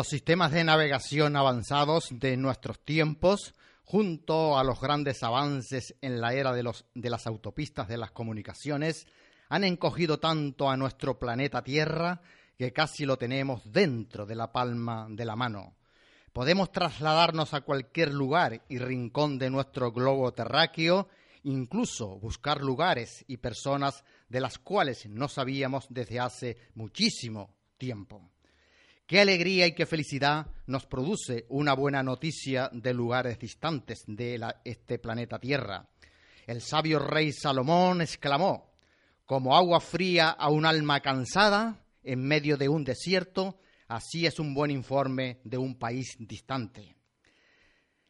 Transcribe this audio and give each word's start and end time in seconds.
Los 0.00 0.08
sistemas 0.08 0.50
de 0.50 0.64
navegación 0.64 1.36
avanzados 1.36 2.08
de 2.10 2.38
nuestros 2.38 2.82
tiempos, 2.82 3.52
junto 3.84 4.58
a 4.58 4.64
los 4.64 4.80
grandes 4.80 5.22
avances 5.22 5.94
en 6.00 6.22
la 6.22 6.32
era 6.32 6.54
de, 6.54 6.62
las 7.10 7.26
autopistas 7.26 7.86
de 7.86 7.98
las 7.98 8.10
comunicaciones, 8.10 9.06
han 9.50 9.62
encogido 9.62 10.18
tanto 10.18 10.70
a 10.70 10.78
nuestro 10.78 11.18
planeta 11.18 11.62
Tierra 11.62 12.22
que 12.56 12.72
casi 12.72 13.04
lo 13.04 13.18
tenemos 13.18 13.70
dentro 13.70 14.24
de 14.24 14.36
la 14.36 14.50
palma 14.50 15.06
de 15.10 15.26
la 15.26 15.36
mano. 15.36 15.76
Podemos 16.32 16.72
trasladarnos 16.72 17.52
a 17.52 17.60
cualquier 17.60 18.14
lugar 18.14 18.64
y 18.70 18.78
rincón 18.78 19.38
de 19.38 19.50
nuestro 19.50 19.92
globo 19.92 20.32
terráqueo, 20.32 21.10
incluso 21.42 22.18
buscar 22.18 22.62
lugares 22.62 23.22
y 23.28 23.36
personas 23.36 24.02
de 24.30 24.40
las 24.40 24.58
cuales 24.58 25.06
no 25.10 25.28
sabíamos 25.28 25.88
desde 25.90 26.20
hace 26.20 26.56
muchísimo 26.74 27.54
tiempo. 27.76 28.30
Qué 29.10 29.18
alegría 29.18 29.66
y 29.66 29.74
qué 29.74 29.86
felicidad 29.86 30.46
nos 30.68 30.86
produce 30.86 31.44
una 31.48 31.74
buena 31.74 32.00
noticia 32.00 32.70
de 32.72 32.94
lugares 32.94 33.40
distantes 33.40 34.04
de 34.06 34.40
este 34.64 35.00
planeta 35.00 35.40
Tierra. 35.40 35.88
El 36.46 36.60
sabio 36.60 37.00
rey 37.00 37.32
Salomón 37.32 38.02
exclamó, 38.02 38.70
como 39.26 39.56
agua 39.56 39.80
fría 39.80 40.28
a 40.28 40.48
un 40.48 40.64
alma 40.64 41.00
cansada 41.00 41.84
en 42.04 42.22
medio 42.22 42.56
de 42.56 42.68
un 42.68 42.84
desierto, 42.84 43.58
así 43.88 44.26
es 44.26 44.38
un 44.38 44.54
buen 44.54 44.70
informe 44.70 45.40
de 45.42 45.58
un 45.58 45.76
país 45.76 46.14
distante. 46.20 46.94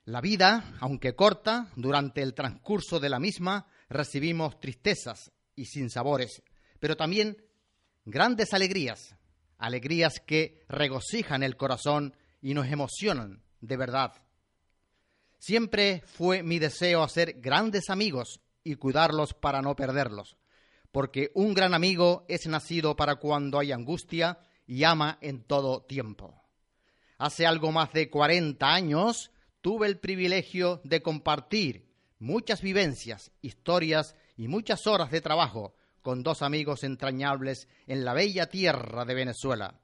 La 0.05 0.21
vida, 0.21 0.75
aunque 0.81 1.15
corta, 1.15 1.71
durante 1.77 2.21
el 2.21 2.35
transcurso 2.35 3.01
de 3.01 3.09
la 3.09 3.19
misma 3.19 3.67
recibimos 3.89 4.61
tristezas 4.61 5.33
y 5.57 5.65
sinsabores, 5.65 6.43
pero 6.79 6.95
también 6.95 7.39
grandes 8.05 8.53
alegrías, 8.53 9.17
alegrías 9.61 10.21
que 10.21 10.65
regocijan 10.69 11.43
el 11.43 11.57
corazón 11.57 12.17
y 12.41 12.55
nos 12.55 12.67
emocionan 12.67 13.43
de 13.61 13.77
verdad. 13.77 14.15
Siempre 15.39 16.03
fue 16.07 16.43
mi 16.43 16.59
deseo 16.59 17.03
hacer 17.03 17.41
grandes 17.41 17.91
amigos 17.91 18.41
y 18.65 18.75
cuidarlos 18.75 19.35
para 19.35 19.63
no 19.63 19.77
perderlos, 19.77 20.37
porque 20.91 21.31
un 21.35 21.55
gran 21.55 21.75
amigo 21.75 22.25
es 22.29 22.47
nacido 22.47 22.97
para 22.97 23.17
cuando 23.17 23.59
hay 23.59 23.73
angustia 23.73 24.39
y 24.67 24.85
ama 24.85 25.19
en 25.21 25.45
todo 25.45 25.83
tiempo. 25.83 26.43
Hace 27.19 27.47
algo 27.47 27.71
más 27.71 27.93
de 27.93 28.09
40 28.09 28.67
años 28.67 29.31
tuve 29.61 29.87
el 29.87 29.99
privilegio 29.99 30.81
de 30.85 31.03
compartir 31.03 31.91
muchas 32.19 32.63
vivencias, 32.63 33.31
historias 33.43 34.17
y 34.37 34.49
muchas 34.49 34.87
horas 34.87 35.11
de 35.11 35.21
trabajo 35.21 35.75
con 36.03 36.23
dos 36.23 36.43
amigos 36.43 36.85
entrañables 36.85 37.69
en 37.87 38.05
la 38.05 38.15
bella 38.15 38.47
tierra 38.47 39.05
de 39.05 39.15
Venezuela. 39.15 39.81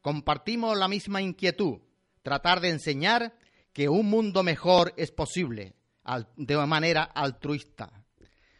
Compartimos 0.00 0.76
la 0.76 0.88
misma 0.88 1.22
inquietud, 1.22 1.78
tratar 2.22 2.60
de 2.60 2.70
enseñar 2.70 3.38
que 3.72 3.88
un 3.88 4.06
mundo 4.06 4.42
mejor 4.42 4.94
es 4.96 5.10
posible 5.10 5.74
de 6.36 6.66
manera 6.66 7.04
altruista, 7.04 8.04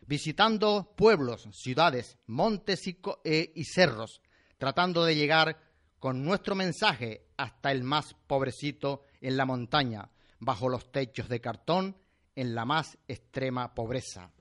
visitando 0.07 0.95
pueblos, 0.97 1.49
ciudades, 1.53 2.19
montes 2.27 2.87
y, 2.87 2.99
eh, 3.25 3.53
y 3.55 3.65
cerros, 3.65 4.21
tratando 4.59 5.05
de 5.05 5.15
llegar 5.15 5.61
con 5.99 6.25
nuestro 6.25 6.55
mensaje 6.55 7.29
hasta 7.37 7.71
el 7.71 7.85
más 7.85 8.15
pobrecito 8.27 9.03
en 9.21 9.37
la 9.37 9.45
montaña, 9.45 10.11
bajo 10.39 10.69
los 10.69 10.91
techos 10.91 11.29
de 11.29 11.41
cartón, 11.41 11.97
en 12.35 12.55
la 12.55 12.65
más 12.65 12.99
extrema 13.09 13.75
pobreza 13.75 14.33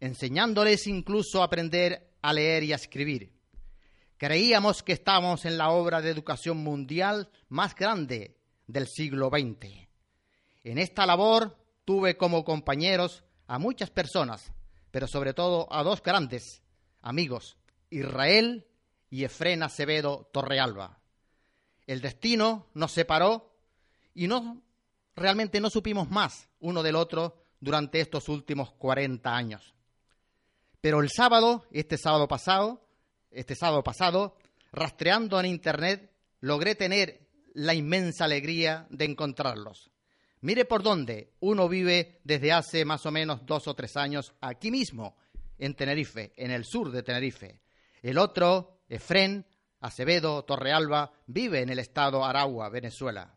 enseñándoles 0.00 0.86
incluso 0.86 1.40
a 1.40 1.46
aprender 1.46 2.12
a 2.22 2.32
leer 2.32 2.64
y 2.64 2.72
a 2.72 2.76
escribir. 2.76 3.32
Creíamos 4.16 4.82
que 4.82 4.92
estábamos 4.92 5.44
en 5.44 5.58
la 5.58 5.70
obra 5.70 6.00
de 6.00 6.10
educación 6.10 6.58
mundial 6.58 7.30
más 7.48 7.74
grande 7.74 8.36
del 8.66 8.88
siglo 8.88 9.30
XX. 9.30 9.88
En 10.64 10.78
esta 10.78 11.06
labor 11.06 11.56
tuve 11.84 12.16
como 12.16 12.44
compañeros 12.44 13.24
a 13.46 13.58
muchas 13.58 13.90
personas, 13.90 14.52
pero 14.90 15.06
sobre 15.06 15.34
todo 15.34 15.72
a 15.72 15.82
dos 15.82 16.02
grandes 16.02 16.62
amigos, 17.00 17.56
Israel 17.90 18.66
y 19.08 19.24
Efrén 19.24 19.62
Acevedo 19.62 20.28
Torrealba. 20.32 20.98
El 21.86 22.00
destino 22.00 22.66
nos 22.74 22.92
separó 22.92 23.56
y 24.14 24.26
no 24.26 24.62
realmente 25.14 25.60
no 25.60 25.70
supimos 25.70 26.10
más 26.10 26.48
uno 26.60 26.82
del 26.82 26.96
otro 26.96 27.42
durante 27.60 28.00
estos 28.00 28.28
últimos 28.28 28.72
40 28.72 29.34
años. 29.34 29.74
Pero 30.80 31.00
el 31.00 31.10
sábado, 31.10 31.64
este 31.70 31.96
sábado 31.98 32.28
pasado, 32.28 32.86
este 33.30 33.54
sábado 33.54 33.82
pasado, 33.82 34.36
rastreando 34.72 35.38
en 35.40 35.46
internet, 35.46 36.12
logré 36.40 36.74
tener 36.74 37.26
la 37.54 37.74
inmensa 37.74 38.24
alegría 38.24 38.86
de 38.90 39.04
encontrarlos. 39.04 39.90
Mire 40.40 40.64
por 40.64 40.82
dónde 40.82 41.32
uno 41.40 41.68
vive 41.68 42.20
desde 42.22 42.52
hace 42.52 42.84
más 42.84 43.04
o 43.06 43.10
menos 43.10 43.44
dos 43.44 43.66
o 43.66 43.74
tres 43.74 43.96
años 43.96 44.34
aquí 44.40 44.70
mismo, 44.70 45.16
en 45.58 45.74
Tenerife, 45.74 46.32
en 46.36 46.52
el 46.52 46.64
sur 46.64 46.92
de 46.92 47.02
Tenerife. 47.02 47.60
El 48.02 48.18
otro, 48.18 48.82
Efren 48.88 49.44
Acevedo 49.80 50.44
Torrealba, 50.44 51.12
vive 51.26 51.60
en 51.60 51.70
el 51.70 51.78
estado 51.78 52.24
Aragua, 52.24 52.68
Venezuela. 52.68 53.36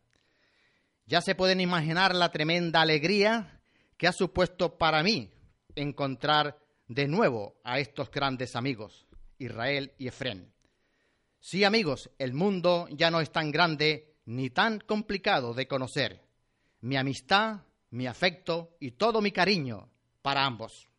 Ya 1.05 1.21
se 1.21 1.35
pueden 1.35 1.59
imaginar 1.59 2.15
la 2.15 2.31
tremenda 2.31 2.81
alegría 2.81 3.61
que 3.97 4.07
ha 4.07 4.13
supuesto 4.13 4.77
para 4.77 5.03
mí 5.03 5.31
encontrar 5.75 6.57
de 6.93 7.07
nuevo 7.07 7.55
a 7.63 7.79
estos 7.79 8.11
grandes 8.11 8.53
amigos, 8.57 9.07
Israel 9.37 9.93
y 9.97 10.09
Efrén. 10.09 10.51
Sí, 11.39 11.63
amigos, 11.63 12.11
el 12.17 12.33
mundo 12.33 12.89
ya 12.91 13.09
no 13.09 13.21
es 13.21 13.31
tan 13.31 13.49
grande 13.49 14.17
ni 14.25 14.49
tan 14.49 14.81
complicado 14.81 15.53
de 15.53 15.69
conocer. 15.69 16.21
Mi 16.81 16.97
amistad, 16.97 17.61
mi 17.91 18.07
afecto 18.07 18.75
y 18.81 18.91
todo 18.91 19.21
mi 19.21 19.31
cariño 19.31 19.89
para 20.21 20.45
ambos. 20.45 20.89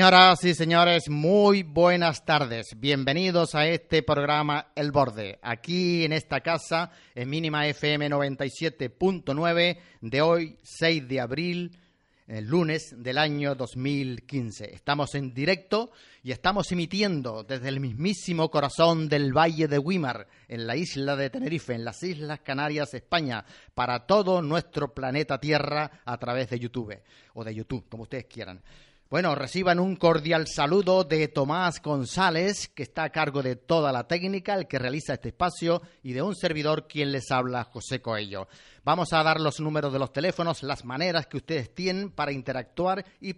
Señoras 0.00 0.42
y 0.44 0.54
señores, 0.54 1.10
muy 1.10 1.62
buenas 1.62 2.24
tardes. 2.24 2.68
Bienvenidos 2.74 3.54
a 3.54 3.66
este 3.66 4.02
programa 4.02 4.68
El 4.74 4.92
Borde, 4.92 5.38
aquí 5.42 6.06
en 6.06 6.14
esta 6.14 6.40
casa, 6.40 6.90
en 7.14 7.28
Mínima 7.28 7.66
FM 7.66 8.08
97.9, 8.08 9.78
de 10.00 10.22
hoy, 10.22 10.56
6 10.62 11.06
de 11.06 11.20
abril, 11.20 11.78
el 12.26 12.46
lunes 12.46 12.94
del 12.96 13.18
año 13.18 13.54
2015. 13.54 14.74
Estamos 14.74 15.14
en 15.14 15.34
directo 15.34 15.90
y 16.22 16.32
estamos 16.32 16.72
emitiendo 16.72 17.44
desde 17.44 17.68
el 17.68 17.78
mismísimo 17.78 18.50
corazón 18.50 19.06
del 19.06 19.36
Valle 19.36 19.68
de 19.68 19.78
Wimar, 19.78 20.28
en 20.48 20.66
la 20.66 20.76
isla 20.76 21.14
de 21.14 21.28
Tenerife, 21.28 21.74
en 21.74 21.84
las 21.84 22.02
Islas 22.02 22.40
Canarias, 22.40 22.94
España, 22.94 23.44
para 23.74 24.06
todo 24.06 24.40
nuestro 24.40 24.94
planeta 24.94 25.38
Tierra 25.38 26.00
a 26.06 26.16
través 26.16 26.48
de 26.48 26.58
YouTube, 26.58 26.98
o 27.34 27.44
de 27.44 27.54
YouTube, 27.54 27.86
como 27.90 28.04
ustedes 28.04 28.24
quieran. 28.24 28.62
Bueno, 29.10 29.34
reciban 29.34 29.80
un 29.80 29.96
cordial 29.96 30.46
saludo 30.46 31.02
de 31.02 31.26
Tomás 31.26 31.82
González, 31.82 32.68
que 32.68 32.84
está 32.84 33.02
a 33.02 33.10
cargo 33.10 33.42
de 33.42 33.56
toda 33.56 33.90
la 33.90 34.06
técnica, 34.06 34.54
el 34.54 34.68
que 34.68 34.78
realiza 34.78 35.14
este 35.14 35.30
espacio, 35.30 35.82
y 36.04 36.12
de 36.12 36.22
un 36.22 36.36
servidor 36.36 36.86
quien 36.86 37.10
les 37.10 37.32
habla, 37.32 37.64
José 37.64 38.00
Coello. 38.00 38.46
Vamos 38.84 39.12
a 39.12 39.24
dar 39.24 39.40
los 39.40 39.58
números 39.58 39.92
de 39.92 39.98
los 39.98 40.12
teléfonos, 40.12 40.62
las 40.62 40.84
maneras 40.84 41.26
que 41.26 41.38
ustedes 41.38 41.74
tienen 41.74 42.12
para 42.12 42.30
interactuar 42.30 43.04
y, 43.20 43.34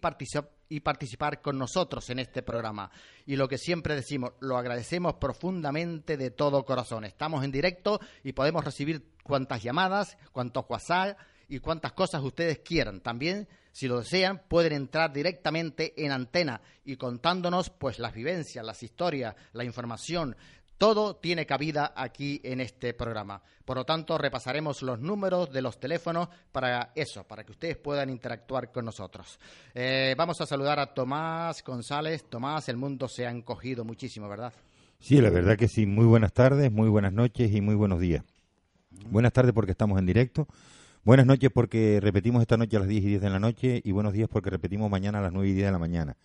y 0.69 0.81
participar 0.81 1.41
con 1.41 1.57
nosotros 1.57 2.11
en 2.11 2.19
este 2.19 2.43
programa. 2.43 2.91
Y 3.25 3.37
lo 3.37 3.49
que 3.49 3.57
siempre 3.57 3.95
decimos, 3.95 4.33
lo 4.41 4.59
agradecemos 4.59 5.15
profundamente 5.15 6.19
de 6.19 6.31
todo 6.31 6.67
corazón. 6.67 7.07
Estamos 7.07 7.45
en 7.45 7.51
directo 7.51 7.99
y 8.23 8.35
podemos 8.35 8.63
recibir 8.63 9.15
cuantas 9.23 9.63
llamadas, 9.63 10.19
cuantos 10.33 10.67
WhatsApp 10.69 11.17
y 11.53 11.61
cuantas 11.61 11.93
cosas 11.93 12.23
ustedes 12.23 12.61
quieran. 12.61 13.03
También 13.03 13.47
si 13.73 13.87
lo 13.87 13.99
desean, 13.99 14.41
pueden 14.49 14.73
entrar 14.73 15.13
directamente 15.13 15.93
en 16.03 16.11
antena 16.11 16.63
y 16.83 16.97
contándonos 16.97 17.69
pues 17.69 17.99
las 17.99 18.15
vivencias, 18.15 18.65
las 18.65 18.83
historias, 18.83 19.35
la 19.53 19.63
información, 19.63 20.35
todo 20.79 21.17
tiene 21.17 21.45
cabida 21.45 21.93
aquí 21.95 22.41
en 22.43 22.63
este 22.63 22.95
programa. 22.95 23.43
Por 23.67 23.77
lo 23.77 23.85
tanto, 23.85 24.17
repasaremos 24.17 24.81
los 24.81 24.99
números 24.99 25.53
de 25.53 25.61
los 25.61 25.79
teléfonos 25.79 26.29
para 26.51 26.93
eso, 26.95 27.25
para 27.25 27.45
que 27.45 27.53
ustedes 27.53 27.77
puedan 27.77 28.09
interactuar 28.09 28.73
con 28.73 28.87
nosotros. 28.87 29.39
Eh, 29.75 30.15
vamos 30.17 30.41
a 30.41 30.47
saludar 30.47 30.81
a 30.81 30.95
Tomás 30.95 31.63
González. 31.63 32.25
Tomás, 32.31 32.71
el 32.71 32.79
mundo 32.79 33.09
se 33.09 33.27
ha 33.27 33.31
encogido 33.31 33.85
muchísimo, 33.85 34.27
¿verdad? 34.27 34.55
Sí, 35.01 35.21
la 35.21 35.29
verdad 35.29 35.59
que 35.59 35.69
sí. 35.69 35.85
Muy 35.85 36.07
buenas 36.07 36.33
tardes, 36.33 36.73
muy 36.73 36.89
buenas 36.89 37.13
noches 37.13 37.55
y 37.55 37.61
muy 37.61 37.75
buenos 37.75 38.01
días. 38.01 38.25
Buenas 39.11 39.35
tardes 39.35 39.53
porque 39.53 39.73
estamos 39.73 39.99
en 39.99 40.07
directo 40.07 40.49
Buenas 41.05 41.27
noches 41.27 41.51
porque 41.53 41.99
repetimos 42.01 42.43
esta 42.43 42.57
noche 42.57 42.77
a 42.77 42.79
las 42.79 42.89
10 42.89 43.03
y 43.03 43.07
10 43.09 43.23
de 43.23 43.31
la 43.31 43.41
noche 43.41 43.83
y 43.85 43.91
buenos 43.91 44.13
días 44.13 44.29
porque 44.29 44.51
repetimos 44.51 44.89
mañana 44.89 45.19
a 45.19 45.23
las 45.23 45.33
9 45.33 45.49
y 45.49 45.53
10 45.53 45.67
de 45.67 45.73
la 45.73 45.79
mañana. 45.81 46.17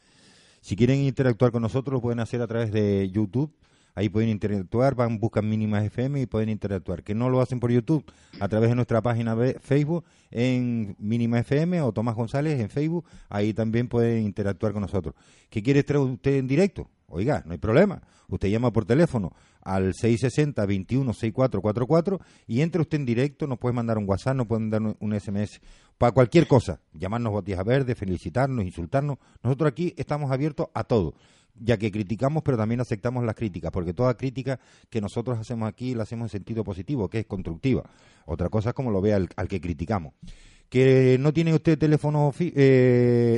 Si 0.61 0.75
quieren 0.75 0.99
interactuar 0.99 1.51
con 1.51 1.63
nosotros 1.63 1.93
lo 1.93 1.99
pueden 1.99 2.19
hacer 2.19 2.43
a 2.43 2.47
través 2.47 2.71
de 2.71 3.09
YouTube. 3.09 3.51
Ahí 3.95 4.09
pueden 4.09 4.29
interactuar, 4.29 4.93
van, 4.93 5.19
buscan 5.19 5.49
Mínimas 5.49 5.83
FM 5.83 6.21
y 6.21 6.27
pueden 6.27 6.49
interactuar. 6.49 7.01
Que 7.01 7.15
no 7.15 7.31
lo 7.31 7.41
hacen 7.41 7.59
por 7.59 7.71
YouTube, 7.71 8.05
a 8.39 8.47
través 8.47 8.69
de 8.69 8.75
nuestra 8.75 9.01
página 9.01 9.35
de 9.35 9.59
Facebook 9.59 10.05
en 10.29 10.95
Mínima 10.99 11.39
FM 11.39 11.81
o 11.81 11.91
Tomás 11.91 12.13
González 12.13 12.59
en 12.59 12.69
Facebook, 12.69 13.05
ahí 13.29 13.55
también 13.55 13.87
pueden 13.87 14.25
interactuar 14.25 14.73
con 14.73 14.83
nosotros. 14.83 15.15
¿Qué 15.49 15.63
quiere 15.63 15.79
estar 15.79 15.97
usted 15.97 16.35
en 16.35 16.47
directo? 16.47 16.87
Oiga, 17.07 17.41
no 17.47 17.53
hay 17.53 17.57
problema. 17.57 18.03
Usted 18.27 18.49
llama 18.49 18.71
por 18.71 18.85
teléfono 18.85 19.33
al 19.67 19.93
660 19.93 20.65
21 20.65 21.13
6444 21.13 22.21
y 22.47 22.61
entre 22.61 22.81
usted 22.81 22.99
en 22.99 23.05
directo, 23.05 23.47
nos 23.47 23.59
puede 23.59 23.73
mandar 23.73 23.97
un 23.97 24.07
WhatsApp, 24.07 24.37
nos 24.37 24.47
puede 24.47 24.61
mandar 24.61 24.95
un, 24.97 25.19
SMS 25.19 25.59
para 25.97 26.13
cualquier 26.13 26.47
cosa. 26.47 26.79
Llamarnos 26.93 27.33
botijas 27.33 27.65
verde, 27.65 27.93
felicitarnos, 27.93 28.63
insultarnos. 28.63 29.17
Nosotros 29.43 29.69
aquí 29.69 29.93
estamos 29.97 30.31
abiertos 30.31 30.67
a 30.73 30.83
todo 30.83 31.15
ya 31.59 31.75
que 31.75 31.91
criticamos, 31.91 32.43
pero 32.43 32.55
también 32.55 32.79
aceptamos 32.81 33.23
las 33.23 33.33
críticas, 33.33 33.71
porque 33.71 33.91
toda 33.91 34.15
crítica 34.15 34.59
que 34.91 35.01
nosotros 35.01 35.39
hacemos 35.39 35.67
aquí 35.67 35.95
la 35.95 36.03
hacemos 36.03 36.25
en 36.25 36.29
sentido 36.29 36.63
positivo, 36.63 37.09
que 37.09 37.21
es 37.21 37.25
constructiva. 37.25 37.83
Otra 38.27 38.49
cosa 38.49 38.69
es 38.69 38.75
como 38.75 38.91
lo 38.91 39.01
ve 39.01 39.15
al 39.15 39.47
que 39.47 39.59
criticamos 39.59 40.13
que 40.69 41.17
no 41.19 41.33
tiene 41.33 41.53
usted 41.53 41.77
teléfono 41.77 42.33
eh, 42.39 42.51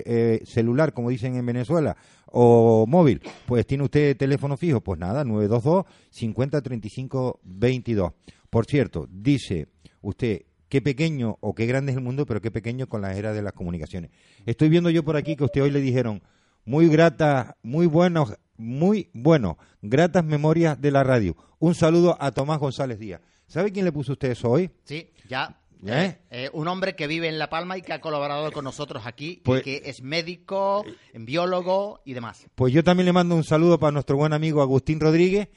eh, 0.06 0.42
celular, 0.46 0.94
como 0.94 1.10
dicen 1.10 1.36
en 1.36 1.46
Venezuela, 1.46 1.96
o 2.26 2.86
móvil, 2.88 3.22
pues 3.46 3.66
tiene 3.66 3.84
usted 3.84 4.18
teléfono 4.18 4.58
fijo, 4.58 4.82
pues 4.82 5.00
nada, 5.00 5.24
922 5.24 5.86
50 6.10 6.62
35 6.62 7.40
22. 7.44 8.12
Por 8.50 8.66
cierto, 8.66 9.08
dice 9.12 9.68
usted 10.02 10.44
qué 10.70 10.82
pequeño 10.82 11.38
o 11.42 11.54
qué 11.54 11.66
grande 11.66 11.92
es 11.92 11.98
el 11.98 12.04
mundo, 12.04 12.26
pero 12.26 12.42
qué 12.42 12.52
pequeño 12.52 12.88
con 12.88 13.02
la 13.02 13.16
era 13.16 13.34
de 13.34 13.42
las 13.42 13.54
comunicaciones. 13.54 14.12
Estoy 14.46 14.70
viendo 14.70 14.90
yo 14.90 15.04
por 15.04 15.18
aquí 15.18 15.36
que 15.36 15.44
usted 15.44 15.62
hoy 15.62 15.72
le 15.72 15.82
dijeron 15.82 16.22
muy 16.66 16.88
gratas, 16.88 17.56
muy 17.64 17.88
buenos, 17.88 18.36
muy 18.58 19.10
bueno, 19.14 19.58
gratas 19.82 20.24
memorias 20.24 20.80
de 20.80 20.92
la 20.92 21.04
radio. 21.04 21.36
Un 21.60 21.76
saludo 21.76 22.18
a 22.20 22.32
Tomás 22.32 22.60
González 22.60 23.00
Díaz. 23.00 23.22
¿Sabe 23.48 23.72
quién 23.72 23.86
le 23.86 23.92
puso 23.92 24.14
usted 24.14 24.32
eso 24.32 24.52
hoy? 24.52 24.70
Sí, 24.84 25.10
ya 25.28 25.60
¿Eh? 25.86 26.18
Eh, 26.30 26.50
un 26.54 26.68
hombre 26.68 26.96
que 26.96 27.08
vive 27.08 27.30
en 27.30 27.40
La 27.40 27.50
Palma 27.50 27.78
y 27.78 27.82
que 27.82 27.94
ha 27.94 28.02
colaborado 28.02 28.52
con 28.52 28.66
nosotros 28.66 29.04
aquí, 29.06 29.30
y 29.30 29.38
pues- 29.38 29.64
que 29.64 29.84
es 29.86 30.02
médico, 30.02 30.84
biólogo 31.14 32.02
y 32.06 32.14
demás. 32.14 32.48
Pues 32.56 32.74
yo 32.74 32.84
también 32.84 33.06
le 33.06 33.14
mando 33.14 33.36
un 33.36 33.44
saludo 33.44 33.80
para 33.80 33.92
nuestro 33.92 34.18
buen 34.18 34.34
amigo 34.34 34.62
Agustín 34.62 35.00
Rodríguez, 35.00 35.48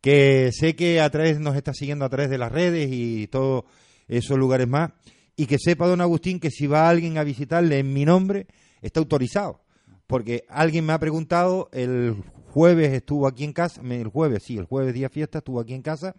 que 0.00 0.50
sé 0.52 0.74
que 0.74 1.00
a 1.00 1.10
través 1.10 1.38
nos 1.38 1.56
está 1.56 1.72
siguiendo 1.74 2.04
a 2.04 2.08
través 2.08 2.30
de 2.30 2.38
las 2.38 2.50
redes 2.50 2.88
y 2.90 3.28
todos 3.28 3.64
esos 4.08 4.36
lugares 4.36 4.66
más, 4.66 4.90
y 5.36 5.46
que 5.46 5.58
sepa 5.58 5.86
don 5.86 6.00
Agustín 6.00 6.40
que 6.40 6.50
si 6.50 6.66
va 6.66 6.88
alguien 6.88 7.18
a 7.18 7.24
visitarle 7.24 7.78
en 7.78 7.92
mi 7.92 8.04
nombre, 8.04 8.46
está 8.82 9.00
autorizado. 9.00 9.62
Porque 10.08 10.44
alguien 10.48 10.86
me 10.86 10.94
ha 10.94 10.98
preguntado, 10.98 11.68
el 11.72 12.16
jueves 12.48 12.92
estuvo 12.92 13.28
aquí 13.28 13.44
en 13.44 13.52
casa, 13.52 13.82
el 13.82 14.08
jueves, 14.08 14.42
sí, 14.42 14.56
el 14.56 14.64
jueves 14.64 14.94
día 14.94 15.10
fiesta 15.10 15.38
estuvo 15.38 15.60
aquí 15.60 15.74
en 15.74 15.82
casa, 15.82 16.16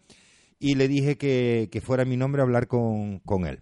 y 0.60 0.76
le 0.76 0.88
dije 0.88 1.18
que, 1.18 1.82
fuera 1.84 2.06
mi 2.06 2.18
nombre 2.18 2.42
a 2.42 2.44
hablar 2.44 2.68
con, 2.68 3.20
con 3.20 3.46
él. 3.46 3.62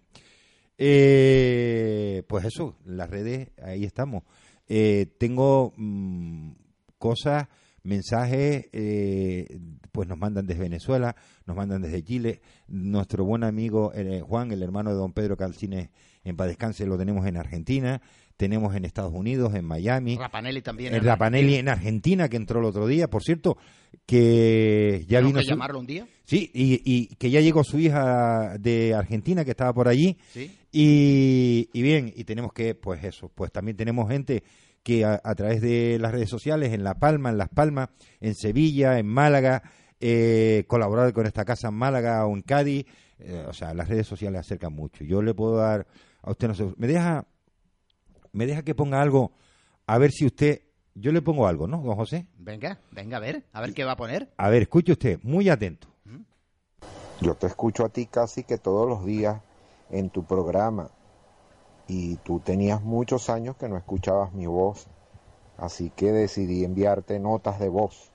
Eh, 0.77 2.24
pues 2.27 2.46
eso, 2.46 2.75
las 2.86 3.10
redes, 3.10 3.50
ahí 3.62 3.84
estamos. 3.84 4.24
Eh, 4.68 5.08
tengo 5.18 5.74
mm, 5.77 6.51
cosas, 6.98 7.48
mensajes, 7.88 8.67
eh, 8.72 9.60
pues 9.91 10.08
nos 10.08 10.17
mandan 10.17 10.46
desde 10.46 10.62
Venezuela, 10.62 11.15
nos 11.46 11.58
mandan 11.58 11.82
desde 11.82 12.03
Chile. 12.03 12.41
Nuestro 12.67 13.25
buen 13.25 13.44
amigo 13.44 13.91
Juan, 14.27 14.51
el 14.51 14.62
hermano 14.62 14.91
de 14.91 14.98
don 14.98 15.13
Pedro 15.13 15.38
Calcines 15.38 15.89
en 16.24 16.36
Paz 16.36 16.48
Descanse, 16.48 16.86
lo 16.86 16.98
tenemos 16.98 17.25
en 17.25 17.38
Argentina 17.38 18.01
tenemos 18.38 18.75
en 18.75 18.86
Estados 18.86 19.13
Unidos, 19.13 19.53
en 19.56 19.65
Miami. 19.65 20.15
Rapanelli 20.15 20.62
también. 20.62 20.94
En 20.94 21.03
Rapanelli 21.03 21.56
en 21.56 21.67
Argentina, 21.70 22.29
que 22.29 22.38
entró 22.38 22.60
el 22.60 22.65
otro 22.65 22.88
día, 22.88 23.10
por 23.10 23.24
cierto, 23.24 23.58
que 24.06 25.03
ya 25.08 25.20
vino... 25.22 25.39
que 25.39 25.46
llamarlo 25.46 25.79
un 25.79 25.88
día? 25.88 26.08
Sí, 26.24 26.51
y, 26.53 27.08
que 27.15 27.32
ya 27.32 27.41
llegó 27.41 27.63
su 27.63 27.79
hija 27.79 28.58
de 28.60 28.94
Argentina, 28.94 29.44
que 29.44 29.51
estaba 29.51 29.74
por 29.74 29.88
allí. 29.88 30.17
¿Sí? 30.32 30.56
Y, 30.72 31.82
bien, 31.82 32.13
y 32.15 32.24
tenemos 32.25 32.53
que, 32.53 32.75
pues 32.75 33.03
eso, 33.03 33.29
pues 33.34 33.51
también 33.51 33.75
tenemos 33.75 34.08
gente 34.08 34.44
que 34.88 35.03
a, 35.03 35.20
través 35.36 35.60
de 35.60 35.98
las 36.00 36.13
redes 36.13 36.29
sociales, 36.29 36.72
en 36.72 36.82
La 36.82 36.94
Palma, 36.94 37.29
en 37.29 37.38
Las 37.38 37.50
Palmas, 37.50 37.89
en 38.22 38.36
Sevilla, 38.36 38.98
en 38.98 39.06
Málaga, 39.06 39.62
eh, 40.00 40.63
colaborar 40.70 41.12
con 41.12 41.25
esta 41.25 41.44
casa 41.44 41.67
en 41.67 41.74
Málaga 41.74 42.25
o 42.25 42.34
en 42.34 42.41
Cádiz, 42.41 42.86
eh, 43.20 43.44
o 43.50 43.51
sea, 43.51 43.74
las 43.74 43.89
redes 43.89 44.08
sociales 44.08 44.39
acercan 44.39 44.72
mucho. 44.72 45.03
Yo 45.03 45.22
le 45.22 45.34
puedo 45.34 45.58
dar 45.58 45.88
a 46.22 46.32
usted, 46.32 46.48
no 46.48 46.56
sé, 46.56 46.74
me 46.77 46.88
deja 46.88 47.27
me 48.32 48.46
deja 48.46 48.63
que 48.63 48.75
ponga 48.75 49.01
algo, 49.01 49.34
a 49.88 49.98
ver 49.98 50.12
si 50.12 50.25
usted... 50.25 50.62
Yo 50.96 51.12
le 51.12 51.22
pongo 51.22 51.48
algo, 51.48 51.67
¿no, 51.67 51.82
don 51.82 51.98
José? 51.98 52.25
Venga, 52.38 52.79
venga, 52.91 53.17
a 53.17 53.20
ver, 53.20 53.44
a 53.51 53.60
ver 53.60 53.74
qué 53.74 53.84
va 53.84 53.91
a 53.91 53.98
poner. 53.98 54.34
A 54.38 54.50
ver, 54.50 54.62
escuche 54.62 54.94
usted, 54.94 55.20
muy 55.22 55.50
atento. 55.50 55.89
Yo 57.20 57.36
te 57.36 57.48
escucho 57.48 57.84
a 57.84 57.89
ti 57.89 58.06
casi 58.06 58.46
que 58.46 58.58
todos 58.58 58.88
los 58.88 59.06
días 59.06 59.41
en 59.89 60.10
tu 60.10 60.24
programa 60.24 60.91
y 61.88 62.17
tú 62.17 62.39
tenías 62.39 62.82
muchos 62.82 63.29
años 63.29 63.56
que 63.56 63.70
no 63.70 63.77
escuchabas 63.77 64.34
mi 64.34 64.46
voz, 64.46 64.88
así 65.58 65.91
que 65.96 66.12
decidí 66.12 66.63
enviarte 66.63 67.20
notas 67.20 67.60
de 67.60 67.70
voz 67.70 68.12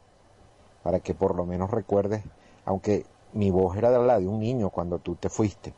para 0.83 1.01
que 1.01 1.15
por 1.15 1.37
lo 1.37 1.47
menos 1.47 1.71
recuerdes, 1.71 2.23
aunque 2.65 3.07
mi 3.33 3.51
voz 3.51 3.77
era 3.77 3.91
de 3.91 4.05
la 4.05 4.19
de 4.19 4.29
un 4.29 4.41
niño 4.41 4.71
cuando 4.71 4.99
tú 4.99 5.15
te 5.15 5.29
fuiste. 5.29 5.73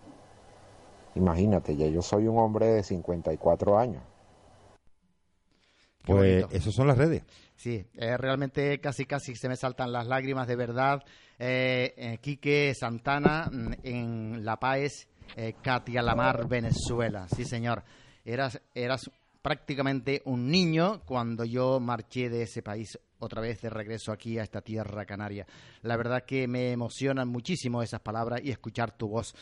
Imagínate, 1.15 1.77
ya 1.77 1.87
yo 1.87 2.03
soy 2.03 2.27
un 2.27 2.39
hombre 2.39 2.67
de 2.67 2.83
54 2.83 3.79
años. 3.79 4.03
Pues 6.05 6.45
esas 6.51 6.75
son 6.75 6.87
las 6.87 6.99
redes. 6.99 7.23
Sí, 7.57 7.87
realmente 7.95 8.79
casi 8.81 9.07
casi 9.07 9.37
se 9.37 9.49
me 9.49 9.57
saltan 9.57 9.93
las 9.93 10.07
lágrimas 10.07 10.47
de 10.47 10.57
verdad. 10.57 11.03
Eh, 11.39 11.95
eh 11.97 12.19
Quique 12.21 12.75
Santana 12.75 13.49
mm, 13.51 13.73
en 13.83 14.45
La 14.45 14.59
Paz, 14.59 15.09
eh, 15.37 15.54
Katia 15.62 16.02
Lamar, 16.02 16.49
Venezuela. 16.49 17.26
Sí, 17.28 17.45
señor. 17.45 17.83
Eras, 18.25 18.61
eras 18.75 19.11
prácticamente 19.43 20.23
un 20.25 20.50
niño 20.50 21.02
cuando 21.04 21.45
yo 21.45 21.78
marché 21.78 22.31
de 22.31 22.43
ese 22.45 22.62
país 22.62 22.99
otra 23.19 23.43
vez 23.43 23.61
de 23.61 23.71
regreso 23.71 24.12
aquí 24.12 24.38
a 24.38 24.43
esta 24.43 24.61
tierra 24.61 25.04
canaria. 25.04 25.47
La 25.83 25.97
verdad 25.97 26.25
que 26.26 26.49
me 26.49 26.73
emocionan 26.73 27.28
muchísimo 27.28 27.83
esas 27.83 28.00
palabras 28.00 28.40
y 28.43 28.50
escuchar 28.50 28.97
tu 28.97 29.09
voz. 29.09 29.35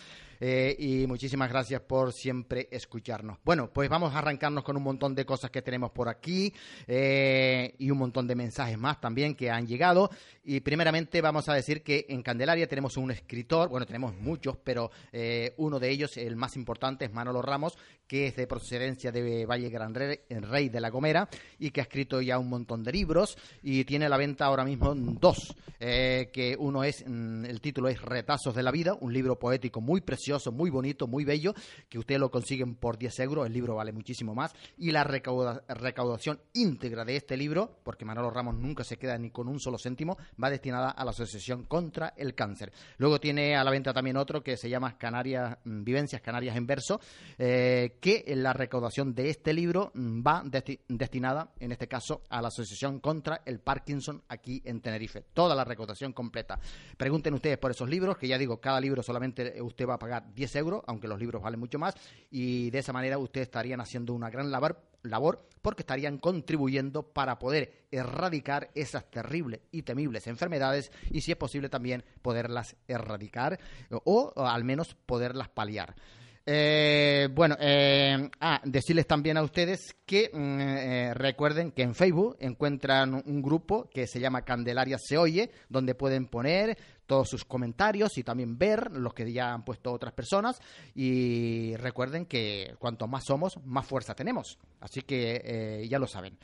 Eh, 0.44 0.74
y 0.76 1.06
muchísimas 1.06 1.48
gracias 1.48 1.82
por 1.82 2.12
siempre 2.12 2.66
escucharnos. 2.72 3.38
Bueno, 3.44 3.70
pues 3.72 3.88
vamos 3.88 4.12
a 4.12 4.18
arrancarnos 4.18 4.64
con 4.64 4.76
un 4.76 4.82
montón 4.82 5.14
de 5.14 5.24
cosas 5.24 5.52
que 5.52 5.62
tenemos 5.62 5.92
por 5.92 6.08
aquí 6.08 6.52
eh, 6.88 7.76
y 7.78 7.92
un 7.92 7.98
montón 7.98 8.26
de 8.26 8.34
mensajes 8.34 8.76
más 8.76 9.00
también 9.00 9.36
que 9.36 9.52
han 9.52 9.68
llegado. 9.68 10.10
Y 10.42 10.58
primeramente 10.58 11.20
vamos 11.20 11.48
a 11.48 11.54
decir 11.54 11.84
que 11.84 12.06
en 12.08 12.24
Candelaria 12.24 12.66
tenemos 12.66 12.96
un 12.96 13.12
escritor, 13.12 13.68
bueno, 13.68 13.86
tenemos 13.86 14.16
muchos, 14.16 14.56
pero 14.56 14.90
eh, 15.12 15.54
uno 15.58 15.78
de 15.78 15.90
ellos, 15.90 16.16
el 16.16 16.34
más 16.34 16.56
importante, 16.56 17.04
es 17.04 17.12
Manolo 17.12 17.40
Ramos, 17.40 17.78
que 18.08 18.26
es 18.26 18.34
de 18.34 18.48
procedencia 18.48 19.12
de 19.12 19.46
Valle 19.46 19.70
Gran 19.70 19.94
Rey, 19.94 20.68
de 20.68 20.80
la 20.80 20.90
Gomera 20.90 21.28
y 21.60 21.70
que 21.70 21.80
ha 21.80 21.84
escrito 21.84 22.20
ya 22.20 22.38
un 22.38 22.48
montón 22.48 22.82
de 22.82 22.90
libros 22.90 23.38
y 23.62 23.84
tiene 23.84 24.06
a 24.06 24.08
la 24.08 24.16
venta 24.16 24.46
ahora 24.46 24.64
mismo 24.64 24.92
dos, 24.92 25.54
que 25.78 26.56
uno 26.58 26.82
es, 26.82 27.04
mm, 27.06 27.44
el 27.44 27.60
título 27.60 27.88
es 27.88 28.02
Retazos 28.02 28.54
de 28.54 28.62
la 28.64 28.72
Vida, 28.72 28.94
un 29.00 29.12
libro 29.12 29.38
poético 29.38 29.80
muy 29.80 30.00
precioso 30.00 30.31
muy 30.52 30.70
bonito, 30.70 31.06
muy 31.06 31.24
bello, 31.24 31.54
que 31.88 31.98
ustedes 31.98 32.20
lo 32.20 32.30
consiguen 32.30 32.74
por 32.74 32.98
10 32.98 33.20
euros, 33.20 33.46
el 33.46 33.52
libro 33.52 33.74
vale 33.76 33.92
muchísimo 33.92 34.34
más, 34.34 34.54
y 34.78 34.90
la 34.90 35.04
recaudación 35.04 36.40
íntegra 36.52 37.04
de 37.04 37.16
este 37.16 37.36
libro, 37.36 37.78
porque 37.82 38.04
Manolo 38.04 38.30
Ramos 38.30 38.54
nunca 38.54 38.84
se 38.84 38.96
queda 38.96 39.18
ni 39.18 39.30
con 39.30 39.48
un 39.48 39.60
solo 39.60 39.78
céntimo, 39.78 40.16
va 40.42 40.50
destinada 40.50 40.90
a 40.90 41.04
la 41.04 41.10
Asociación 41.10 41.64
contra 41.64 42.14
el 42.16 42.34
Cáncer. 42.34 42.72
Luego 42.98 43.20
tiene 43.20 43.56
a 43.56 43.64
la 43.64 43.70
venta 43.70 43.92
también 43.92 44.16
otro 44.16 44.42
que 44.42 44.56
se 44.56 44.68
llama 44.68 44.96
Canarias, 44.98 45.58
mm, 45.64 45.84
Vivencias 45.84 46.22
Canarias 46.22 46.56
en 46.56 46.66
Verso, 46.66 47.00
eh, 47.38 47.98
que 48.00 48.24
la 48.36 48.52
recaudación 48.52 49.14
de 49.14 49.30
este 49.30 49.52
libro 49.52 49.92
mm, 49.94 50.22
va 50.26 50.42
destinada, 50.88 51.52
en 51.58 51.72
este 51.72 51.88
caso, 51.88 52.22
a 52.28 52.40
la 52.40 52.48
Asociación 52.48 53.00
contra 53.00 53.42
el 53.44 53.60
Parkinson 53.60 54.22
aquí 54.28 54.62
en 54.64 54.80
Tenerife. 54.80 55.24
Toda 55.32 55.54
la 55.54 55.64
recaudación 55.64 56.12
completa. 56.12 56.58
Pregunten 56.96 57.34
ustedes 57.34 57.58
por 57.58 57.70
esos 57.70 57.88
libros, 57.88 58.16
que 58.16 58.28
ya 58.28 58.38
digo, 58.38 58.60
cada 58.60 58.80
libro 58.80 59.02
solamente 59.02 59.60
usted 59.60 59.86
va 59.86 59.94
a 59.94 59.98
pagar 59.98 60.11
10 60.20 60.56
euros, 60.56 60.82
aunque 60.86 61.08
los 61.08 61.18
libros 61.18 61.42
valen 61.42 61.60
mucho 61.60 61.78
más, 61.78 61.94
y 62.30 62.70
de 62.70 62.78
esa 62.78 62.92
manera 62.92 63.18
ustedes 63.18 63.46
estarían 63.46 63.80
haciendo 63.80 64.14
una 64.14 64.30
gran 64.30 64.50
labor, 64.50 64.80
labor 65.02 65.46
porque 65.62 65.82
estarían 65.82 66.18
contribuyendo 66.18 67.02
para 67.04 67.38
poder 67.38 67.86
erradicar 67.90 68.70
esas 68.74 69.10
terribles 69.10 69.60
y 69.70 69.82
temibles 69.82 70.26
enfermedades 70.26 70.90
y 71.10 71.20
si 71.20 71.30
es 71.30 71.36
posible 71.36 71.68
también 71.68 72.04
poderlas 72.20 72.76
erradicar 72.88 73.58
o, 74.04 74.32
al 74.36 74.64
menos 74.64 74.94
poderlas 74.94 75.48
paliar. 75.48 75.94
Eh, 76.44 77.28
bueno, 77.32 77.56
eh, 77.60 78.28
ah, 78.40 78.60
decirles 78.64 79.06
también 79.06 79.36
a 79.36 79.42
ustedes 79.42 79.96
que 80.04 80.30
mm, 80.32 80.60
eh, 80.60 81.14
recuerden 81.14 81.70
que 81.70 81.82
en 81.82 81.94
Facebook 81.94 82.36
encuentran 82.40 83.14
un 83.14 83.42
grupo 83.42 83.88
que 83.92 84.06
se 84.06 84.18
llama 84.18 84.42
Candelaria 84.42 84.98
Se 84.98 85.16
Oye, 85.16 85.50
donde 85.68 85.94
pueden 85.94 86.26
poner 86.26 86.76
todos 87.06 87.28
sus 87.28 87.44
comentarios 87.44 88.16
y 88.16 88.24
también 88.24 88.56
ver 88.56 88.90
los 88.92 89.12
que 89.12 89.30
ya 89.30 89.52
han 89.52 89.64
puesto 89.64 89.92
otras 89.92 90.14
personas. 90.14 90.60
Y 90.94 91.76
recuerden 91.76 92.26
que 92.26 92.74
cuanto 92.78 93.06
más 93.06 93.24
somos, 93.24 93.58
más 93.64 93.86
fuerza 93.86 94.14
tenemos. 94.14 94.58
Así 94.80 95.02
que 95.02 95.42
eh, 95.44 95.88
ya 95.88 95.98
lo 95.98 96.06
saben. 96.06 96.38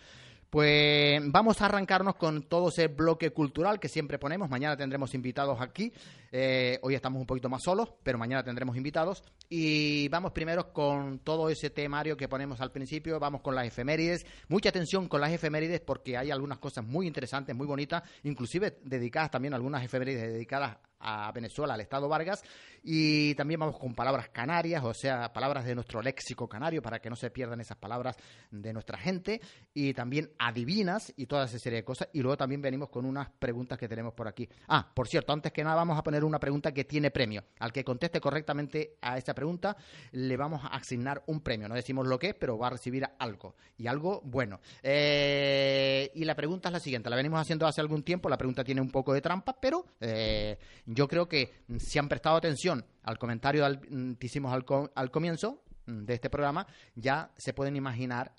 Pues 0.50 1.20
vamos 1.26 1.60
a 1.60 1.66
arrancarnos 1.66 2.14
con 2.16 2.42
todo 2.42 2.70
ese 2.70 2.88
bloque 2.88 3.30
cultural 3.32 3.78
que 3.78 3.88
siempre 3.88 4.18
ponemos. 4.18 4.48
Mañana 4.48 4.78
tendremos 4.78 5.12
invitados 5.14 5.60
aquí. 5.60 5.92
Eh, 6.32 6.78
hoy 6.82 6.94
estamos 6.94 7.20
un 7.20 7.26
poquito 7.26 7.50
más 7.50 7.62
solos, 7.62 7.92
pero 8.02 8.16
mañana 8.16 8.42
tendremos 8.42 8.74
invitados. 8.74 9.22
Y 9.50 10.08
vamos 10.08 10.32
primero 10.32 10.72
con 10.72 11.18
todo 11.18 11.50
ese 11.50 11.68
temario 11.68 12.16
que 12.16 12.28
ponemos 12.28 12.62
al 12.62 12.72
principio. 12.72 13.20
Vamos 13.20 13.42
con 13.42 13.54
las 13.54 13.66
efemérides. 13.66 14.24
Mucha 14.48 14.70
atención 14.70 15.06
con 15.06 15.20
las 15.20 15.32
efemérides 15.32 15.80
porque 15.80 16.16
hay 16.16 16.30
algunas 16.30 16.58
cosas 16.58 16.82
muy 16.82 17.06
interesantes, 17.06 17.54
muy 17.54 17.66
bonitas, 17.66 18.02
inclusive 18.22 18.78
dedicadas 18.84 19.30
también 19.30 19.52
algunas 19.52 19.84
efemérides 19.84 20.32
dedicadas 20.32 20.78
a 21.00 21.30
Venezuela, 21.32 21.74
al 21.74 21.80
Estado 21.80 22.08
Vargas, 22.08 22.42
y 22.82 23.34
también 23.34 23.60
vamos 23.60 23.78
con 23.78 23.94
palabras 23.94 24.28
canarias, 24.30 24.82
o 24.84 24.94
sea, 24.94 25.32
palabras 25.32 25.64
de 25.64 25.74
nuestro 25.74 26.00
léxico 26.00 26.48
canario, 26.48 26.82
para 26.82 27.00
que 27.00 27.10
no 27.10 27.16
se 27.16 27.30
pierdan 27.30 27.60
esas 27.60 27.76
palabras 27.76 28.16
de 28.50 28.72
nuestra 28.72 28.98
gente, 28.98 29.40
y 29.74 29.92
también 29.94 30.30
adivinas 30.38 31.12
y 31.16 31.26
toda 31.26 31.44
esa 31.44 31.58
serie 31.58 31.80
de 31.80 31.84
cosas, 31.84 32.08
y 32.12 32.20
luego 32.20 32.36
también 32.36 32.62
venimos 32.62 32.88
con 32.88 33.04
unas 33.04 33.30
preguntas 33.30 33.78
que 33.78 33.88
tenemos 33.88 34.14
por 34.14 34.28
aquí. 34.28 34.48
Ah, 34.68 34.90
por 34.94 35.08
cierto, 35.08 35.32
antes 35.32 35.52
que 35.52 35.64
nada 35.64 35.76
vamos 35.76 35.98
a 35.98 36.02
poner 36.02 36.24
una 36.24 36.38
pregunta 36.38 36.72
que 36.72 36.84
tiene 36.84 37.10
premio. 37.10 37.44
Al 37.58 37.72
que 37.72 37.84
conteste 37.84 38.20
correctamente 38.20 38.96
a 39.00 39.18
esta 39.18 39.34
pregunta, 39.34 39.76
le 40.12 40.36
vamos 40.36 40.64
a 40.64 40.68
asignar 40.68 41.22
un 41.26 41.40
premio. 41.40 41.68
No 41.68 41.74
decimos 41.74 42.06
lo 42.06 42.18
que 42.18 42.28
es, 42.28 42.34
pero 42.34 42.58
va 42.58 42.68
a 42.68 42.70
recibir 42.70 43.06
algo, 43.18 43.56
y 43.76 43.86
algo 43.86 44.20
bueno. 44.24 44.60
Eh, 44.82 46.10
y 46.14 46.24
la 46.24 46.34
pregunta 46.34 46.68
es 46.68 46.72
la 46.72 46.80
siguiente, 46.80 47.10
la 47.10 47.16
venimos 47.16 47.40
haciendo 47.40 47.66
hace 47.66 47.80
algún 47.80 48.02
tiempo, 48.02 48.28
la 48.28 48.38
pregunta 48.38 48.64
tiene 48.64 48.80
un 48.80 48.90
poco 48.90 49.12
de 49.12 49.20
trampa, 49.20 49.56
pero... 49.60 49.84
Eh, 50.00 50.58
yo 50.88 51.06
creo 51.06 51.28
que 51.28 51.52
mm, 51.68 51.76
si 51.78 51.98
han 51.98 52.08
prestado 52.08 52.36
atención 52.36 52.84
al 53.02 53.18
comentario 53.18 53.66
mm, 53.68 54.14
que 54.14 54.26
hicimos 54.26 54.52
al, 54.52 54.64
al 54.94 55.10
comienzo 55.10 55.62
mm, 55.86 56.04
de 56.04 56.14
este 56.14 56.30
programa, 56.30 56.66
ya 56.94 57.30
se 57.36 57.52
pueden 57.52 57.76
imaginar 57.76 58.34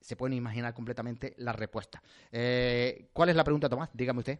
se 0.00 0.16
pueden 0.16 0.34
imaginar 0.34 0.72
completamente 0.72 1.34
la 1.38 1.52
respuesta. 1.52 2.02
Eh, 2.32 3.10
¿Cuál 3.12 3.28
es 3.28 3.36
la 3.36 3.44
pregunta, 3.44 3.68
Tomás? 3.68 3.90
Dígame 3.92 4.20
usted. 4.20 4.38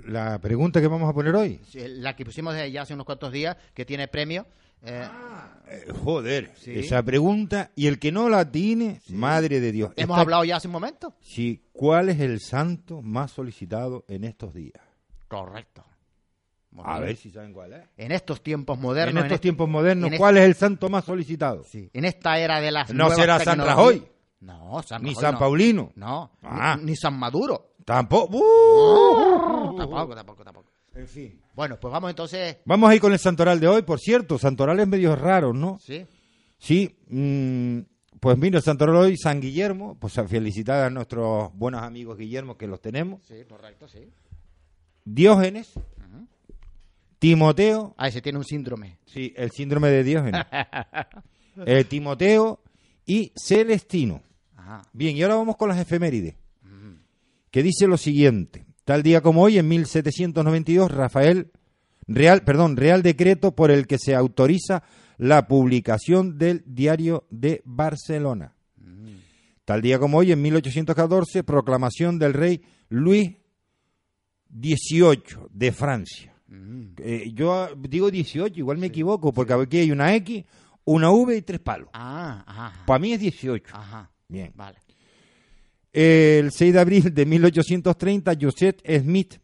La 0.00 0.40
pregunta 0.40 0.80
que 0.80 0.88
vamos 0.88 1.08
a 1.08 1.14
poner 1.14 1.34
hoy. 1.34 1.60
la 1.74 2.16
que 2.16 2.24
pusimos 2.24 2.56
ya 2.70 2.82
hace 2.82 2.94
unos 2.94 3.06
cuantos 3.06 3.30
días, 3.30 3.56
que 3.72 3.84
tiene 3.84 4.08
premio. 4.08 4.46
Eh, 4.82 5.00
ah, 5.04 5.60
eh, 5.68 5.86
joder, 6.04 6.52
esa 6.66 7.04
pregunta. 7.04 7.70
Y 7.76 7.86
el 7.86 8.00
que 8.00 8.10
no 8.10 8.28
la 8.28 8.50
tiene, 8.50 9.00
madre 9.10 9.60
de 9.60 9.70
Dios. 9.70 9.92
Hemos 9.94 10.18
hablado 10.18 10.44
ya 10.44 10.56
hace 10.56 10.66
un 10.66 10.72
momento. 10.72 11.14
Sí, 11.20 11.62
¿cuál 11.72 12.08
es 12.08 12.18
el 12.18 12.40
santo 12.40 13.00
más 13.00 13.30
solicitado 13.30 14.04
en 14.08 14.24
estos 14.24 14.54
días? 14.54 14.82
Correcto. 15.28 15.84
A 16.84 17.00
ver 17.00 17.16
si 17.16 17.30
saben 17.30 17.52
cuál 17.52 17.72
es. 17.72 17.84
En 17.96 18.12
estos 18.12 18.42
tiempos 18.42 18.78
modernos. 18.78 19.20
En 19.20 19.26
estos 19.26 19.40
tiempos 19.40 19.68
modernos, 19.68 20.10
¿cuál 20.16 20.36
es 20.36 20.44
el 20.44 20.54
santo 20.54 20.88
más 20.88 21.04
solicitado? 21.04 21.64
Sí. 21.64 21.90
En 21.92 22.04
esta 22.04 22.38
era 22.38 22.60
de 22.60 22.70
las. 22.70 22.92
No 22.92 23.10
será 23.10 23.38
San 23.40 23.58
Rajoy. 23.58 24.06
No, 24.40 24.82
San 24.82 25.02
Ni 25.02 25.14
San 25.14 25.38
Paulino. 25.38 25.92
No. 25.96 26.30
Ah. 26.42 26.78
Ni, 26.80 26.94
San 26.94 27.18
Maduro. 27.18 27.74
Tampoco. 27.84 28.36
¡Uh! 28.36 29.76
tampoco, 29.76 30.14
tampoco, 30.14 30.44
tampoco. 30.44 30.70
En 30.94 31.08
fin. 31.08 31.40
Bueno, 31.54 31.78
pues 31.80 31.92
vamos 31.92 32.10
entonces. 32.10 32.58
Vamos 32.64 32.90
a 32.90 32.94
ir 32.94 33.00
con 33.00 33.12
el 33.12 33.18
santoral 33.18 33.60
de 33.60 33.68
hoy, 33.68 33.82
por 33.82 33.98
cierto. 33.98 34.38
Santorales 34.38 34.86
medio 34.86 35.16
raros, 35.16 35.54
¿no? 35.54 35.78
Sí. 35.78 36.06
Sí. 36.58 36.96
Mm, 37.08 37.80
pues 38.20 38.38
mira, 38.38 38.58
el 38.58 38.62
santoral 38.62 38.96
hoy, 38.96 39.16
San 39.16 39.40
Guillermo. 39.40 39.96
Pues 39.98 40.14
felicitar 40.28 40.84
a 40.84 40.90
nuestros 40.90 41.52
buenos 41.54 41.82
amigos 41.82 42.18
Guillermo, 42.18 42.56
que 42.56 42.66
los 42.66 42.80
tenemos. 42.80 43.20
Sí, 43.26 43.44
correcto, 43.48 43.88
sí. 43.88 44.10
Diógenes. 45.04 45.72
Timoteo. 47.26 47.92
Ah, 47.98 48.06
ese 48.06 48.22
tiene 48.22 48.38
un 48.38 48.44
síndrome. 48.44 48.98
Sí, 49.04 49.34
el 49.36 49.50
síndrome 49.50 49.88
de 49.88 50.04
Diógenes. 50.04 50.42
Eh, 51.64 51.84
Timoteo 51.84 52.60
y 53.06 53.32
Celestino. 53.34 54.22
Bien, 54.92 55.16
y 55.16 55.22
ahora 55.22 55.36
vamos 55.36 55.56
con 55.56 55.70
las 55.70 55.78
efemérides. 55.78 56.34
Que 57.50 57.62
dice 57.62 57.86
lo 57.86 57.96
siguiente. 57.96 58.66
Tal 58.84 59.02
día 59.02 59.22
como 59.22 59.40
hoy, 59.40 59.56
en 59.56 59.66
1792, 59.66 60.90
Rafael, 60.90 61.50
Real, 62.06 62.42
perdón, 62.42 62.76
Real 62.76 63.02
Decreto 63.02 63.56
por 63.56 63.70
el 63.70 63.86
que 63.86 63.96
se 63.98 64.14
autoriza 64.14 64.82
la 65.16 65.48
publicación 65.48 66.36
del 66.36 66.62
Diario 66.66 67.26
de 67.30 67.62
Barcelona. 67.64 68.54
Tal 69.64 69.80
día 69.80 69.98
como 69.98 70.18
hoy, 70.18 70.32
en 70.32 70.42
1814, 70.42 71.42
proclamación 71.42 72.18
del 72.18 72.34
rey 72.34 72.60
Luis 72.90 73.30
XVIII 74.50 75.48
de 75.52 75.72
Francia. 75.72 76.35
Eh, 76.48 77.32
yo 77.34 77.68
digo 77.76 78.10
18, 78.10 78.58
igual 78.58 78.78
me 78.78 78.86
equivoco, 78.86 79.32
porque 79.32 79.52
aquí 79.52 79.78
hay 79.78 79.90
una 79.90 80.14
X, 80.16 80.44
una 80.84 81.10
V 81.10 81.36
y 81.36 81.42
tres 81.42 81.60
palos. 81.60 81.88
Ah, 81.92 82.72
Para 82.86 82.98
mí 82.98 83.12
es 83.12 83.20
18. 83.20 83.74
Ajá. 83.74 84.10
Bien. 84.28 84.52
Vale. 84.54 84.78
El 85.92 86.52
6 86.52 86.74
de 86.74 86.80
abril 86.80 87.14
de 87.14 87.26
1830, 87.26 88.32
Joseph 88.40 88.80
Smith 88.86 89.40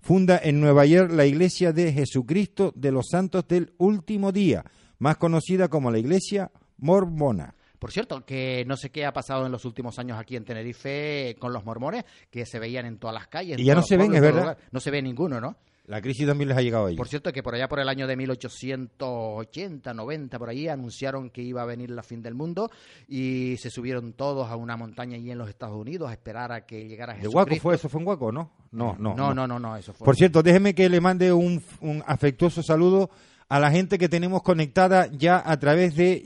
funda 0.00 0.38
en 0.42 0.60
Nueva 0.60 0.84
York 0.84 1.10
la 1.12 1.24
Iglesia 1.24 1.72
de 1.72 1.92
Jesucristo 1.92 2.72
de 2.76 2.92
los 2.92 3.06
Santos 3.10 3.48
del 3.48 3.72
Último 3.78 4.30
Día, 4.30 4.64
más 4.98 5.16
conocida 5.16 5.68
como 5.68 5.90
la 5.90 5.98
Iglesia 5.98 6.50
Mormona. 6.76 7.54
Por 7.78 7.90
cierto, 7.90 8.24
que 8.24 8.64
no 8.66 8.76
sé 8.76 8.90
qué 8.90 9.04
ha 9.04 9.12
pasado 9.12 9.46
en 9.46 9.52
los 9.52 9.64
últimos 9.64 9.98
años 9.98 10.18
aquí 10.18 10.36
en 10.36 10.44
Tenerife 10.44 11.36
con 11.38 11.52
los 11.52 11.64
mormones, 11.64 12.04
que 12.30 12.46
se 12.46 12.58
veían 12.58 12.86
en 12.86 12.98
todas 12.98 13.14
las 13.14 13.28
calles. 13.28 13.58
Y 13.58 13.64
ya 13.64 13.74
no 13.74 13.82
se 13.82 13.96
ven, 13.96 14.14
es 14.14 14.20
verdad. 14.20 14.58
No 14.72 14.80
se 14.80 14.90
ve 14.90 15.02
ninguno, 15.02 15.40
¿no? 15.40 15.56
La 15.86 16.00
crisis 16.00 16.26
también 16.26 16.48
les 16.48 16.56
ha 16.56 16.62
llegado 16.62 16.86
ahí. 16.86 16.96
Por 16.96 17.08
cierto, 17.08 17.30
que 17.30 17.42
por 17.42 17.54
allá 17.54 17.68
por 17.68 17.78
el 17.78 17.88
año 17.90 18.06
de 18.06 18.16
1880, 18.16 19.92
90, 19.92 20.38
por 20.38 20.48
ahí, 20.48 20.66
anunciaron 20.66 21.28
que 21.28 21.42
iba 21.42 21.60
a 21.60 21.66
venir 21.66 21.90
la 21.90 22.02
fin 22.02 22.22
del 22.22 22.34
mundo 22.34 22.70
y 23.06 23.56
se 23.58 23.68
subieron 23.68 24.14
todos 24.14 24.48
a 24.48 24.56
una 24.56 24.78
montaña 24.78 25.16
allí 25.16 25.30
en 25.30 25.36
los 25.36 25.48
Estados 25.48 25.76
Unidos 25.76 26.08
a 26.08 26.12
esperar 26.12 26.52
a 26.52 26.64
que 26.64 26.88
llegara 26.88 27.14
Jesucristo. 27.14 27.38
¿De 27.38 27.50
Guaco 27.50 27.62
fue 27.62 27.74
eso? 27.74 27.88
¿Fue 27.90 28.00
en 28.00 28.04
Guaco, 28.06 28.32
no? 28.32 28.50
No, 28.72 28.96
no. 28.98 29.14
No, 29.14 29.34
no, 29.34 29.46
no, 29.46 29.58
no, 29.58 29.76
eso 29.76 29.92
fue. 29.92 30.06
Por 30.06 30.16
cierto, 30.16 30.42
déjeme 30.42 30.74
que 30.74 30.88
le 30.88 31.02
mande 31.02 31.34
un, 31.34 31.62
afectuoso 32.06 32.62
saludo 32.62 33.10
a 33.50 33.60
la 33.60 33.70
gente 33.70 33.98
que 33.98 34.08
tenemos 34.08 34.42
conectada 34.42 35.08
ya 35.12 35.42
a 35.44 35.58
través 35.58 35.96
de 35.96 36.24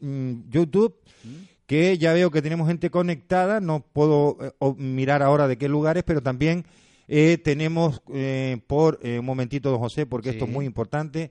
mm, 0.00 0.48
YouTube. 0.48 0.96
¿Mm? 1.24 1.54
que 1.66 1.96
ya 1.96 2.12
veo 2.12 2.30
que 2.30 2.42
tenemos 2.42 2.68
gente 2.68 2.90
conectada, 2.90 3.58
no 3.58 3.80
puedo 3.80 4.36
eh, 4.38 4.74
mirar 4.76 5.22
ahora 5.22 5.48
de 5.48 5.56
qué 5.56 5.66
lugares, 5.66 6.04
pero 6.04 6.22
también 6.22 6.66
eh, 7.06 7.38
tenemos, 7.38 8.02
eh, 8.12 8.58
por 8.66 8.98
eh, 9.02 9.18
un 9.18 9.26
momentito, 9.26 9.70
don 9.70 9.80
José, 9.80 10.06
porque 10.06 10.30
esto 10.30 10.46
es 10.46 10.50
muy 10.50 10.64
importante, 10.64 11.30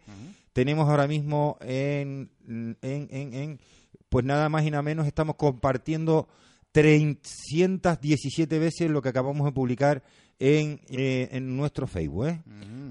tenemos 0.53 0.87
ahora 0.87 1.07
mismo 1.07 1.57
en, 1.61 2.29
en, 2.47 2.77
en, 2.81 3.59
pues 4.09 4.23
nada 4.23 4.49
más 4.49 4.65
y 4.65 4.71
nada 4.71 4.83
menos, 4.83 5.07
estamos 5.07 5.35
compartiendo 5.35 6.27
317 6.73 8.59
veces 8.59 8.89
lo 8.89 9.01
que 9.01 9.09
acabamos 9.09 9.45
de 9.45 9.51
publicar 9.51 10.03
en, 10.39 10.79
en 10.89 11.57
nuestro 11.57 11.87
Facebook. 11.87 12.39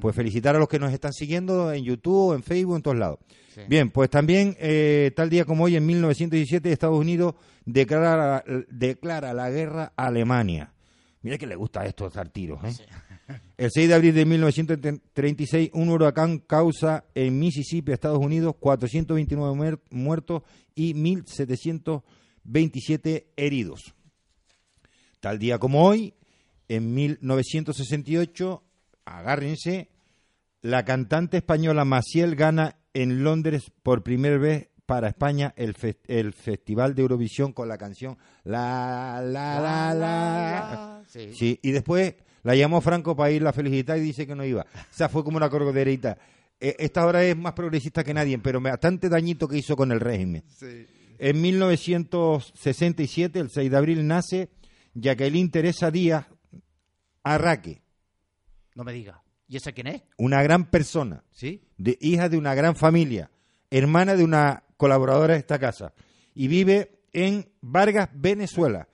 Pues 0.00 0.16
felicitar 0.16 0.56
a 0.56 0.58
los 0.58 0.68
que 0.68 0.80
nos 0.80 0.92
están 0.92 1.12
siguiendo 1.12 1.72
en 1.72 1.84
YouTube, 1.84 2.34
en 2.34 2.42
Facebook, 2.42 2.76
en 2.76 2.82
todos 2.82 2.96
lados. 2.96 3.20
Bien, 3.68 3.90
pues 3.90 4.10
también 4.10 4.56
tal 5.14 5.30
día 5.30 5.44
como 5.44 5.64
hoy, 5.64 5.76
en 5.76 5.86
1917, 5.86 6.72
Estados 6.72 6.98
Unidos 6.98 7.34
declara, 7.64 8.42
declara 8.68 9.32
la 9.34 9.50
guerra 9.50 9.92
a 9.96 10.06
Alemania. 10.06 10.71
Mira 11.22 11.38
que 11.38 11.46
le 11.46 11.56
gusta 11.56 11.86
esto 11.86 12.10
dar 12.10 12.28
tiros. 12.28 12.62
¿eh? 12.64 12.74
El 13.56 13.70
6 13.72 13.88
de 13.88 13.94
abril 13.94 14.14
de 14.14 14.26
1936, 14.26 15.70
un 15.72 15.88
huracán 15.88 16.38
causa 16.38 17.04
en 17.14 17.38
Mississippi, 17.38 17.92
Estados 17.92 18.18
Unidos, 18.18 18.56
429 18.58 19.78
muertos 19.90 20.42
y 20.74 20.94
1.727 20.94 23.26
heridos. 23.36 23.94
Tal 25.20 25.38
día 25.38 25.60
como 25.60 25.86
hoy, 25.86 26.14
en 26.68 26.92
1968, 26.92 28.64
agárrense, 29.04 29.90
la 30.60 30.84
cantante 30.84 31.36
española 31.36 31.84
Maciel 31.84 32.34
gana 32.34 32.80
en 32.94 33.22
Londres 33.22 33.70
por 33.82 34.02
primera 34.02 34.38
vez 34.38 34.70
para 34.86 35.08
España 35.08 35.52
el, 35.56 35.76
el 36.06 36.32
Festival 36.32 36.94
de 36.94 37.02
Eurovisión 37.02 37.52
con 37.52 37.68
la 37.68 37.76
canción 37.78 38.16
La, 38.44 39.20
la, 39.24 39.60
la, 39.60 39.94
la. 39.94 41.01
Sí. 41.12 41.58
y 41.62 41.70
después 41.72 42.14
la 42.42 42.54
llamó 42.54 42.80
Franco 42.80 43.14
para 43.14 43.30
ir 43.30 43.46
a 43.46 43.52
felicitar 43.52 43.98
y 43.98 44.00
dice 44.00 44.26
que 44.26 44.34
no 44.34 44.44
iba. 44.44 44.62
O 44.62 44.66
sea, 44.90 45.08
fue 45.08 45.22
como 45.22 45.36
una 45.36 45.48
corgoderita. 45.48 46.18
E, 46.60 46.74
esta 46.78 47.06
hora 47.06 47.22
es 47.24 47.36
más 47.36 47.52
progresista 47.52 48.02
que 48.02 48.14
nadie, 48.14 48.38
pero 48.38 48.60
bastante 48.60 49.08
dañito 49.08 49.46
que 49.46 49.58
hizo 49.58 49.76
con 49.76 49.92
el 49.92 50.00
régimen. 50.00 50.42
Sí. 50.48 50.86
En 51.18 51.40
1967, 51.40 53.38
el 53.38 53.50
6 53.50 53.70
de 53.70 53.76
abril, 53.76 54.04
nace 54.06 54.50
Jacqueline 54.94 55.50
Teresa 55.50 55.90
Díaz 55.90 56.26
Arraque. 57.22 57.82
No 58.74 58.82
me 58.82 58.92
diga. 58.92 59.22
¿Y 59.46 59.56
esa 59.56 59.72
quién 59.72 59.86
es? 59.86 60.02
Una 60.16 60.42
gran 60.42 60.68
persona. 60.70 61.22
¿Sí? 61.30 61.62
De, 61.76 61.96
hija 62.00 62.28
de 62.28 62.38
una 62.38 62.54
gran 62.54 62.74
familia. 62.74 63.30
Hermana 63.70 64.16
de 64.16 64.24
una 64.24 64.64
colaboradora 64.76 65.34
de 65.34 65.40
esta 65.40 65.60
casa. 65.60 65.94
Y 66.34 66.48
vive 66.48 67.02
en 67.12 67.52
Vargas, 67.60 68.08
Venezuela. 68.14 68.88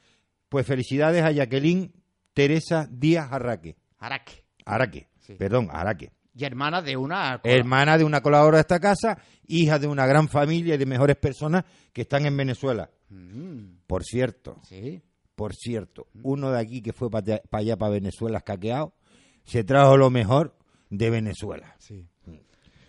Pues 0.51 0.67
felicidades 0.67 1.23
a 1.23 1.31
Jacqueline 1.31 1.93
Teresa 2.39 2.87
Díaz 2.89 3.33
Arraque. 3.33 3.75
Araque. 3.99 4.45
Araque, 4.65 5.09
Sí. 5.19 5.35
perdón, 5.35 5.69
Araque. 5.73 6.13
Y 6.37 6.45
hermana 6.45 6.81
de 6.81 6.97
una... 6.97 7.41
Hermana 7.43 7.99
de 7.99 8.05
una 8.05 8.21
colaboradora 8.21 8.59
de 8.59 8.61
esta 8.61 8.79
casa, 8.79 9.19
hija 9.49 9.81
de 9.81 9.89
una 9.89 10.07
gran 10.07 10.29
familia 10.29 10.77
y 10.77 10.79
de 10.79 10.87
mejores 10.87 11.17
personas 11.17 11.65
que 11.93 12.03
están 12.03 12.27
en 12.27 12.37
Venezuela. 12.37 12.89
Mm, 13.09 13.79
Por 13.89 14.05
cierto, 14.05 14.61
sí. 14.63 15.03
por 15.35 15.53
cierto, 15.57 16.07
uno 16.23 16.53
de 16.53 16.61
aquí 16.61 16.81
que 16.81 16.93
fue 16.93 17.11
para 17.11 17.41
allá, 17.51 17.77
para 17.77 17.91
Venezuela, 17.91 18.39
escaqueado, 18.39 18.95
se 19.43 19.65
trajo 19.65 19.97
lo 19.97 20.09
mejor 20.09 20.55
de 20.91 21.11
Venezuela. 21.11 21.75
Sí. 21.81 22.07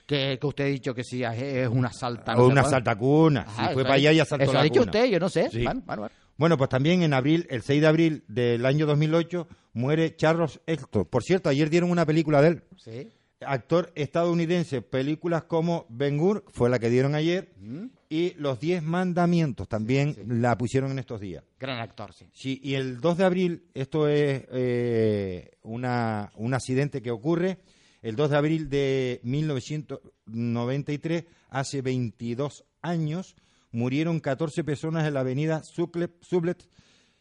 Que, 0.05 0.38
que 0.39 0.47
usted 0.47 0.63
ha 0.65 0.67
dicho 0.67 0.93
que 0.93 1.03
sí, 1.03 1.23
es 1.23 1.67
una 1.69 1.91
salta. 1.91 2.35
O 2.35 2.47
una 2.47 2.63
saltacuna. 2.63 3.47
Sí, 3.47 3.63
fue 3.73 3.81
para 3.83 3.95
allá 3.95 4.12
y 4.12 4.19
asaltó 4.19 4.43
Eso 4.43 4.53
la 4.53 4.59
ha 4.59 4.63
dicho 4.63 4.81
cuna. 4.81 4.91
usted, 4.91 5.05
yo 5.05 5.19
no 5.19 5.29
sé. 5.29 5.49
Sí. 5.49 5.63
Bueno, 5.63 5.81
bueno, 5.85 6.01
bueno. 6.03 6.15
Bueno, 6.39 6.58
pues 6.58 6.69
también 6.69 7.04
en 7.04 7.13
abril, 7.13 7.45
el 7.49 7.62
6 7.63 7.82
de 7.82 7.88
abril 7.88 8.23
del 8.30 8.65
año 8.65 8.86
2008, 8.86 9.45
muere 9.73 10.15
Charles 10.15 10.62
Heston. 10.65 11.04
Por 11.04 11.21
cierto, 11.21 11.49
ayer 11.49 11.69
dieron 11.69 11.91
una 11.91 12.06
película 12.06 12.41
de 12.41 12.47
él. 12.47 12.63
Sí. 12.78 13.10
Actor 13.41 13.91
estadounidense, 13.95 14.82
películas 14.82 15.43
como 15.43 15.86
Ben 15.89 16.17
Hur, 16.17 16.45
fue 16.54 16.69
la 16.69 16.80
que 16.80 16.89
dieron 16.89 17.13
ayer, 17.13 17.49
Mm, 17.60 17.88
y 18.10 18.36
Los 18.36 18.62
Diez 18.62 18.82
Mandamientos 18.82 19.67
también 19.67 20.13
Sí, 20.15 20.21
sí. 20.21 20.28
la 20.30 20.58
pusieron 20.58 20.91
en 20.91 20.99
estos 20.99 21.19
días. 21.19 21.43
Gran 21.60 21.80
actor, 21.80 22.13
sí. 22.13 22.25
Sí, 22.34 22.62
y 22.63 22.75
el 22.75 23.02
2 23.02 23.17
de 23.17 23.25
abril, 23.25 23.63
esto 23.73 24.08
es 24.08 24.43
eh, 24.52 25.52
una, 25.63 26.32
un 26.38 26.54
accidente 26.54 27.02
que 27.02 27.12
ocurre, 27.12 27.58
el 28.02 28.15
2 28.15 28.30
de 28.30 28.38
abril 28.38 28.69
de 28.69 29.19
1993, 29.23 31.25
hace 31.49 31.82
22 31.82 32.63
años, 32.82 33.36
murieron 33.71 34.19
14 34.19 34.63
personas 34.63 35.08
en 35.08 35.13
la 35.13 35.19
avenida 35.21 35.62
Sublet 35.63 36.67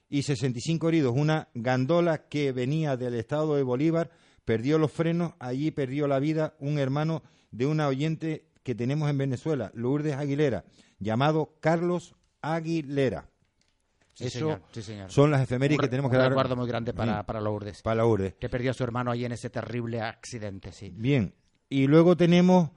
y 0.09 0.23
65 0.23 0.89
heridos. 0.89 1.13
Una 1.17 1.49
gandola 1.55 2.29
que 2.29 2.53
venía 2.53 2.97
del 2.97 3.15
estado 3.15 3.57
de 3.57 3.63
Bolívar 3.63 4.11
perdió 4.45 4.79
los 4.79 4.91
frenos, 4.93 5.35
allí 5.39 5.71
perdió 5.71 6.09
la 6.09 6.19
vida 6.19 6.55
un 6.59 6.79
hermano 6.79 7.23
de 7.51 7.67
una 7.67 7.89
oyente 7.89 8.47
que 8.63 8.75
tenemos 8.75 9.09
en 9.11 9.19
Venezuela, 9.19 9.71
Lourdes 9.75 10.15
Aguilera, 10.17 10.65
llamado 10.99 11.55
Carlos 11.61 12.15
Aguilera. 12.43 13.29
Sí, 14.15 14.25
Eso 14.27 14.39
señor. 14.39 14.63
Sí, 14.73 14.83
señor. 14.83 15.11
son 15.13 15.31
las 15.31 15.43
efemérides 15.43 15.79
Un 15.79 15.83
que 15.85 15.89
tenemos 15.89 16.11
que 16.11 16.17
un 16.17 16.23
dar. 16.23 16.31
recuerdo 16.31 16.57
muy 16.57 16.67
grande 16.67 16.93
para, 16.93 17.19
Sí, 17.21 17.25
para 17.27 17.41
Lourdes. 17.41 17.83
para 17.83 18.03
Lourdes. 18.03 18.35
Que 18.35 18.49
perdió 18.49 18.73
a 18.73 18.75
su 18.75 18.83
hermano 18.83 19.11
ahí 19.13 19.25
en 19.25 19.33
ese 19.33 19.49
terrible 19.49 20.01
accidente, 20.01 20.73
sí. 20.73 20.93
Bien, 20.97 21.35
y 21.69 21.87
luego 21.87 22.17
tenemos, 22.17 22.71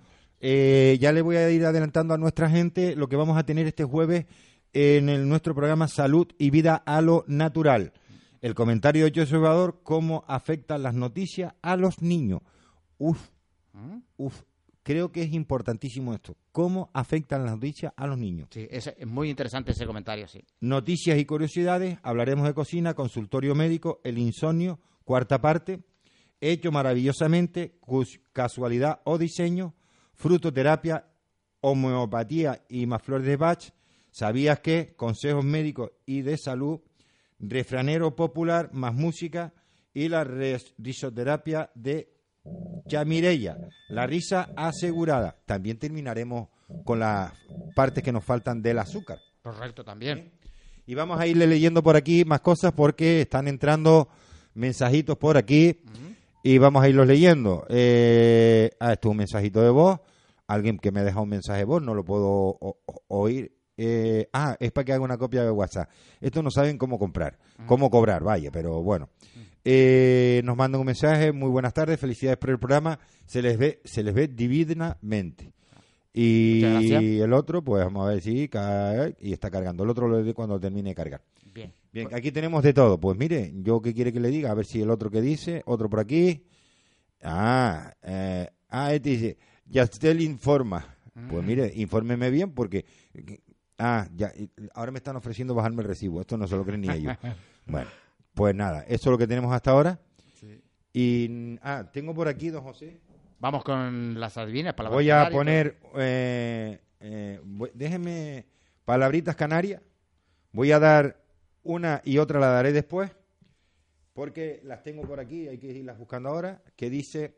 eh, 0.44 0.98
ya 1.00 1.12
le 1.12 1.22
voy 1.22 1.36
a 1.36 1.50
ir 1.52 1.64
adelantando 1.66 2.16
a 2.16 2.18
nuestra 2.18 2.50
gente 2.50 2.96
lo 2.96 3.08
que 3.08 3.16
vamos 3.16 3.38
a 3.38 3.46
tener 3.46 3.68
este 3.68 3.84
jueves 3.84 4.26
en 4.74 5.08
el, 5.08 5.30
nuestro 5.30 5.54
programa 5.54 5.88
Salud 5.88 6.28
y 6.40 6.50
Vida 6.50 6.76
a 6.76 7.02
lo 7.02 7.24
Natural. 7.28 7.94
El 8.42 8.56
comentario 8.56 9.06
de 9.06 9.12
José 9.12 9.34
Salvador, 9.34 9.82
cómo 9.84 10.26
afectan 10.28 10.82
las 10.82 10.96
noticias 10.96 11.54
a 11.62 11.78
los 11.78 12.02
niños. 12.02 12.42
Uf, 12.98 13.30
¿Mm? 13.74 14.00
uf, 14.18 14.42
creo 14.82 15.12
que 15.12 15.22
es 15.22 15.32
importantísimo 15.32 16.16
esto. 16.16 16.36
¿Cómo 16.52 16.90
afectan 16.92 17.46
las 17.46 17.54
noticias 17.54 17.94
a 17.96 18.08
los 18.08 18.18
niños? 18.18 18.50
Sí, 18.52 18.68
es, 18.72 18.92
muy 19.06 19.30
interesante 19.30 19.74
ese 19.74 19.86
comentario, 19.86 20.28
sí. 20.28 20.44
Noticias 20.60 21.20
y 21.20 21.26
curiosidades, 21.26 22.00
hablaremos 22.02 22.48
de 22.48 22.56
cocina, 22.56 22.96
consultorio 22.96 23.54
médico, 23.54 24.02
el 24.04 24.18
insomnio, 24.18 24.80
cuarta 25.06 25.40
parte, 25.40 25.82
hecho 26.40 26.72
maravillosamente, 26.72 27.78
casualidad 28.34 29.02
o 29.04 29.20
diseño, 29.20 29.76
frutoterapia, 30.22 31.06
homeopatía 31.62 32.64
y 32.70 32.86
más 32.86 33.02
flores 33.02 33.26
de 33.26 33.36
Bach, 33.36 33.72
sabías 34.12 34.60
que, 34.60 34.94
consejos 34.96 35.44
médicos 35.44 35.92
y 36.06 36.22
de 36.22 36.38
salud, 36.38 36.80
refranero 37.40 38.16
popular, 38.16 38.70
más 38.72 38.94
música 38.94 39.54
y 39.94 40.08
la 40.08 40.24
risoterapia 40.24 41.72
de 41.76 42.14
Chamirella, 42.88 43.58
la 43.90 44.06
risa 44.08 44.50
asegurada. 44.56 45.38
También 45.46 45.78
terminaremos 45.78 46.50
con 46.86 47.00
las 47.00 47.34
partes 47.76 48.04
que 48.04 48.12
nos 48.12 48.24
faltan 48.24 48.62
del 48.62 48.80
azúcar. 48.80 49.20
Correcto, 49.42 49.84
también. 49.84 50.32
Y 50.86 50.96
vamos 50.96 51.20
a 51.20 51.28
irle 51.28 51.48
leyendo 51.48 51.84
por 51.84 51.96
aquí 51.96 52.26
más 52.26 52.42
cosas 52.42 52.74
porque 52.74 53.22
están 53.22 53.48
entrando 53.48 54.10
mensajitos 54.54 55.18
por 55.18 55.38
aquí 55.38 55.82
y 56.44 56.58
vamos 56.58 56.84
a 56.84 56.90
irlos 56.90 57.08
leyendo. 57.08 57.66
Eh, 57.70 58.72
ah, 58.80 58.94
esto 58.94 59.10
es 59.10 59.12
un 59.12 59.18
mensajito 59.18 59.62
de 59.62 59.70
voz. 59.70 60.00
Alguien 60.52 60.78
que 60.80 60.92
me 60.92 61.00
ha 61.00 61.04
dejado 61.04 61.24
un 61.24 61.30
mensaje 61.30 61.60
de 61.60 61.66
voz, 61.66 61.82
no 61.82 61.94
lo 61.94 62.04
puedo 62.04 62.58
oír. 63.08 63.56
Eh, 63.78 64.28
ah, 64.34 64.58
es 64.60 64.72
para 64.72 64.86
que 64.86 64.94
haga 64.94 65.04
una 65.04 65.18
copia 65.18 65.44
de 65.44 65.52
WhatsApp. 65.52 65.90
Esto 66.20 66.44
no 66.44 66.52
saben 66.52 66.78
cómo 66.78 67.00
comprar, 67.00 67.40
cómo 67.66 67.90
cobrar, 67.90 68.22
vaya, 68.24 68.52
pero 68.52 68.84
bueno. 68.84 69.10
Eh, 69.64 70.42
nos 70.44 70.58
mandan 70.58 70.82
un 70.82 70.88
mensaje, 70.88 71.32
muy 71.32 71.50
buenas 71.50 71.74
tardes, 71.74 72.00
felicidades 72.00 72.38
por 72.38 72.50
el 72.50 72.60
programa, 72.60 73.00
se 73.26 73.42
les 73.42 73.58
ve, 73.58 73.82
se 73.86 74.04
les 74.04 74.14
ve 74.14 74.28
divinamente. 74.28 75.54
Y 76.14 76.64
el 77.22 77.32
otro, 77.32 77.64
pues 77.64 77.86
vamos 77.86 78.06
a 78.06 78.12
ver 78.12 78.22
si 78.22 78.50
cae 78.50 79.16
y 79.22 79.32
está 79.32 79.50
cargando. 79.50 79.84
El 79.84 79.90
otro 79.90 80.10
lo 80.10 80.18
diré 80.18 80.34
cuando 80.34 80.60
termine 80.60 80.90
de 80.90 80.96
cargar. 80.96 81.22
Bien. 81.54 81.74
Bien, 81.94 82.10
aquí 82.14 82.32
tenemos 82.32 82.62
de 82.64 82.74
todo. 82.74 83.00
Pues 83.00 83.18
mire, 83.18 83.54
yo 83.56 83.82
qué 83.82 83.94
quiere 83.94 84.12
que 84.12 84.20
le 84.20 84.30
diga, 84.30 84.52
a 84.52 84.54
ver 84.54 84.66
si 84.66 84.82
el 84.82 84.90
otro 84.90 85.10
que 85.10 85.22
dice, 85.22 85.62
otro 85.66 85.90
por 85.90 86.02
aquí. 86.02 86.44
Ah, 87.24 87.94
eh, 88.04 88.50
ah, 88.70 88.94
este 88.94 89.10
dice, 89.10 89.38
Yastel 89.72 90.22
informa. 90.22 90.86
Pues 91.30 91.44
mire, 91.46 91.72
infórmeme 91.76 92.30
bien 92.30 92.52
porque, 92.52 92.86
ah, 93.78 94.08
ya, 94.16 94.32
ahora 94.74 94.92
me 94.92 94.98
están 94.98 95.16
ofreciendo 95.16 95.54
bajarme 95.54 95.82
el 95.82 95.88
recibo. 95.88 96.22
Esto 96.22 96.38
no 96.38 96.48
se 96.48 96.56
lo 96.56 96.66
creen 96.66 96.82
ni 96.82 96.90
ellos. 96.90 97.18
Bueno, 97.64 97.90
pues 98.34 98.56
nada, 98.56 98.82
eso 98.88 98.96
es 98.96 99.06
lo 99.12 99.18
que 99.20 99.28
tenemos 99.28 99.54
hasta 99.54 99.72
ahora. 99.72 100.00
Y, 100.92 101.58
ah, 101.62 101.88
tengo 101.94 102.14
por 102.14 102.28
aquí, 102.28 102.50
don 102.50 102.64
José. 102.64 103.00
Vamos 103.40 103.64
con 103.64 104.20
las 104.20 104.36
adivinas. 104.38 104.74
palabras 104.74 104.98
Voy 104.98 105.10
a 105.10 105.30
poner, 105.30 105.78
eh, 105.96 106.80
eh, 107.00 107.40
déjeme 107.74 108.46
palabritas 108.84 109.36
canarias. 109.36 109.82
Voy 110.52 110.72
a 110.72 110.80
dar 110.80 111.24
una 111.64 112.02
y 112.04 112.18
otra 112.18 112.40
la 112.40 112.48
daré 112.48 112.74
después, 112.74 113.12
porque 114.14 114.60
las 114.64 114.84
tengo 114.84 115.04
por 115.04 115.20
aquí, 115.20 115.48
hay 115.48 115.58
que 115.58 115.68
irlas 115.68 115.98
buscando 115.98 116.30
ahora, 116.30 116.62
que 116.76 116.90
dice 116.90 117.38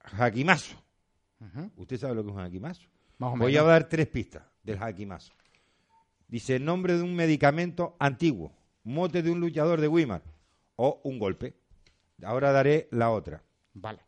jaquimazo. 0.00 0.83
¿Usted 1.76 1.98
sabe 1.98 2.14
lo 2.14 2.22
que 2.22 2.30
es 2.30 2.36
un 2.36 2.42
jaquimazo? 2.42 2.82
Más 3.18 3.34
o 3.34 3.36
Voy 3.36 3.52
menos. 3.52 3.66
a 3.66 3.70
dar 3.70 3.88
tres 3.88 4.06
pistas 4.08 4.42
del 4.62 4.78
jaquimazo. 4.78 5.32
Dice 6.28 6.58
nombre 6.58 6.96
de 6.96 7.02
un 7.02 7.14
medicamento 7.14 7.96
antiguo, 7.98 8.52
mote 8.82 9.22
de 9.22 9.30
un 9.30 9.40
luchador 9.40 9.80
de 9.80 9.88
Weimar 9.88 10.22
o 10.76 11.00
un 11.04 11.18
golpe. 11.18 11.54
Ahora 12.22 12.52
daré 12.52 12.88
la 12.92 13.10
otra. 13.10 13.42
Vale. 13.74 14.00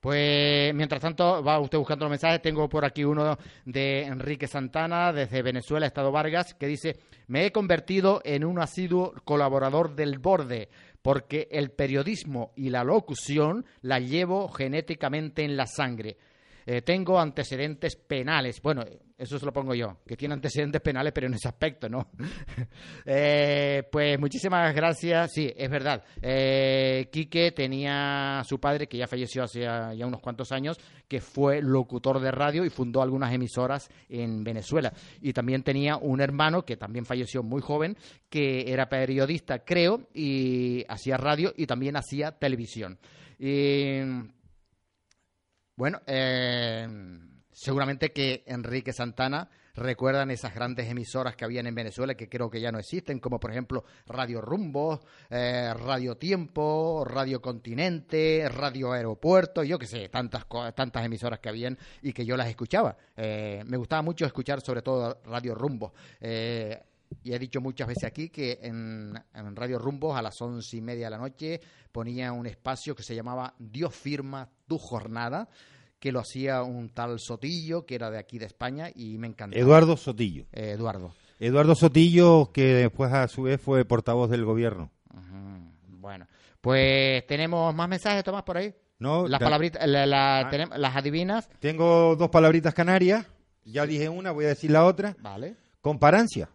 Pues 0.00 0.72
mientras 0.74 1.00
tanto 1.00 1.42
va 1.42 1.58
usted 1.58 1.78
buscando 1.78 2.04
los 2.04 2.10
mensajes. 2.10 2.40
Tengo 2.40 2.68
por 2.68 2.84
aquí 2.84 3.02
uno 3.02 3.36
de 3.64 4.02
Enrique 4.04 4.46
Santana 4.46 5.12
desde 5.12 5.42
Venezuela, 5.42 5.86
Estado 5.86 6.12
Vargas, 6.12 6.54
que 6.54 6.66
dice: 6.66 6.96
Me 7.26 7.44
he 7.46 7.50
convertido 7.52 8.20
en 8.24 8.44
un 8.44 8.60
asiduo 8.60 9.14
colaborador 9.24 9.96
del 9.96 10.18
borde 10.18 10.68
porque 11.02 11.48
el 11.50 11.70
periodismo 11.70 12.52
y 12.56 12.70
la 12.70 12.84
locución 12.84 13.64
la 13.80 13.98
llevo 13.98 14.48
genéticamente 14.48 15.44
en 15.44 15.56
la 15.56 15.66
sangre. 15.66 16.16
Eh, 16.66 16.82
tengo 16.82 17.18
antecedentes 17.20 17.94
penales. 17.94 18.60
Bueno, 18.60 18.84
eso 19.16 19.38
se 19.38 19.46
lo 19.46 19.52
pongo 19.52 19.74
yo, 19.74 19.98
que 20.04 20.16
tiene 20.16 20.34
antecedentes 20.34 20.80
penales, 20.82 21.12
pero 21.12 21.28
en 21.28 21.34
ese 21.34 21.48
aspecto, 21.48 21.88
¿no? 21.88 22.10
Eh, 23.08 23.84
pues 23.90 24.18
muchísimas 24.18 24.74
gracias. 24.74 25.32
Sí, 25.32 25.52
es 25.56 25.70
verdad. 25.70 26.02
Eh, 26.20 27.08
Quique 27.12 27.52
tenía 27.52 28.42
su 28.44 28.58
padre, 28.58 28.88
que 28.88 28.98
ya 28.98 29.06
falleció 29.06 29.44
hace 29.44 29.60
ya 29.60 29.94
ya 29.94 30.06
unos 30.06 30.20
cuantos 30.20 30.50
años, 30.50 30.78
que 31.06 31.20
fue 31.20 31.62
locutor 31.62 32.20
de 32.20 32.32
radio 32.32 32.64
y 32.64 32.70
fundó 32.70 33.00
algunas 33.00 33.32
emisoras 33.32 33.88
en 34.08 34.42
Venezuela. 34.42 34.92
Y 35.20 35.32
también 35.32 35.62
tenía 35.62 35.96
un 35.96 36.20
hermano 36.20 36.64
que 36.64 36.76
también 36.76 37.06
falleció 37.06 37.42
muy 37.42 37.62
joven, 37.62 37.96
que 38.28 38.72
era 38.72 38.88
periodista, 38.88 39.60
creo, 39.64 40.08
y 40.12 40.84
hacía 40.88 41.16
radio 41.16 41.52
y 41.56 41.66
también 41.66 41.96
hacía 41.96 42.32
televisión. 42.32 42.98
Y 43.38 44.00
bueno, 45.76 46.00
eh, 46.06 46.88
seguramente 47.52 48.12
que 48.12 48.44
Enrique 48.46 48.92
Santana 48.92 49.48
recuerdan 49.76 50.30
esas 50.30 50.54
grandes 50.54 50.88
emisoras 50.88 51.36
que 51.36 51.44
habían 51.44 51.66
en 51.66 51.74
Venezuela 51.74 52.14
que 52.14 52.28
creo 52.28 52.50
que 52.50 52.60
ya 52.60 52.72
no 52.72 52.78
existen, 52.78 53.20
como 53.20 53.38
por 53.38 53.50
ejemplo 53.50 53.84
Radio 54.06 54.40
Rumbo, 54.40 55.00
eh, 55.30 55.72
Radio 55.74 56.16
Tiempo, 56.16 57.04
Radio 57.04 57.40
Continente, 57.40 58.48
Radio 58.48 58.92
Aeropuerto, 58.92 59.62
yo 59.62 59.78
qué 59.78 59.86
sé, 59.86 60.08
tantas, 60.08 60.46
tantas 60.74 61.04
emisoras 61.04 61.40
que 61.40 61.48
habían 61.48 61.78
y 62.02 62.12
que 62.12 62.24
yo 62.24 62.36
las 62.36 62.48
escuchaba. 62.48 62.96
Eh, 63.16 63.62
me 63.66 63.76
gustaba 63.76 64.02
mucho 64.02 64.24
escuchar 64.24 64.60
sobre 64.60 64.82
todo 64.82 65.20
Radio 65.24 65.54
Rumbo. 65.54 65.92
Eh, 66.20 66.82
y 67.22 67.32
he 67.32 67.38
dicho 67.38 67.60
muchas 67.60 67.88
veces 67.88 68.04
aquí 68.04 68.28
que 68.30 68.58
en, 68.62 69.12
en 69.34 69.56
Radio 69.56 69.78
Rumbo 69.78 70.16
a 70.16 70.22
las 70.22 70.40
once 70.40 70.76
y 70.76 70.80
media 70.80 71.06
de 71.06 71.10
la 71.10 71.18
noche 71.18 71.60
ponía 71.92 72.32
un 72.32 72.46
espacio 72.46 72.94
que 72.94 73.02
se 73.02 73.14
llamaba 73.14 73.54
Dios 73.58 73.94
firma 73.94 74.48
tu 74.66 74.78
jornada, 74.78 75.48
que 75.98 76.12
lo 76.12 76.20
hacía 76.20 76.62
un 76.62 76.90
tal 76.90 77.18
Sotillo, 77.18 77.86
que 77.86 77.94
era 77.94 78.10
de 78.10 78.18
aquí 78.18 78.38
de 78.38 78.46
España, 78.46 78.90
y 78.94 79.18
me 79.18 79.26
encantaba. 79.28 79.60
Eduardo 79.60 79.96
Sotillo. 79.96 80.46
Eh, 80.52 80.72
Eduardo. 80.72 81.12
Eduardo 81.38 81.74
Sotillo, 81.74 82.50
que 82.52 82.62
después 82.74 83.12
a 83.12 83.26
su 83.28 83.42
vez 83.42 83.60
fue 83.60 83.84
portavoz 83.84 84.30
del 84.30 84.44
gobierno. 84.44 84.90
Bueno, 85.88 86.26
pues 86.60 87.26
tenemos 87.26 87.74
más 87.74 87.88
mensajes, 87.88 88.22
Tomás, 88.24 88.42
por 88.44 88.56
ahí. 88.58 88.74
No, 88.98 89.26
Las 89.28 89.40
palabritas, 89.40 89.86
la- 89.86 90.06
la- 90.06 90.40
Ah. 90.46 90.50
tenemos- 90.50 90.78
las 90.78 90.96
adivinas, 90.96 91.48
Tengo 91.60 92.16
dos 92.16 92.30
palabritas 92.30 92.72
canarias. 92.72 93.26
Ya 93.64 93.84
dije 93.86 94.08
una, 94.08 94.30
voy 94.30 94.44
a 94.44 94.48
decir 94.48 94.70
la 94.70 94.84
otra. 94.84 95.16
vale. 95.20 95.56
Comparancia. 95.80 96.48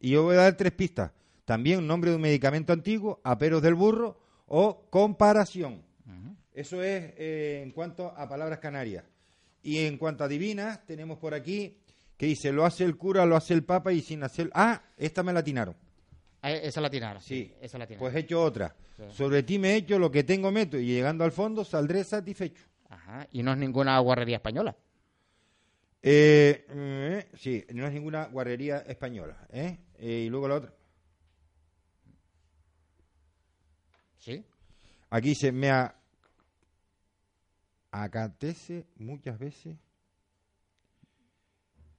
Y 0.00 0.10
yo 0.10 0.22
voy 0.24 0.34
a 0.36 0.40
dar 0.42 0.56
tres 0.56 0.72
pistas. 0.72 1.10
También 1.44 1.78
un 1.78 1.86
nombre 1.86 2.10
de 2.10 2.16
un 2.16 2.22
medicamento 2.22 2.72
antiguo, 2.72 3.20
aperos 3.22 3.62
del 3.62 3.74
burro 3.74 4.18
o 4.46 4.86
comparación. 4.90 5.82
Eso 6.52 6.82
es 6.82 7.12
eh, 7.18 7.60
en 7.62 7.70
cuanto 7.70 8.08
a 8.16 8.28
palabras 8.28 8.58
canarias. 8.60 9.04
Y 9.62 9.84
en 9.84 9.98
cuanto 9.98 10.24
a 10.24 10.28
divinas, 10.28 10.84
tenemos 10.86 11.18
por 11.18 11.34
aquí 11.34 11.76
que 12.16 12.26
dice, 12.26 12.50
lo 12.52 12.64
hace 12.64 12.84
el 12.84 12.96
cura, 12.96 13.26
lo 13.26 13.36
hace 13.36 13.52
el 13.52 13.62
papa 13.62 13.92
y 13.92 14.00
sin 14.00 14.22
hacer... 14.22 14.50
Ah, 14.54 14.80
esta 14.96 15.22
me 15.22 15.32
la 15.32 15.40
atinaron. 15.40 15.76
Ah, 16.40 16.52
Esa 16.52 16.80
la 16.80 16.88
tinaron. 16.88 17.20
Sí, 17.20 17.52
esa 17.60 17.76
la 17.78 17.86
tinaron. 17.86 18.00
Pues 18.00 18.14
he 18.14 18.20
hecho 18.20 18.42
otra. 18.42 18.74
Sí. 18.96 19.02
Sobre 19.10 19.42
ti 19.42 19.58
me 19.58 19.72
he 19.72 19.76
hecho 19.76 19.98
lo 19.98 20.10
que 20.10 20.24
tengo 20.24 20.50
meto 20.50 20.78
y 20.78 20.86
llegando 20.86 21.24
al 21.24 21.32
fondo 21.32 21.64
saldré 21.64 22.04
satisfecho. 22.04 22.64
Ajá. 22.88 23.26
Y 23.32 23.42
no 23.42 23.52
es 23.52 23.58
ninguna 23.58 23.98
guarrería 23.98 24.36
española. 24.36 24.76
Eh, 26.08 26.64
eh, 26.68 27.26
sí, 27.34 27.64
no 27.74 27.84
es 27.84 27.92
ninguna 27.92 28.26
guarrería 28.26 28.78
española. 28.78 29.44
¿eh? 29.50 29.76
Eh, 29.98 30.22
y 30.26 30.28
luego 30.28 30.46
la 30.46 30.54
otra. 30.54 30.72
¿Sí? 34.20 34.44
Aquí 35.10 35.34
se 35.34 35.50
me 35.50 35.68
acontece 37.90 38.86
muchas 38.98 39.36
veces, 39.36 39.76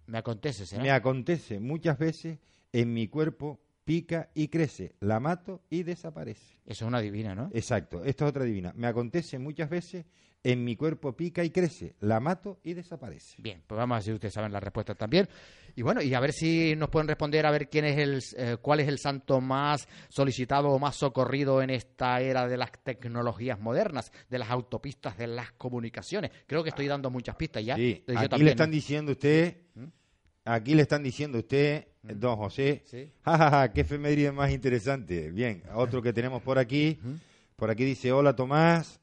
Me 0.05 0.19
acontece, 0.19 0.65
¿será? 0.65 0.83
me 0.83 0.91
acontece 0.91 1.59
muchas 1.59 1.99
veces 1.99 2.39
en 2.71 2.93
mi 2.93 3.09
cuerpo 3.09 3.59
pica 3.83 4.29
y 4.33 4.47
crece, 4.47 4.95
la 5.01 5.19
mato 5.19 5.63
y 5.69 5.83
desaparece. 5.83 6.59
Eso 6.65 6.85
es 6.85 6.87
una 6.87 7.01
divina, 7.01 7.35
¿no? 7.35 7.49
Exacto, 7.53 8.05
esto 8.05 8.23
es 8.23 8.29
otra 8.29 8.45
divina. 8.45 8.71
Me 8.73 8.87
acontece 8.87 9.37
muchas 9.37 9.69
veces 9.69 10.05
en 10.51 10.63
mi 10.63 10.77
cuerpo 10.77 11.11
pica 11.13 11.43
y 11.43 11.49
crece, 11.49 11.95
la 11.99 12.21
mato 12.21 12.59
y 12.63 12.73
desaparece. 12.73 13.35
Bien, 13.41 13.61
pues 13.67 13.77
vamos 13.77 13.95
a 13.95 13.97
ver 13.97 14.03
si 14.03 14.11
ustedes 14.13 14.33
saben 14.33 14.53
la 14.53 14.61
respuesta 14.61 14.95
también. 14.95 15.27
Y 15.75 15.81
bueno, 15.81 16.01
y 16.01 16.13
a 16.13 16.21
ver 16.21 16.31
si 16.31 16.73
nos 16.77 16.89
pueden 16.89 17.09
responder 17.09 17.45
a 17.45 17.51
ver 17.51 17.69
quién 17.69 17.83
es 17.83 17.97
el, 17.97 18.23
eh, 18.37 18.55
cuál 18.61 18.79
es 18.79 18.87
el 18.87 18.97
santo 18.97 19.41
más 19.41 19.89
solicitado 20.07 20.69
o 20.69 20.79
más 20.79 20.95
socorrido 20.95 21.61
en 21.61 21.69
esta 21.69 22.21
era 22.21 22.47
de 22.47 22.55
las 22.55 22.71
tecnologías 22.81 23.59
modernas, 23.59 24.09
de 24.29 24.39
las 24.39 24.49
autopistas, 24.49 25.17
de 25.17 25.27
las 25.27 25.51
comunicaciones. 25.51 26.31
Creo 26.47 26.63
que 26.63 26.69
estoy 26.69 26.87
dando 26.87 27.09
muchas 27.09 27.35
pistas 27.35 27.65
ya. 27.65 27.75
Sí, 27.75 28.05
Yo 28.07 28.17
aquí 28.17 28.29
también, 28.29 28.45
le 28.45 28.51
están 28.51 28.71
diciendo 28.71 29.11
usted, 29.11 29.57
aquí 30.45 30.75
le 30.75 30.83
están 30.83 31.03
diciendo 31.03 31.39
usted, 31.39 31.87
don 32.03 32.37
José, 32.37 32.83
Sí. 32.85 33.11
jajaja, 33.25 33.73
qué 33.73 33.81
efeméride 33.81 34.31
más 34.31 34.51
interesante. 34.51 35.29
Bien, 35.29 35.61
otro 35.75 36.01
que 36.01 36.13
tenemos 36.13 36.41
por 36.41 36.57
aquí, 36.57 36.99
por 37.57 37.69
aquí 37.69 37.83
dice, 37.83 38.13
hola 38.13 38.33
Tomás, 38.33 39.01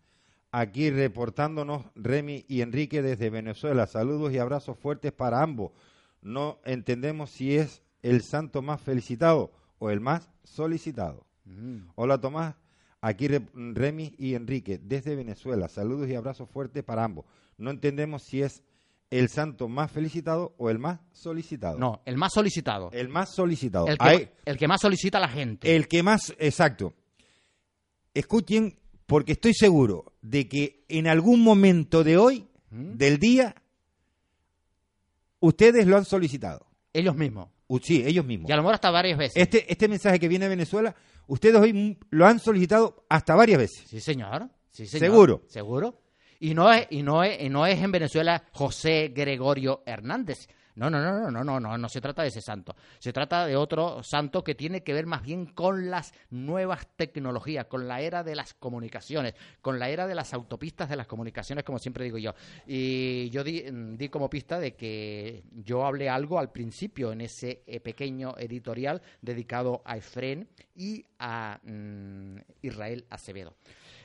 aquí 0.60 0.90
reportándonos 0.90 1.84
Remy 1.96 2.44
y 2.48 2.60
Enrique 2.60 3.02
desde 3.02 3.30
Venezuela. 3.30 3.86
Saludos 3.86 4.32
y 4.32 4.38
abrazos 4.38 4.78
fuertes 4.78 5.12
para 5.12 5.42
ambos. 5.42 5.72
No 6.22 6.58
entendemos 6.64 7.30
si 7.30 7.56
es 7.56 7.82
el 8.02 8.22
santo 8.22 8.62
más 8.62 8.80
felicitado 8.80 9.52
o 9.78 9.90
el 9.90 10.00
más 10.00 10.30
solicitado. 10.44 11.26
Mm. 11.44 11.88
Hola 11.96 12.18
Tomás, 12.18 12.54
aquí 13.00 13.28
Re- 13.28 13.46
Remy 13.54 14.14
y 14.16 14.34
Enrique 14.34 14.78
desde 14.82 15.16
Venezuela. 15.16 15.68
Saludos 15.68 16.08
y 16.08 16.14
abrazos 16.14 16.48
fuertes 16.48 16.84
para 16.84 17.04
ambos. 17.04 17.24
No 17.58 17.70
entendemos 17.70 18.22
si 18.22 18.42
es 18.42 18.62
el 19.10 19.28
santo 19.28 19.68
más 19.68 19.90
felicitado 19.92 20.54
o 20.56 20.70
el 20.70 20.78
más 20.78 21.00
solicitado. 21.12 21.78
No, 21.78 22.00
el 22.04 22.16
más 22.16 22.32
solicitado. 22.32 22.90
El 22.92 23.08
más 23.08 23.34
solicitado. 23.34 23.86
El 23.86 23.98
que, 23.98 24.04
Ahí- 24.08 24.28
el 24.44 24.56
que 24.56 24.68
más 24.68 24.80
solicita 24.80 25.18
a 25.18 25.20
la 25.22 25.28
gente. 25.28 25.74
el 25.74 25.88
que 25.88 26.02
más, 26.02 26.34
exacto. 26.38 26.94
Escuchen, 28.14 28.78
porque 29.14 29.30
estoy 29.30 29.54
seguro 29.54 30.12
de 30.22 30.48
que 30.48 30.82
en 30.88 31.06
algún 31.06 31.40
momento 31.40 32.02
de 32.02 32.16
hoy, 32.16 32.48
¿Mm? 32.70 32.96
del 32.96 33.20
día, 33.20 33.54
ustedes 35.38 35.86
lo 35.86 35.96
han 35.96 36.04
solicitado. 36.04 36.66
Ellos 36.92 37.14
mismos. 37.14 37.48
Sí, 37.80 38.02
ellos 38.04 38.24
mismos. 38.24 38.50
Y 38.50 38.52
a 38.52 38.56
lo 38.56 38.62
mejor 38.62 38.74
hasta 38.74 38.90
varias 38.90 39.16
veces. 39.16 39.40
Este, 39.40 39.70
este 39.70 39.86
mensaje 39.86 40.18
que 40.18 40.26
viene 40.26 40.46
de 40.46 40.48
Venezuela, 40.48 40.96
ustedes 41.28 41.60
hoy 41.60 41.96
lo 42.10 42.26
han 42.26 42.40
solicitado 42.40 43.06
hasta 43.08 43.36
varias 43.36 43.58
veces. 43.58 43.84
Sí, 43.86 44.00
señor. 44.00 44.50
Sí, 44.72 44.84
señor. 44.84 45.06
¿Seguro? 45.06 45.42
Seguro. 45.46 46.02
Y 46.40 46.54
no 46.54 46.72
es, 46.72 46.88
y 46.90 47.04
no 47.04 47.22
es, 47.22 47.40
y 47.40 47.48
no 47.50 47.68
es 47.68 47.80
en 47.80 47.92
Venezuela 47.92 48.42
José 48.50 49.12
Gregorio 49.14 49.84
Hernández. 49.86 50.48
No, 50.76 50.90
no, 50.90 51.00
no, 51.00 51.12
no, 51.12 51.30
no, 51.30 51.44
no, 51.44 51.60
no, 51.60 51.78
no 51.78 51.88
se 51.88 52.00
trata 52.00 52.22
de 52.22 52.28
ese 52.28 52.40
santo. 52.40 52.74
Se 52.98 53.12
trata 53.12 53.46
de 53.46 53.56
otro 53.56 54.02
santo 54.02 54.42
que 54.42 54.54
tiene 54.54 54.82
que 54.82 54.92
ver 54.92 55.06
más 55.06 55.22
bien 55.22 55.46
con 55.46 55.90
las 55.90 56.12
nuevas 56.30 56.88
tecnologías, 56.96 57.66
con 57.66 57.86
la 57.86 58.00
era 58.00 58.24
de 58.24 58.34
las 58.34 58.54
comunicaciones, 58.54 59.34
con 59.60 59.78
la 59.78 59.88
era 59.88 60.06
de 60.06 60.14
las 60.14 60.34
autopistas 60.34 60.88
de 60.88 60.96
las 60.96 61.06
comunicaciones, 61.06 61.64
como 61.64 61.78
siempre 61.78 62.04
digo 62.04 62.18
yo. 62.18 62.34
Y 62.66 63.30
yo 63.30 63.44
di, 63.44 63.62
mm, 63.62 63.96
di 63.96 64.08
como 64.08 64.28
pista 64.28 64.58
de 64.58 64.74
que 64.74 65.44
yo 65.52 65.86
hablé 65.86 66.08
algo 66.08 66.38
al 66.38 66.50
principio 66.50 67.12
en 67.12 67.20
ese 67.20 67.62
eh, 67.66 67.80
pequeño 67.80 68.34
editorial 68.36 69.00
dedicado 69.22 69.82
a 69.84 69.96
Efren 69.96 70.48
y 70.74 71.04
a 71.18 71.60
mm, 71.62 72.36
Israel 72.62 73.06
Acevedo. 73.10 73.54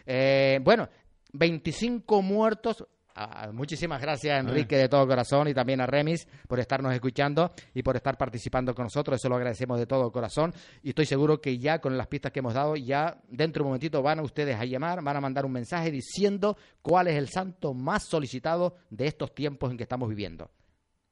Eh, 0.06 0.60
bueno, 0.64 0.88
25 1.34 2.22
muertos. 2.22 2.86
Ah, 3.15 3.50
muchísimas 3.52 4.02
gracias, 4.02 4.39
Enrique, 4.39 4.78
de 4.78 4.88
todo 4.88 5.06
corazón, 5.08 5.48
y 5.48 5.54
también 5.54 5.82
a 5.82 5.86
Remis 5.86 6.28
por 6.48 6.60
estarnos 6.60 6.93
escuchando 6.93 7.52
y 7.74 7.84
por 7.84 7.95
estar 7.95 8.17
participando 8.17 8.74
con 8.74 8.86
nosotros. 8.86 9.19
Eso 9.19 9.30
lo 9.30 9.36
agradecemos 9.36 9.78
de 9.80 9.86
todo 9.86 10.12
corazón. 10.12 10.54
Y 10.84 10.89
estoy 10.89 11.06
seguro 11.06 11.41
que 11.41 11.58
ya 11.58 11.80
con 11.80 11.98
las 11.98 12.08
pistas 12.08 12.32
que 12.32 12.39
hemos 12.39 12.54
dado, 12.54 12.76
ya 12.76 13.17
dentro 13.28 13.62
de 13.62 13.63
un 13.65 13.69
momentito 13.72 14.02
van 14.02 14.19
a 14.19 14.22
ustedes 14.22 14.56
a 14.58 14.65
llamar, 14.65 15.04
van 15.04 15.17
a 15.17 15.22
mandar 15.22 15.45
un 15.45 15.52
mensaje 15.52 15.91
diciendo 15.91 16.58
cuál 16.82 17.08
es 17.08 17.15
el 17.15 17.30
santo 17.30 17.74
más 17.74 18.04
solicitado 18.08 18.76
de 18.89 19.08
estos 19.08 19.34
tiempos 19.34 19.72
en 19.72 19.78
que 19.78 19.84
estamos 19.84 20.08
viviendo. 20.08 20.50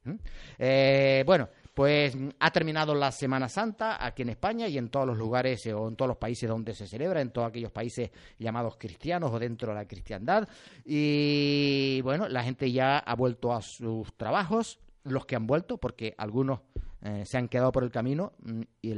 ¿Mm? 0.04 0.16
Eh, 0.60 1.24
bueno, 1.26 1.50
pues 1.78 2.16
mm, 2.16 2.30
ha 2.40 2.50
terminado 2.50 2.96
la 2.96 3.12
Semana 3.12 3.48
Santa 3.48 4.04
aquí 4.04 4.24
en 4.24 4.30
España 4.30 4.68
y 4.68 4.80
en 4.80 4.90
todos 4.90 5.06
los 5.06 5.16
lugares 5.16 5.64
eh, 5.68 5.76
o 5.76 5.88
en 5.88 5.96
todos 5.96 6.10
los 6.10 6.18
países 6.18 6.50
donde 6.50 6.74
se 6.74 6.88
celebra, 6.88 7.22
en 7.22 7.30
todos 7.30 7.50
aquellos 7.50 7.72
países 7.72 8.10
llamados 8.40 8.78
cristianos 8.80 9.30
o 9.32 9.38
dentro 9.38 9.70
de 9.70 9.76
la 9.76 9.88
cristiandad. 9.88 10.50
Y 10.84 12.02
bueno, 12.02 12.28
la 12.30 12.42
gente 12.42 12.72
ya 12.72 12.98
ha 12.98 13.14
vuelto 13.14 13.54
a 13.54 13.62
sus 13.62 14.12
trabajos, 14.18 14.80
los 15.04 15.28
que 15.28 15.36
han 15.36 15.46
vuelto, 15.46 15.78
porque 15.78 16.16
algunos 16.18 16.62
eh, 17.04 17.26
se 17.28 17.38
han 17.38 17.48
quedado 17.48 17.72
por 17.72 17.84
el 17.84 17.92
camino 17.92 18.34
mm, 18.40 18.62
y 18.82 18.96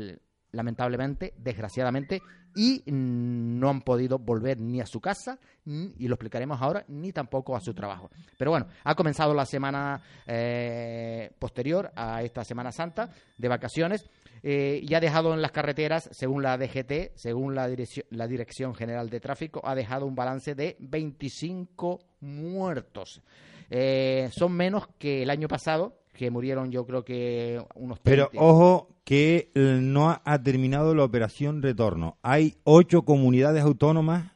lamentablemente, 0.53 1.33
desgraciadamente, 1.37 2.21
y 2.55 2.83
no 2.88 3.69
han 3.69 3.81
podido 3.81 4.19
volver 4.19 4.59
ni 4.59 4.81
a 4.81 4.85
su 4.85 4.99
casa, 4.99 5.39
y 5.65 6.07
lo 6.07 6.15
explicaremos 6.15 6.62
ahora, 6.62 6.83
ni 6.88 7.12
tampoco 7.12 7.55
a 7.55 7.59
su 7.59 7.73
trabajo. 7.73 8.09
Pero 8.38 8.51
bueno, 8.51 8.67
ha 8.83 8.95
comenzado 8.95 9.33
la 9.33 9.45
semana 9.45 10.01
eh, 10.25 11.31
posterior 11.38 11.91
a 11.95 12.23
esta 12.23 12.43
Semana 12.43 12.71
Santa 12.71 13.09
de 13.38 13.47
vacaciones 13.47 14.09
eh, 14.41 14.79
y 14.81 14.93
ha 14.93 14.99
dejado 14.99 15.33
en 15.33 15.41
las 15.41 15.51
carreteras, 15.51 16.09
según 16.12 16.43
la 16.43 16.57
DGT, 16.57 17.15
según 17.15 17.55
la 17.55 17.67
Dirección, 17.67 18.05
la 18.09 18.27
Dirección 18.27 18.73
General 18.73 19.09
de 19.09 19.19
Tráfico, 19.19 19.62
ha 19.63 19.75
dejado 19.75 20.05
un 20.05 20.15
balance 20.15 20.55
de 20.55 20.75
25 20.79 21.99
muertos. 22.21 23.21
Eh, 23.69 24.29
son 24.31 24.53
menos 24.53 24.88
que 24.97 25.23
el 25.23 25.29
año 25.29 25.47
pasado, 25.47 25.99
que 26.13 26.31
murieron 26.31 26.71
yo 26.71 26.85
creo 26.85 27.03
que 27.03 27.63
unos 27.75 28.01
30. 28.01 28.29
Pero 28.31 28.43
ojo 28.43 28.89
que 29.10 29.50
eh, 29.56 29.80
no 29.82 30.12
ha, 30.12 30.22
ha 30.24 30.43
terminado 30.43 30.93
la 30.93 31.04
operación 31.04 31.63
retorno. 31.63 32.19
Hay 32.22 32.58
ocho 32.63 33.02
comunidades 33.06 33.63
autónomas, 33.63 34.34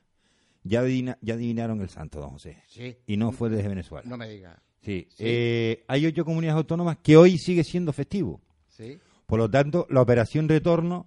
ya, 0.63 0.81
adivina- 0.81 1.19
ya 1.21 1.35
adivinaron 1.35 1.79
el 1.81 1.89
santo, 1.89 2.19
don 2.19 2.31
José. 2.31 2.57
Sí, 2.69 2.97
Y 3.05 3.17
no 3.17 3.31
fue 3.31 3.51
desde 3.51 3.69
Venezuela. 3.69 4.09
no 4.09 4.17
me 4.17 4.27
diga. 4.27 4.59
Sí. 4.81 5.05
Sí. 5.11 5.23
Eh, 5.27 5.83
hay 5.87 6.07
ocho 6.07 6.25
comunidades 6.25 6.57
autónomas 6.57 6.97
que 7.03 7.15
hoy 7.17 7.37
sigue 7.37 7.63
siendo 7.63 7.93
festivo. 7.93 8.41
Sí. 8.67 8.97
Por 9.27 9.37
lo 9.37 9.47
tanto, 9.47 9.85
la 9.91 10.01
operación 10.01 10.49
retorno 10.49 11.05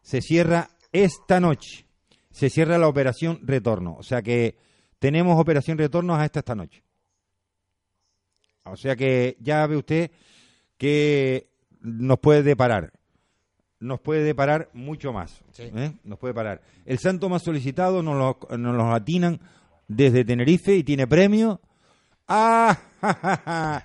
se 0.00 0.20
cierra 0.22 0.70
esta 0.92 1.40
noche. 1.40 1.86
Se 2.30 2.48
cierra 2.50 2.78
la 2.78 2.86
operación 2.86 3.40
retorno. 3.42 3.96
O 3.98 4.04
sea 4.04 4.22
que 4.22 4.54
tenemos 5.00 5.40
operación 5.40 5.76
retorno 5.76 6.14
hasta 6.14 6.38
esta 6.38 6.54
noche. 6.54 6.84
O 8.62 8.76
sea 8.76 8.94
que 8.94 9.36
ya 9.40 9.66
ve 9.66 9.76
usted 9.76 10.10
que 10.76 11.50
nos 11.80 12.20
puede 12.20 12.44
deparar. 12.44 12.92
Nos 13.80 14.00
puede 14.00 14.22
deparar 14.24 14.70
mucho 14.72 15.12
más. 15.12 15.40
Sí. 15.52 15.70
¿eh? 15.74 15.92
Nos 16.04 16.18
puede 16.18 16.34
parar. 16.34 16.62
El 16.84 16.98
santo 16.98 17.28
más 17.28 17.42
solicitado 17.42 18.02
nos 18.02 18.16
lo, 18.16 18.56
nos 18.56 18.74
lo 18.74 18.92
atinan 18.92 19.40
desde 19.86 20.24
Tenerife 20.24 20.74
y 20.74 20.84
tiene 20.84 21.06
premio. 21.06 21.60
¡Ah! 22.26 22.76
ja, 23.00 23.14
ja, 23.14 23.42
ja! 23.44 23.82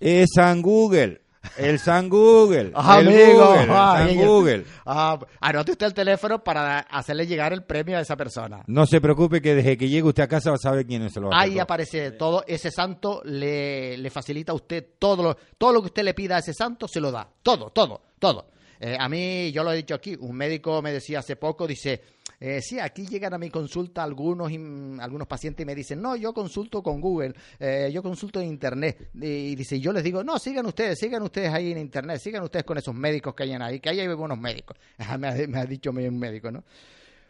Es 0.00 0.30
San 0.34 0.62
Google. 0.62 1.20
El 1.56 1.78
San 1.78 2.08
Google. 2.08 2.72
Ah, 2.74 3.00
el 3.00 3.08
amigo, 3.08 3.46
Google, 3.46 3.62
el 3.62 3.70
ah, 3.70 3.94
San 3.96 4.16
Google. 4.16 4.64
Ah, 4.84 5.18
anote 5.40 5.72
usted 5.72 5.86
el 5.86 5.94
teléfono 5.94 6.42
para 6.42 6.80
hacerle 6.80 7.26
llegar 7.26 7.52
el 7.52 7.64
premio 7.64 7.96
a 7.96 8.00
esa 8.00 8.16
persona. 8.16 8.62
No 8.66 8.86
se 8.86 9.00
preocupe 9.00 9.40
que 9.40 9.54
desde 9.54 9.76
que 9.76 9.88
llegue 9.88 10.08
usted 10.08 10.24
a 10.24 10.28
casa 10.28 10.50
va 10.50 10.56
a 10.56 10.58
saber 10.58 10.86
quién 10.86 11.08
se 11.10 11.20
lo 11.20 11.28
va 11.28 11.36
a 11.36 11.40
Ahí 11.40 11.58
aparece 11.58 12.12
todo, 12.12 12.44
ese 12.46 12.70
santo 12.70 13.22
le, 13.24 13.96
le 13.96 14.10
facilita 14.10 14.52
a 14.52 14.54
usted 14.54 14.84
todo 14.98 15.22
lo, 15.22 15.36
todo 15.56 15.72
lo 15.72 15.80
que 15.80 15.86
usted 15.86 16.02
le 16.02 16.14
pida 16.14 16.36
a 16.36 16.40
ese 16.40 16.52
santo, 16.52 16.86
se 16.88 17.00
lo 17.00 17.10
da. 17.10 17.28
Todo, 17.42 17.70
todo, 17.70 18.02
todo. 18.18 18.46
Eh, 18.80 18.96
a 18.98 19.08
mí, 19.08 19.50
yo 19.52 19.64
lo 19.64 19.72
he 19.72 19.76
dicho 19.76 19.94
aquí, 19.94 20.16
un 20.18 20.36
médico 20.36 20.80
me 20.82 20.92
decía 20.92 21.18
hace 21.18 21.36
poco, 21.36 21.66
dice, 21.66 22.00
eh, 22.38 22.60
sí, 22.62 22.78
aquí 22.78 23.06
llegan 23.06 23.34
a 23.34 23.38
mi 23.38 23.50
consulta 23.50 24.04
algunos, 24.04 24.52
algunos 25.00 25.26
pacientes 25.26 25.64
y 25.64 25.66
me 25.66 25.74
dicen, 25.74 26.00
no, 26.00 26.14
yo 26.14 26.32
consulto 26.32 26.82
con 26.82 27.00
Google, 27.00 27.34
eh, 27.58 27.90
yo 27.92 28.02
consulto 28.02 28.40
en 28.40 28.48
Internet. 28.48 29.10
Y, 29.14 29.54
dice, 29.56 29.80
yo 29.80 29.92
les 29.92 30.04
digo, 30.04 30.22
no, 30.22 30.38
sigan 30.38 30.66
ustedes, 30.66 30.98
sigan 30.98 31.22
ustedes 31.22 31.52
ahí 31.52 31.72
en 31.72 31.78
Internet, 31.78 32.20
sigan 32.20 32.42
ustedes 32.44 32.64
con 32.64 32.78
esos 32.78 32.94
médicos 32.94 33.34
que 33.34 33.42
hay 33.42 33.52
ahí, 33.52 33.80
que 33.80 33.90
ahí 33.90 34.00
hay 34.00 34.08
buenos 34.14 34.38
médicos. 34.38 34.76
me 35.18 35.58
ha 35.58 35.66
dicho 35.66 35.90
un 35.90 36.18
médico, 36.18 36.50
¿no? 36.50 36.62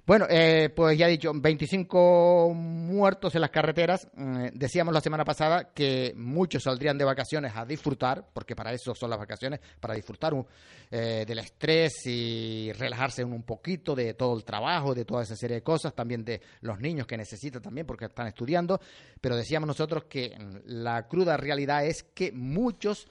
Bueno, 0.09 0.25
eh, 0.31 0.71
pues 0.75 0.97
ya 0.97 1.07
he 1.07 1.11
dicho, 1.11 1.31
25 1.35 2.55
muertos 2.55 3.35
en 3.35 3.43
las 3.43 3.51
carreteras. 3.51 4.09
Mm, 4.15 4.47
decíamos 4.55 4.95
la 4.95 5.03
semana 5.03 5.23
pasada 5.23 5.75
que 5.75 6.15
muchos 6.17 6.63
saldrían 6.63 6.97
de 6.97 7.05
vacaciones 7.05 7.53
a 7.55 7.67
disfrutar, 7.67 8.25
porque 8.33 8.57
para 8.57 8.73
eso 8.73 8.95
son 8.95 9.11
las 9.11 9.19
vacaciones, 9.19 9.61
para 9.79 9.93
disfrutar 9.93 10.33
un- 10.33 10.47
eh, 10.91 11.27
del 11.29 11.41
estrés 11.41 12.07
y 12.07 12.73
relajarse 12.73 13.23
un 13.23 13.43
poquito 13.43 13.95
de 13.95 14.15
todo 14.15 14.35
el 14.35 14.45
trabajo, 14.45 14.95
de 14.95 15.05
toda 15.05 15.25
esa 15.25 15.37
serie 15.37 15.57
de 15.57 15.63
cosas, 15.63 15.93
también 15.95 16.25
de 16.25 16.41
los 16.63 16.81
niños 16.81 17.07
que 17.07 17.19
necesitan 17.19 17.61
también 17.61 17.87
porque 17.87 18.07
están 18.07 18.29
estudiando. 18.29 18.81
Pero 19.21 19.37
decíamos 19.37 19.67
nosotros 19.67 20.05
que 20.05 20.35
mm, 20.39 20.61
la 20.65 21.07
cruda 21.07 21.37
realidad 21.37 21.85
es 21.85 22.03
que 22.03 22.33
muchos 22.33 23.09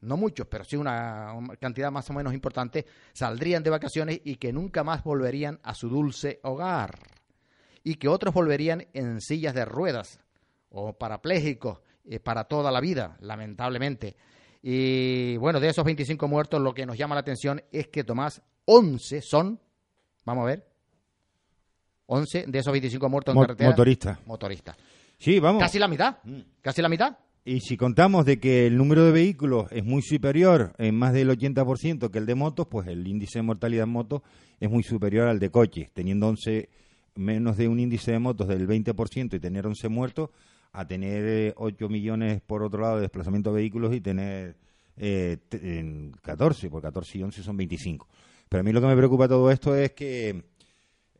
no 0.00 0.16
muchos, 0.16 0.46
pero 0.48 0.64
sí 0.64 0.76
una, 0.76 1.32
una 1.34 1.56
cantidad 1.56 1.90
más 1.90 2.08
o 2.10 2.12
menos 2.12 2.32
importante, 2.34 2.86
saldrían 3.12 3.62
de 3.62 3.70
vacaciones 3.70 4.20
y 4.24 4.36
que 4.36 4.52
nunca 4.52 4.84
más 4.84 5.02
volverían 5.02 5.58
a 5.62 5.74
su 5.74 5.88
dulce 5.88 6.38
hogar. 6.42 6.98
Y 7.84 7.94
que 7.96 8.08
otros 8.08 8.34
volverían 8.34 8.86
en 8.92 9.20
sillas 9.20 9.54
de 9.54 9.64
ruedas 9.64 10.20
o 10.70 10.92
parapléjicos 10.92 11.80
eh, 12.04 12.20
para 12.20 12.44
toda 12.44 12.70
la 12.70 12.80
vida, 12.80 13.16
lamentablemente. 13.20 14.16
Y 14.62 15.36
bueno, 15.38 15.60
de 15.60 15.68
esos 15.68 15.84
25 15.84 16.28
muertos, 16.28 16.60
lo 16.60 16.74
que 16.74 16.84
nos 16.86 16.96
llama 16.98 17.14
la 17.14 17.20
atención 17.22 17.62
es 17.72 17.88
que 17.88 18.04
Tomás, 18.04 18.42
11 18.66 19.22
son, 19.22 19.60
vamos 20.24 20.42
a 20.42 20.46
ver, 20.46 20.68
11 22.06 22.44
de 22.48 22.58
esos 22.58 22.72
25 22.72 23.08
muertos 23.08 23.32
en 23.32 23.36
Mo- 23.36 23.42
carretera. 23.42 23.70
motorista. 23.70 24.20
Motoristas. 24.26 24.76
Sí, 25.18 25.40
vamos. 25.40 25.62
Casi 25.62 25.78
la 25.78 25.88
mitad, 25.88 26.16
casi 26.62 26.80
la 26.82 26.88
mitad. 26.88 27.16
Y 27.50 27.60
si 27.60 27.78
contamos 27.78 28.26
de 28.26 28.38
que 28.38 28.66
el 28.66 28.76
número 28.76 29.04
de 29.06 29.10
vehículos 29.12 29.68
es 29.70 29.82
muy 29.82 30.02
superior 30.02 30.74
en 30.76 30.94
más 30.94 31.14
del 31.14 31.30
80% 31.30 32.10
que 32.10 32.18
el 32.18 32.26
de 32.26 32.34
motos, 32.34 32.66
pues 32.70 32.86
el 32.88 33.06
índice 33.08 33.38
de 33.38 33.42
mortalidad 33.42 33.84
en 33.84 33.90
motos 33.90 34.20
es 34.60 34.68
muy 34.70 34.82
superior 34.82 35.28
al 35.28 35.38
de 35.38 35.48
coches, 35.50 35.90
teniendo 35.94 36.28
11 36.28 36.68
menos 37.14 37.56
de 37.56 37.68
un 37.68 37.80
índice 37.80 38.12
de 38.12 38.18
motos 38.18 38.48
del 38.48 38.68
20% 38.68 39.34
y 39.34 39.40
tener 39.40 39.66
11 39.66 39.88
muertos, 39.88 40.28
a 40.72 40.86
tener 40.86 41.24
eh, 41.26 41.54
8 41.56 41.88
millones 41.88 42.42
por 42.42 42.62
otro 42.62 42.82
lado 42.82 42.96
de 42.96 43.02
desplazamiento 43.02 43.50
de 43.50 43.56
vehículos 43.62 43.94
y 43.94 44.02
tener 44.02 44.54
eh, 44.98 45.38
t- 45.48 45.78
en 45.78 46.12
14, 46.20 46.68
por 46.68 46.82
14 46.82 47.16
y 47.18 47.22
11 47.22 47.42
son 47.42 47.56
25. 47.56 48.06
Pero 48.50 48.60
a 48.60 48.64
mí 48.64 48.72
lo 48.72 48.80
que 48.82 48.88
me 48.88 48.96
preocupa 48.96 49.26
todo 49.26 49.50
esto 49.50 49.74
es 49.74 49.92
que 49.92 50.42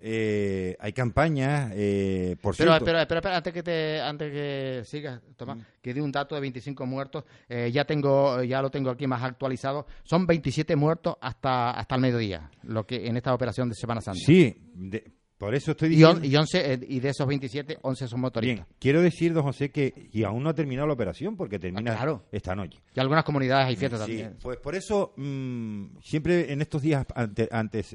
eh, 0.00 0.76
hay 0.78 0.92
campañas, 0.92 1.72
eh, 1.74 2.37
por 2.40 2.56
Pero, 2.56 2.70
cierto, 2.72 2.84
pero, 2.84 2.98
pero, 3.08 3.20
pero, 3.20 3.34
antes 3.34 3.52
que 3.52 3.62
te, 3.62 4.00
antes 4.00 4.32
que 4.32 4.82
sigas, 4.84 5.20
Tomás, 5.37 5.58
que 5.82 5.92
di 5.92 6.00
un 6.00 6.12
dato 6.12 6.34
de 6.34 6.40
25 6.40 6.87
muertos, 6.87 7.24
eh, 7.48 7.70
ya 7.72 7.84
tengo, 7.84 8.42
ya 8.44 8.62
lo 8.62 8.70
tengo 8.70 8.90
aquí 8.90 9.06
más 9.06 9.22
actualizado. 9.22 9.87
Son 10.04 10.26
27 10.26 10.76
muertos 10.76 11.16
hasta 11.20 11.70
hasta 11.70 11.94
el 11.96 12.00
mediodía, 12.00 12.50
lo 12.62 12.87
que 12.87 13.06
en 13.06 13.16
esta 13.16 13.34
operación 13.34 13.68
de 13.68 13.74
Semana 13.74 14.00
Santa. 14.00 14.20
sí, 14.24 14.56
de- 14.74 15.04
por 15.38 15.54
eso 15.54 15.70
estoy 15.70 15.87
Y, 15.87 15.90
diciendo... 15.92 16.16
on- 16.16 16.24
y 16.24 16.34
11 16.34 16.72
eh, 16.72 16.80
y 16.88 16.98
de 16.98 17.11
esos 17.11 17.24
27, 17.24 17.78
11 17.82 18.08
son 18.08 18.16
Bien, 18.16 18.22
motoristas. 18.22 18.66
quiero 18.80 19.00
decir, 19.00 19.32
don 19.32 19.44
José, 19.44 19.70
que 19.70 20.08
y 20.12 20.24
aún 20.24 20.42
no 20.42 20.50
ha 20.50 20.54
terminado 20.54 20.88
la 20.88 20.94
operación 20.94 21.37
porque 21.37 21.61
termina 21.61 21.92
Ah, 21.92 21.96
claro. 21.96 22.24
esta 22.32 22.56
noche. 22.56 22.80
Y 22.92 22.98
algunas 22.98 23.22
comunidades 23.22 23.66
hay 23.68 23.76
fiestas 23.76 24.00
Sí, 24.00 24.06
también. 24.18 24.37
pues 24.42 24.58
por 24.58 24.74
eso 24.74 25.12
mm, 25.16 25.98
siempre 26.02 26.52
en 26.52 26.61
estos 26.61 26.82
días 26.82 27.06
ante- 27.14 27.48
antes 27.52 27.94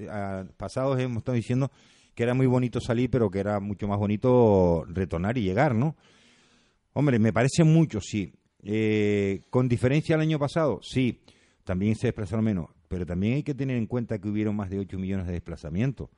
pasados 0.56 0.98
hemos 1.02 1.18
estado 1.18 1.36
diciendo 1.36 1.70
que 2.16 2.24
era 2.24 2.34
muy 2.34 2.46
bonito 2.48 2.80
salir, 2.80 3.10
pero 3.10 3.30
que 3.30 3.40
era 3.40 3.60
mucho 3.60 3.88
más 3.88 3.98
bonito 3.98 4.86
retornar 4.88 5.38
y 5.38 5.44
llegar, 5.44 5.74
¿no? 5.76 5.96
Hombre, 6.94 7.18
me 7.20 7.34
parece 7.34 7.64
mucho, 7.64 8.00
sí. 8.02 8.34
Eh, 8.64 9.42
con 9.50 9.68
diferencia 9.68 10.16
al 10.16 10.22
año 10.22 10.40
pasado, 10.40 10.80
sí. 10.82 11.22
También 11.64 11.96
se 11.96 12.08
desplazaron 12.08 12.46
menos, 12.46 12.68
pero 12.88 13.06
también 13.06 13.36
hay 13.36 13.44
que 13.44 13.56
tener 13.56 13.78
en 13.78 13.88
cuenta 13.88 14.20
que 14.20 14.28
hubieron 14.30 14.56
más 14.56 14.70
de 14.70 14.80
8 14.80 14.98
millones 15.00 15.26
de 15.28 15.34
desplazamientos. 15.34 16.10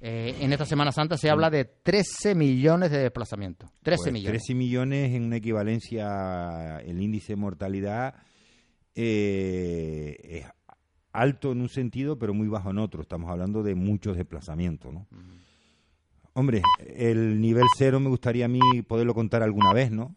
Eh, 0.00 0.36
en 0.40 0.52
esta 0.52 0.66
Semana 0.66 0.92
Santa 0.92 1.16
se 1.16 1.30
habla 1.30 1.48
de 1.48 1.64
13 1.64 2.34
millones 2.34 2.90
de 2.90 2.98
desplazamientos. 2.98 3.70
13 3.82 4.02
Pues, 4.02 4.12
millones. 4.12 4.42
13 4.42 4.54
millones 4.54 5.14
en 5.14 5.24
una 5.24 5.36
equivalencia, 5.36 6.78
el 6.80 7.00
índice 7.00 7.32
de 7.32 7.36
mortalidad 7.36 8.14
eh, 8.94 10.16
es 10.22 10.46
alto 11.20 11.52
en 11.52 11.60
un 11.60 11.68
sentido, 11.68 12.18
pero 12.18 12.34
muy 12.34 12.48
bajo 12.48 12.70
en 12.70 12.78
otro. 12.78 13.02
Estamos 13.02 13.30
hablando 13.30 13.62
de 13.62 13.74
muchos 13.74 14.16
desplazamientos, 14.16 14.92
¿no? 14.92 15.06
Hombre, 16.34 16.62
el 16.94 17.40
nivel 17.40 17.64
cero 17.78 17.98
me 17.98 18.10
gustaría 18.10 18.44
a 18.44 18.48
mí 18.48 18.60
poderlo 18.86 19.14
contar 19.14 19.42
alguna 19.42 19.72
vez, 19.72 19.90
¿no? 19.90 20.14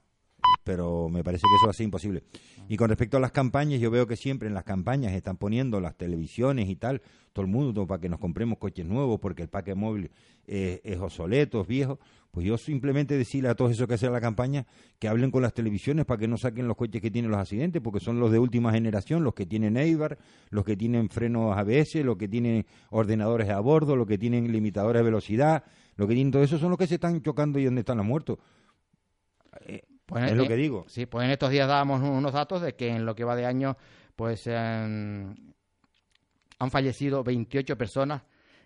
Pero 0.64 1.10
me 1.10 1.24
parece 1.24 1.42
que 1.42 1.56
eso 1.56 1.66
va 1.66 1.72
a 1.72 1.74
ser 1.74 1.86
imposible. 1.86 2.24
Y 2.68 2.78
con 2.78 2.90
respecto 2.90 3.18
a 3.18 3.20
las 3.20 3.32
campañas, 3.32 3.80
yo 3.80 3.90
veo 3.90 4.06
que 4.06 4.16
siempre 4.16 4.48
en 4.48 4.54
las 4.54 4.64
campañas 4.64 5.14
están 5.14 5.38
poniendo 5.38 5.80
las 5.80 5.96
televisiones 5.96 6.70
y 6.70 6.76
tal, 6.76 7.02
todo 7.34 7.46
el 7.46 7.52
mundo 7.52 7.88
para 7.88 8.00
que 8.00 8.10
nos 8.10 8.20
compremos 8.20 8.60
coches 8.60 8.86
nuevos 8.86 9.20
porque 9.20 9.42
el 9.42 9.50
parque 9.50 9.74
móvil 9.74 10.12
eh, 10.46 10.82
es 10.84 11.00
obsoleto, 11.00 11.62
es 11.62 11.68
viejo. 11.68 12.00
Pues 12.32 12.46
yo 12.46 12.58
simplemente 12.58 13.18
decirle 13.18 13.50
a 13.50 13.56
todos 13.56 13.72
esos 13.72 13.88
que 13.88 13.96
hacen 13.96 14.12
la 14.12 14.22
campaña 14.22 14.68
que 15.00 15.08
hablen 15.08 15.32
con 15.32 15.42
las 15.42 15.54
televisiones 15.54 16.06
para 16.06 16.20
que 16.20 16.28
no 16.28 16.38
saquen 16.38 16.68
los 16.68 16.78
coches 16.78 17.02
que 17.02 17.10
tienen 17.10 17.32
los 17.32 17.40
accidentes, 17.40 17.82
porque 17.82 18.00
son 18.00 18.20
los 18.20 18.32
de 18.32 18.38
última 18.38 18.72
generación, 18.72 19.24
los 19.24 19.34
que 19.34 19.48
tienen 19.48 19.78
Eibar, 19.78 20.20
los 20.52 20.64
que 20.64 20.78
tienen 20.78 21.10
frenos 21.10 21.58
ABS, 21.58 21.96
los 22.04 22.18
que 22.18 22.28
tienen 22.28 22.68
ordenadores 22.92 23.50
a 23.50 23.60
bordo, 23.60 23.96
los 23.96 24.06
que 24.06 24.20
tienen 24.20 24.52
limitadores 24.52 25.00
de 25.00 25.04
velocidad, 25.04 25.64
lo 25.96 26.08
que 26.08 26.14
tienen 26.14 26.32
todo 26.32 26.44
eso 26.44 26.60
son 26.60 26.70
los 26.70 26.78
que 26.78 26.86
se 26.86 26.96
están 26.96 27.22
chocando 27.24 27.58
y 27.58 27.66
donde 27.66 27.82
están 27.82 27.98
los 27.98 28.06
muertos. 28.06 28.38
Eh, 29.62 29.82
Pues, 30.10 30.24
es 30.24 30.36
lo 30.36 30.44
eh, 30.44 30.48
que 30.48 30.56
digo. 30.56 30.86
Sí, 30.88 31.06
pues 31.06 31.26
en 31.26 31.32
estos 31.32 31.52
días 31.52 31.68
dábamos 31.68 32.02
unos 32.02 32.34
datos 32.34 32.62
de 32.62 32.76
que 32.76 32.90
en 32.90 33.06
lo 33.06 33.14
que 33.14 33.24
va 33.24 33.36
de 33.36 33.46
año, 33.46 33.78
pues 34.16 34.48
han, 34.48 35.54
han 36.58 36.72
fallecido 36.72 37.24
28 37.24 37.78
personas 37.78 38.24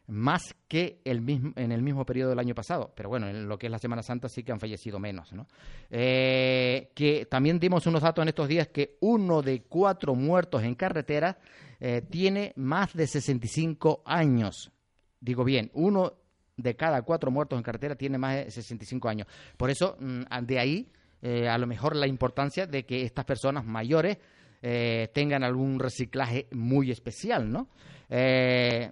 más 0.08 0.56
que 0.68 1.02
el 1.06 1.22
mismo, 1.22 1.54
en 1.56 1.72
el 1.72 1.82
mismo 1.82 2.06
periodo 2.06 2.30
del 2.30 2.40
año 2.40 2.56
pasado. 2.56 2.94
Pero 2.96 3.10
bueno, 3.10 3.28
en 3.28 3.48
lo 3.48 3.58
que 3.58 3.68
es 3.68 3.72
la 3.72 3.80
Semana 3.80 4.04
Santa 4.04 4.30
sí 4.30 4.44
que 4.44 4.52
han 4.52 4.60
fallecido 4.60 5.00
menos. 5.00 5.34
¿no? 5.34 5.48
Eh, 5.90 6.92
que 6.96 7.26
también 7.26 7.60
dimos 7.60 7.86
unos 7.88 8.02
datos 8.02 8.22
en 8.24 8.30
estos 8.30 8.48
días 8.48 8.70
que 8.70 8.98
uno 9.02 9.42
de 9.42 9.64
cuatro 9.64 10.16
muertos 10.16 10.64
en 10.64 10.76
carretera 10.76 11.38
eh, 11.80 12.02
tiene 12.10 12.54
más 12.56 12.94
de 12.94 13.08
65 13.08 14.04
años. 14.06 14.72
Digo 15.20 15.44
bien, 15.44 15.72
uno 15.74 16.14
de 16.56 16.76
cada 16.76 17.02
cuatro 17.02 17.32
muertos 17.32 17.58
en 17.58 17.64
carretera 17.64 17.96
tiene 17.96 18.18
más 18.18 18.36
de 18.36 18.52
65 18.52 19.10
años. 19.10 19.28
Por 19.58 19.70
eso, 19.70 19.98
mm, 20.00 20.24
de 20.46 20.60
ahí, 20.60 20.92
eh, 21.26 21.48
a 21.48 21.58
lo 21.58 21.68
mejor 21.68 21.96
la 21.96 22.06
importancia 22.06 22.68
de 22.68 22.86
que 22.86 23.04
estas 23.04 23.24
personas 23.24 23.64
mayores 23.64 24.18
eh, 24.62 25.10
tengan 25.14 25.42
algún 25.46 25.80
reciclaje 25.80 26.48
muy 26.52 26.92
especial, 26.92 27.50
¿no? 27.50 27.70
Eh, 28.10 28.92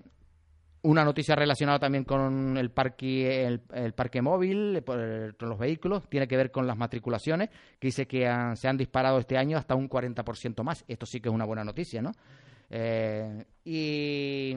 una 0.84 1.04
noticia 1.04 1.36
relacionada 1.36 1.78
también 1.78 2.06
con 2.06 2.58
el 2.58 2.72
parque, 2.72 3.46
el, 3.46 3.94
parque 3.94 4.22
móvil, 4.22 4.82
con 4.86 5.50
los 5.50 5.60
vehículos, 5.60 6.08
tiene 6.10 6.26
que 6.26 6.38
ver 6.38 6.52
con 6.52 6.65
las 6.65 6.78
matriculaciones, 6.78 7.50
que 7.78 7.89
dice 7.89 8.08
que 8.08 8.22
se 8.56 8.67
han 8.70 8.78
disparado 8.78 9.20
este 9.20 9.38
año 9.38 9.58
hasta 9.58 9.76
un 9.76 9.89
40% 9.89 10.63
más. 10.63 10.86
Esto 10.88 11.06
sí 11.06 11.20
que 11.20 11.28
es 11.28 11.36
una 11.36 11.46
buena 11.46 11.65
noticia, 11.65 12.02
¿no? 12.02 12.13
Y 13.65 14.56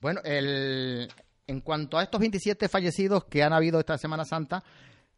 bueno, 0.00 0.20
el, 0.24 1.08
en 1.46 1.60
cuanto 1.60 1.98
a 1.98 2.02
estos 2.02 2.20
27 2.20 2.68
fallecidos 2.68 3.24
que 3.24 3.42
han 3.42 3.52
habido 3.52 3.78
esta 3.78 3.96
Semana 3.96 4.24
Santa, 4.24 4.62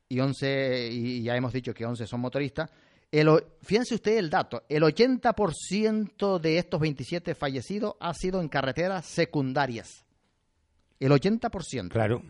y 0.08 0.20
11, 0.20 0.88
y 0.90 1.22
ya 1.22 1.36
hemos 1.36 1.52
dicho 1.52 1.74
que 1.74 1.84
11 1.84 2.06
son 2.06 2.20
motoristas, 2.20 2.70
el, 3.10 3.28
fíjense 3.62 3.94
usted 3.94 4.18
el 4.18 4.28
dato, 4.28 4.64
el 4.68 4.82
80% 4.82 6.38
de 6.38 6.58
estos 6.58 6.80
27 6.80 7.34
fallecidos 7.34 7.94
ha 8.00 8.12
sido 8.12 8.40
en 8.40 8.48
carreteras 8.48 9.06
secundarias. 9.06 10.04
El 11.00 11.12
80%. 11.12 11.88
Claro, 11.88 12.22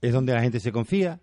es 0.00 0.12
donde 0.12 0.32
la 0.32 0.42
gente 0.42 0.60
se 0.60 0.70
confía, 0.70 1.20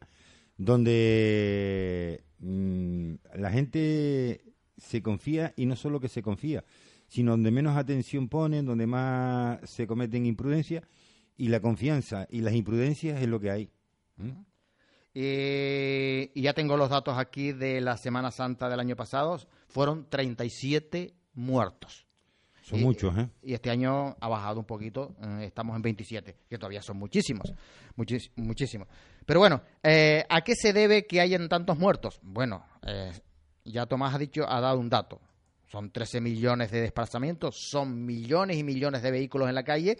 donde 0.58 2.24
mm, 2.40 3.14
la 3.36 3.52
gente 3.52 4.42
se 4.78 5.02
confía 5.02 5.54
y 5.56 5.66
no 5.66 5.76
solo 5.76 6.00
que 6.00 6.10
se 6.10 6.22
confía, 6.22 6.66
sino 7.08 7.32
donde 7.32 7.52
menos 7.52 7.78
atención 7.78 8.28
ponen, 8.28 8.66
donde 8.66 8.88
más 8.88 9.60
se 9.70 9.88
cometen 9.88 10.26
imprudencias 10.26 10.84
y 11.38 11.48
la 11.48 11.62
confianza 11.62 12.28
y 12.30 12.42
las 12.42 12.54
imprudencias 12.54 13.22
es 13.22 13.28
lo 13.28 13.40
que 13.40 13.52
hay. 13.52 13.72
Eh, 15.20 16.32
y 16.36 16.44
ya 16.44 16.54
tengo 16.54 16.78
los 16.78 16.90
datos 16.90 17.18
aquí 17.18 17.52
de 17.52 17.82
la 17.82 17.98
Semana 17.98 18.30
Santa 18.30 18.70
del 18.70 18.80
año 18.80 18.96
pasado. 18.96 19.40
Fueron 19.68 20.08
37 20.10 21.16
muertos. 21.34 22.06
Son 22.62 22.80
Y- 22.80 22.84
muchos, 22.84 23.18
¿eh? 23.18 23.28
Y 23.42 23.54
este 23.56 23.72
año 23.72 24.16
ha 24.20 24.28
bajado 24.28 24.60
un 24.60 24.66
poquito, 24.66 25.16
eh, 25.24 25.46
estamos 25.46 25.76
en 25.76 25.82
27, 25.82 26.36
que 26.50 26.58
todavía 26.60 26.82
son 26.84 26.98
muchísimos, 26.98 27.52
muchis- 27.96 28.30
muchísimos. 28.36 28.88
Pero 29.26 29.40
bueno, 29.40 29.62
eh, 29.82 30.24
¿a 30.30 30.42
qué 30.42 30.54
se 30.54 30.72
debe 30.72 31.08
que 31.08 31.20
hayan 31.20 31.50
tantos 31.50 31.78
muertos? 31.80 32.20
Bueno, 32.22 32.64
eh, 32.86 33.12
ya 33.66 33.86
Tomás 33.88 34.14
ha 34.14 34.20
dicho, 34.20 34.46
ha 34.48 34.60
dado 34.62 34.78
un 34.80 34.90
dato. 34.90 35.20
Son 35.66 35.92
13 35.92 36.22
millones 36.22 36.70
de 36.72 36.82
desplazamientos, 36.82 37.56
son 37.70 38.06
millones 38.06 38.58
y 38.58 38.64
millones 38.64 39.02
de 39.02 39.12
vehículos 39.12 39.50
en 39.50 39.56
la 39.56 39.64
calle, 39.64 39.98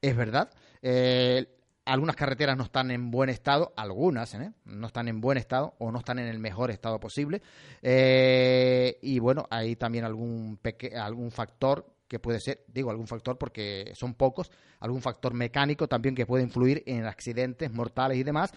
es 0.00 0.16
verdad. 0.16 0.50
Eh, 0.82 1.46
algunas 1.84 2.16
carreteras 2.16 2.56
no 2.56 2.64
están 2.64 2.90
en 2.90 3.10
buen 3.10 3.28
estado, 3.30 3.72
algunas 3.76 4.32
¿eh? 4.34 4.52
no 4.64 4.86
están 4.86 5.08
en 5.08 5.20
buen 5.20 5.38
estado 5.38 5.74
o 5.78 5.90
no 5.92 5.98
están 5.98 6.18
en 6.18 6.28
el 6.28 6.38
mejor 6.38 6.70
estado 6.70 6.98
posible. 6.98 7.42
Eh, 7.82 8.98
y 9.02 9.18
bueno, 9.18 9.46
hay 9.50 9.76
también 9.76 10.04
algún, 10.04 10.58
peque- 10.62 10.96
algún 10.96 11.30
factor 11.30 11.86
que 12.08 12.18
puede 12.18 12.40
ser, 12.40 12.64
digo 12.68 12.90
algún 12.90 13.06
factor 13.06 13.36
porque 13.38 13.92
son 13.94 14.14
pocos, 14.14 14.50
algún 14.80 15.02
factor 15.02 15.34
mecánico 15.34 15.88
también 15.88 16.14
que 16.14 16.26
puede 16.26 16.42
influir 16.44 16.82
en 16.86 17.04
accidentes 17.06 17.72
mortales 17.72 18.18
y 18.18 18.22
demás. 18.24 18.52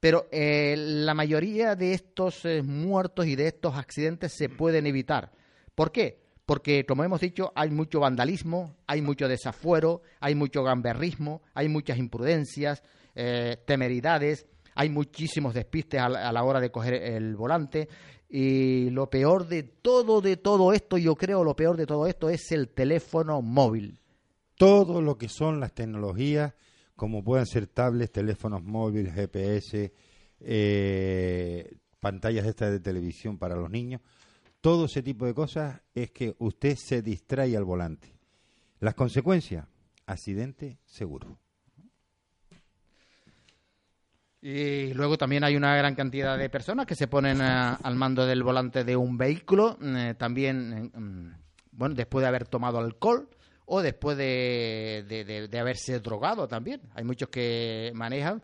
Pero 0.00 0.26
eh, 0.32 0.74
la 0.76 1.14
mayoría 1.14 1.76
de 1.76 1.94
estos 1.94 2.44
muertos 2.64 3.26
y 3.26 3.36
de 3.36 3.46
estos 3.46 3.76
accidentes 3.76 4.32
se 4.32 4.48
pueden 4.48 4.86
evitar. 4.86 5.30
¿Por 5.76 5.92
qué? 5.92 6.18
Porque, 6.52 6.84
como 6.84 7.02
hemos 7.02 7.22
dicho, 7.22 7.50
hay 7.54 7.70
mucho 7.70 8.00
vandalismo, 8.00 8.76
hay 8.86 9.00
mucho 9.00 9.26
desafuero, 9.26 10.02
hay 10.20 10.34
mucho 10.34 10.62
gamberrismo, 10.62 11.40
hay 11.54 11.70
muchas 11.70 11.96
imprudencias, 11.96 12.82
eh, 13.14 13.56
temeridades, 13.66 14.46
hay 14.74 14.90
muchísimos 14.90 15.54
despistes 15.54 15.98
a 15.98 16.10
la, 16.10 16.28
a 16.28 16.30
la 16.30 16.44
hora 16.44 16.60
de 16.60 16.70
coger 16.70 16.92
el 16.92 17.36
volante. 17.36 17.88
Y 18.28 18.90
lo 18.90 19.08
peor 19.08 19.48
de 19.48 19.62
todo, 19.62 20.20
de 20.20 20.36
todo 20.36 20.74
esto, 20.74 20.98
yo 20.98 21.14
creo, 21.14 21.42
lo 21.42 21.56
peor 21.56 21.78
de 21.78 21.86
todo 21.86 22.06
esto 22.06 22.28
es 22.28 22.52
el 22.52 22.68
teléfono 22.68 23.40
móvil. 23.40 23.98
Todo 24.58 25.00
lo 25.00 25.16
que 25.16 25.30
son 25.30 25.58
las 25.58 25.72
tecnologías, 25.72 26.52
como 26.96 27.24
pueden 27.24 27.46
ser 27.46 27.66
tablets, 27.66 28.12
teléfonos 28.12 28.62
móviles, 28.62 29.14
GPS, 29.14 29.90
eh, 30.40 31.76
pantallas 31.98 32.44
estas 32.44 32.72
de 32.72 32.80
televisión 32.80 33.38
para 33.38 33.56
los 33.56 33.70
niños, 33.70 34.02
todo 34.62 34.86
ese 34.86 35.02
tipo 35.02 35.26
de 35.26 35.34
cosas 35.34 35.82
es 35.94 36.10
que 36.12 36.34
usted 36.38 36.76
se 36.76 37.02
distrae 37.02 37.54
al 37.56 37.64
volante. 37.64 38.16
Las 38.80 38.94
consecuencias, 38.94 39.66
accidente 40.06 40.78
seguro. 40.86 41.38
Y 44.40 44.92
luego 44.94 45.16
también 45.16 45.44
hay 45.44 45.56
una 45.56 45.76
gran 45.76 45.94
cantidad 45.94 46.36
de 46.36 46.50
personas 46.50 46.86
que 46.86 46.96
se 46.96 47.06
ponen 47.06 47.40
a- 47.40 47.74
al 47.74 47.94
mando 47.94 48.26
del 48.26 48.42
volante 48.42 48.82
de 48.82 48.96
un 48.96 49.16
vehículo, 49.16 49.78
eh, 49.82 50.14
también, 50.18 50.90
eh, 50.94 50.98
mm, 50.98 51.28
bueno, 51.72 51.94
después 51.94 52.22
de 52.22 52.28
haber 52.28 52.48
tomado 52.48 52.78
alcohol 52.78 53.28
o 53.66 53.82
después 53.82 54.16
de, 54.16 55.04
de- 55.08 55.24
de- 55.24 55.48
de 55.48 55.58
haberse 55.58 56.00
drogado 56.00 56.48
también. 56.48 56.80
Hay 56.94 57.04
muchos 57.04 57.28
que 57.28 57.92
manejan 57.94 58.42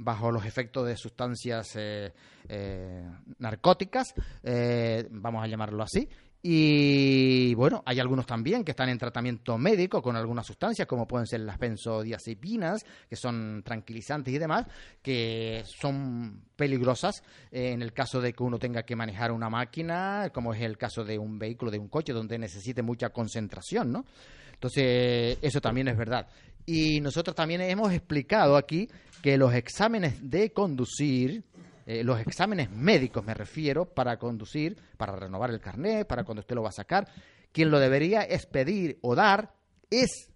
bajo 0.00 0.32
los 0.32 0.44
efectos 0.44 0.86
de 0.86 0.96
sustancias 0.96 1.76
eh, 1.76 2.12
eh, 2.48 3.04
narcóticas, 3.38 4.14
eh, 4.42 5.06
vamos 5.10 5.44
a 5.44 5.46
llamarlo 5.46 5.82
así. 5.82 6.08
Y 6.42 7.54
bueno, 7.54 7.82
hay 7.84 8.00
algunos 8.00 8.24
también 8.24 8.64
que 8.64 8.70
están 8.70 8.88
en 8.88 8.96
tratamiento 8.96 9.58
médico 9.58 10.00
con 10.00 10.16
algunas 10.16 10.46
sustancias, 10.46 10.88
como 10.88 11.06
pueden 11.06 11.26
ser 11.26 11.40
las 11.40 11.58
benzodiazepinas, 11.58 12.82
que 13.10 13.16
son 13.16 13.62
tranquilizantes 13.62 14.32
y 14.32 14.38
demás, 14.38 14.66
que 15.02 15.62
son 15.66 16.44
peligrosas 16.56 17.22
eh, 17.50 17.72
en 17.72 17.82
el 17.82 17.92
caso 17.92 18.22
de 18.22 18.32
que 18.32 18.42
uno 18.42 18.58
tenga 18.58 18.84
que 18.84 18.96
manejar 18.96 19.32
una 19.32 19.50
máquina, 19.50 20.30
como 20.32 20.54
es 20.54 20.62
el 20.62 20.78
caso 20.78 21.04
de 21.04 21.18
un 21.18 21.38
vehículo, 21.38 21.70
de 21.70 21.78
un 21.78 21.88
coche, 21.88 22.14
donde 22.14 22.38
necesite 22.38 22.80
mucha 22.80 23.10
concentración, 23.10 23.92
¿no? 23.92 24.06
Entonces, 24.54 25.38
eso 25.40 25.60
también 25.60 25.88
es 25.88 25.96
verdad. 25.96 26.26
Y 26.72 27.00
nosotros 27.00 27.34
también 27.34 27.60
hemos 27.62 27.92
explicado 27.92 28.56
aquí 28.56 28.88
que 29.22 29.36
los 29.36 29.52
exámenes 29.52 30.30
de 30.30 30.52
conducir, 30.52 31.42
eh, 31.84 32.04
los 32.04 32.20
exámenes 32.20 32.70
médicos 32.70 33.24
me 33.24 33.34
refiero, 33.34 33.86
para 33.86 34.18
conducir, 34.18 34.76
para 34.96 35.16
renovar 35.16 35.50
el 35.50 35.58
carnet, 35.60 36.06
para 36.06 36.22
cuando 36.22 36.42
usted 36.42 36.54
lo 36.54 36.62
va 36.62 36.68
a 36.68 36.72
sacar, 36.72 37.08
quien 37.50 37.72
lo 37.72 37.80
debería 37.80 38.22
es 38.22 38.46
pedir 38.46 38.98
o 39.02 39.16
dar 39.16 39.52
es 39.90 40.30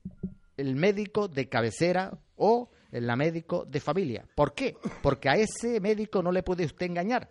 el 0.57 0.75
médico 0.75 1.29
de 1.29 1.49
cabecera 1.49 2.19
o 2.35 2.69
la 2.91 3.15
médico 3.15 3.65
de 3.65 3.79
familia. 3.79 4.27
¿Por 4.35 4.55
qué? 4.55 4.77
Porque 5.03 5.29
a 5.29 5.37
ese 5.37 5.79
médico 5.79 6.21
no 6.21 6.33
le 6.33 6.43
puede 6.43 6.65
usted 6.65 6.87
engañar. 6.87 7.31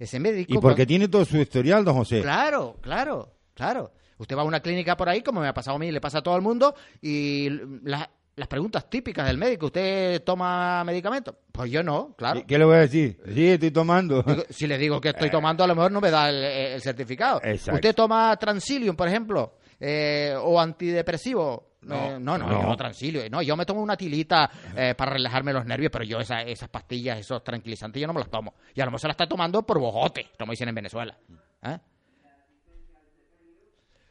Ese 0.00 0.18
médico... 0.18 0.52
Y 0.52 0.58
porque 0.58 0.84
tiene 0.84 1.06
todo 1.06 1.24
su 1.24 1.36
historial, 1.36 1.84
don 1.84 1.94
José. 1.94 2.22
Claro, 2.22 2.76
claro, 2.80 3.36
claro. 3.54 3.92
Usted 4.18 4.36
va 4.36 4.42
a 4.42 4.46
una 4.46 4.60
clínica 4.60 4.96
por 4.96 5.08
ahí, 5.08 5.22
como 5.22 5.40
me 5.40 5.46
ha 5.46 5.54
pasado 5.54 5.76
a 5.76 5.78
mí, 5.78 5.92
le 5.92 6.00
pasa 6.00 6.18
a 6.18 6.22
todo 6.22 6.34
el 6.34 6.42
mundo, 6.42 6.74
y 7.00 7.48
la- 7.84 8.10
las 8.36 8.48
preguntas 8.48 8.88
típicas 8.88 9.26
del 9.26 9.36
médico, 9.38 9.66
¿usted 9.66 10.22
toma 10.24 10.82
medicamentos? 10.84 11.34
Pues 11.52 11.70
yo 11.70 11.82
no, 11.82 12.14
claro. 12.16 12.40
¿Qué- 12.40 12.46
¿Qué 12.46 12.58
le 12.58 12.64
voy 12.64 12.76
a 12.76 12.80
decir? 12.80 13.20
Sí, 13.34 13.48
estoy 13.48 13.70
tomando. 13.70 14.22
Digo, 14.22 14.42
si 14.48 14.66
le 14.66 14.78
digo 14.78 15.00
que 15.00 15.10
estoy 15.10 15.30
tomando, 15.30 15.62
a 15.64 15.66
lo 15.66 15.74
mejor 15.74 15.92
no 15.92 16.00
me 16.00 16.10
da 16.10 16.28
el, 16.30 16.42
el 16.42 16.80
certificado. 16.80 17.40
Exacto. 17.44 17.74
¿Usted 17.76 17.94
toma 17.94 18.34
Transilium, 18.36 18.96
por 18.96 19.08
ejemplo? 19.08 19.56
eh, 19.78 20.34
¿O 20.40 20.58
antidepresivo? 20.60 21.72
No, 21.82 21.94
Eh, 21.96 22.10
no, 22.20 22.38
no, 22.38 22.46
no. 22.46 22.60
yo 22.62 22.66
no 22.68 22.76
Transilium. 22.76 23.24
No, 23.28 23.42
yo 23.42 23.56
me 23.56 23.66
tomo 23.66 23.82
una 23.82 23.96
tilita 23.96 24.48
eh, 24.76 24.94
para 24.96 25.12
relajarme 25.14 25.52
los 25.52 25.66
nervios, 25.66 25.90
pero 25.92 26.04
yo 26.04 26.20
esa- 26.20 26.42
esas 26.42 26.68
pastillas, 26.68 27.18
esos 27.18 27.42
tranquilizantes, 27.44 28.00
yo 28.00 28.06
no 28.06 28.12
me 28.14 28.20
las 28.20 28.30
tomo. 28.30 28.54
Y 28.74 28.80
a 28.80 28.84
lo 28.84 28.92
mejor 28.92 29.00
se 29.00 29.08
las 29.08 29.14
está 29.14 29.26
tomando 29.28 29.62
por 29.66 29.78
bojote, 29.80 30.28
como 30.38 30.52
dicen 30.52 30.68
en 30.68 30.74
Venezuela. 30.76 31.18
¿Eh? 31.64 31.78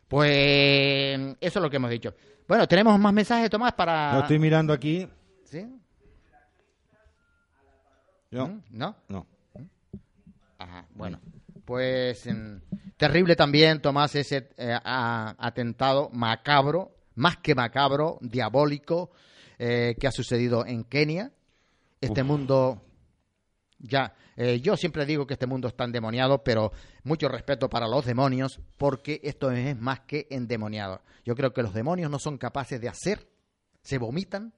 Pues 0.08 1.38
eso 1.40 1.60
es 1.60 1.64
lo 1.64 1.70
que 1.70 1.78
hemos 1.78 1.90
dicho. 1.90 2.14
Bueno, 2.52 2.68
tenemos 2.68 3.00
más 3.00 3.14
mensajes, 3.14 3.50
Tomás, 3.50 3.72
para... 3.72 4.14
Lo 4.14 4.20
estoy 4.24 4.38
mirando 4.38 4.74
aquí. 4.74 5.08
¿Sí? 5.46 5.66
No, 8.30 8.48
¿Mm? 8.50 8.62
¿No? 8.72 8.96
no. 9.08 9.26
Ajá, 10.58 10.86
bueno. 10.94 11.22
Pues 11.64 12.26
mm, 12.28 12.58
terrible 12.98 13.38
también, 13.38 13.82
Tomás, 13.82 14.16
ese 14.16 14.50
eh, 14.58 14.78
a- 14.84 15.34
atentado 15.40 16.10
macabro, 16.12 16.92
más 17.16 17.38
que 17.38 17.56
macabro, 17.56 18.18
diabólico, 18.20 19.12
eh, 19.58 19.96
que 19.98 20.08
ha 20.08 20.12
sucedido 20.12 20.66
en 20.66 20.84
Kenia. 20.84 21.32
Este 22.02 22.22
Uf. 22.22 22.28
mundo, 22.28 22.82
ya, 23.80 24.14
eh, 24.44 24.60
yo 24.60 24.76
siempre 24.76 25.06
digo 25.06 25.28
que 25.28 25.36
este 25.36 25.46
mundo 25.46 25.68
está 25.68 25.84
endemoniado, 25.84 26.44
pero 26.44 26.72
mucho 27.04 27.28
respeto 27.28 27.70
para 27.70 27.88
los 27.88 28.08
demonios, 28.08 28.60
porque 28.76 29.22
esto 29.24 29.52
es 29.52 29.80
más 29.80 30.00
que 30.00 30.26
endemoniado. 30.32 31.04
Yo 31.24 31.36
creo 31.36 31.54
que 31.54 31.62
los 31.62 31.76
demonios 31.76 32.10
no 32.10 32.18
son 32.18 32.40
capaces 32.40 32.82
de 32.82 32.90
hacer, 32.90 33.28
se 33.84 34.00
vomitan 34.00 34.52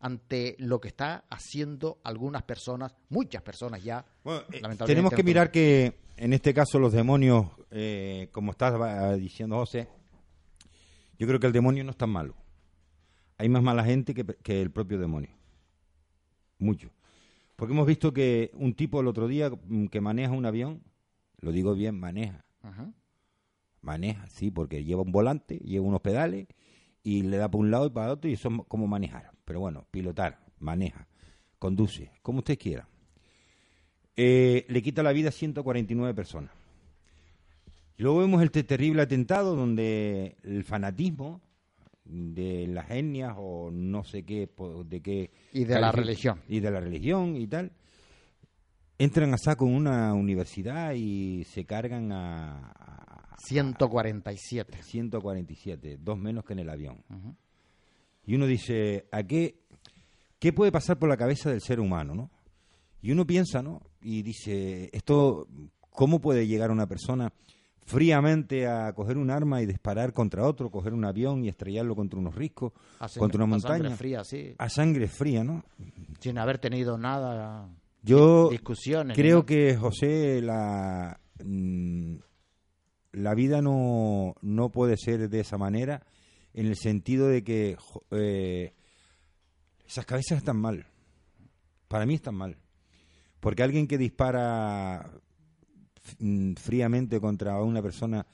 ante 0.00 0.54
lo 0.58 0.82
que 0.82 0.88
está 0.88 1.24
haciendo 1.30 1.98
algunas 2.04 2.42
personas, 2.42 2.94
muchas 3.08 3.40
personas 3.40 3.82
ya, 3.82 4.04
Bueno, 4.22 4.40
eh, 4.40 4.60
Lamentablemente, 4.60 4.84
tenemos 4.84 5.12
que 5.14 5.22
mirar 5.22 5.50
que 5.50 5.98
en 6.18 6.34
este 6.34 6.52
caso 6.52 6.78
los 6.78 6.92
demonios, 6.92 7.46
eh, 7.70 8.28
como 8.32 8.50
estaba 8.50 9.14
diciendo 9.14 9.56
José, 9.56 9.88
yo 11.18 11.26
creo 11.26 11.40
que 11.40 11.46
el 11.46 11.54
demonio 11.54 11.84
no 11.84 11.92
es 11.92 11.96
tan 11.96 12.10
malo. 12.10 12.36
Hay 13.38 13.48
más 13.48 13.62
mala 13.62 13.82
gente 13.82 14.12
que, 14.12 14.26
que 14.26 14.60
el 14.60 14.70
propio 14.70 14.98
demonio. 14.98 15.30
Mucho. 16.58 16.90
Porque 17.56 17.72
hemos 17.72 17.86
visto 17.86 18.12
que 18.12 18.50
un 18.54 18.74
tipo 18.74 19.00
el 19.00 19.06
otro 19.06 19.26
día 19.26 19.50
mm, 19.50 19.86
que 19.86 20.00
maneja 20.00 20.32
un 20.32 20.46
avión, 20.46 20.82
lo 21.40 21.52
digo 21.52 21.74
bien, 21.74 21.98
maneja. 21.98 22.44
Ajá. 22.62 22.92
Maneja, 23.80 24.26
sí, 24.28 24.50
porque 24.50 24.84
lleva 24.84 25.02
un 25.02 25.12
volante, 25.12 25.58
lleva 25.58 25.86
unos 25.86 26.00
pedales 26.00 26.46
y 27.02 27.22
le 27.22 27.36
da 27.36 27.48
para 27.48 27.60
un 27.60 27.70
lado 27.70 27.86
y 27.86 27.90
para 27.90 28.12
otro 28.12 28.28
y 28.28 28.34
eso 28.34 28.48
es 28.48 28.54
como 28.68 28.86
manejar. 28.86 29.30
Pero 29.44 29.60
bueno, 29.60 29.86
pilotar, 29.90 30.44
maneja, 30.58 31.06
conduce, 31.58 32.10
como 32.22 32.38
usted 32.38 32.58
quiera. 32.58 32.88
Eh, 34.16 34.66
le 34.68 34.82
quita 34.82 35.02
la 35.02 35.12
vida 35.12 35.28
a 35.28 35.32
149 35.32 36.14
personas. 36.14 36.50
Y 37.96 38.02
luego 38.02 38.18
vemos 38.18 38.42
este 38.42 38.64
terrible 38.64 39.02
atentado 39.02 39.54
donde 39.54 40.36
el 40.42 40.64
fanatismo 40.64 41.40
de 42.08 42.66
las 42.68 42.90
etnias 42.90 43.34
o 43.36 43.70
no 43.72 44.04
sé 44.04 44.22
qué, 44.24 44.48
de 44.86 45.00
qué... 45.00 45.30
Y 45.52 45.64
de 45.64 45.80
la 45.80 45.92
religión. 45.92 46.40
Y 46.48 46.60
de 46.60 46.70
la 46.70 46.80
religión 46.80 47.36
y 47.36 47.46
tal. 47.46 47.72
Entran 48.98 49.34
a 49.34 49.38
saco 49.38 49.66
en 49.66 49.74
una 49.74 50.14
universidad 50.14 50.94
y 50.94 51.44
se 51.44 51.64
cargan 51.64 52.12
a, 52.12 52.70
a- 52.70 53.36
147. 53.38 54.82
147, 54.82 55.98
dos 56.00 56.18
menos 56.18 56.44
que 56.44 56.54
en 56.54 56.58
el 56.60 56.70
avión. 56.70 57.02
Y 58.24 58.34
uno 58.34 58.46
dice, 58.46 59.06
¿a 59.12 59.22
qué, 59.22 59.56
qué 60.38 60.52
puede 60.52 60.72
pasar 60.72 60.98
por 60.98 61.08
la 61.08 61.16
cabeza 61.18 61.50
del 61.50 61.60
ser 61.60 61.78
humano, 61.80 62.14
no? 62.14 62.30
Y 63.02 63.12
uno 63.12 63.26
piensa, 63.26 63.62
¿no? 63.62 63.82
Y 64.00 64.22
dice, 64.22 64.88
esto, 64.92 65.46
¿cómo 65.90 66.20
puede 66.20 66.46
llegar 66.46 66.70
una 66.70 66.86
persona 66.88 67.30
fríamente 67.86 68.66
a 68.66 68.92
coger 68.92 69.16
un 69.16 69.30
arma 69.30 69.62
y 69.62 69.66
disparar 69.66 70.12
contra 70.12 70.44
otro, 70.44 70.70
coger 70.70 70.92
un 70.92 71.04
avión 71.04 71.44
y 71.44 71.48
estrellarlo 71.48 71.94
contra 71.96 72.18
unos 72.18 72.34
riscos, 72.34 72.72
sangre- 72.98 73.18
contra 73.20 73.44
una 73.44 73.56
a 73.56 73.60
sangre 73.60 73.78
montaña? 73.78 73.96
fría, 73.96 74.24
sí. 74.24 74.54
A 74.58 74.68
sangre 74.68 75.06
fría, 75.08 75.42
¿no? 75.44 75.64
Sin 76.20 76.36
haber 76.38 76.58
tenido 76.58 76.98
nada. 76.98 77.68
Yo 78.02 78.50
discusiones. 78.50 79.16
creo 79.16 79.38
¿no? 79.38 79.46
que 79.46 79.76
José 79.76 80.40
la 80.42 81.18
mm, 81.44 82.16
la 83.12 83.34
vida 83.34 83.62
no, 83.62 84.34
no 84.42 84.68
puede 84.70 84.96
ser 84.96 85.28
de 85.30 85.40
esa 85.40 85.56
manera 85.56 86.02
en 86.54 86.66
el 86.66 86.76
sentido 86.76 87.28
de 87.28 87.42
que 87.44 87.76
eh, 88.10 88.74
esas 89.86 90.04
cabezas 90.06 90.38
están 90.38 90.56
mal. 90.58 90.86
Para 91.88 92.04
mí 92.04 92.14
están 92.14 92.34
mal. 92.34 92.56
Porque 93.40 93.62
alguien 93.62 93.86
que 93.86 93.96
dispara 93.98 95.08
fríamente 96.56 97.20
contra 97.20 97.60
una 97.62 97.82
persona 97.82 98.26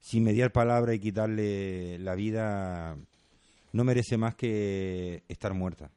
sin 0.00 0.24
mediar 0.24 0.52
palabra 0.52 0.94
y 0.94 1.00
quitarle 1.00 1.98
la 1.98 2.14
vida 2.14 2.96
no 3.72 3.84
merece 3.84 4.16
más 4.16 4.34
que 4.34 5.24
estar 5.28 5.52
muerta. 5.54 5.90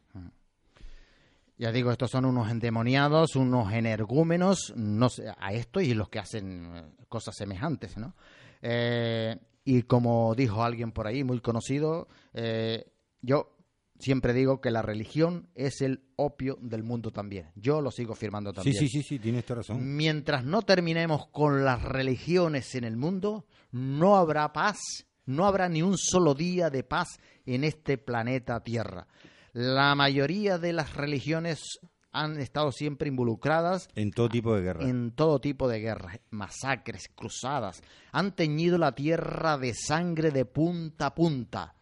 Ya 1.59 1.73
digo, 1.73 1.91
estos 1.91 2.09
son 2.09 2.23
unos 2.23 2.49
endemoniados, 2.49 3.35
unos 3.35 3.73
energúmenos, 3.73 4.73
no 4.77 5.09
sé, 5.09 5.25
a 5.37 5.51
esto 5.51 5.81
y 5.81 5.93
los 5.93 6.07
que 6.07 6.19
hacen 6.19 6.71
eh, 6.73 6.83
cosas 7.09 7.35
semejantes, 7.35 7.97
¿no? 7.97 8.15
Eh, 8.61 9.37
y 9.65 9.83
como 9.83 10.33
dijo 10.35 10.63
alguien 10.63 10.93
por 10.93 11.05
ahí, 11.05 11.25
muy 11.25 11.41
conocido, 11.41 12.07
eh, 12.33 12.89
yo 13.21 13.57
siempre 13.99 14.33
digo 14.33 14.61
que 14.61 14.71
la 14.71 14.81
religión 14.81 15.49
es 15.55 15.81
el 15.81 16.03
opio 16.15 16.57
del 16.61 16.83
mundo 16.83 17.11
también. 17.11 17.51
Yo 17.55 17.81
lo 17.81 17.91
sigo 17.91 18.15
firmando 18.15 18.53
también. 18.53 18.75
Sí, 18.75 18.87
sí, 18.87 19.01
sí, 19.01 19.07
sí 19.07 19.19
tienes 19.19 19.47
razón. 19.47 19.95
Mientras 19.95 20.43
no 20.43 20.61
terminemos 20.63 21.27
con 21.27 21.63
las 21.63 21.83
religiones 21.83 22.73
en 22.75 22.85
el 22.85 22.97
mundo, 22.97 23.45
no 23.71 24.15
habrá 24.15 24.51
paz, 24.53 24.79
no 25.25 25.45
habrá 25.45 25.69
ni 25.69 25.81
un 25.81 25.97
solo 25.97 26.33
día 26.33 26.69
de 26.69 26.83
paz 26.83 27.19
en 27.45 27.63
este 27.63 27.97
planeta 27.97 28.61
Tierra. 28.61 29.07
La 29.53 29.95
mayoría 29.95 30.57
de 30.57 30.73
las 30.73 30.95
religiones 30.95 31.79
han 32.11 32.39
estado 32.39 32.71
siempre 32.71 33.07
involucradas 33.07 33.87
en 33.95 34.11
todo 34.11 34.29
tipo 34.29 34.55
de 34.55 34.61
guerras. 34.61 34.87
En 34.87 35.11
todo 35.11 35.39
tipo 35.39 35.67
de 35.67 35.79
guerras, 35.79 36.19
masacres, 36.29 37.09
cruzadas. 37.13 37.81
Han 38.11 38.35
teñido 38.35 38.77
la 38.77 38.93
tierra 38.93 39.57
de 39.57 39.73
sangre 39.73 40.31
de 40.31 40.45
punta 40.45 41.07
a 41.07 41.15
punta. 41.15 41.75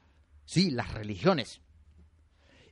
Sí, 0.46 0.72
las 0.72 0.94
religiones. 0.94 1.62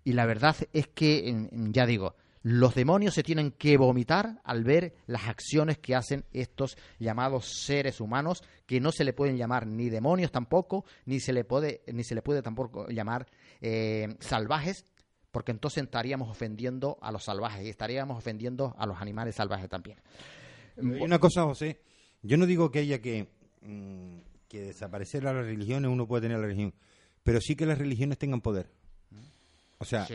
Y 0.05 0.13
la 0.13 0.25
verdad 0.25 0.55
es 0.71 0.87
que, 0.87 1.49
ya 1.51 1.85
digo, 1.85 2.15
los 2.43 2.75
demonios 2.75 3.15
se 3.15 3.23
tienen 3.23 3.49
que 3.53 3.75
vomitar 3.75 4.39
al 4.43 4.63
ver 4.63 4.93
las 5.07 5.27
acciones 5.27 5.79
que 5.79 5.95
hacen 5.95 6.25
estos 6.31 6.77
llamados 6.99 7.63
seres 7.65 7.99
humanos, 7.99 8.43
que 8.67 8.79
no 8.79 8.91
se 8.91 9.03
le 9.03 9.13
pueden 9.13 9.35
llamar 9.35 9.65
ni 9.65 9.89
demonios 9.89 10.31
tampoco, 10.31 10.85
ni 11.05 11.19
se 11.19 11.33
le 11.33 11.43
puede, 11.43 11.81
ni 11.91 12.03
se 12.03 12.13
le 12.13 12.21
puede 12.21 12.43
tampoco 12.43 12.87
llamar 12.87 13.25
eh, 13.61 14.15
salvajes, 14.19 14.85
porque 15.31 15.51
entonces 15.51 15.83
estaríamos 15.83 16.29
ofendiendo 16.29 16.99
a 17.01 17.11
los 17.11 17.23
salvajes 17.23 17.65
y 17.65 17.69
estaríamos 17.69 18.15
ofendiendo 18.15 18.75
a 18.77 18.85
los 18.85 19.01
animales 19.01 19.33
salvajes 19.33 19.67
también. 19.67 19.97
una 20.77 21.17
cosa, 21.17 21.45
José, 21.45 21.81
yo 22.21 22.37
no 22.37 22.45
digo 22.45 22.69
que 22.69 22.77
haya 22.77 23.01
que, 23.01 23.27
mm, 23.61 24.19
que 24.47 24.61
desaparecer 24.61 25.23
las 25.23 25.33
religiones, 25.33 25.89
uno 25.89 26.07
puede 26.07 26.21
tener 26.21 26.37
la 26.37 26.45
religión, 26.45 26.75
pero 27.23 27.41
sí 27.41 27.55
que 27.55 27.65
las 27.65 27.79
religiones 27.79 28.19
tengan 28.19 28.41
poder. 28.41 28.69
O 29.77 29.85
sea, 29.85 30.07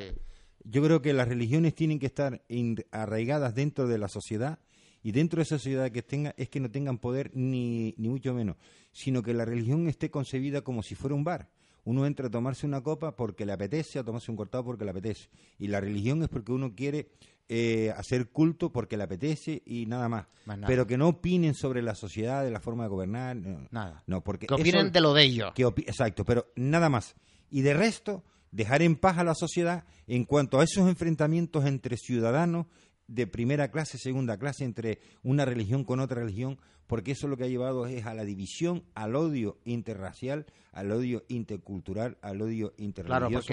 yo 0.64 0.82
creo 0.82 1.02
que 1.02 1.12
las 1.12 1.28
religiones 1.28 1.74
tienen 1.74 1.98
que 1.98 2.06
estar 2.06 2.42
arraigadas 2.90 3.54
dentro 3.54 3.88
de 3.88 3.98
la 3.98 4.08
sociedad 4.08 4.58
y 5.02 5.12
dentro 5.12 5.38
de 5.38 5.44
esa 5.44 5.58
sociedad 5.58 5.90
que 5.90 6.02
tenga 6.02 6.34
es 6.36 6.48
que 6.48 6.60
no 6.60 6.70
tengan 6.70 6.98
poder 6.98 7.30
ni, 7.34 7.94
ni 7.96 8.08
mucho 8.08 8.34
menos, 8.34 8.56
sino 8.92 9.22
que 9.22 9.32
la 9.32 9.44
religión 9.44 9.88
esté 9.88 10.10
concebida 10.10 10.62
como 10.62 10.82
si 10.82 10.94
fuera 10.94 11.14
un 11.14 11.24
bar. 11.24 11.48
Uno 11.84 12.06
entra 12.06 12.26
a 12.26 12.30
tomarse 12.30 12.66
una 12.66 12.82
copa 12.82 13.16
porque 13.16 13.46
le 13.46 13.52
apetece, 13.52 13.98
a 13.98 14.04
tomarse 14.04 14.30
un 14.30 14.36
cortado 14.36 14.64
porque 14.64 14.84
le 14.84 14.90
apetece. 14.90 15.28
Y 15.58 15.68
la 15.68 15.80
religión 15.80 16.22
es 16.22 16.28
porque 16.28 16.52
uno 16.52 16.74
quiere 16.74 17.08
eh, 17.48 17.92
hacer 17.96 18.28
culto 18.28 18.70
porque 18.70 18.96
le 18.96 19.04
apetece 19.04 19.62
y 19.64 19.86
nada 19.86 20.08
más. 20.08 20.26
Pero 20.66 20.86
que 20.86 20.98
no 20.98 21.08
opinen 21.08 21.54
sobre 21.54 21.82
la 21.82 21.94
sociedad, 21.94 22.44
de 22.44 22.50
la 22.50 22.60
forma 22.60 22.84
de 22.84 22.90
gobernar. 22.90 23.36
nada. 23.70 24.04
No, 24.06 24.22
porque 24.22 24.46
que 24.46 24.54
opinen 24.54 24.92
de 24.92 25.00
lo 25.00 25.14
de 25.14 25.24
ellos. 25.24 25.52
exacto, 25.86 26.24
pero 26.24 26.52
nada 26.54 26.88
más. 26.90 27.16
Y 27.50 27.62
de 27.62 27.74
resto, 27.74 28.22
dejar 28.50 28.82
en 28.82 28.96
paz 28.96 29.18
a 29.18 29.24
la 29.24 29.34
sociedad 29.34 29.84
en 30.06 30.24
cuanto 30.24 30.60
a 30.60 30.64
esos 30.64 30.88
enfrentamientos 30.88 31.64
entre 31.66 31.96
ciudadanos 31.96 32.66
de 33.06 33.26
primera 33.26 33.70
clase, 33.70 33.98
segunda 33.98 34.38
clase, 34.38 34.64
entre 34.64 35.00
una 35.22 35.44
religión 35.44 35.84
con 35.84 36.00
otra 36.00 36.20
religión, 36.20 36.58
porque 36.86 37.12
eso 37.12 37.28
lo 37.28 37.36
que 37.36 37.44
ha 37.44 37.48
llevado 37.48 37.86
es 37.86 38.06
a 38.06 38.14
la 38.14 38.24
división, 38.24 38.84
al 38.94 39.16
odio 39.16 39.58
interracial, 39.64 40.46
al 40.72 40.92
odio 40.92 41.24
intercultural, 41.28 42.18
al 42.22 42.40
odio 42.40 42.72
interreligioso. 42.78 43.52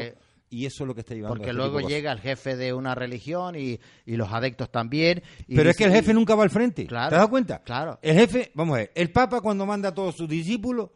y 0.50 0.66
eso 0.66 0.84
es 0.84 0.88
lo 0.88 0.94
que 0.94 1.02
está 1.02 1.16
llevando 1.16 1.36
porque 1.36 1.50
este 1.50 1.58
luego 1.58 1.82
llega 1.82 2.12
el 2.12 2.20
jefe 2.20 2.56
de 2.56 2.72
una 2.72 2.96
religión 2.96 3.56
y, 3.56 3.80
los 4.06 4.32
adeptos 4.32 4.72
también 4.72 5.22
pero 5.48 5.70
es 5.70 5.76
que 5.76 5.84
el 5.84 5.92
jefe 5.92 6.14
nunca 6.14 6.36
va 6.36 6.44
al 6.44 6.50
frente 6.50 6.86
¿te 6.86 6.96
has 6.96 7.12
dado 7.12 7.30
cuenta? 7.30 7.62
claro 7.64 8.00
el 8.02 8.16
jefe 8.16 8.52
vamos 8.54 8.76
a 8.76 8.78
ver 8.80 8.92
el 8.96 9.12
papa 9.12 9.42
cuando 9.42 9.66
manda 9.66 9.90
a 9.90 9.94
todos 9.94 10.16
sus 10.16 10.30
discípulos 10.30 10.90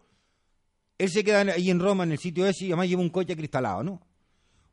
él 1.02 1.10
se 1.10 1.24
queda 1.24 1.42
ahí 1.42 1.72
en 1.72 1.80
Roma, 1.80 2.04
en 2.04 2.12
el 2.12 2.20
sitio 2.20 2.46
ese, 2.46 2.66
y 2.66 2.68
además 2.68 2.88
lleva 2.88 3.02
un 3.02 3.10
coche 3.10 3.36
cristalado, 3.36 3.84
¿no? 3.84 4.02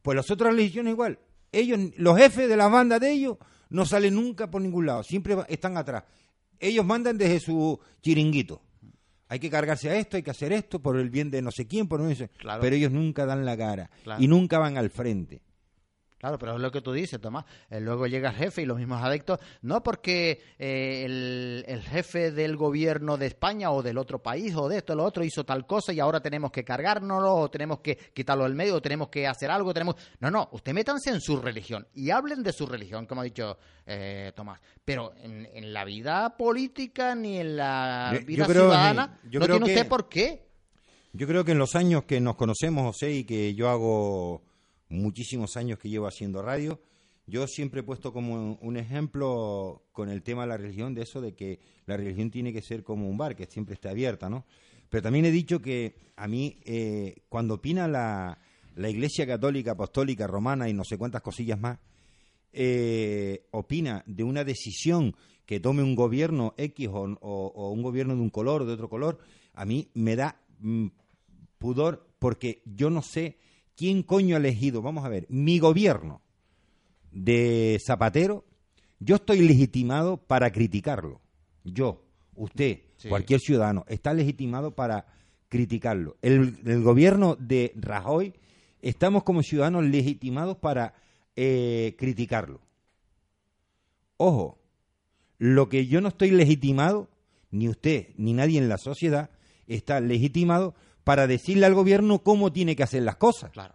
Pues 0.02 0.14
las 0.14 0.30
otras 0.30 0.52
religiones 0.52 0.92
igual. 0.92 1.18
Ellos, 1.50 1.78
los 1.96 2.18
jefes 2.18 2.50
de 2.50 2.56
la 2.56 2.68
banda 2.68 2.98
de 2.98 3.10
ellos, 3.10 3.38
no 3.70 3.86
salen 3.86 4.14
nunca 4.14 4.50
por 4.50 4.60
ningún 4.60 4.84
lado, 4.84 5.02
siempre 5.02 5.36
están 5.48 5.78
atrás. 5.78 6.04
Ellos 6.60 6.84
mandan 6.84 7.16
desde 7.16 7.40
su 7.40 7.80
chiringuito. 8.02 8.60
Hay 9.28 9.38
que 9.38 9.48
cargarse 9.48 9.88
a 9.88 9.96
esto, 9.96 10.18
hay 10.18 10.22
que 10.22 10.30
hacer 10.30 10.52
esto 10.52 10.80
por 10.80 10.98
el 10.98 11.08
bien 11.08 11.30
de 11.30 11.40
no 11.40 11.50
sé 11.50 11.66
quién, 11.66 11.88
por 11.88 12.00
no 12.00 12.14
sé. 12.14 12.30
Pero 12.60 12.76
ellos 12.76 12.92
nunca 12.92 13.24
dan 13.24 13.46
la 13.46 13.56
cara 13.56 13.90
y 14.18 14.28
nunca 14.28 14.58
van 14.58 14.76
al 14.76 14.90
frente. 14.90 15.40
Claro, 16.18 16.36
pero 16.36 16.56
es 16.56 16.60
lo 16.60 16.72
que 16.72 16.80
tú 16.80 16.92
dices, 16.92 17.20
Tomás. 17.20 17.44
Eh, 17.70 17.80
luego 17.80 18.08
llega 18.08 18.30
el 18.30 18.34
jefe 18.34 18.62
y 18.62 18.66
los 18.66 18.76
mismos 18.76 19.00
adictos, 19.02 19.38
no 19.62 19.84
porque 19.84 20.40
eh, 20.58 21.04
el, 21.04 21.82
jefe 21.82 22.32
del 22.32 22.56
gobierno 22.56 23.16
de 23.16 23.26
España 23.26 23.70
o 23.70 23.82
del 23.82 23.98
otro 23.98 24.20
país 24.20 24.52
o 24.56 24.68
de 24.68 24.78
esto 24.78 24.94
o 24.94 24.96
lo 24.96 25.04
otro 25.04 25.22
hizo 25.22 25.44
tal 25.44 25.64
cosa 25.64 25.92
y 25.92 26.00
ahora 26.00 26.20
tenemos 26.20 26.50
que 26.50 26.64
cargárnoslo 26.64 27.36
o 27.36 27.48
tenemos 27.48 27.78
que 27.80 27.96
quitarlo 27.96 28.44
del 28.44 28.56
medio 28.56 28.74
o 28.74 28.82
tenemos 28.82 29.08
que 29.08 29.28
hacer 29.28 29.48
algo. 29.48 29.72
tenemos 29.72 29.94
No, 30.18 30.28
no, 30.28 30.48
usted 30.52 30.72
métanse 30.72 31.10
en 31.10 31.20
su 31.20 31.40
religión 31.40 31.86
y 31.94 32.10
hablen 32.10 32.42
de 32.42 32.52
su 32.52 32.66
religión, 32.66 33.06
como 33.06 33.20
ha 33.20 33.24
dicho 33.24 33.56
eh, 33.86 34.32
Tomás. 34.34 34.60
Pero 34.84 35.12
en, 35.22 35.72
la 35.72 35.84
vida 35.84 36.36
política 36.36 37.14
ni 37.14 37.38
en 37.38 37.56
la 37.56 38.18
vida 38.26 38.46
ciudadana 38.46 39.20
no 39.22 39.46
tiene 39.46 39.66
usted 39.66 39.86
por 39.86 40.08
qué. 40.08 40.48
Yo 41.12 41.26
creo 41.28 41.44
que 41.44 41.52
en 41.52 41.58
los 41.58 41.76
años 41.76 42.04
que 42.04 42.20
nos 42.20 42.34
conocemos, 42.34 42.84
José, 42.86 43.12
y 43.12 43.24
que 43.24 43.54
yo 43.54 43.68
hago 43.68 44.47
muchísimos 44.88 45.56
años 45.56 45.78
que 45.78 45.88
llevo 45.88 46.06
haciendo 46.06 46.42
radio, 46.42 46.80
yo 47.26 47.46
siempre 47.46 47.80
he 47.80 47.84
puesto 47.84 48.12
como 48.12 48.58
un 48.60 48.76
ejemplo 48.78 49.82
con 49.92 50.08
el 50.08 50.22
tema 50.22 50.42
de 50.42 50.48
la 50.48 50.56
religión, 50.56 50.94
de 50.94 51.02
eso 51.02 51.20
de 51.20 51.34
que 51.34 51.60
la 51.86 51.96
religión 51.96 52.30
tiene 52.30 52.52
que 52.52 52.62
ser 52.62 52.82
como 52.82 53.08
un 53.08 53.18
bar, 53.18 53.36
que 53.36 53.46
siempre 53.46 53.74
esté 53.74 53.90
abierta, 53.90 54.30
¿no? 54.30 54.46
Pero 54.88 55.02
también 55.02 55.26
he 55.26 55.30
dicho 55.30 55.60
que 55.60 55.94
a 56.16 56.26
mí, 56.26 56.58
eh, 56.64 57.16
cuando 57.28 57.54
opina 57.54 57.86
la, 57.86 58.38
la, 58.74 58.88
Iglesia 58.88 59.26
Católica, 59.26 59.72
Apostólica, 59.72 60.26
Romana 60.26 60.68
y 60.70 60.72
no 60.72 60.84
sé 60.84 60.96
cuántas 60.96 61.20
cosillas 61.20 61.60
más, 61.60 61.78
eh, 62.52 63.46
opina 63.50 64.02
de 64.06 64.24
una 64.24 64.42
decisión 64.42 65.14
que 65.44 65.60
tome 65.60 65.82
un 65.82 65.94
gobierno 65.94 66.54
X 66.56 66.88
o, 66.92 67.72
un 67.72 67.82
gobierno 67.82 68.14
de 68.14 68.22
un 68.22 68.30
color 68.30 68.62
o 68.62 68.66
de 68.66 68.72
otro 68.72 68.88
color, 68.88 69.18
a 69.54 69.64
mí 69.64 69.88
me 69.94 70.16
da 70.16 70.40
mm, 70.60 70.86
pudor 71.58 72.06
porque 72.18 72.62
yo 72.64 72.90
no 72.90 73.02
sé 73.02 73.38
¿Quién 73.78 74.02
coño 74.02 74.34
ha 74.34 74.40
elegido? 74.40 74.82
Vamos 74.82 75.04
a 75.04 75.08
ver, 75.08 75.24
mi 75.28 75.60
gobierno 75.60 76.20
de 77.12 77.78
Zapatero, 77.86 78.44
yo 78.98 79.14
estoy 79.14 79.38
legitimado 79.38 80.16
para 80.16 80.50
criticarlo. 80.50 81.20
Yo, 81.62 82.02
usted, 82.34 82.80
cualquier 83.08 83.38
ciudadano, 83.38 83.84
está 83.86 84.12
legitimado 84.14 84.74
para 84.74 85.06
criticarlo. 85.48 86.16
El, 86.22 86.82
gobierno 86.82 87.36
de 87.36 87.72
Rajoy, 87.76 88.34
estamos 88.82 89.22
como 89.22 89.44
ciudadanos 89.44 89.84
legitimados 89.84 90.56
para 90.56 90.94
eh, 91.36 91.94
criticarlo. 91.96 92.60
Ojo, 94.16 94.58
lo 95.38 95.68
que 95.68 95.86
yo 95.86 96.00
no 96.00 96.08
estoy 96.08 96.32
legitimado, 96.32 97.08
ni 97.52 97.68
usted, 97.68 98.08
ni 98.16 98.32
nadie 98.32 98.58
en 98.58 98.68
la 98.68 98.78
sociedad, 98.78 99.30
está 99.68 100.00
legitimado 100.00 100.74
para 101.08 101.26
decirle 101.26 101.64
al 101.64 101.72
gobierno 101.72 102.18
cómo 102.18 102.52
tiene 102.52 102.76
que 102.76 102.82
hacer 102.82 103.02
las 103.02 103.16
cosas. 103.16 103.50
Claro. 103.50 103.74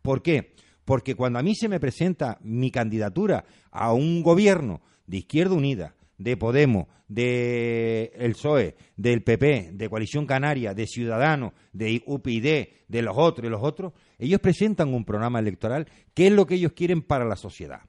¿Por 0.00 0.22
qué? 0.22 0.54
Porque 0.86 1.14
cuando 1.14 1.38
a 1.38 1.42
mí 1.42 1.54
se 1.54 1.68
me 1.68 1.78
presenta 1.78 2.38
mi 2.40 2.70
candidatura 2.70 3.44
a 3.70 3.92
un 3.92 4.22
gobierno 4.22 4.80
de 5.06 5.18
Izquierda 5.18 5.56
Unida, 5.56 5.94
de 6.16 6.38
Podemos, 6.38 6.86
de 7.06 8.12
el 8.16 8.32
PSOE, 8.32 8.76
del 8.96 9.22
PP, 9.22 9.72
de 9.74 9.90
Coalición 9.90 10.24
Canaria, 10.24 10.72
de 10.72 10.86
Ciudadanos, 10.86 11.52
de 11.74 12.02
UPyD, 12.06 12.68
de 12.88 13.02
los 13.02 13.14
otros 13.18 13.46
y 13.46 13.50
los 13.50 13.62
otros, 13.62 13.92
ellos 14.18 14.40
presentan 14.40 14.94
un 14.94 15.04
programa 15.04 15.40
electoral 15.40 15.86
que 16.14 16.28
es 16.28 16.32
lo 16.32 16.46
que 16.46 16.54
ellos 16.54 16.72
quieren 16.72 17.02
para 17.02 17.26
la 17.26 17.36
sociedad. 17.36 17.82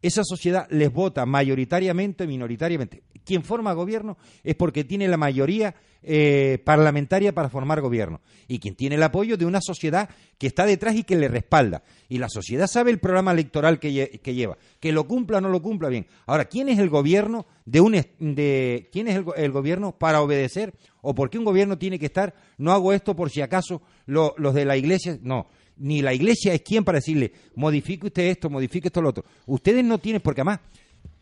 Esa 0.00 0.22
sociedad 0.22 0.68
les 0.70 0.92
vota 0.92 1.26
mayoritariamente 1.26 2.22
o 2.22 2.28
minoritariamente. 2.28 3.02
Quien 3.24 3.42
forma 3.42 3.72
gobierno 3.72 4.16
es 4.42 4.54
porque 4.54 4.84
tiene 4.84 5.08
la 5.08 5.16
mayoría 5.16 5.74
eh, 6.04 6.58
parlamentaria 6.64 7.32
para 7.32 7.48
formar 7.48 7.80
gobierno 7.80 8.20
y 8.48 8.58
quien 8.58 8.74
tiene 8.74 8.96
el 8.96 9.02
apoyo 9.04 9.36
de 9.36 9.44
una 9.44 9.60
sociedad 9.60 10.10
que 10.36 10.48
está 10.48 10.66
detrás 10.66 10.96
y 10.96 11.04
que 11.04 11.14
le 11.14 11.28
respalda. 11.28 11.84
Y 12.08 12.18
la 12.18 12.28
sociedad 12.28 12.66
sabe 12.66 12.90
el 12.90 12.98
programa 12.98 13.30
electoral 13.30 13.78
que, 13.78 13.92
lleva, 13.92 14.58
que 14.80 14.90
lo 14.92 15.06
cumpla 15.06 15.38
o 15.38 15.40
no 15.40 15.48
lo 15.48 15.62
cumpla 15.62 15.88
bien. 15.88 16.06
Ahora, 16.26 16.46
¿quién 16.46 16.68
es 16.68 16.80
el 16.80 16.88
gobierno 16.88 17.46
de 17.64 17.80
un 17.80 17.92
de 17.92 18.88
quién 18.90 19.06
es 19.06 19.22
el, 19.36 19.52
gobierno 19.52 19.92
para 19.92 20.22
obedecer 20.22 20.74
o 21.02 21.14
por 21.14 21.30
qué 21.30 21.38
un 21.38 21.44
gobierno 21.44 21.78
tiene 21.78 22.00
que 22.00 22.06
estar? 22.06 22.34
No 22.58 22.72
hago 22.72 22.92
esto 22.92 23.14
por 23.14 23.30
si 23.30 23.40
acaso 23.40 23.82
los 24.06 24.54
de 24.54 24.64
la 24.64 24.76
iglesia, 24.76 25.18
no 25.22 25.46
ni 25.76 26.02
la 26.02 26.14
iglesia 26.14 26.52
es 26.52 26.62
quien 26.62 26.84
para 26.84 26.98
decirle, 26.98 27.32
modifique 27.54 28.06
usted 28.06 28.24
esto, 28.24 28.50
modifique 28.50 28.88
esto, 28.88 29.00
lo 29.00 29.08
otro. 29.08 29.24
Ustedes 29.46 29.84
no 29.84 29.98
tienen, 29.98 30.20
porque 30.20 30.40
además, 30.40 30.60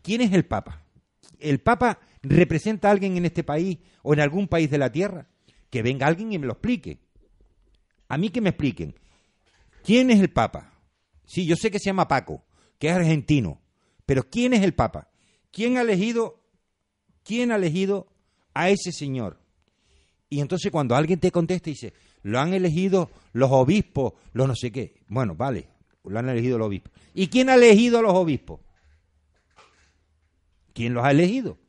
¿quién 0.01 0.21
es 0.21 0.31
el 0.33 0.45
Papa? 0.45 0.83
¿El 1.41 1.59
Papa 1.59 1.99
representa 2.21 2.87
a 2.87 2.91
alguien 2.91 3.17
en 3.17 3.25
este 3.25 3.43
país 3.43 3.79
o 4.03 4.13
en 4.13 4.19
algún 4.19 4.47
país 4.47 4.69
de 4.69 4.77
la 4.77 4.91
tierra? 4.91 5.27
Que 5.69 5.81
venga 5.81 6.07
alguien 6.07 6.31
y 6.31 6.39
me 6.39 6.47
lo 6.47 6.53
explique. 6.53 6.99
A 8.07 8.17
mí 8.17 8.29
que 8.29 8.41
me 8.41 8.49
expliquen. 8.49 8.95
¿Quién 9.83 10.11
es 10.11 10.19
el 10.19 10.31
Papa? 10.31 10.73
Sí, 11.25 11.45
yo 11.45 11.55
sé 11.55 11.71
que 11.71 11.79
se 11.79 11.85
llama 11.85 12.07
Paco, 12.07 12.43
que 12.77 12.89
es 12.89 12.93
argentino, 12.93 13.61
pero 14.05 14.29
¿quién 14.29 14.53
es 14.53 14.63
el 14.63 14.73
Papa? 14.73 15.09
¿Quién 15.51 15.77
ha 15.77 15.81
elegido, 15.81 16.41
quién 17.23 17.51
ha 17.51 17.55
elegido 17.55 18.07
a 18.53 18.69
ese 18.69 18.91
señor? 18.91 19.39
Y 20.29 20.41
entonces 20.41 20.71
cuando 20.71 20.95
alguien 20.95 21.19
te 21.19 21.31
contesta 21.31 21.69
y 21.69 21.73
dice, 21.73 21.93
lo 22.23 22.39
han 22.39 22.53
elegido 22.53 23.09
los 23.33 23.51
obispos, 23.51 24.13
los 24.33 24.47
no 24.47 24.55
sé 24.55 24.71
qué. 24.71 24.95
Bueno, 25.07 25.35
vale, 25.35 25.67
lo 26.03 26.19
han 26.19 26.29
elegido 26.29 26.57
los 26.57 26.67
obispos. 26.67 26.91
¿Y 27.13 27.27
quién 27.27 27.49
ha 27.49 27.55
elegido 27.55 27.99
a 27.99 28.01
los 28.01 28.13
obispos? 28.13 28.59
¿Quién 30.81 30.95
los 30.95 31.05
ha 31.05 31.11
elegido? 31.11 31.59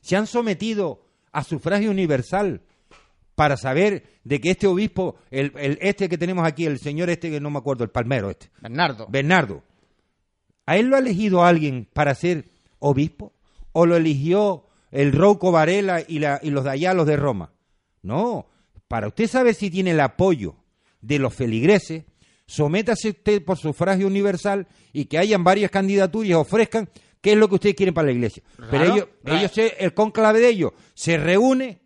Se 0.00 0.16
han 0.16 0.26
sometido 0.26 1.04
a 1.30 1.44
sufragio 1.44 1.90
universal 1.90 2.62
para 3.34 3.58
saber 3.58 4.18
de 4.24 4.40
que 4.40 4.50
este 4.50 4.66
obispo, 4.66 5.16
el, 5.30 5.52
este 5.82 6.08
que 6.08 6.16
tenemos 6.16 6.46
aquí, 6.46 6.64
el 6.64 6.78
señor 6.78 7.10
este 7.10 7.30
que 7.30 7.38
no 7.38 7.50
me 7.50 7.58
acuerdo, 7.58 7.84
el 7.84 7.90
palmero 7.90 8.30
este. 8.30 8.48
Bernardo. 8.62 9.06
Bernardo. 9.10 9.62
¿A 10.64 10.78
él 10.78 10.86
lo 10.86 10.96
ha 10.96 11.00
elegido 11.00 11.44
alguien 11.44 11.86
para 11.92 12.14
ser 12.14 12.46
obispo? 12.78 13.34
¿O 13.72 13.84
lo 13.84 13.96
eligió 13.96 14.64
el 14.90 15.12
Rouco 15.12 15.52
Varela 15.52 16.00
y, 16.08 16.20
la, 16.20 16.40
y 16.42 16.48
los 16.48 16.64
de 16.64 16.70
allá, 16.70 16.94
los 16.94 17.06
de 17.06 17.18
Roma? 17.18 17.52
No, 18.00 18.46
para 18.88 19.08
usted 19.08 19.28
saber 19.28 19.54
si 19.54 19.68
tiene 19.68 19.90
el 19.90 20.00
apoyo 20.00 20.56
de 21.02 21.18
los 21.18 21.34
feligreses, 21.34 22.04
sométase 22.46 23.10
usted 23.10 23.44
por 23.44 23.58
sufragio 23.58 24.06
universal 24.06 24.66
y 24.94 25.04
que 25.04 25.18
hayan 25.18 25.44
varias 25.44 25.70
candidaturas 25.70 26.30
y 26.30 26.32
ofrezcan 26.32 26.88
qué 27.22 27.32
es 27.32 27.38
lo 27.38 27.48
que 27.48 27.54
ustedes 27.54 27.74
quieren 27.74 27.94
para 27.94 28.06
la 28.06 28.12
iglesia. 28.12 28.42
Pero 28.70 28.84
ellos, 28.94 29.08
ellos 29.24 29.52
el 29.78 29.94
conclave 29.94 30.40
de 30.40 30.48
ellos 30.48 30.72
se 30.92 31.16
reúne 31.16 31.80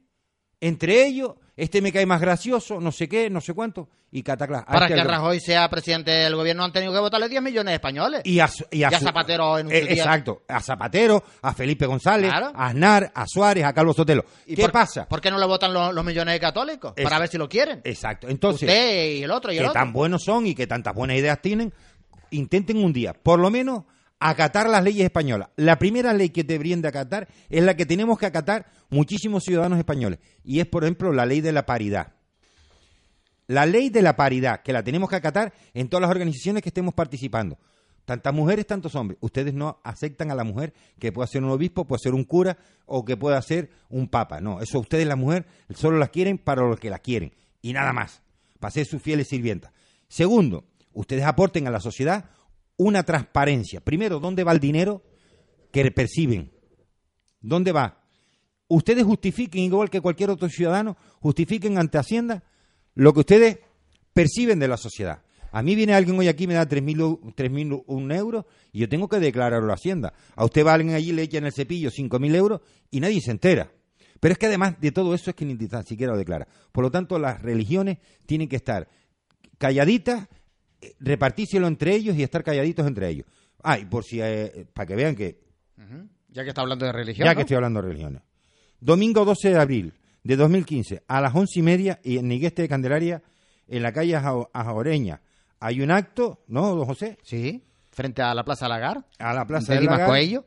entre 0.60 1.06
ellos 1.06 1.34
este 1.56 1.80
me 1.80 1.90
cae 1.90 2.04
más 2.04 2.20
gracioso, 2.20 2.80
no 2.80 2.92
sé 2.92 3.08
qué, 3.08 3.30
no 3.30 3.40
sé 3.40 3.54
cuánto, 3.54 3.88
y 4.10 4.22
cataclás. 4.22 4.64
Para 4.66 4.88
que 4.88 5.02
Rajoy 5.02 5.40
sea 5.40 5.66
presidente 5.70 6.10
del 6.10 6.36
gobierno 6.36 6.64
han 6.64 6.72
tenido 6.72 6.92
que 6.92 6.98
votarle 6.98 7.30
10 7.30 7.40
millones 7.40 7.72
de 7.72 7.74
españoles. 7.76 8.20
Y 8.24 8.40
a, 8.40 8.48
Zapatero 8.48 9.58
en 9.58 9.68
un 9.68 9.72
eh, 9.72 9.86
Exacto, 9.88 10.42
a 10.48 10.60
Zapatero, 10.60 11.24
a 11.40 11.54
Felipe 11.54 11.86
González, 11.86 12.30
a 12.30 12.66
Aznar, 12.66 13.10
a 13.14 13.24
Suárez, 13.26 13.64
a 13.64 13.72
Carlos 13.72 13.96
Sotelo. 13.96 14.26
¿Qué 14.46 14.68
pasa? 14.68 15.08
¿Por 15.08 15.22
qué 15.22 15.30
no 15.30 15.38
le 15.38 15.46
votan 15.46 15.72
los, 15.72 16.04
millones 16.04 16.34
de 16.34 16.40
católicos? 16.40 16.92
para 17.02 17.18
ver 17.18 17.28
si 17.28 17.38
lo 17.38 17.48
quieren. 17.48 17.80
Exacto, 17.84 18.28
entonces... 18.28 18.68
Usted 18.68 19.12
y 19.12 19.22
el 19.22 19.30
otro 19.30 19.50
y 19.50 19.56
el 19.56 19.68
que 19.68 19.72
tan 19.72 19.94
buenos 19.94 20.24
son 20.24 20.46
y 20.46 20.54
que 20.54 20.66
tantas 20.66 20.94
buenas 20.94 21.16
ideas 21.16 21.40
tienen, 21.40 21.72
intenten 22.30 22.76
un 22.76 22.92
día, 22.92 23.14
por 23.14 23.38
lo 23.38 23.50
menos 23.50 23.84
acatar 24.18 24.68
las 24.68 24.82
leyes 24.82 25.04
españolas. 25.04 25.50
La 25.56 25.78
primera 25.78 26.12
ley 26.12 26.30
que 26.30 26.44
deberían 26.44 26.82
de 26.82 26.88
acatar 26.88 27.28
es 27.48 27.62
la 27.62 27.76
que 27.76 27.86
tenemos 27.86 28.18
que 28.18 28.26
acatar 28.26 28.66
muchísimos 28.90 29.44
ciudadanos 29.44 29.78
españoles 29.78 30.18
y 30.44 30.60
es, 30.60 30.66
por 30.66 30.84
ejemplo, 30.84 31.12
la 31.12 31.26
ley 31.26 31.40
de 31.40 31.52
la 31.52 31.66
paridad. 31.66 32.12
La 33.46 33.64
ley 33.64 33.90
de 33.90 34.02
la 34.02 34.16
paridad, 34.16 34.62
que 34.62 34.72
la 34.72 34.82
tenemos 34.82 35.08
que 35.08 35.16
acatar 35.16 35.52
en 35.72 35.88
todas 35.88 36.02
las 36.02 36.10
organizaciones 36.10 36.62
que 36.62 36.70
estemos 36.70 36.94
participando. 36.94 37.58
Tantas 38.04 38.32
mujeres, 38.32 38.66
tantos 38.66 38.94
hombres. 38.94 39.18
Ustedes 39.20 39.52
no 39.52 39.80
aceptan 39.84 40.30
a 40.30 40.34
la 40.34 40.44
mujer 40.44 40.72
que 40.98 41.12
pueda 41.12 41.26
ser 41.26 41.42
un 41.42 41.50
obispo, 41.50 41.86
puede 41.86 42.00
ser 42.02 42.14
un 42.14 42.24
cura 42.24 42.56
o 42.86 43.04
que 43.04 43.16
pueda 43.16 43.40
ser 43.42 43.70
un 43.88 44.08
papa. 44.08 44.40
No, 44.40 44.60
eso 44.60 44.78
ustedes, 44.78 45.06
la 45.06 45.16
mujer, 45.16 45.46
solo 45.74 45.98
las 45.98 46.10
quieren 46.10 46.38
para 46.38 46.62
los 46.62 46.78
que 46.78 46.90
la 46.90 46.98
quieren 46.98 47.32
y 47.62 47.72
nada 47.72 47.92
más, 47.92 48.22
para 48.60 48.70
ser 48.70 48.86
sus 48.86 49.02
fieles 49.02 49.28
sirvientas. 49.28 49.72
Segundo, 50.08 50.64
ustedes 50.92 51.24
aporten 51.24 51.66
a 51.66 51.70
la 51.70 51.80
sociedad 51.80 52.30
una 52.76 53.02
transparencia. 53.02 53.80
Primero, 53.80 54.20
¿dónde 54.20 54.44
va 54.44 54.52
el 54.52 54.60
dinero 54.60 55.02
que 55.70 55.90
perciben? 55.90 56.52
¿Dónde 57.40 57.72
va? 57.72 58.02
Ustedes 58.68 59.04
justifiquen, 59.04 59.62
igual 59.62 59.90
que 59.90 60.00
cualquier 60.00 60.30
otro 60.30 60.48
ciudadano, 60.48 60.96
justifiquen 61.20 61.78
ante 61.78 61.98
Hacienda 61.98 62.42
lo 62.94 63.12
que 63.12 63.20
ustedes 63.20 63.58
perciben 64.12 64.58
de 64.58 64.68
la 64.68 64.76
sociedad. 64.76 65.22
A 65.52 65.62
mí 65.62 65.74
viene 65.74 65.94
alguien 65.94 66.18
hoy 66.18 66.28
aquí 66.28 66.44
y 66.44 66.46
me 66.48 66.54
da 66.54 66.68
3.000 66.68 67.84
un 67.86 68.12
euros 68.12 68.44
y 68.72 68.80
yo 68.80 68.88
tengo 68.88 69.08
que 69.08 69.20
declararlo 69.20 69.70
a 69.70 69.74
Hacienda. 69.74 70.12
A 70.34 70.44
usted 70.44 70.66
va 70.66 70.74
alguien 70.74 70.94
allí, 70.94 71.12
le 71.12 71.22
echa 71.22 71.38
en 71.38 71.46
el 71.46 71.52
cepillo 71.52 71.90
5.000 71.90 72.34
euros 72.34 72.60
y 72.90 73.00
nadie 73.00 73.20
se 73.20 73.30
entera. 73.30 73.70
Pero 74.20 74.32
es 74.32 74.38
que 74.38 74.46
además 74.46 74.80
de 74.80 74.92
todo 74.92 75.14
eso 75.14 75.30
es 75.30 75.36
que 75.36 75.44
ni 75.44 75.56
siquiera 75.86 76.12
lo 76.12 76.18
declara. 76.18 76.48
Por 76.72 76.84
lo 76.84 76.90
tanto, 76.90 77.18
las 77.18 77.40
religiones 77.42 77.98
tienen 78.26 78.48
que 78.48 78.56
estar 78.56 78.88
calladitas 79.58 80.28
repartírselo 81.00 81.66
entre 81.66 81.94
ellos 81.94 82.16
y 82.16 82.22
estar 82.22 82.42
calladitos 82.42 82.86
entre 82.86 83.08
ellos. 83.08 83.26
Ah, 83.62 83.78
y 83.78 83.84
por 83.86 84.04
si, 84.04 84.20
eh, 84.20 84.66
para 84.72 84.86
que 84.86 84.94
vean 84.94 85.14
que... 85.14 85.40
Ya 86.28 86.42
que 86.42 86.50
está 86.50 86.60
hablando 86.60 86.84
de 86.84 86.92
religión. 86.92 87.26
Ya 87.26 87.34
que 87.34 87.42
estoy 87.42 87.56
hablando 87.56 87.80
de 87.80 87.88
religiones. 87.88 88.22
Domingo 88.80 89.24
12 89.24 89.50
de 89.50 89.58
abril 89.58 89.94
de 90.22 90.36
2015, 90.36 91.02
a 91.06 91.20
las 91.20 91.34
once 91.34 91.60
y 91.60 91.62
media, 91.62 92.00
y 92.02 92.18
en 92.18 92.28
Nigueste 92.28 92.62
de 92.62 92.68
Candelaria, 92.68 93.22
en 93.68 93.82
la 93.82 93.92
calle 93.92 94.16
Ajoreña, 94.16 95.22
hay 95.60 95.80
un 95.80 95.90
acto, 95.90 96.44
¿no, 96.48 96.74
don 96.74 96.84
José? 96.84 97.16
Sí, 97.22 97.64
frente 97.90 98.22
a 98.22 98.34
la 98.34 98.44
Plaza 98.44 98.68
Lagar. 98.68 99.06
A 99.18 99.32
la 99.32 99.46
Plaza 99.46 99.74
de 99.74 99.82
Lagar. 99.82 100.44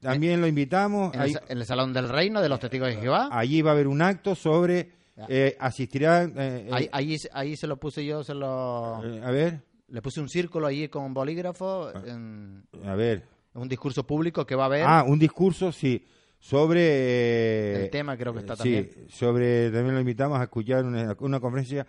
También 0.00 0.40
lo 0.40 0.46
invitamos. 0.46 1.14
En, 1.14 1.22
el, 1.22 1.40
en, 1.48 1.58
el, 1.58 1.64
Salón 1.64 1.94
del 1.94 2.10
Reino 2.10 2.42
de 2.42 2.48
los 2.50 2.60
Testigos 2.60 2.88
de 2.88 2.96
Jehová. 2.96 3.30
Allí 3.32 3.62
va 3.62 3.70
a 3.70 3.72
haber 3.72 3.88
un 3.88 4.02
acto 4.02 4.34
sobre 4.34 4.92
eh, 5.28 5.56
asistirá. 5.58 6.24
Eh, 6.24 6.30
eh, 6.36 6.88
ahí, 6.92 7.16
ahí, 7.32 7.56
se 7.56 7.66
lo 7.66 7.78
puse 7.78 8.04
yo, 8.04 8.24
se 8.24 8.34
lo. 8.34 8.96
a 8.96 9.30
ver. 9.30 9.62
Le 9.88 10.02
puse 10.02 10.20
un 10.20 10.28
círculo 10.28 10.66
ahí 10.66 10.88
con 10.88 11.14
bolígrafo. 11.14 11.88
Ah, 11.94 12.02
en, 12.06 12.64
a 12.84 12.94
ver. 12.94 13.24
Un 13.54 13.68
discurso 13.68 14.04
público 14.04 14.44
que 14.44 14.56
va 14.56 14.64
a 14.64 14.66
haber. 14.66 14.84
Ah, 14.84 15.04
un 15.06 15.18
discurso, 15.18 15.70
sí. 15.70 16.04
Sobre. 16.38 17.84
El 17.84 17.90
tema 17.90 18.16
creo 18.16 18.32
que 18.32 18.40
está 18.40 18.56
también. 18.56 18.90
Sí, 18.92 19.06
sobre. 19.08 19.70
También 19.70 19.94
lo 19.94 20.00
invitamos 20.00 20.38
a 20.40 20.44
escuchar 20.44 20.84
una, 20.84 21.16
una 21.20 21.40
conferencia 21.40 21.86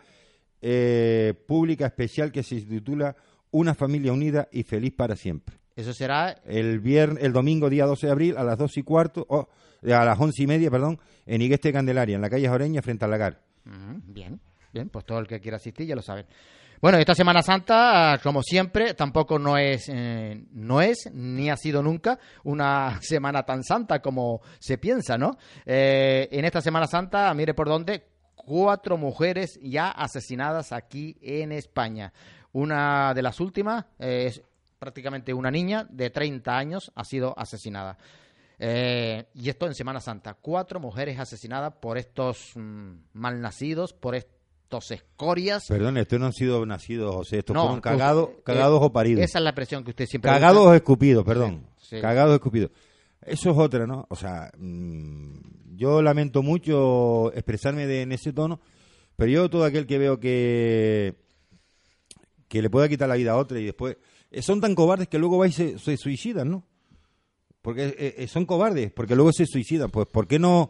pública 1.47 1.85
especial 1.85 2.31
que 2.31 2.41
se 2.41 2.61
titula 2.61 3.15
Una 3.51 3.75
familia 3.75 4.13
unida 4.13 4.47
y 4.51 4.63
feliz 4.63 4.93
para 4.93 5.15
siempre. 5.15 5.57
Eso 5.75 5.93
será. 5.93 6.31
El, 6.45 6.79
viernes, 6.79 7.23
el 7.23 7.33
domingo, 7.33 7.69
día 7.69 7.85
12 7.85 8.07
de 8.07 8.11
abril, 8.11 8.37
a 8.37 8.43
las 8.43 8.57
dos 8.57 8.77
y 8.77 8.83
cuarto. 8.83 9.25
Oh, 9.29 9.49
a 9.83 10.05
las 10.05 10.19
once 10.19 10.43
y 10.43 10.47
media, 10.47 10.71
perdón, 10.71 10.99
en 11.25 11.41
Igueste 11.41 11.73
Candelaria, 11.73 12.15
en 12.15 12.21
la 12.21 12.29
calle 12.29 12.47
Joreña, 12.47 12.81
frente 12.81 13.05
al 13.05 13.11
lagar. 13.11 13.41
bien, 14.07 14.39
bien, 14.73 14.89
pues 14.89 15.05
todo 15.05 15.19
el 15.19 15.27
que 15.27 15.39
quiera 15.39 15.57
asistir 15.57 15.87
ya 15.87 15.95
lo 15.95 16.01
saben. 16.01 16.25
Bueno, 16.81 16.97
esta 16.97 17.15
Semana 17.15 17.41
Santa, 17.41 18.19
como 18.21 18.43
siempre, 18.43 18.93
tampoco 18.93 19.39
no 19.39 19.57
es, 19.57 19.89
eh, 19.89 20.43
no 20.51 20.81
es 20.81 21.09
ni 21.13 21.49
ha 21.49 21.55
sido 21.55 21.81
nunca 21.81 22.19
una 22.43 22.99
semana 23.01 23.43
tan 23.43 23.63
santa 23.63 24.01
como 24.01 24.41
se 24.59 24.77
piensa, 24.77 25.17
¿no? 25.17 25.37
Eh, 25.65 26.27
en 26.31 26.45
esta 26.45 26.61
Semana 26.61 26.85
Santa, 26.85 27.33
mire 27.33 27.53
por 27.53 27.67
dónde, 27.67 28.03
cuatro 28.35 28.97
mujeres 28.97 29.59
ya 29.63 29.89
asesinadas 29.89 30.71
aquí 30.73 31.17
en 31.21 31.53
España. 31.53 32.13
Una 32.51 33.13
de 33.13 33.21
las 33.21 33.39
últimas 33.39 33.85
eh, 33.97 34.25
es 34.27 34.43
prácticamente 34.77 35.33
una 35.33 35.49
niña 35.49 35.87
de 35.89 36.09
30 36.09 36.55
años 36.55 36.91
ha 36.93 37.03
sido 37.03 37.33
asesinada. 37.37 37.97
Eh, 38.59 39.25
y 39.33 39.49
esto 39.49 39.67
en 39.67 39.75
Semana 39.75 39.99
Santa. 39.99 40.35
Cuatro 40.35 40.79
mujeres 40.79 41.19
asesinadas 41.19 41.73
por 41.81 41.97
estos 41.97 42.51
mm, 42.55 42.93
malnacidos, 43.13 43.93
por 43.93 44.15
estos 44.15 44.91
escorias. 44.91 45.65
Perdón, 45.67 45.97
estos 45.97 46.19
no 46.19 46.27
han 46.27 46.33
sido 46.33 46.65
nacidos, 46.65 47.15
José, 47.15 47.39
estos 47.39 47.55
fueron 47.55 47.81
cagados, 47.81 48.29
eh, 48.29 48.41
cagados 48.43 48.79
o 48.81 48.91
paridos. 48.91 49.23
Esa 49.23 49.39
es 49.39 49.43
la 49.43 49.49
expresión 49.51 49.83
que 49.83 49.91
usted 49.91 50.05
siempre 50.05 50.31
Cagados 50.31 50.65
o 50.65 50.73
escupidos, 50.73 51.25
perdón. 51.25 51.67
Cagados 52.01 52.31
o 52.31 52.35
escupidos. 52.35 52.71
Eso 53.21 53.51
es 53.51 53.57
otra, 53.57 53.87
¿no? 53.87 54.05
O 54.09 54.15
sea, 54.15 54.51
mm, 54.57 55.75
yo 55.75 56.01
lamento 56.01 56.43
mucho 56.43 57.33
expresarme 57.33 57.87
de, 57.87 58.03
en 58.03 58.11
ese 58.11 58.33
tono, 58.33 58.59
pero 59.15 59.31
yo 59.31 59.49
todo 59.49 59.65
aquel 59.65 59.85
que 59.85 59.97
veo 59.97 60.19
que 60.19 61.15
que 62.47 62.61
le 62.61 62.69
pueda 62.69 62.87
quitar 62.87 63.09
la 63.09 63.15
vida 63.15 63.31
a 63.31 63.37
otra 63.37 63.59
y 63.59 63.65
después 63.65 63.97
eh, 64.29 64.41
son 64.41 64.61
tan 64.61 64.75
cobardes 64.75 65.07
que 65.07 65.17
luego 65.17 65.39
va 65.39 65.47
y 65.47 65.51
se 65.51 65.97
suicidan, 65.97 66.51
¿no? 66.51 66.63
Porque 67.65 67.95
eh, 67.97 68.15
eh, 68.19 68.27
son 68.27 68.45
cobardes, 68.45 68.91
porque 68.91 69.15
luego 69.15 69.31
se 69.31 69.47
suicidan. 69.47 69.89
Pues, 69.89 70.05
¿por 70.05 70.27
qué 70.27 70.37
no, 70.37 70.69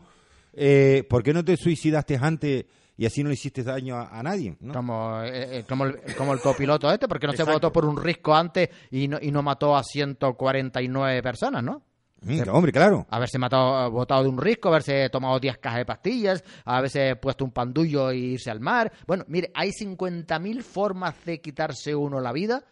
eh, 0.54 1.06
¿por 1.10 1.24
qué 1.24 1.34
no 1.34 1.44
te 1.44 1.58
suicidaste 1.58 2.16
antes 2.16 2.64
y 2.96 3.06
así 3.06 3.22
no 3.22 3.28
le 3.28 3.34
hiciste 3.34 3.64
daño 3.64 3.98
a, 3.98 4.24
nadie? 4.24 4.56
Como, 4.72 5.20
como, 5.68 5.86
el, 5.88 6.16
como 6.16 6.32
el 6.32 6.40
copiloto 6.40 6.90
este, 6.90 7.10
porque 7.10 7.28
no 7.28 7.34
se 7.34 7.44
votó 7.44 7.70
por 7.74 7.84
un 7.84 8.02
risco 8.02 8.34
antes 8.34 8.70
y 8.92 9.10
no, 9.10 9.18
y 9.22 9.30
no 9.30 9.44
mató 9.44 9.76
a 9.76 9.84
149 9.84 11.22
personas, 11.22 11.62
¿no? 11.62 11.84
Mm, 12.22 12.48
hombre, 12.48 12.72
claro. 12.72 13.06
Haberse 13.10 13.38
matado, 13.40 13.92
botado 13.92 14.24
de 14.24 14.30
un 14.30 14.38
risco, 14.38 14.70
haberse 14.70 15.10
tomado 15.10 15.38
10 15.38 15.58
cajas 15.58 15.80
de 15.80 15.86
pastillas, 15.86 16.46
haberse 16.64 17.18
puesto 17.18 17.44
un 17.44 17.52
pandullo 17.52 18.10
e 18.10 18.16
irse 18.16 18.50
al 18.50 18.62
mar. 18.62 18.90
Bueno, 19.06 19.26
mire, 19.28 19.52
hay 19.54 19.72
50.000 19.72 20.62
formas 20.62 21.14
de 21.26 21.42
quitarse 21.42 21.94
uno 21.94 22.22
la 22.22 22.32
vida. 22.32 22.64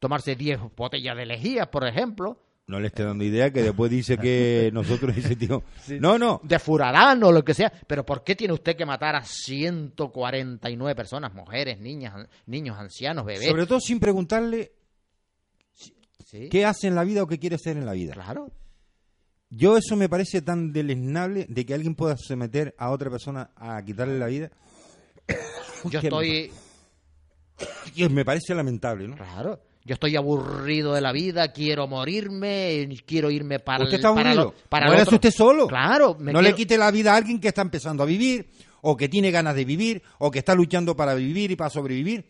Tomarse 0.00 0.34
10 0.34 0.74
botellas 0.76 1.16
de 1.16 1.26
lejías, 1.26 1.68
por 1.68 1.86
ejemplo. 1.86 2.40
No 2.68 2.78
le 2.78 2.88
esté 2.88 3.02
dando 3.02 3.24
idea 3.24 3.50
que 3.50 3.62
después 3.62 3.90
dice 3.90 4.18
que 4.18 4.70
nosotros 4.74 5.16
ese 5.16 5.34
tío... 5.36 5.64
No, 6.00 6.18
no. 6.18 6.40
De 6.44 6.58
furarán 6.58 7.22
o 7.24 7.32
lo 7.32 7.42
que 7.42 7.54
sea. 7.54 7.72
Pero 7.86 8.04
¿por 8.04 8.22
qué 8.22 8.36
tiene 8.36 8.52
usted 8.52 8.76
que 8.76 8.84
matar 8.84 9.16
a 9.16 9.24
149 9.24 10.94
personas? 10.94 11.34
Mujeres, 11.34 11.80
niñas, 11.80 12.28
niños, 12.46 12.78
ancianos, 12.78 13.24
bebés. 13.24 13.48
Sobre 13.48 13.66
todo 13.66 13.80
sin 13.80 13.98
preguntarle 13.98 14.72
Sí, 16.26 16.50
qué 16.50 16.66
hace 16.66 16.88
en 16.88 16.94
la 16.94 17.04
vida 17.04 17.22
o 17.22 17.26
qué 17.26 17.38
quiere 17.38 17.56
ser 17.56 17.78
en 17.78 17.86
la 17.86 17.92
vida. 17.92 18.12
claro. 18.12 18.52
Yo 19.50 19.78
eso 19.78 19.96
me 19.96 20.10
parece 20.10 20.42
tan 20.42 20.74
deleznable 20.74 21.46
de 21.48 21.64
que 21.64 21.72
alguien 21.72 21.94
pueda 21.94 22.18
someter 22.18 22.74
a 22.76 22.90
otra 22.90 23.08
persona 23.08 23.50
a 23.56 23.82
quitarle 23.82 24.18
la 24.18 24.26
vida. 24.26 24.50
Yo 25.90 26.00
estoy... 26.02 26.52
me 28.10 28.26
parece 28.26 28.54
lamentable, 28.54 29.08
¿no? 29.08 29.16
Claro. 29.16 29.58
Yo 29.88 29.94
estoy 29.94 30.14
aburrido 30.16 30.92
de 30.92 31.00
la 31.00 31.12
vida, 31.12 31.50
quiero 31.50 31.86
morirme, 31.88 32.88
quiero 33.06 33.30
irme 33.30 33.58
para 33.58 33.84
¿Usted 33.84 33.96
está 33.96 34.14
para 34.14 34.30
aburrido? 34.32 34.44
lo- 34.56 34.68
para 34.68 34.86
Muérase 34.86 35.04
otro- 35.08 35.16
usted 35.16 35.30
solo. 35.30 35.66
Claro, 35.66 36.14
me 36.20 36.30
no 36.32 36.42
le 36.42 36.54
quite 36.54 36.76
la 36.76 36.90
vida 36.90 37.14
a 37.14 37.16
alguien 37.16 37.40
que 37.40 37.48
está 37.48 37.62
empezando 37.62 38.02
a 38.02 38.06
vivir, 38.06 38.50
o 38.82 38.96
que 38.96 39.08
tiene 39.08 39.30
ganas 39.30 39.54
de 39.56 39.64
vivir, 39.64 40.02
o 40.18 40.30
que 40.30 40.40
está 40.40 40.54
luchando 40.54 40.94
para 40.94 41.14
vivir 41.14 41.50
y 41.50 41.56
para 41.56 41.70
sobrevivir. 41.70 42.26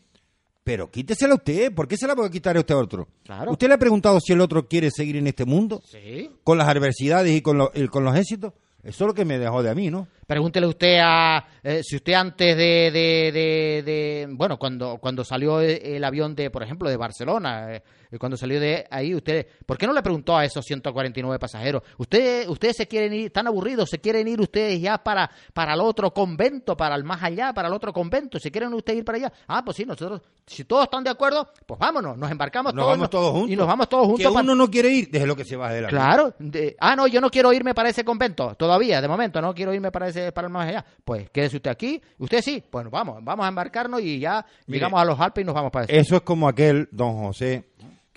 Pero 0.62 0.90
quítesela 0.90 1.34
usted. 1.34 1.74
¿Por 1.74 1.88
qué 1.88 1.96
se 1.96 2.06
la 2.06 2.14
puede 2.14 2.30
quitar 2.30 2.56
a 2.56 2.61
usted 2.61 2.74
a 2.74 2.78
otro? 2.78 3.09
Claro. 3.24 3.50
¿Usted 3.52 3.68
le 3.68 3.74
ha 3.74 3.78
preguntado 3.78 4.20
si 4.20 4.32
el 4.34 4.40
otro 4.40 4.68
quiere 4.68 4.90
seguir 4.90 5.16
en 5.16 5.26
este 5.26 5.44
mundo? 5.44 5.82
Sí. 5.84 6.30
Con 6.44 6.59
las 6.59 6.68
adversidades 6.68 7.34
y 7.34 7.40
con, 7.40 7.59
lo- 7.59 7.72
y 7.74 7.88
con 7.88 8.04
los 8.04 8.14
éxitos. 8.16 8.52
Eso 8.84 9.04
es 9.04 9.09
lo 9.09 9.14
que 9.14 9.24
me 9.24 9.38
dejó 9.38 9.62
de 9.62 9.70
a 9.70 9.74
mí, 9.74 9.90
¿no? 9.90 10.06
Pregúntele 10.28 10.66
usted 10.66 10.98
a 11.02 11.42
eh, 11.62 11.80
si 11.82 11.96
usted 11.96 12.12
antes 12.12 12.54
de, 12.54 12.90
de, 12.92 13.32
de- 13.32 13.82
de- 13.82 14.26
bueno 14.30 14.58
cuando 14.58 14.98
cuando 14.98 15.24
salió 15.24 15.60
el, 15.62 15.70
el 15.82 16.04
avión 16.04 16.34
de 16.34 16.50
por 16.50 16.62
ejemplo 16.62 16.86
de 16.90 16.98
Barcelona 16.98 17.76
eh, 17.76 17.82
cuando 18.18 18.36
salió 18.36 18.60
de 18.60 18.86
ahí 18.90 19.14
usted 19.14 19.46
¿por 19.64 19.78
qué 19.78 19.86
no 19.86 19.94
le 19.94 20.02
preguntó 20.02 20.36
a 20.36 20.44
esos 20.44 20.62
149 20.66 21.38
pasajeros 21.38 21.82
usted 21.96 22.46
ustedes 22.46 22.76
se 22.76 22.86
quieren 22.86 23.14
ir 23.14 23.26
están 23.28 23.46
aburridos 23.46 23.88
se 23.88 24.00
quieren 24.00 24.28
ir 24.28 24.38
ustedes 24.38 24.78
ya 24.82 24.98
para 24.98 25.30
para 25.54 25.72
el 25.72 25.80
otro 25.80 26.12
convento 26.12 26.76
para 26.76 26.94
el 26.94 27.04
más 27.04 27.22
allá 27.22 27.54
para 27.54 27.68
el 27.68 27.74
otro 27.74 27.90
convento 27.94 28.38
se 28.38 28.50
quieren 28.50 28.74
ustedes 28.74 28.98
ir 28.98 29.04
para 29.06 29.16
allá 29.16 29.32
ah 29.46 29.64
pues 29.64 29.78
sí 29.78 29.86
nosotros 29.86 30.20
si 30.46 30.64
todos 30.64 30.84
están 30.84 31.04
de 31.04 31.10
acuerdo 31.10 31.48
pues 31.66 31.80
vámonos 31.80 32.18
nos 32.18 32.30
embarcamos 32.30 32.74
Nos 32.74 32.82
todos 32.84 32.96
vamos 32.98 33.10
todos 33.10 33.32
juntos. 33.32 33.50
y 33.50 33.56
nos 33.56 33.66
vamos 33.66 33.88
todos 33.88 34.06
juntos 34.06 34.26
Que 34.26 34.32
pa- 34.34 34.40
uno 34.42 34.54
no 34.54 34.70
quiere 34.70 34.90
ir, 34.90 35.10
déjelo 35.10 35.34
que 35.34 35.44
se 35.46 35.56
baje 35.56 35.76
de 35.76 35.80
la 35.82 35.88
Claro. 35.88 36.34
ah, 36.80 36.96
no, 36.96 37.06
yo 37.06 37.20
no 37.22 37.30
quiero 37.30 37.50
irme 37.52 37.72
para 37.74 37.88
ese 37.88 38.04
convento. 38.04 38.54
Todavía, 38.54 39.00
de 39.00 39.08
momento, 39.08 39.40
no 39.40 39.54
quiero 39.54 39.72
irme 39.74 39.90
para 39.92 40.08
ese 40.08 40.17
para 40.32 40.46
el 40.46 40.52
más 40.52 40.68
allá. 40.68 40.84
Pues 41.04 41.30
quédese 41.30 41.56
usted 41.56 41.70
aquí. 41.70 42.00
Usted 42.18 42.42
sí. 42.42 42.62
Bueno, 42.70 42.90
vamos, 42.90 43.22
vamos 43.22 43.44
a 43.44 43.48
embarcarnos 43.48 44.00
y 44.00 44.18
ya 44.18 44.44
Mire, 44.66 44.78
llegamos 44.78 45.00
a 45.00 45.04
los 45.04 45.18
Alpes 45.18 45.42
y 45.42 45.46
nos 45.46 45.54
vamos 45.54 45.70
para 45.70 45.84
ese. 45.84 45.98
Eso 45.98 46.16
es 46.16 46.22
como 46.22 46.48
aquel 46.48 46.88
don 46.92 47.16
José 47.18 47.68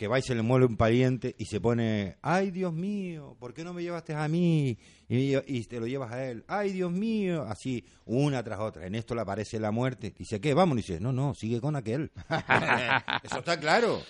que 0.02 0.08
va 0.08 0.18
y 0.18 0.24
se 0.24 0.34
le 0.34 0.42
muere 0.42 0.66
un 0.66 0.78
pariente 0.78 1.36
y 1.38 1.46
se 1.46 1.62
pone, 1.62 2.18
ay 2.24 2.50
Dios 2.50 2.74
mío, 2.74 3.38
¿por 3.40 3.54
qué 3.54 3.64
no 3.64 3.72
me 3.72 3.84
llevaste 3.84 4.16
a 4.16 4.28
mí? 4.28 4.76
Y, 5.08 5.36
y 5.36 5.64
te 5.66 5.80
lo 5.80 5.86
llevas 5.86 6.12
a 6.12 6.26
él, 6.28 6.44
ay 6.48 6.72
Dios 6.72 6.92
mío, 6.92 7.44
así, 7.48 7.86
una 8.06 8.44
tras 8.44 8.60
otra. 8.62 8.88
En 8.88 8.96
esto 8.96 9.14
le 9.14 9.22
aparece 9.22 9.60
la 9.60 9.70
muerte. 9.70 10.12
Dice, 10.18 10.42
¿qué? 10.42 10.56
Vamos. 10.56 10.80
Y 10.80 10.82
dice, 10.82 11.00
no, 11.00 11.14
no, 11.14 11.36
sigue 11.36 11.62
con 11.62 11.76
aquel. 11.76 12.12
Eso 13.24 13.38
está 13.38 13.60
claro. 13.60 14.02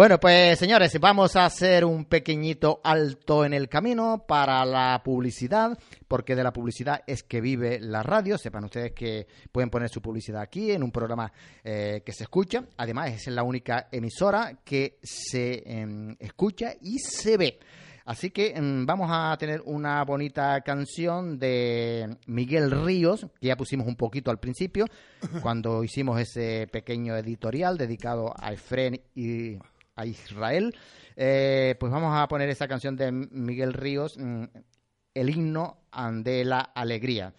Bueno, 0.00 0.18
pues 0.18 0.58
señores, 0.58 0.98
vamos 0.98 1.36
a 1.36 1.44
hacer 1.44 1.84
un 1.84 2.06
pequeñito 2.06 2.80
alto 2.82 3.44
en 3.44 3.52
el 3.52 3.68
camino 3.68 4.24
para 4.26 4.64
la 4.64 5.02
publicidad, 5.04 5.78
porque 6.08 6.34
de 6.34 6.42
la 6.42 6.54
publicidad 6.54 7.02
es 7.06 7.22
que 7.22 7.42
vive 7.42 7.78
la 7.78 8.02
radio. 8.02 8.38
Sepan 8.38 8.64
ustedes 8.64 8.92
que 8.92 9.26
pueden 9.52 9.68
poner 9.68 9.90
su 9.90 10.00
publicidad 10.00 10.40
aquí 10.40 10.70
en 10.70 10.82
un 10.82 10.90
programa 10.90 11.30
eh, 11.62 12.00
que 12.02 12.12
se 12.12 12.22
escucha. 12.22 12.64
Además, 12.78 13.10
es 13.10 13.26
la 13.26 13.42
única 13.42 13.88
emisora 13.92 14.60
que 14.64 14.96
se 15.02 15.64
em, 15.66 16.16
escucha 16.18 16.72
y 16.80 16.98
se 16.98 17.36
ve. 17.36 17.58
Así 18.06 18.30
que 18.30 18.54
em, 18.56 18.86
vamos 18.86 19.10
a 19.12 19.36
tener 19.36 19.60
una 19.66 20.02
bonita 20.04 20.62
canción 20.62 21.38
de 21.38 22.16
Miguel 22.26 22.70
Ríos, 22.70 23.26
que 23.38 23.48
ya 23.48 23.56
pusimos 23.58 23.86
un 23.86 23.96
poquito 23.96 24.30
al 24.30 24.38
principio, 24.38 24.86
cuando 25.42 25.84
hicimos 25.84 26.18
ese 26.18 26.68
pequeño 26.72 27.14
editorial 27.16 27.76
dedicado 27.76 28.32
a 28.34 28.54
Efren 28.54 28.98
y 29.14 29.58
a 30.00 30.06
Israel. 30.06 30.74
Eh, 31.16 31.76
pues 31.78 31.92
vamos 31.92 32.16
a 32.16 32.26
poner 32.28 32.48
esa 32.48 32.66
canción 32.66 32.96
de 32.96 33.12
Miguel 33.12 33.72
Ríos, 33.72 34.16
mm, 34.16 34.44
el 35.14 35.30
himno 35.30 35.78
de 36.22 36.44
la 36.44 36.60
alegría. 36.60 37.34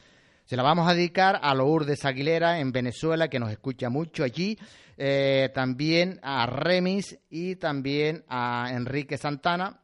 Se 0.46 0.56
la 0.56 0.64
vamos 0.64 0.88
a 0.88 0.94
dedicar 0.94 1.40
a 1.42 1.56
Lourdes 1.56 2.04
Aguilera 2.06 2.60
en 2.60 2.72
Venezuela, 2.72 3.30
que 3.30 3.40
nos 3.40 3.52
escucha 3.52 3.90
mucho 3.90 4.24
allí. 4.24 4.58
Eh, 4.98 5.50
también 5.54 6.20
a 6.22 6.46
Remis 6.46 7.18
y 7.30 7.56
también 7.56 8.24
a 8.28 8.70
Enrique 8.74 9.18
Santana. 9.18 9.82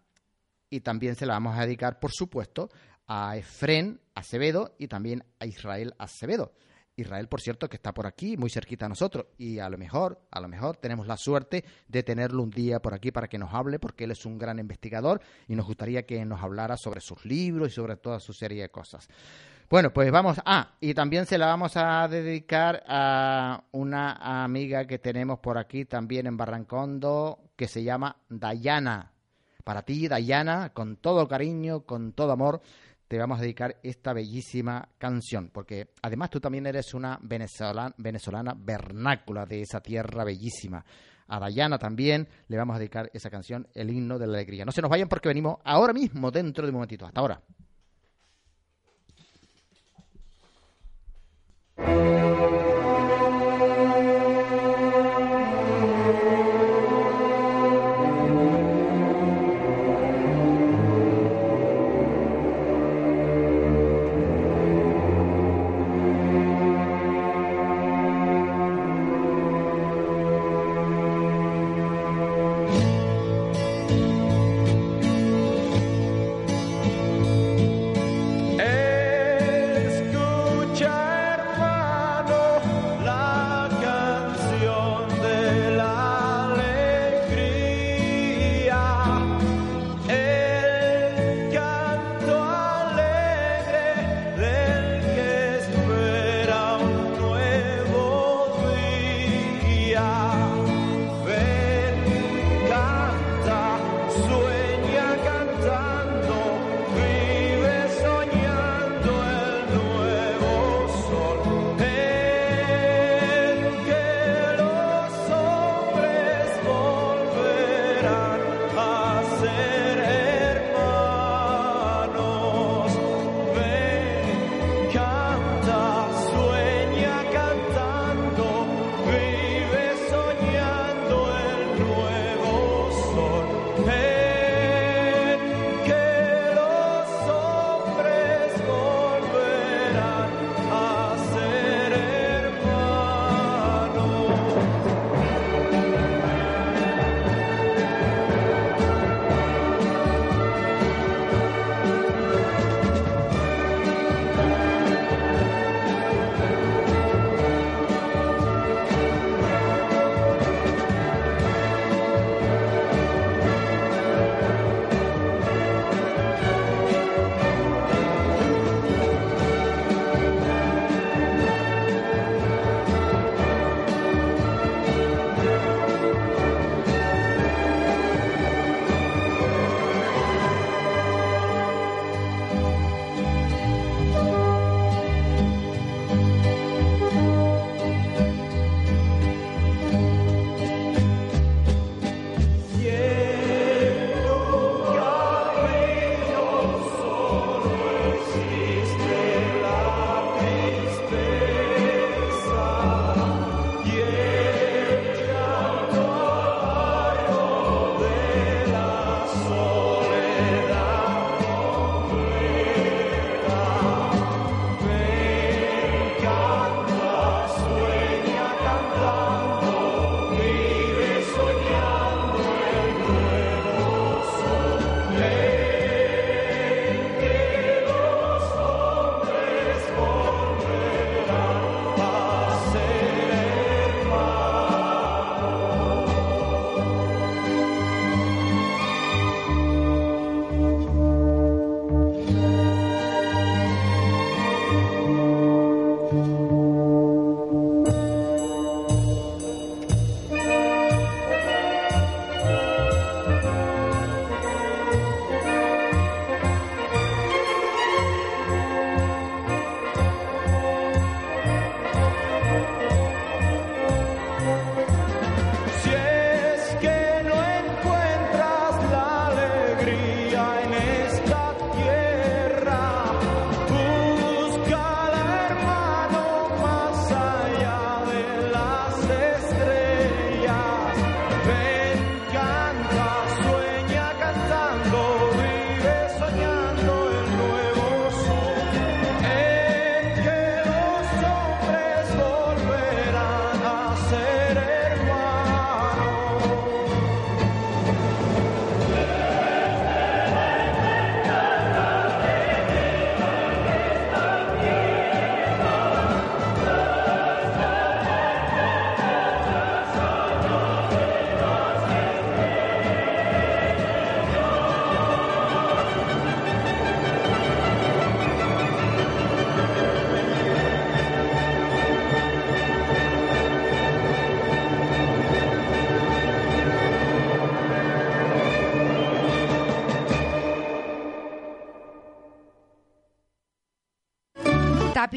Y 0.70 0.82
también 0.82 1.16
se 1.16 1.26
la 1.26 1.34
vamos 1.34 1.58
a 1.58 1.62
dedicar, 1.62 2.00
por 2.00 2.12
supuesto, 2.12 2.70
a 3.08 3.38
Efren 3.38 4.02
Acevedo 4.14 4.76
y 4.78 4.88
también 4.88 5.24
a 5.40 5.46
Israel 5.46 5.94
Acevedo. 5.98 6.52
Israel, 6.98 7.28
por 7.28 7.42
cierto, 7.42 7.70
que 7.70 7.78
está 7.78 7.94
por 7.94 8.08
aquí, 8.08 8.38
muy 8.38 8.50
cerquita 8.50 8.88
a 8.88 8.90
nosotros, 8.90 9.28
y 9.38 9.60
a 9.60 9.70
lo 9.70 9.78
mejor, 9.78 10.20
a 10.32 10.42
lo 10.42 10.48
mejor 10.48 10.78
tenemos 10.78 11.08
la 11.08 11.16
suerte 11.16 11.64
de 11.88 12.04
tenerlo 12.04 12.42
un 12.44 12.50
día 12.50 12.82
por 12.82 12.94
aquí 12.94 13.12
para 13.12 13.28
que 13.28 13.38
nos 13.38 13.54
hable, 13.54 13.80
porque 13.80 14.04
él 14.06 14.12
es 14.12 14.26
un 14.26 14.38
gran 14.38 14.60
investigador 14.60 15.22
y 15.48 15.56
nos 15.56 15.68
gustaría 15.68 16.06
que 16.06 16.26
nos 16.26 16.42
hablara 16.42 16.76
sobre 16.76 17.00
sus 17.00 17.24
libros 17.24 17.70
y 17.70 17.72
sobre 17.72 17.98
toda 17.98 18.20
su 18.20 18.34
serie 18.34 18.64
de 18.64 18.70
cosas. 18.70 19.08
Bueno, 19.70 19.92
pues 19.92 20.10
vamos. 20.12 20.38
Ah, 20.46 20.76
y 20.80 20.94
también 20.94 21.26
se 21.26 21.38
la 21.38 21.48
vamos 21.48 21.76
a 21.76 22.08
dedicar 22.08 22.84
a 22.88 23.64
una 23.72 24.44
amiga 24.44 24.88
que 24.88 24.98
tenemos 24.98 25.40
por 25.40 25.58
aquí 25.58 25.86
también 25.86 26.26
en 26.26 26.38
Barrancondo, 26.38 27.52
que 27.56 27.68
se 27.68 27.84
llama 27.84 28.16
Dayana. 28.30 29.12
Para 29.66 29.82
ti, 29.82 30.08
Dayana, 30.08 30.72
con 30.74 30.96
todo 30.96 31.28
cariño, 31.28 31.82
con 31.82 32.14
todo 32.14 32.32
amor, 32.32 32.62
te 33.08 33.18
vamos 33.18 33.40
a 33.40 33.42
dedicar 33.42 33.78
esta 33.84 34.14
bellísima 34.14 34.90
canción, 34.98 35.50
porque 35.54 35.94
además 36.02 36.30
tú 36.30 36.40
también 36.40 36.66
eres 36.66 36.94
una 36.94 37.18
venezolana, 37.22 37.94
venezolana 37.98 38.54
vernácula 38.58 39.46
de 39.46 39.62
esa 39.62 39.82
tierra 39.82 40.24
bellísima. 40.24 40.84
A 41.30 41.40
Dayana 41.40 41.78
también 41.78 42.28
le 42.48 42.58
vamos 42.58 42.76
a 42.76 42.80
dedicar 42.80 43.10
esa 43.14 43.30
canción, 43.30 43.68
el 43.74 43.90
himno 43.90 44.18
de 44.18 44.28
la 44.28 44.34
alegría. 44.34 44.66
No 44.66 44.72
se 44.72 44.82
nos 44.82 44.90
vayan 44.90 45.10
porque 45.10 45.28
venimos 45.28 45.58
ahora 45.64 45.94
mismo, 45.94 46.32
dentro 46.32 46.66
de 46.66 46.70
un 46.70 46.76
momentito. 46.76 47.06
Hasta 47.06 47.20
ahora. 47.20 47.42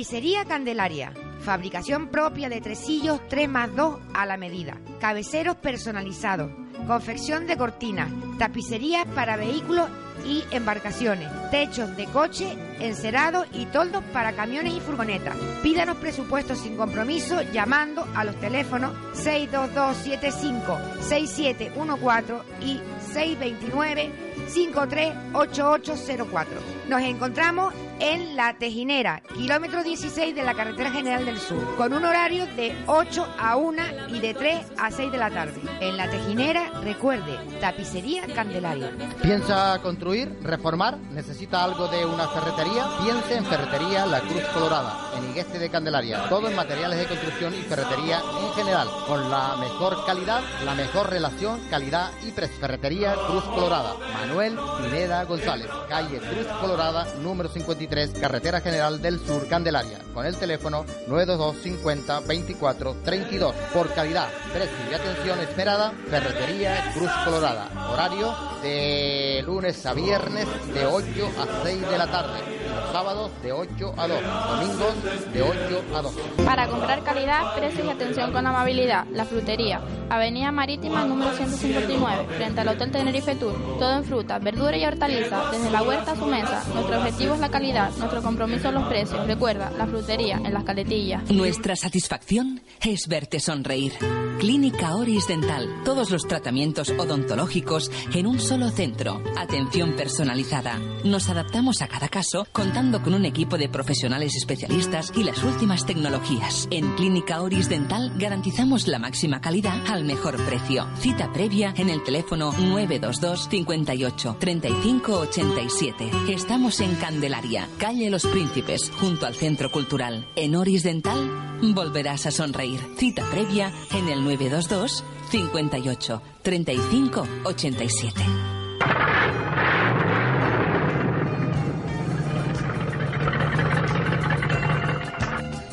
Tapicería 0.00 0.46
Candelaria. 0.46 1.12
Fabricación 1.42 2.08
propia 2.08 2.48
de 2.48 2.62
tresillos 2.62 3.20
3 3.28 3.50
más 3.50 3.76
2 3.76 3.98
a 4.14 4.24
la 4.24 4.38
medida. 4.38 4.78
Cabeceros 4.98 5.56
personalizados. 5.56 6.50
Confección 6.86 7.46
de 7.46 7.58
cortinas. 7.58 8.10
Tapicería 8.38 9.04
para 9.14 9.36
vehículos 9.36 9.90
y 10.26 10.42
embarcaciones. 10.52 11.28
Techos 11.50 11.94
de 11.98 12.06
coche, 12.06 12.56
encerados 12.78 13.46
y 13.52 13.66
toldos 13.66 14.02
para 14.10 14.32
camiones 14.32 14.72
y 14.72 14.80
furgonetas. 14.80 15.36
Pídanos 15.62 15.98
presupuestos 15.98 16.60
sin 16.60 16.78
compromiso 16.78 17.42
llamando 17.52 18.08
a 18.14 18.24
los 18.24 18.40
teléfonos 18.40 18.94
62275 19.12 20.78
6714 21.02 22.36
y 22.62 22.80
629 23.12 24.10
538804. 24.48 26.54
Nos 26.88 27.02
encontramos 27.02 27.74
en 28.00 28.36
La 28.36 28.56
Tejinera, 28.58 29.22
kilómetro 29.34 29.82
16 29.82 30.34
de 30.34 30.42
la 30.42 30.54
carretera 30.54 30.90
general 30.90 31.26
del 31.26 31.38
sur, 31.38 31.76
con 31.76 31.92
un 31.92 32.04
horario 32.04 32.46
de 32.56 32.74
8 32.86 33.34
a 33.38 33.56
1 33.56 33.82
y 34.08 34.20
de 34.20 34.34
3 34.34 34.66
a 34.78 34.90
6 34.90 35.12
de 35.12 35.18
la 35.18 35.30
tarde. 35.30 35.60
En 35.80 35.96
La 35.96 36.10
Tejinera, 36.10 36.70
recuerde, 36.82 37.38
tapicería 37.60 38.26
Candelaria. 38.34 38.90
¿Piensa 39.22 39.78
construir, 39.82 40.38
reformar? 40.42 40.98
¿Necesita 41.12 41.62
algo 41.62 41.88
de 41.88 42.06
una 42.06 42.26
ferretería? 42.28 42.86
Piense 43.02 43.36
en 43.36 43.44
Ferretería 43.44 44.06
La 44.06 44.20
Cruz 44.20 44.44
Colorada, 44.54 45.09
en 45.16 45.30
Igueste 45.30 45.58
de 45.58 45.70
Candelaria. 45.70 46.28
Todo 46.28 46.48
en 46.48 46.56
materiales 46.56 46.98
de 46.98 47.06
construcción 47.06 47.54
y 47.54 47.62
ferretería 47.62 48.20
en 48.20 48.52
general, 48.54 48.88
con 49.06 49.30
la 49.30 49.56
mejor 49.56 50.04
calidad, 50.04 50.40
la 50.64 50.74
mejor 50.74 51.10
relación, 51.10 51.60
calidad 51.70 52.10
y 52.22 52.30
precio. 52.32 52.60
Ferretería 52.60 53.14
Cruz 53.26 53.44
Colorada. 53.44 53.94
Manuel 54.12 54.58
Pineda 54.82 55.24
González, 55.24 55.68
calle 55.88 56.18
Cruz 56.18 56.46
Colorada, 56.60 57.06
número 57.22 57.48
53, 57.48 58.12
Carretera 58.20 58.60
General 58.60 59.00
del 59.00 59.18
Sur, 59.18 59.48
Candelaria, 59.48 59.98
con 60.12 60.26
el 60.26 60.36
teléfono 60.36 60.84
922 61.06 61.56
50 61.62 62.20
24 62.20 62.96
32. 63.04 63.54
Por 63.72 63.92
calidad, 63.94 64.28
precio 64.52 64.76
y 64.90 64.94
atención 64.94 65.40
esperada, 65.40 65.92
Ferretería 66.08 66.92
Cruz 66.94 67.10
Colorada. 67.24 67.68
Horario 67.92 68.34
de 68.62 69.42
lunes 69.44 69.84
a 69.86 69.94
viernes 69.94 70.46
de 70.74 70.86
8 70.86 71.30
a 71.38 71.64
6 71.64 71.90
de 71.90 71.98
la 71.98 72.06
tarde. 72.06 72.38
Y 72.48 72.68
los 72.68 72.92
sábados 72.92 73.30
de 73.42 73.52
8 73.52 73.94
a 73.96 74.06
2. 74.06 74.20
Domingos 74.50 74.99
de 75.02 75.42
8 75.42 75.82
a 75.94 76.02
2. 76.02 76.14
Para 76.44 76.68
comprar 76.68 77.02
calidad, 77.02 77.54
precios 77.54 77.86
y 77.86 77.90
atención 77.90 78.32
con 78.32 78.46
amabilidad, 78.46 79.06
La 79.12 79.24
Frutería, 79.24 79.80
Avenida 80.08 80.52
Marítima 80.52 81.04
número 81.04 81.32
159, 81.32 82.26
frente 82.36 82.60
al 82.60 82.68
Hotel 82.68 82.90
Tenerife 82.90 83.34
Tour. 83.36 83.54
Todo 83.78 83.96
en 83.96 84.04
fruta, 84.04 84.38
verdura 84.38 84.76
y 84.76 84.84
hortaliza, 84.84 85.50
desde 85.50 85.70
la 85.70 85.82
huerta 85.82 86.12
a 86.12 86.16
su 86.16 86.26
mesa. 86.26 86.64
Nuestro 86.74 86.98
objetivo 86.98 87.34
es 87.34 87.40
la 87.40 87.48
calidad, 87.50 87.90
nuestro 87.96 88.22
compromiso 88.22 88.72
los 88.72 88.84
precios. 88.88 89.26
Recuerda, 89.26 89.70
La 89.76 89.86
Frutería, 89.86 90.40
en 90.44 90.52
las 90.52 90.64
caletillas. 90.64 91.30
Nuestra 91.30 91.76
satisfacción 91.76 92.60
es 92.82 93.06
verte 93.08 93.40
sonreír. 93.40 93.92
Clínica 94.38 94.96
Oris 94.96 95.28
Dental. 95.28 95.68
Todos 95.84 96.10
los 96.10 96.22
tratamientos 96.26 96.90
odontológicos 96.90 97.90
en 98.14 98.26
un 98.26 98.40
solo 98.40 98.70
centro. 98.70 99.22
Atención 99.36 99.92
personalizada. 99.92 100.78
Nos 101.04 101.28
adaptamos 101.28 101.82
a 101.82 101.88
cada 101.88 102.08
caso 102.08 102.46
contando 102.52 103.02
con 103.02 103.14
un 103.14 103.26
equipo 103.26 103.58
de 103.58 103.68
profesionales 103.68 104.34
especialistas 104.36 104.89
y 105.14 105.22
las 105.22 105.44
últimas 105.44 105.86
tecnologías. 105.86 106.66
En 106.72 106.96
Clínica 106.96 107.42
Oris 107.42 107.68
Dental 107.68 108.12
garantizamos 108.16 108.88
la 108.88 108.98
máxima 108.98 109.40
calidad 109.40 109.86
al 109.86 110.04
mejor 110.04 110.36
precio. 110.44 110.88
Cita 110.96 111.32
previa 111.32 111.72
en 111.76 111.88
el 111.88 112.02
teléfono 112.02 112.52
922 112.52 113.48
58 113.48 114.36
35 114.40 115.12
87. 115.12 116.10
Estamos 116.28 116.80
en 116.80 116.96
Candelaria, 116.96 117.68
calle 117.78 118.10
Los 118.10 118.26
Príncipes, 118.26 118.90
junto 118.98 119.26
al 119.26 119.36
Centro 119.36 119.70
Cultural. 119.70 120.26
En 120.34 120.56
Oris 120.56 120.82
Dental 120.82 121.60
volverás 121.62 122.26
a 122.26 122.32
sonreír. 122.32 122.80
Cita 122.96 123.24
previa 123.30 123.72
en 123.92 124.08
el 124.08 124.24
922 124.24 125.04
58 125.30 126.22
35 126.42 127.26
87. 127.44 128.24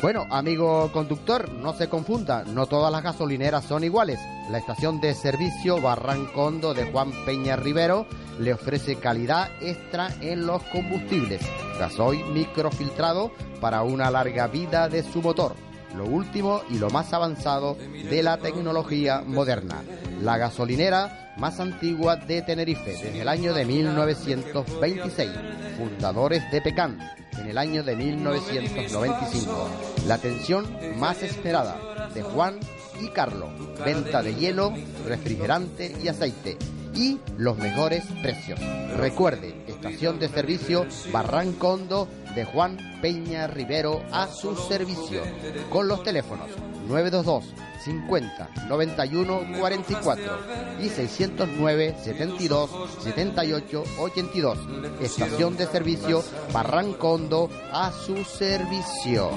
Bueno, 0.00 0.28
amigo 0.30 0.92
conductor, 0.92 1.50
no 1.50 1.72
se 1.72 1.88
confunda, 1.88 2.44
no 2.44 2.66
todas 2.66 2.92
las 2.92 3.02
gasolineras 3.02 3.64
son 3.64 3.82
iguales. 3.82 4.20
La 4.48 4.58
estación 4.58 5.00
de 5.00 5.12
servicio 5.12 5.80
Barrancondo 5.80 6.72
de 6.72 6.92
Juan 6.92 7.10
Peña 7.26 7.56
Rivero 7.56 8.06
le 8.38 8.52
ofrece 8.52 8.94
calidad 8.94 9.50
extra 9.60 10.14
en 10.20 10.46
los 10.46 10.62
combustibles. 10.64 11.40
Gasoil 11.80 12.24
microfiltrado 12.26 13.32
para 13.60 13.82
una 13.82 14.08
larga 14.08 14.46
vida 14.46 14.88
de 14.88 15.02
su 15.02 15.20
motor. 15.20 15.56
Lo 15.96 16.04
último 16.04 16.62
y 16.70 16.78
lo 16.78 16.90
más 16.90 17.12
avanzado 17.12 17.74
de 17.74 18.22
la 18.22 18.38
tecnología 18.38 19.22
moderna. 19.26 19.82
La 20.22 20.38
gasolinera 20.38 21.34
más 21.38 21.58
antigua 21.58 22.14
de 22.14 22.42
Tenerife 22.42 22.92
desde 22.92 23.20
el 23.20 23.28
año 23.28 23.52
de 23.52 23.64
1926. 23.64 25.30
Fundadores 25.76 26.48
de 26.52 26.62
Pecan 26.62 26.98
en 27.40 27.48
el 27.48 27.58
año 27.58 27.82
de 27.82 27.96
1995. 27.96 29.70
La 30.06 30.14
atención 30.14 30.66
más 30.96 31.22
esperada 31.22 32.08
de 32.14 32.22
Juan 32.22 32.58
y 33.00 33.08
Carlos. 33.08 33.50
Venta 33.84 34.22
de 34.22 34.34
hielo, 34.34 34.72
refrigerante 35.06 35.94
y 36.02 36.08
aceite. 36.08 36.56
Y 36.94 37.20
los 37.36 37.56
mejores 37.58 38.04
precios. 38.22 38.58
Recuerde, 38.96 39.54
estación 39.68 40.18
de 40.18 40.28
servicio 40.28 40.86
Barrancondo 41.12 42.08
de 42.38 42.44
Juan 42.44 42.78
Peña 43.02 43.48
Rivero 43.48 44.00
a 44.12 44.28
su 44.28 44.54
servicio. 44.54 45.22
Con 45.70 45.88
los 45.88 46.04
teléfonos 46.04 46.48
922 46.86 47.52
50 47.84 48.50
91 48.68 49.58
44 49.58 50.38
y 50.80 50.88
609 50.88 51.96
72 52.00 52.70
78 53.02 53.84
82. 53.98 54.58
Estación 55.00 55.56
de 55.56 55.66
servicio 55.66 56.22
Barrancondo 56.52 57.50
a 57.72 57.90
su 57.90 58.22
servicio. 58.22 59.32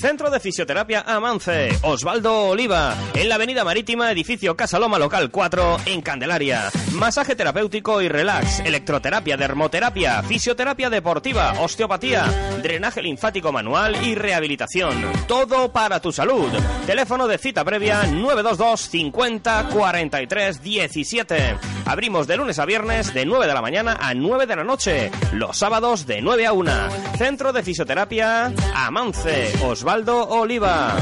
Centro 0.00 0.30
de 0.30 0.38
Fisioterapia 0.38 1.00
Amance, 1.00 1.70
Osvaldo 1.82 2.50
Oliva, 2.50 2.94
en 3.14 3.28
la 3.28 3.34
Avenida 3.34 3.64
Marítima, 3.64 4.12
edificio 4.12 4.56
Casa 4.56 4.78
Loma 4.78 4.96
Local 4.96 5.28
4, 5.28 5.78
en 5.86 6.02
Candelaria. 6.02 6.70
Masaje 6.92 7.34
terapéutico 7.34 8.00
y 8.00 8.08
relax, 8.08 8.60
electroterapia, 8.60 9.36
dermoterapia, 9.36 10.22
fisioterapia 10.22 10.88
deportiva, 10.88 11.54
osteopatía, 11.60 12.26
drenaje 12.62 13.02
linfático 13.02 13.50
manual 13.50 13.96
y 14.04 14.14
rehabilitación. 14.14 15.02
Todo 15.26 15.72
para 15.72 16.00
tu 16.00 16.12
salud. 16.12 16.48
Teléfono 16.86 17.26
de 17.26 17.38
cita 17.38 17.64
previa 17.64 18.04
922 18.04 18.80
50 18.80 19.68
43 19.70 20.62
17. 20.62 21.56
Abrimos 21.88 22.26
de 22.26 22.36
lunes 22.36 22.58
a 22.58 22.66
viernes 22.66 23.14
de 23.14 23.24
9 23.24 23.46
de 23.46 23.54
la 23.54 23.62
mañana 23.62 23.96
a 23.98 24.12
9 24.12 24.44
de 24.46 24.56
la 24.56 24.62
noche. 24.62 25.10
Los 25.32 25.56
sábados 25.56 26.04
de 26.04 26.20
9 26.20 26.46
a 26.46 26.52
1. 26.52 26.70
Centro 27.16 27.50
de 27.50 27.62
Fisioterapia 27.62 28.52
Amance, 28.74 29.54
Osvaldo 29.64 30.28
Oliva. 30.28 30.94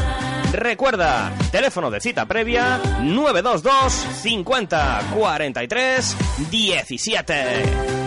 Recuerda, 0.52 1.32
teléfono 1.50 1.90
de 1.90 2.00
cita 2.00 2.26
previa 2.26 2.80
922 3.02 3.92
50 3.92 5.00
43 5.12 6.16
17. 6.50 8.05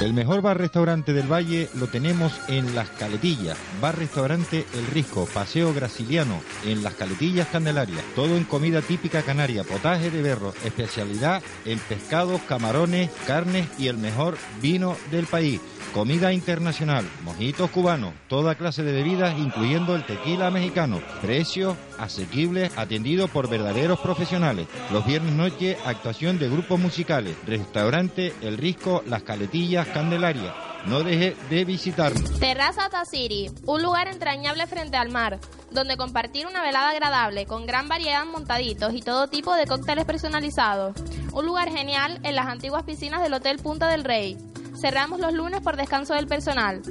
El 0.00 0.14
mejor 0.14 0.42
bar-restaurante 0.42 1.12
del 1.12 1.30
Valle 1.30 1.68
lo 1.74 1.88
tenemos 1.88 2.32
en 2.46 2.76
Las 2.76 2.88
Caletillas. 2.90 3.58
Bar-restaurante 3.80 4.64
El 4.74 4.86
Risco, 4.86 5.26
Paseo 5.34 5.74
Graciliano, 5.74 6.40
en 6.64 6.84
Las 6.84 6.94
Caletillas, 6.94 7.48
Candelaria. 7.48 7.98
Todo 8.14 8.36
en 8.36 8.44
comida 8.44 8.80
típica 8.80 9.22
canaria, 9.22 9.64
potaje 9.64 10.12
de 10.12 10.22
berro, 10.22 10.54
especialidad 10.64 11.42
en 11.64 11.80
pescados, 11.80 12.40
camarones, 12.42 13.10
carnes 13.26 13.66
y 13.76 13.88
el 13.88 13.98
mejor 13.98 14.38
vino 14.62 14.96
del 15.10 15.26
país. 15.26 15.60
Comida 15.98 16.32
internacional, 16.32 17.04
mojitos 17.24 17.72
cubanos, 17.72 18.14
toda 18.28 18.54
clase 18.54 18.84
de 18.84 18.92
bebidas, 18.92 19.36
incluyendo 19.36 19.96
el 19.96 20.06
tequila 20.06 20.48
mexicano. 20.48 21.00
Precios 21.20 21.76
asequibles, 21.98 22.70
atendido 22.78 23.26
por 23.26 23.48
verdaderos 23.48 23.98
profesionales. 23.98 24.68
Los 24.92 25.04
viernes 25.04 25.32
noche, 25.32 25.76
actuación 25.84 26.38
de 26.38 26.48
grupos 26.48 26.78
musicales. 26.78 27.36
Restaurante 27.44 28.32
El 28.42 28.58
Risco, 28.58 29.02
Las 29.08 29.24
Caletillas, 29.24 29.88
Candelaria. 29.88 30.54
No 30.86 31.02
deje 31.02 31.36
de 31.50 31.64
visitarnos. 31.64 32.38
Terraza 32.38 32.88
Taciri, 32.88 33.50
un 33.66 33.82
lugar 33.82 34.06
entrañable 34.06 34.68
frente 34.68 34.96
al 34.96 35.08
mar, 35.08 35.40
donde 35.72 35.96
compartir 35.96 36.46
una 36.46 36.62
velada 36.62 36.90
agradable 36.90 37.44
con 37.46 37.66
gran 37.66 37.88
variedad 37.88 38.24
de 38.24 38.30
montaditos 38.30 38.94
y 38.94 39.02
todo 39.02 39.26
tipo 39.26 39.52
de 39.52 39.66
cócteles 39.66 40.04
personalizados. 40.04 40.94
Un 41.32 41.44
lugar 41.44 41.70
genial 41.70 42.20
en 42.22 42.36
las 42.36 42.46
antiguas 42.46 42.84
piscinas 42.84 43.20
del 43.20 43.34
Hotel 43.34 43.58
Punta 43.58 43.88
del 43.88 44.04
Rey. 44.04 44.38
Cerramos 44.80 45.18
los 45.18 45.32
lunes 45.32 45.60
por 45.60 45.76
descanso 45.76 46.14
del 46.14 46.28
personal. 46.28 46.82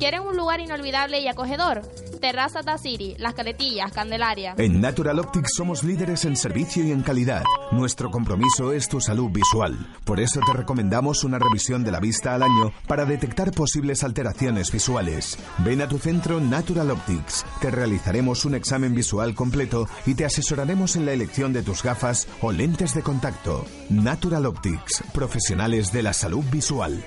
¿Quieren 0.00 0.22
un 0.22 0.36
lugar 0.36 0.60
inolvidable 0.60 1.20
y 1.20 1.28
acogedor? 1.28 1.82
Terraza 2.20 2.60
Tasiri, 2.62 3.14
Las 3.18 3.34
Caretillas, 3.34 3.92
Candelaria. 3.92 4.54
En 4.58 4.80
Natural 4.80 5.18
Optics 5.18 5.52
somos 5.56 5.84
líderes 5.84 6.24
en 6.24 6.36
servicio 6.36 6.84
y 6.84 6.90
en 6.90 7.02
calidad. 7.02 7.44
Nuestro 7.70 8.10
compromiso 8.10 8.72
es 8.72 8.88
tu 8.88 9.00
salud 9.00 9.30
visual. 9.30 9.78
Por 10.04 10.20
eso 10.20 10.40
te 10.44 10.52
recomendamos 10.52 11.24
una 11.24 11.38
revisión 11.38 11.84
de 11.84 11.92
la 11.92 12.00
vista 12.00 12.34
al 12.34 12.42
año 12.42 12.72
para 12.86 13.04
detectar 13.04 13.52
posibles 13.52 14.04
alteraciones 14.04 14.72
visuales. 14.72 15.38
Ven 15.58 15.82
a 15.82 15.88
tu 15.88 15.98
centro 15.98 16.40
Natural 16.40 16.90
Optics. 16.90 17.46
Te 17.60 17.70
realizaremos 17.70 18.44
un 18.44 18.54
examen 18.54 18.94
visual 18.94 19.34
completo 19.34 19.88
y 20.04 20.14
te 20.14 20.24
asesoraremos 20.24 20.96
en 20.96 21.06
la 21.06 21.12
elección 21.12 21.52
de 21.52 21.62
tus 21.62 21.82
gafas 21.82 22.26
o 22.42 22.52
lentes 22.52 22.94
de 22.94 23.02
contacto. 23.02 23.64
Natural 23.88 24.46
Optics, 24.46 25.04
profesionales 25.14 25.92
de 25.92 26.02
la 26.02 26.12
salud 26.12 26.44
visual. 26.50 27.02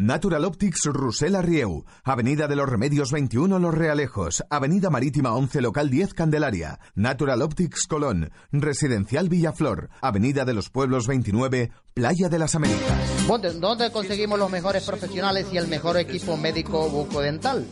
Natural 0.00 0.44
Optics 0.44 0.84
Rusela 0.84 1.42
Rieu, 1.42 1.84
Avenida 2.04 2.46
de 2.46 2.54
los 2.54 2.68
Remedios 2.68 3.10
21 3.10 3.58
Los 3.58 3.74
Realejos, 3.74 4.44
Avenida 4.48 4.90
Marítima 4.90 5.34
11 5.34 5.60
Local 5.60 5.90
10 5.90 6.14
Candelaria, 6.14 6.78
Natural 6.94 7.42
Optics 7.42 7.88
Colón, 7.88 8.30
Residencial 8.52 9.28
Villaflor, 9.28 9.90
Avenida 10.00 10.44
de 10.44 10.54
los 10.54 10.70
Pueblos 10.70 11.08
29, 11.08 11.72
Playa 11.94 12.28
de 12.28 12.38
las 12.38 12.54
Américas. 12.54 13.26
¿Dónde, 13.26 13.90
conseguimos 13.90 14.38
los 14.38 14.52
mejores 14.52 14.84
profesionales 14.84 15.48
y 15.52 15.56
el 15.56 15.66
mejor 15.66 15.96
equipo 15.96 16.36
médico 16.36 16.88
bucodental? 16.88 17.66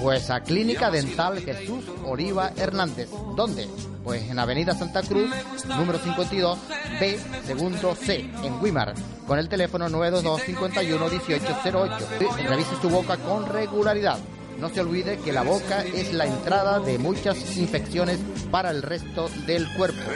Pues 0.00 0.30
a 0.30 0.40
Clínica 0.40 0.90
Dental 0.90 1.40
Jesús 1.40 1.84
Oliva 2.06 2.52
Hernández. 2.56 3.10
¿Dónde? 3.36 3.68
Pues 4.02 4.22
en 4.30 4.38
Avenida 4.38 4.74
Santa 4.74 5.02
Cruz, 5.02 5.30
número 5.76 5.98
52, 5.98 6.58
B, 6.98 7.18
segundo 7.44 7.94
C, 7.94 8.20
en 8.42 8.62
Wimar, 8.62 8.94
con 9.26 9.38
el 9.38 9.48
teléfono 9.48 9.90
922 9.90 10.42
51 10.42 11.08
1808. 11.10 12.06
Revise 12.48 12.80
su 12.80 12.88
boca 12.88 13.18
con 13.18 13.46
regularidad. 13.46 14.18
No 14.58 14.70
se 14.70 14.80
olvide 14.80 15.18
que 15.18 15.32
la 15.32 15.42
boca 15.42 15.84
es 15.84 16.12
la 16.12 16.26
entrada 16.26 16.80
de 16.80 16.98
muchas 16.98 17.56
infecciones 17.56 18.18
para 18.50 18.70
el 18.70 18.82
resto 18.82 19.28
del 19.46 19.72
cuerpo. 19.74 20.10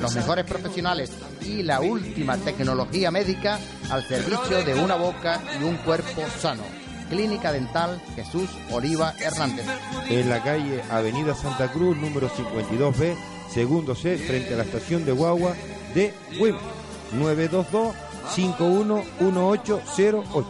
Los 0.00 0.14
mejores 0.14 0.44
profesionales 0.44 1.10
y 1.42 1.62
la 1.62 1.80
última 1.80 2.36
tecnología 2.36 3.10
médica 3.10 3.58
al 3.90 4.06
servicio 4.06 4.64
de 4.64 4.74
una 4.74 4.96
boca 4.96 5.40
y 5.58 5.64
un 5.64 5.76
cuerpo 5.78 6.22
sano. 6.38 6.79
Clínica 7.10 7.52
Dental 7.52 8.00
Jesús 8.14 8.48
Oliva 8.70 9.12
Hernández. 9.20 9.66
En 10.08 10.30
la 10.30 10.42
calle 10.42 10.82
Avenida 10.88 11.34
Santa 11.34 11.70
Cruz, 11.70 11.98
número 11.98 12.30
52B, 12.30 13.14
segundo 13.50 13.94
C, 13.94 14.16
frente 14.16 14.54
a 14.54 14.56
la 14.56 14.62
estación 14.62 15.04
de 15.04 15.12
Guagua 15.12 15.54
de 15.94 16.14
WIM. 16.40 16.56
922 17.12 17.94
511808. 18.34 20.46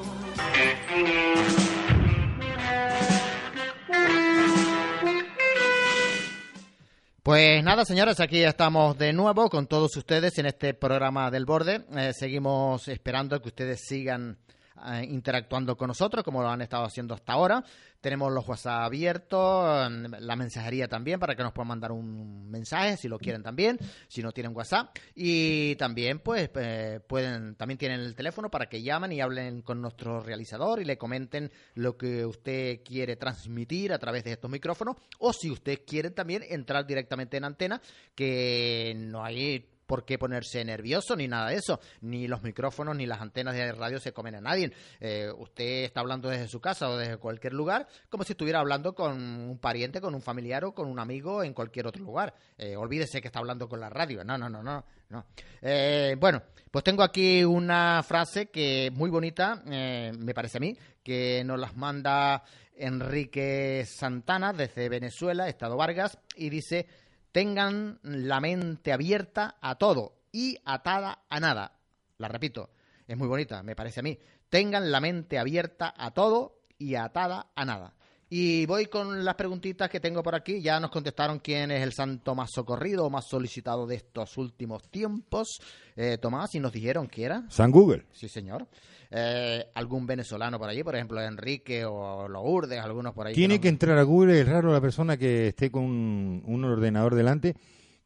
Pues 7.23 7.63
nada, 7.63 7.85
señores, 7.85 8.19
aquí 8.19 8.43
estamos 8.43 8.97
de 8.99 9.13
nuevo 9.13 9.51
con 9.51 9.67
todos 9.67 9.95
ustedes 9.97 10.39
en 10.39 10.47
este 10.47 10.75
programa 10.75 11.31
del 11.31 11.45
borde. 11.45 11.85
Eh, 11.97 12.13
seguimos 12.13 12.89
esperando 12.89 13.41
que 13.41 13.49
ustedes 13.49 13.87
sigan 13.87 14.39
eh, 14.87 15.05
interactuando 15.05 15.77
con 15.77 15.89
nosotros, 15.89 16.25
como 16.25 16.43
lo 16.43 16.49
han 16.49 16.63
estado 16.63 16.85
haciendo 16.85 17.15
hasta 17.15 17.33
ahora. 17.33 17.65
Tenemos 18.01 18.33
los 18.33 18.49
WhatsApp 18.49 18.85
abiertos, 18.85 19.91
la 20.21 20.37
mensajería 20.37 20.89
también, 20.89 21.21
para 21.21 21.37
que 21.37 21.43
nos 21.43 21.53
puedan 21.53 21.69
mandar 21.69 21.93
un 21.93 22.51
mensaje, 22.51 22.97
si 22.97 23.09
lo 23.09 23.19
quieren 23.19 23.43
también, 23.43 23.79
si 24.09 24.23
no 24.23 24.33
tienen 24.33 24.57
WhatsApp. 24.57 24.97
Y 25.15 25.77
también, 25.77 26.21
pues, 26.21 26.51
eh, 26.55 27.01
pueden, 27.07 27.57
también 27.57 27.77
tienen 27.77 28.01
el 28.01 28.15
teléfono 28.15 28.51
para 28.51 28.71
que 28.71 28.83
llamen 28.83 29.13
y 29.13 29.21
hablen 29.21 29.61
con 29.61 29.83
nuestro 29.83 30.21
realizador 30.21 30.81
y 30.81 30.85
le 30.85 30.97
comenten 30.97 31.51
lo 31.75 31.99
que 31.99 32.25
usted 32.25 32.83
quiere 32.83 33.17
transmitir 33.17 33.93
a 33.93 33.99
través 33.99 34.25
de 34.25 34.33
estos 34.33 34.51
micrófonos. 34.51 34.97
O 35.19 35.33
si 35.33 35.51
usted 35.51 35.81
quiere 35.87 36.11
también 36.11 36.43
entrar 36.49 36.87
directamente 36.87 37.37
en 37.37 37.45
antena, 37.45 37.83
que 38.15 38.95
no 38.97 39.23
hay 39.23 39.69
por 39.91 40.05
qué 40.05 40.19
ponerse 40.19 40.65
nervioso 40.65 41.17
ni 41.17 41.27
nada 41.27 41.49
de 41.49 41.57
eso. 41.57 41.81
Ni 42.03 42.29
los 42.29 42.45
micrófonos 42.45 42.97
ni 42.97 43.07
las 43.07 43.21
antenas 43.21 43.57
de 43.57 43.73
radio 43.73 43.99
se 43.99 44.13
comen 44.13 44.37
a 44.37 44.41
nadie. 44.41 44.73
Eh, 45.01 45.33
usted 45.37 45.83
está 45.83 45.99
hablando 45.99 46.29
desde 46.29 46.47
su 46.47 46.61
casa 46.61 46.89
o 46.89 46.97
desde 46.97 47.17
cualquier 47.17 47.55
lugar 47.55 47.89
como 48.09 48.23
si 48.23 48.35
estuviera 48.35 48.61
hablando 48.61 48.95
con 48.95 49.21
un 49.21 49.59
pariente, 49.59 50.01
con 50.01 50.15
un 50.15 50.23
familiar 50.23 50.65
o 50.65 50.75
con 50.75 50.87
un 50.87 51.01
amigo 51.01 51.43
en 51.43 51.55
cualquier 51.55 51.89
otro 51.89 52.05
lugar. 52.05 52.33
Eh, 52.57 52.77
olvídese 52.77 53.21
que 53.21 53.27
está 53.27 53.41
hablando 53.41 53.69
con 53.69 53.81
la 53.81 53.91
radio. 53.91 54.23
No, 54.23 54.39
no, 54.39 54.49
no, 54.49 54.63
no. 54.63 54.85
no. 55.09 55.27
Eh, 55.61 56.15
bueno, 56.21 56.41
pues 56.71 56.85
tengo 56.85 57.03
aquí 57.03 57.43
una 57.43 58.05
frase 58.05 58.47
que 58.47 58.93
muy 58.95 59.11
bonita, 59.11 59.61
me 59.67 60.35
parece 60.35 60.59
a 60.59 60.61
mí, 60.61 60.79
que 61.03 61.43
nos 61.45 61.59
las 61.59 61.77
manda 61.77 62.45
Enrique 62.77 63.85
Santana 63.89 64.53
desde 64.53 64.89
Venezuela, 64.89 65.49
Estado 65.49 65.77
Vargas, 65.77 66.17
y 66.37 66.49
dice 66.49 66.87
tengan 67.33 67.99
la 68.03 68.41
mente 68.41 68.93
abierta 68.93 69.57
a 69.61 69.77
todo 69.77 70.15
y 70.33 70.59
atada 70.65 71.25
a 71.29 71.41
nada. 71.41 71.79
La 72.19 72.29
repito, 72.29 72.71
es 73.07 73.17
muy 73.17 73.29
bonita, 73.29 73.63
me 73.63 73.77
parece 73.77 74.01
a 74.01 74.03
mí. 74.03 74.19
Tengan 74.49 74.91
la 74.91 75.01
mente 75.01 75.39
abierta 75.39 75.95
a 75.97 76.13
todo 76.13 76.61
y 76.79 76.95
atada 76.95 77.51
a 77.55 77.65
nada. 77.65 77.95
Y 78.33 78.65
voy 78.67 78.87
con 78.87 79.25
las 79.25 79.35
preguntitas 79.35 79.91
que 79.91 79.99
tengo 79.99 80.23
por 80.23 80.37
aquí. 80.37 80.63
Ya 80.63 80.79
nos 80.79 80.93
contestaron 80.93 81.41
quién 81.41 81.73
es 81.73 81.83
el 81.83 81.93
santo 81.93 82.37
más 82.37 82.51
socorrido 82.55 83.05
o 83.05 83.11
más 83.11 83.27
solicitado 83.29 83.89
de 83.89 83.97
estos 83.97 84.39
últimos 84.39 84.89
tiempos. 84.89 85.59
Eh, 85.97 86.17
Tomás, 86.19 86.55
y 86.55 86.61
nos 86.61 86.73
dijeron 86.73 87.09
que 87.09 87.25
era. 87.25 87.45
San 87.49 87.73
Google. 87.73 88.07
Sí, 88.13 88.29
señor. 88.29 88.69
Eh, 89.13 89.67
algún 89.75 90.07
venezolano 90.07 90.59
por 90.59 90.69
allí, 90.69 90.85
por 90.85 90.95
ejemplo, 90.95 91.21
Enrique 91.21 91.85
o 91.85 92.29
Lourdes, 92.29 92.79
algunos 92.79 93.13
por 93.13 93.27
ahí. 93.27 93.35
Tiene 93.35 93.57
no- 93.57 93.61
que 93.61 93.69
entrar 93.69 93.99
a 93.99 94.03
Google, 94.05 94.41
es 94.41 94.47
raro 94.49 94.73
la 94.73 94.81
persona 94.81 95.17
que 95.17 95.49
esté 95.49 95.71
con 95.71 95.83
un, 95.85 96.43
un 96.47 96.65
ordenador 96.65 97.15
delante 97.17 97.57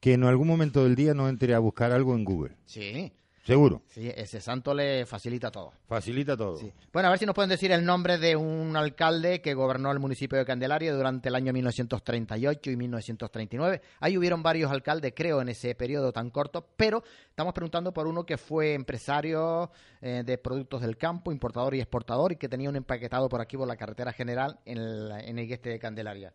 que 0.01 0.15
en 0.15 0.25
algún 0.25 0.49
momento 0.49 0.83
del 0.85 0.95
día 0.97 1.13
no 1.15 1.29
entre 1.29 1.55
a 1.55 1.59
buscar 1.59 1.93
algo 1.93 2.15
en 2.15 2.25
Google. 2.25 2.57
Sí, 2.65 3.13
Seguro. 3.45 3.83
sí, 3.89 4.11
ese 4.17 4.41
santo 4.41 4.73
le 4.75 5.05
facilita 5.07 5.51
todo. 5.51 5.73
Facilita 5.87 6.37
todo. 6.37 6.57
Sí. 6.57 6.73
Bueno, 6.93 7.09
a 7.09 7.11
ver 7.11 7.19
si 7.19 7.27
nos 7.27 7.35
pueden 7.35 7.51
decir 7.51 7.71
el 7.73 7.85
nombre 7.85 8.17
de 8.19 8.37
un 8.37 8.75
alcalde 8.77 9.41
que 9.43 9.53
gobernó 9.55 9.93
el 9.93 9.99
municipio 9.99 10.39
de 10.39 10.45
Candelaria 10.47 10.93
durante 10.95 11.29
el 11.29 11.35
año 11.35 11.53
1938 11.53 12.71
y 12.71 12.77
1939. 12.77 13.83
Ahí 14.01 14.17
hubieron 14.17 14.43
varios 14.43 14.71
alcaldes, 14.73 15.13
creo, 15.15 15.41
en 15.43 15.51
ese 15.51 15.75
periodo 15.75 16.13
tan 16.13 16.31
corto, 16.31 16.67
pero 16.77 17.03
estamos 17.29 17.53
preguntando 17.53 17.93
por 17.93 18.07
uno 18.07 18.25
que 18.25 18.39
fue 18.39 18.73
empresario 18.75 19.71
eh, 20.01 20.23
de 20.25 20.39
productos 20.39 20.81
del 20.81 20.97
campo, 20.97 21.31
importador 21.31 21.75
y 21.75 21.81
exportador, 21.81 22.33
y 22.33 22.37
que 22.37 22.49
tenía 22.49 22.69
un 22.71 22.77
empaquetado 22.77 23.29
por 23.29 23.41
aquí 23.41 23.57
por 23.57 23.69
la 23.69 23.77
carretera 23.77 24.13
general 24.13 24.59
en, 24.65 25.09
la- 25.09 25.21
en 25.21 25.39
Igueste 25.39 25.69
de 25.69 25.79
Candelaria. 25.79 26.33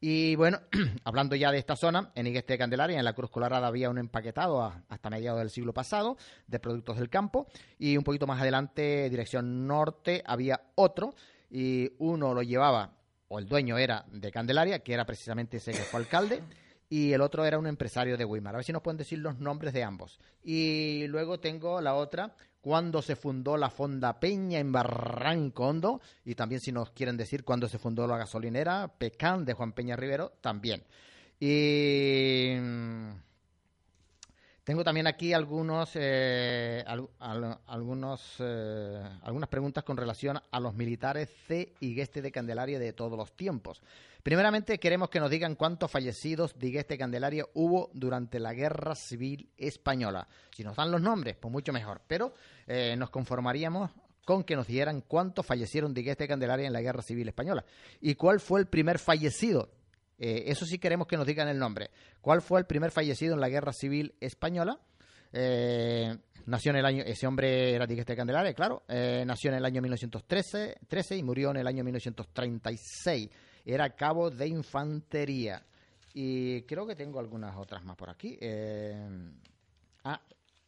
Y 0.00 0.34
bueno, 0.36 0.60
hablando 1.04 1.36
ya 1.36 1.52
de 1.52 1.58
esta 1.58 1.76
zona, 1.76 2.10
en 2.14 2.26
Igueste 2.26 2.54
de 2.54 2.58
Candelaria, 2.58 2.98
en 2.98 3.04
la 3.04 3.12
Cruz 3.12 3.30
Colorada, 3.30 3.66
había 3.66 3.90
un 3.90 3.98
empaquetado 3.98 4.62
hasta 4.88 5.10
mediados 5.10 5.40
del 5.40 5.50
siglo 5.50 5.74
pasado 5.74 6.16
de 6.46 6.58
productos 6.58 6.96
del 6.96 7.10
campo. 7.10 7.46
Y 7.78 7.98
un 7.98 8.04
poquito 8.04 8.26
más 8.26 8.40
adelante, 8.40 9.10
dirección 9.10 9.66
norte, 9.66 10.22
había 10.26 10.60
otro. 10.76 11.14
Y 11.50 11.92
uno 11.98 12.32
lo 12.32 12.42
llevaba, 12.42 12.92
o 13.28 13.38
el 13.38 13.46
dueño 13.46 13.76
era 13.76 14.06
de 14.10 14.30
Candelaria, 14.30 14.78
que 14.78 14.94
era 14.94 15.04
precisamente 15.04 15.58
ese 15.58 15.72
que 15.72 15.78
fue 15.78 16.00
alcalde. 16.00 16.42
Y 16.88 17.12
el 17.12 17.20
otro 17.20 17.44
era 17.44 17.58
un 17.58 17.66
empresario 17.66 18.16
de 18.16 18.24
Weimar. 18.24 18.54
A 18.54 18.58
ver 18.58 18.64
si 18.64 18.72
nos 18.72 18.82
pueden 18.82 18.96
decir 18.96 19.18
los 19.18 19.38
nombres 19.38 19.74
de 19.74 19.84
ambos. 19.84 20.18
Y 20.42 21.06
luego 21.08 21.38
tengo 21.38 21.80
la 21.80 21.94
otra, 21.94 22.34
cuando 22.60 23.00
se 23.02 23.16
fundó 23.16 23.56
la 23.56 23.70
Fonda 23.70 24.20
Peña 24.20 24.58
en 24.58 24.72
Barranco 24.72 25.66
Hondo. 25.66 26.00
Y 26.24 26.34
también 26.34 26.60
si 26.60 26.72
nos 26.72 26.90
quieren 26.90 27.16
decir 27.16 27.44
cuándo 27.44 27.68
se 27.68 27.78
fundó 27.78 28.06
la 28.06 28.18
gasolinera 28.18 28.88
Pecán 28.98 29.44
de 29.44 29.54
Juan 29.54 29.72
Peña 29.72 29.96
Rivero, 29.96 30.32
también. 30.40 30.82
Y 31.38 32.54
mm, 32.60 33.10
tengo 34.62 34.84
también 34.84 35.06
aquí 35.06 35.32
algunos, 35.32 35.90
eh, 35.94 36.84
al- 36.86 37.08
al- 37.18 37.58
algunos, 37.66 38.36
eh, 38.38 39.02
algunas 39.22 39.48
preguntas 39.48 39.82
con 39.82 39.96
relación 39.96 40.38
a 40.50 40.60
los 40.60 40.74
militares 40.74 41.30
C 41.48 41.72
y 41.80 41.94
Gueste 41.94 42.20
de 42.22 42.30
Candelaria 42.30 42.78
de 42.78 42.92
todos 42.92 43.16
los 43.16 43.32
tiempos. 43.34 43.80
Primeramente, 44.22 44.78
queremos 44.78 45.10
que 45.10 45.20
nos 45.20 45.30
digan 45.30 45.54
cuántos 45.54 45.90
fallecidos 45.90 46.58
de 46.58 46.70
Gueste 46.70 46.94
de 46.94 46.98
Candelaria 46.98 47.44
hubo 47.54 47.90
durante 47.94 48.38
la 48.38 48.52
Guerra 48.52 48.94
Civil 48.94 49.50
Española. 49.56 50.28
Si 50.54 50.62
nos 50.62 50.76
dan 50.76 50.90
los 50.90 51.00
nombres, 51.00 51.36
pues 51.36 51.50
mucho 51.50 51.72
mejor. 51.72 52.02
Pero 52.06 52.34
eh, 52.66 52.96
nos 52.96 53.10
conformaríamos 53.10 53.90
con 54.24 54.44
que 54.44 54.56
nos 54.56 54.66
dijeran 54.66 55.00
cuántos 55.00 55.46
fallecieron 55.46 55.94
de 55.94 56.02
Gueste 56.02 56.24
de 56.24 56.28
Candelaria 56.28 56.66
en 56.66 56.72
la 56.72 56.82
Guerra 56.82 57.02
Civil 57.02 57.28
Española. 57.28 57.64
¿Y 58.00 58.14
cuál 58.14 58.40
fue 58.40 58.60
el 58.60 58.66
primer 58.66 58.98
fallecido? 58.98 59.70
Eh, 60.18 60.44
eso 60.46 60.66
sí 60.66 60.78
queremos 60.78 61.06
que 61.06 61.16
nos 61.16 61.26
digan 61.26 61.48
el 61.48 61.58
nombre. 61.58 61.90
¿Cuál 62.20 62.42
fue 62.42 62.60
el 62.60 62.66
primer 62.66 62.90
fallecido 62.90 63.34
en 63.34 63.40
la 63.40 63.48
Guerra 63.48 63.72
Civil 63.72 64.14
Española? 64.20 64.78
Eh, 65.32 66.14
nació 66.46 66.70
en 66.70 66.76
el 66.76 66.84
año, 66.84 67.02
ese 67.06 67.26
hombre 67.26 67.74
era 67.74 67.86
de 67.86 68.04
de 68.04 68.16
Candelaria, 68.16 68.52
claro. 68.52 68.82
Eh, 68.88 69.24
nació 69.26 69.50
en 69.50 69.56
el 69.56 69.64
año 69.64 69.80
1913 69.80 70.76
13 70.86 71.16
y 71.16 71.22
murió 71.22 71.50
en 71.50 71.56
el 71.56 71.66
año 71.66 71.82
1936. 71.84 73.30
Era 73.64 73.94
cabo 73.96 74.30
de 74.30 74.48
infantería. 74.48 75.64
Y 76.12 76.62
creo 76.62 76.86
que 76.86 76.96
tengo 76.96 77.20
algunas 77.20 77.56
otras 77.56 77.84
más 77.84 77.96
por 77.96 78.10
aquí. 78.10 78.36
Eh, 78.40 79.32
ah, 80.04 80.20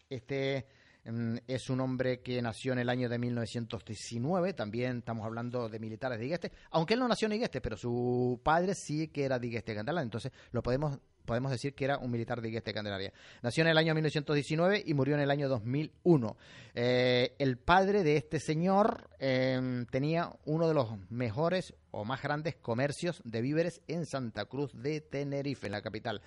este 0.09 0.67
Mm, 1.05 1.39
Es 1.49 1.69
un 1.69 1.81
hombre 1.81 2.21
que 2.21 2.41
nació 2.41 2.73
en 2.73 2.79
el 2.79 2.89
año 2.89 3.09
de 3.09 3.19
1919, 3.19 4.53
también 4.53 4.99
estamos 4.99 5.27
hablando 5.27 5.69
de 5.69 5.79
militares 5.81 6.19
de 6.19 6.27
Igueste, 6.27 6.53
aunque 6.71 6.95
él 6.95 7.01
no 7.01 7.09
nació 7.09 7.27
en 7.27 7.33
Igueste, 7.33 7.61
pero 7.61 7.77
su 7.77 8.41
padre 8.43 8.75
sí 8.75 9.09
que 9.09 9.25
era 9.25 9.39
de 9.39 9.49
Igueste 9.49 9.75
Candelaria, 9.75 10.05
entonces 10.05 10.31
lo 10.53 10.63
podemos 10.63 10.99
podemos 11.25 11.51
decir 11.51 11.75
que 11.75 11.85
era 11.85 11.99
un 11.99 12.11
militar 12.11 12.41
de 12.41 12.49
Igueste 12.49 12.73
Candelaria. 12.73 13.13
Nació 13.43 13.63
en 13.63 13.69
el 13.69 13.79
año 13.79 13.95
1919 13.95 14.83
y 14.87 14.95
murió 14.95 15.15
en 15.15 15.21
el 15.21 15.31
año 15.31 15.49
2001. 15.49 16.37
Eh, 16.75 17.35
el 17.39 17.59
padre 17.59 18.03
de 18.03 18.17
este 18.17 18.41
señor 18.41 19.11
eh, 19.19 19.85
tenía 19.91 20.33
uno 20.45 20.69
de 20.69 20.75
los 20.75 20.89
mejores 21.11 21.75
o 21.91 22.05
más 22.05 22.23
grandes 22.23 22.57
comercios 22.57 23.21
de 23.25 23.43
víveres 23.43 23.83
en 23.89 24.07
Santa 24.07 24.47
Cruz 24.47 24.73
de 24.75 25.01
Tenerife, 25.01 25.67
en 25.67 25.73
la 25.73 25.83
capital. 25.83 26.23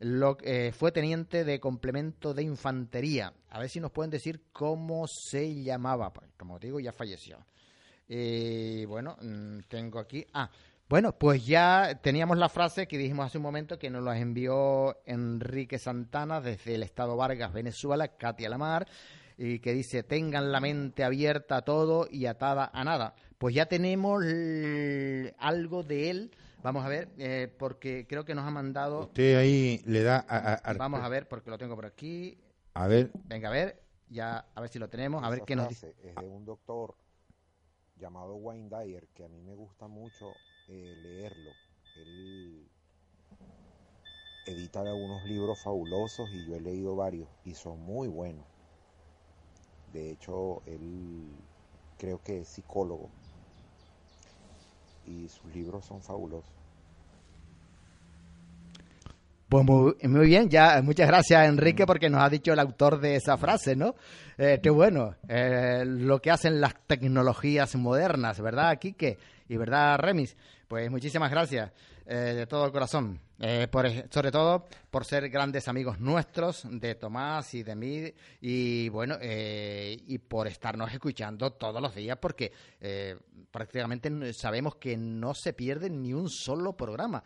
Lo, 0.00 0.36
eh, 0.42 0.72
fue 0.72 0.90
teniente 0.90 1.44
de 1.44 1.60
complemento 1.60 2.34
de 2.34 2.42
infantería. 2.42 3.32
A 3.50 3.60
ver 3.60 3.68
si 3.68 3.78
nos 3.78 3.92
pueden 3.92 4.10
decir 4.10 4.42
cómo 4.52 5.06
se 5.06 5.62
llamaba. 5.62 6.12
Pues, 6.12 6.28
Como 6.36 6.58
digo, 6.58 6.80
ya 6.80 6.92
falleció. 6.92 7.46
Y 8.08 8.84
bueno, 8.86 9.16
mm, 9.22 9.60
tengo 9.68 10.00
aquí. 10.00 10.26
Ah, 10.32 10.50
bueno, 10.88 11.12
pues 11.18 11.46
ya 11.46 11.98
teníamos 12.02 12.36
la 12.36 12.48
frase 12.50 12.86
que 12.86 12.98
dijimos 12.98 13.26
hace 13.26 13.38
un 13.38 13.42
momento 13.44 13.78
que 13.78 13.88
nos 13.90 14.02
la 14.04 14.18
envió 14.18 14.98
Enrique 15.06 15.78
Santana 15.78 16.40
desde 16.40 16.74
el 16.74 16.82
Estado 16.82 17.16
Vargas, 17.16 17.52
Venezuela, 17.52 18.08
Katia 18.08 18.50
Lamar, 18.50 18.86
y 19.38 19.60
que 19.60 19.72
dice: 19.72 20.02
tengan 20.02 20.52
la 20.52 20.60
mente 20.60 21.02
abierta 21.02 21.58
a 21.58 21.62
todo 21.62 22.06
y 22.10 22.26
atada 22.26 22.70
a 22.74 22.84
nada. 22.84 23.14
Pues 23.38 23.54
ya 23.54 23.66
tenemos 23.66 24.22
algo 25.38 25.82
de 25.82 26.10
él. 26.10 26.30
Vamos 26.62 26.84
a 26.84 26.88
ver, 26.88 27.08
eh, 27.18 27.52
porque 27.58 28.06
creo 28.06 28.24
que 28.24 28.34
nos 28.34 28.46
ha 28.46 28.50
mandado. 28.50 29.00
Usted 29.00 29.36
ahí 29.36 29.82
le 29.86 30.02
da 30.02 30.24
a, 30.28 30.36
a- 30.36 30.54
a- 30.54 30.74
Vamos 30.74 31.00
a 31.02 31.08
ver, 31.08 31.26
porque 31.26 31.50
lo 31.50 31.58
tengo 31.58 31.74
por 31.74 31.86
aquí. 31.86 32.38
a 32.74 32.86
ver, 32.86 33.10
Venga, 33.24 33.48
a 33.48 33.52
ver, 33.52 33.82
ya 34.08 34.44
a 34.54 34.60
ver 34.60 34.68
si 34.70 34.78
lo 34.78 34.88
tenemos, 34.88 35.24
a 35.24 35.30
ver 35.30 35.38
Esa 35.38 35.46
qué 35.46 35.56
nos 35.56 35.68
dice. 35.70 35.94
es 36.04 36.14
de 36.14 36.26
un 36.28 36.44
doctor 36.44 36.94
llamado 37.96 38.36
Wayne 38.36 38.68
Dyer, 38.68 39.08
que 39.14 39.24
a 39.24 39.28
mí 39.28 39.40
me 39.42 39.54
gusta 39.54 39.88
mucho 39.88 40.32
eh, 40.68 40.96
leerlo. 41.02 41.54
Él 41.96 42.66
edita 44.44 44.80
algunos 44.80 45.24
libros 45.26 45.58
fabulosos 45.58 46.32
y 46.32 46.44
yo 46.44 46.56
he 46.56 46.60
leído 46.60 46.96
varios 46.96 47.28
y 47.44 47.54
son 47.54 47.80
muy 47.80 48.08
buenos. 48.08 48.44
De 49.92 50.10
hecho, 50.10 50.62
él 50.66 51.30
creo 51.98 52.22
que 52.22 52.40
es 52.40 52.48
psicólogo 52.48 53.10
y 55.06 55.28
sus 55.28 55.52
libros 55.54 55.84
son 55.84 56.02
fabulosos. 56.02 56.61
Pues 59.52 59.66
muy, 59.66 59.94
muy 60.04 60.26
bien, 60.28 60.48
ya 60.48 60.80
muchas 60.80 61.06
gracias 61.06 61.46
Enrique 61.46 61.84
porque 61.84 62.08
nos 62.08 62.22
ha 62.22 62.30
dicho 62.30 62.54
el 62.54 62.58
autor 62.58 62.98
de 62.98 63.16
esa 63.16 63.36
frase, 63.36 63.76
¿no? 63.76 63.94
Eh, 64.38 64.60
qué 64.62 64.70
bueno, 64.70 65.16
eh, 65.28 65.84
lo 65.84 66.22
que 66.22 66.30
hacen 66.30 66.58
las 66.58 66.74
tecnologías 66.86 67.76
modernas, 67.76 68.40
¿verdad, 68.40 68.78
Quique? 68.78 69.18
Y 69.50 69.58
verdad, 69.58 69.98
Remis. 69.98 70.34
Pues 70.66 70.90
muchísimas 70.90 71.30
gracias 71.30 71.70
eh, 72.06 72.32
de 72.34 72.46
todo 72.46 72.72
corazón, 72.72 73.20
eh, 73.40 73.68
por, 73.70 73.86
sobre 74.10 74.30
todo 74.30 74.64
por 74.90 75.04
ser 75.04 75.28
grandes 75.28 75.68
amigos 75.68 76.00
nuestros, 76.00 76.66
de 76.70 76.94
Tomás 76.94 77.52
y 77.52 77.62
de 77.62 77.76
mí, 77.76 78.10
y 78.40 78.88
bueno, 78.88 79.18
eh, 79.20 79.98
y 80.06 80.16
por 80.16 80.46
estarnos 80.48 80.90
escuchando 80.94 81.52
todos 81.52 81.82
los 81.82 81.94
días, 81.94 82.16
porque 82.18 82.52
eh, 82.80 83.18
prácticamente 83.50 84.32
sabemos 84.32 84.76
que 84.76 84.96
no 84.96 85.34
se 85.34 85.52
pierde 85.52 85.90
ni 85.90 86.14
un 86.14 86.30
solo 86.30 86.74
programa. 86.74 87.22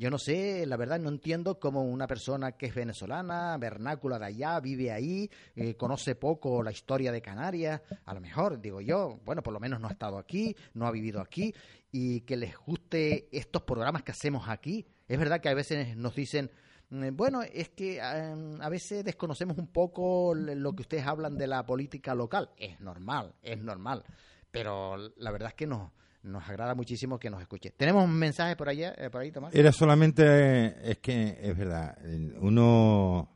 Yo 0.00 0.08
no 0.08 0.16
sé, 0.16 0.64
la 0.64 0.78
verdad 0.78 0.98
no 0.98 1.10
entiendo 1.10 1.60
cómo 1.60 1.82
una 1.82 2.06
persona 2.06 2.52
que 2.52 2.64
es 2.64 2.74
venezolana, 2.74 3.58
vernácula 3.58 4.18
de 4.18 4.24
allá, 4.24 4.58
vive 4.58 4.90
ahí, 4.90 5.30
eh, 5.54 5.74
conoce 5.74 6.14
poco 6.14 6.62
la 6.62 6.70
historia 6.70 7.12
de 7.12 7.20
Canarias, 7.20 7.82
a 8.06 8.14
lo 8.14 8.22
mejor, 8.22 8.62
digo 8.62 8.80
yo, 8.80 9.20
bueno, 9.26 9.42
por 9.42 9.52
lo 9.52 9.60
menos 9.60 9.78
no 9.78 9.88
ha 9.88 9.90
estado 9.90 10.16
aquí, 10.16 10.56
no 10.72 10.86
ha 10.86 10.90
vivido 10.90 11.20
aquí, 11.20 11.54
y 11.92 12.22
que 12.22 12.38
les 12.38 12.56
guste 12.56 13.28
estos 13.30 13.60
programas 13.64 14.02
que 14.02 14.12
hacemos 14.12 14.48
aquí. 14.48 14.86
Es 15.06 15.18
verdad 15.18 15.38
que 15.42 15.50
a 15.50 15.54
veces 15.54 15.94
nos 15.98 16.14
dicen, 16.14 16.50
mm, 16.88 17.08
bueno, 17.14 17.42
es 17.42 17.68
que 17.68 17.98
eh, 17.98 18.00
a 18.00 18.68
veces 18.70 19.04
desconocemos 19.04 19.58
un 19.58 19.66
poco 19.66 20.34
lo 20.34 20.72
que 20.72 20.80
ustedes 20.80 21.06
hablan 21.06 21.36
de 21.36 21.46
la 21.46 21.66
política 21.66 22.14
local. 22.14 22.48
Es 22.56 22.80
normal, 22.80 23.34
es 23.42 23.62
normal, 23.62 24.02
pero 24.50 24.96
la 24.96 25.30
verdad 25.30 25.50
es 25.50 25.56
que 25.56 25.66
no. 25.66 25.92
Nos 26.22 26.48
agrada 26.48 26.74
muchísimo 26.74 27.18
que 27.18 27.30
nos 27.30 27.40
escuche. 27.40 27.70
¿Tenemos 27.76 28.04
un 28.04 28.12
mensaje 28.12 28.54
por 28.56 28.68
allá, 28.68 28.94
eh, 28.98 29.08
por 29.10 29.22
ahí, 29.22 29.32
Tomás? 29.32 29.54
era 29.54 29.72
solamente, 29.72 30.90
es 30.90 30.98
que 30.98 31.38
es 31.40 31.56
verdad, 31.56 31.96
uno, 32.40 33.30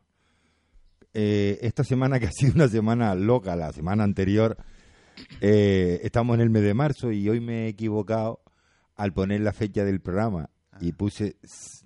eh, 1.14 1.58
esta 1.62 1.82
semana 1.82 2.20
que 2.20 2.26
ha 2.26 2.32
sido 2.32 2.54
una 2.54 2.68
semana 2.68 3.14
loca, 3.14 3.56
la 3.56 3.72
semana 3.72 4.04
anterior, 4.04 4.56
eh, 5.40 6.00
estamos 6.02 6.34
en 6.34 6.40
el 6.40 6.50
mes 6.50 6.62
de 6.62 6.74
marzo 6.74 7.12
y 7.12 7.28
hoy 7.28 7.40
me 7.40 7.64
he 7.64 7.68
equivocado 7.68 8.42
al 8.96 9.12
poner 9.12 9.40
la 9.40 9.52
fecha 9.52 9.84
del 9.84 10.00
programa 10.00 10.50
y 10.80 10.92
puse 10.92 11.36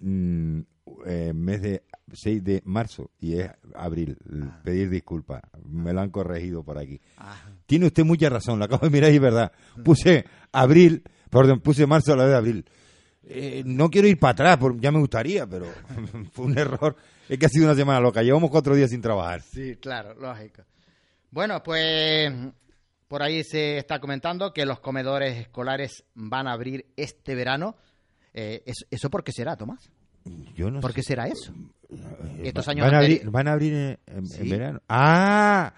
mm, 0.01 0.61
eh, 1.07 1.33
mes 1.35 1.63
de 1.63 1.83
6 2.13 2.43
de 2.45 2.63
marzo 2.65 3.11
y 3.21 3.35
es 3.39 3.51
abril. 3.75 4.17
Pedir 4.65 4.91
disculpas, 4.91 5.43
me 5.65 5.93
lo 5.93 6.01
han 6.01 6.11
corregido 6.11 6.63
por 6.65 6.79
aquí. 6.79 7.01
Ah, 7.17 7.37
Tiene 7.67 7.87
usted 7.87 8.05
mucha 8.05 8.29
razón, 8.29 8.59
lo 8.59 8.65
acabo 8.65 8.87
de 8.87 8.91
mirar 8.91 9.11
y 9.13 9.17
es 9.17 9.21
verdad. 9.21 9.53
Puse 9.85 10.25
abril, 10.53 11.03
perdón, 11.31 11.61
puse 11.61 11.87
marzo 11.87 12.13
a 12.13 12.17
la 12.17 12.25
vez 12.25 12.33
de 12.33 12.37
abril. 12.39 12.65
Eh, 13.31 13.63
no 13.67 13.91
quiero 13.91 14.09
ir 14.09 14.19
para 14.19 14.33
atrás, 14.33 14.57
por- 14.57 14.81
ya 14.81 14.91
me 14.91 14.99
gustaría, 15.01 15.47
pero 15.47 15.67
fue 16.33 16.47
un 16.47 16.59
error. 16.59 16.97
Es 17.29 17.39
que 17.39 17.47
ha 17.47 17.49
sido 17.51 17.67
una 17.67 17.75
semana 17.75 18.01
loca, 18.01 18.23
llevamos 18.23 18.51
cuatro 18.51 18.75
días 18.75 18.89
sin 18.91 19.03
trabajar. 19.03 19.43
Sí, 19.43 19.77
claro, 19.77 20.15
lógico. 20.15 20.63
Bueno, 21.31 21.63
pues 21.63 22.33
por 23.07 23.23
ahí 23.23 23.45
se 23.45 23.77
está 23.79 24.01
comentando 24.01 24.53
que 24.55 24.65
los 24.65 24.81
comedores 24.81 25.37
escolares 25.39 26.05
van 26.15 26.47
a 26.49 26.53
abrir 26.53 26.87
este 26.97 27.35
verano. 27.35 27.77
Eh, 28.33 28.63
¿eso, 28.65 28.87
¿Eso 28.91 29.11
por 29.11 29.23
qué 29.25 29.33
será, 29.33 29.57
Tomás? 29.57 29.91
Yo 30.57 30.71
no 30.71 30.81
¿Por 30.81 30.91
sé. 30.93 30.97
qué 30.97 31.03
será 31.03 31.27
eso? 31.29 31.53
Eh, 31.91 32.43
Estos 32.45 32.69
años 32.69 32.87
van, 32.87 32.95
a 32.95 32.99
abrir, 32.99 33.13
anteriores. 33.23 33.33
van 33.33 33.49
a 33.49 33.53
abrir 33.53 33.73
en, 33.73 33.81
en- 34.07 34.17
en 34.19 34.27
Sí. 34.27 34.49
verano. 34.49 34.81
Ah, 34.89 35.73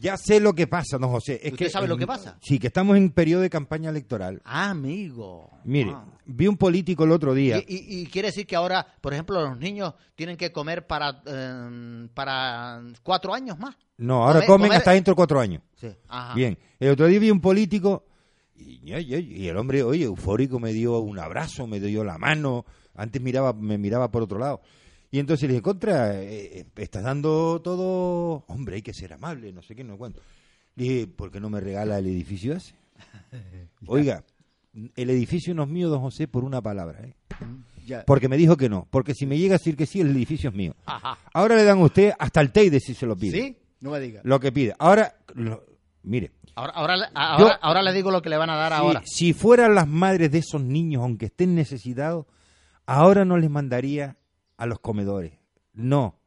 ya 0.00 0.16
sé 0.16 0.40
lo 0.40 0.52
que 0.54 0.66
pasa, 0.66 0.98
don 0.98 1.10
José. 1.10 1.40
Es 1.42 1.52
¿Usted 1.52 1.66
que, 1.66 1.70
sabe 1.70 1.86
lo 1.88 1.96
que 1.96 2.06
pasa? 2.06 2.36
Sí, 2.42 2.58
que 2.58 2.66
estamos 2.66 2.96
en 2.96 3.10
periodo 3.10 3.42
de 3.42 3.50
campaña 3.50 3.88
electoral. 3.90 4.42
Ah, 4.44 4.70
amigo. 4.70 5.50
Mire, 5.64 5.92
Ah. 5.94 6.04
vi 6.26 6.46
un 6.48 6.56
político 6.56 7.04
el 7.04 7.12
otro 7.12 7.32
día. 7.34 7.58
Y, 7.58 7.62
y- 7.74 8.00
y 8.02 8.06
quiere 8.06 8.28
decir 8.28 8.46
que 8.46 8.56
ahora, 8.56 8.84
por 9.00 9.12
ejemplo, 9.14 9.40
los 9.40 9.58
niños 9.58 9.94
tienen 10.16 10.36
que 10.36 10.50
comer 10.52 10.86
para, 10.86 11.22
eh, 11.24 12.08
para 12.14 12.82
cuatro 13.02 13.32
años 13.32 13.58
más. 13.58 13.76
No, 13.98 14.24
ahora 14.24 14.40
Comer- 14.40 14.46
comen 14.48 14.66
comer- 14.68 14.78
hasta 14.78 14.90
dentro 14.92 15.12
de 15.12 15.16
cuatro 15.16 15.40
años. 15.40 15.62
Sí. 15.76 15.88
Ajá. 16.08 16.34
Bien, 16.34 16.58
el 16.80 16.90
otro 16.90 17.06
día 17.06 17.18
vi 17.20 17.30
un 17.30 17.40
político 17.40 18.04
y 18.56 19.46
el 19.48 19.56
hombre, 19.56 19.82
oye, 19.82 20.04
eufórico, 20.04 20.58
me 20.58 20.72
dio 20.72 20.98
un 20.98 21.18
abrazo, 21.18 21.66
me 21.66 21.78
dio 21.80 22.02
la 22.04 22.18
mano, 22.18 22.64
antes 22.96 23.20
miraba, 23.22 23.52
me 23.52 23.78
miraba 23.78 24.10
por 24.10 24.22
otro 24.22 24.38
lado. 24.38 24.60
Y 25.10 25.18
entonces 25.18 25.48
le 25.48 25.54
dije, 25.54 25.62
contra, 25.62 26.20
eh, 26.20 26.60
eh, 26.60 26.66
estás 26.76 27.02
dando 27.04 27.60
todo, 27.62 28.44
hombre, 28.48 28.76
hay 28.76 28.82
que 28.82 28.92
ser 28.92 29.12
amable, 29.12 29.52
no 29.52 29.62
sé 29.62 29.74
qué, 29.74 29.84
no 29.84 29.96
cuánto. 29.96 30.20
Le 30.74 30.84
dije, 30.84 31.06
¿por 31.06 31.30
qué 31.30 31.40
no 31.40 31.48
me 31.48 31.60
regala 31.60 31.98
el 31.98 32.06
edificio 32.06 32.54
ese? 32.54 32.74
Oiga, 33.86 34.24
el 34.94 35.10
edificio 35.10 35.54
no 35.54 35.62
es 35.62 35.68
mío, 35.68 35.88
don 35.88 36.00
José, 36.00 36.28
por 36.28 36.44
una 36.44 36.60
palabra, 36.60 37.00
¿eh? 37.02 37.14
Ya. 37.86 38.04
Porque 38.04 38.28
me 38.28 38.36
dijo 38.36 38.56
que 38.56 38.68
no, 38.68 38.88
porque 38.90 39.14
si 39.14 39.26
me 39.26 39.38
llega 39.38 39.54
a 39.54 39.58
decir 39.58 39.76
que 39.76 39.86
sí, 39.86 40.00
el 40.00 40.10
edificio 40.10 40.50
es 40.50 40.56
mío. 40.56 40.74
Ajá. 40.86 41.18
Ahora 41.32 41.54
le 41.54 41.62
dan 41.62 41.78
a 41.78 41.84
usted 41.84 42.12
hasta 42.18 42.40
el 42.40 42.50
Teide 42.50 42.80
si 42.80 42.94
se 42.94 43.06
lo 43.06 43.14
pide. 43.16 43.40
¿Sí? 43.40 43.56
No 43.80 43.92
me 43.92 44.00
diga. 44.00 44.22
Lo 44.24 44.40
que 44.40 44.50
pide. 44.50 44.74
Ahora, 44.78 45.14
lo- 45.34 45.64
mire, 46.02 46.32
Ahora, 46.56 46.72
ahora, 46.72 46.96
Yo- 46.96 47.04
ahora, 47.14 47.58
ahora 47.62 47.82
le 47.82 47.92
digo 47.92 48.10
lo 48.10 48.22
que 48.22 48.30
le 48.30 48.38
van 48.38 48.48
a 48.50 48.56
dar 48.56 48.72
si, 48.72 48.78
ahora. 48.78 49.02
si 49.04 49.32
fueran 49.34 49.74
las 49.74 49.86
madres 49.86 50.32
de 50.32 50.38
esos 50.38 50.60
niños, 50.62 51.02
aunque 51.02 51.26
estén 51.26 51.54
necesitados, 51.54 52.24
ahora 52.86 53.24
no 53.24 53.36
les 53.36 53.50
mandaría 53.50 54.16
a 54.56 54.66
los 54.66 54.80
comedores. 54.80 55.32
No, 55.74 56.18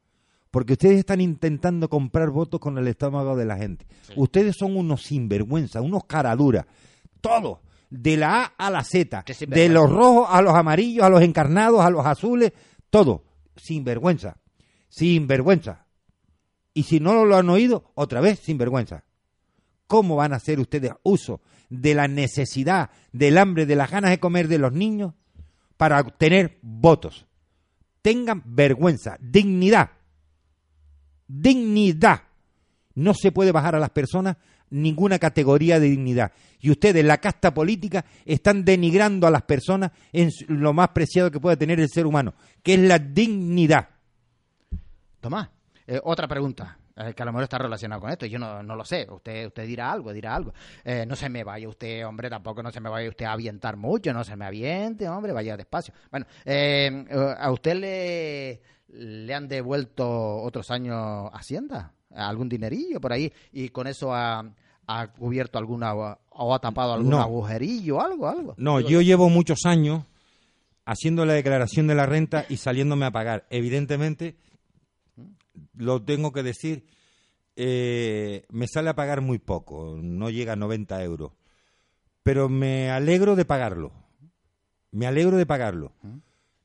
porque 0.52 0.73
ustedes 0.73 0.99
están 0.99 1.22
intentando 1.22 1.90
comprar 1.90 2.30
votos 2.30 2.60
con 2.60 2.77
el 2.77 2.88
estómago 2.88 3.36
de 3.36 3.45
la 3.45 3.57
gente. 3.57 3.86
Ustedes 4.15 4.56
son 4.57 4.77
unos 4.77 5.03
sinvergüenza, 5.03 5.81
unos 5.81 6.06
caraduras. 6.06 6.65
Todos, 7.22 7.60
de 7.90 8.18
la 8.18 8.44
A 8.44 8.68
a 8.68 8.69
la 8.69 8.84
Z, 8.84 9.23
de 9.48 9.69
los 9.69 9.90
rojos 9.90 10.27
a 10.30 10.41
los 10.41 10.53
amarillos, 10.53 11.03
a 11.03 11.10
los 11.10 11.22
encarnados, 11.22 11.81
a 11.81 11.90
los 11.90 12.06
azules, 12.06 12.53
todo. 12.90 13.26
Sinvergüenza, 13.56 14.38
sinvergüenza. 14.88 15.86
Y 16.73 16.84
si 16.84 16.99
no 16.99 17.26
lo 17.26 17.36
han 17.36 17.49
oído, 17.49 17.91
otra 17.95 18.22
vez, 18.22 18.40
sinvergüenza. 18.40 19.03
¿Cómo 19.86 20.15
van 20.15 20.34
a 20.34 20.38
hacer 20.38 20.60
ustedes 20.60 20.94
uso 21.03 21.41
de 21.69 21.94
la 21.94 22.07
necesidad, 22.07 22.90
del 23.11 23.38
hambre, 23.38 23.65
de 23.65 23.76
las 23.76 23.91
ganas 23.91 24.11
de 24.11 24.19
comer 24.19 24.48
de 24.48 24.60
los 24.60 24.72
niños 24.72 25.14
para 25.80 26.01
obtener 26.01 26.60
votos? 26.61 27.26
Tengan 28.01 28.43
vergüenza, 28.45 29.15
dignidad. 29.22 29.91
Dignidad. 31.26 32.23
No 32.95 33.14
se 33.14 33.31
puede 33.31 33.53
bajar 33.53 33.76
a 33.76 33.80
las 33.80 33.91
personas 33.91 34.35
ninguna 34.72 35.19
categoría 35.19 35.80
de 35.80 35.88
dignidad. 35.88 36.34
Y 36.60 36.69
ustedes, 36.69 37.06
la 37.06 37.19
casta 37.19 37.53
política, 37.53 38.03
están 38.26 38.65
denigrando 38.65 39.26
a 39.26 39.31
las 39.31 39.43
personas 39.43 39.91
en 40.11 40.30
lo 40.49 40.73
más 40.73 40.89
preciado 40.89 41.31
que 41.31 41.39
puede 41.39 41.56
tener 41.56 41.80
el 41.80 41.88
ser 41.88 42.06
humano, 42.06 42.34
que 42.61 42.73
es 42.73 42.81
la 42.81 42.99
dignidad. 42.99 43.88
Tomás, 45.22 45.47
eh, 45.88 46.01
otra 46.03 46.27
pregunta. 46.27 46.77
Eh, 47.00 47.14
que 47.16 47.24
a 47.24 47.26
lo 47.26 47.32
mejor 47.32 47.44
está 47.44 47.58
relacionado 47.58 48.02
con 48.02 48.10
esto. 48.12 48.26
Yo 48.26 48.38
no, 48.38 48.62
no 48.62 48.76
lo 48.76 48.84
sé. 48.86 49.08
Usted 49.10 49.48
usted 49.48 49.66
dirá 49.66 49.92
algo, 49.92 50.12
dirá 50.14 50.36
algo. 50.36 50.54
Eh, 50.84 51.06
no 51.08 51.16
se 51.16 51.30
me 51.30 51.44
vaya 51.44 51.68
usted, 51.70 52.06
hombre, 52.06 52.30
tampoco 52.30 52.62
no 52.62 52.72
se 52.72 52.80
me 52.82 52.90
vaya 52.90 53.08
usted 53.10 53.26
a 53.26 53.32
avientar 53.32 53.78
mucho. 53.78 54.12
No 54.14 54.24
se 54.24 54.36
me 54.36 54.46
aviente, 54.46 55.08
hombre, 55.08 55.32
vaya 55.34 55.56
despacio. 55.58 55.94
Bueno, 56.12 56.26
eh, 56.46 57.06
¿a 57.40 57.52
usted 57.52 57.76
le, 57.76 58.62
le 58.90 59.34
han 59.34 59.48
devuelto 59.48 60.08
otros 60.42 60.70
años 60.72 61.30
Hacienda? 61.34 61.94
¿Algún 62.14 62.50
dinerillo 62.50 63.00
por 63.00 63.14
ahí? 63.14 63.32
Y 63.54 63.70
con 63.70 63.88
eso 63.88 64.14
ha, 64.14 64.44
ha 64.88 65.08
cubierto 65.08 65.58
alguna 65.60 65.94
o 65.94 66.54
ha 66.56 66.60
tapado 66.60 66.94
algún 66.94 67.12
No. 67.12 67.22
agujerillo, 67.22 68.02
algo, 68.02 68.28
algo. 68.28 68.56
No, 68.58 68.80
yo 68.80 69.02
llevo 69.02 69.30
muchos 69.30 69.66
años 69.66 70.04
haciendo 70.86 71.24
la 71.26 71.34
declaración 71.34 71.86
de 71.86 71.94
la 71.96 72.08
renta 72.08 72.46
y 72.50 72.58
saliéndome 72.58 73.06
a 73.06 73.12
pagar. 73.12 73.46
Evidentemente, 73.52 74.36
lo 75.76 76.03
tengo 76.03 76.31
que 76.31 76.44
decir, 76.44 76.86
eh, 77.56 78.45
me 78.49 78.68
sale 78.68 78.90
a 78.90 78.95
pagar 78.95 79.22
muy 79.22 79.40
poco, 79.40 79.98
no 80.02 80.30
llega 80.30 80.53
a 80.53 80.56
90 80.56 81.03
euros. 81.03 81.31
Pero 82.23 82.49
me 82.49 82.90
alegro 82.91 83.36
de 83.36 83.45
pagarlo. 83.45 83.91
Me 84.91 85.07
alegro 85.07 85.38
de 85.38 85.45
pagarlo. 85.45 85.94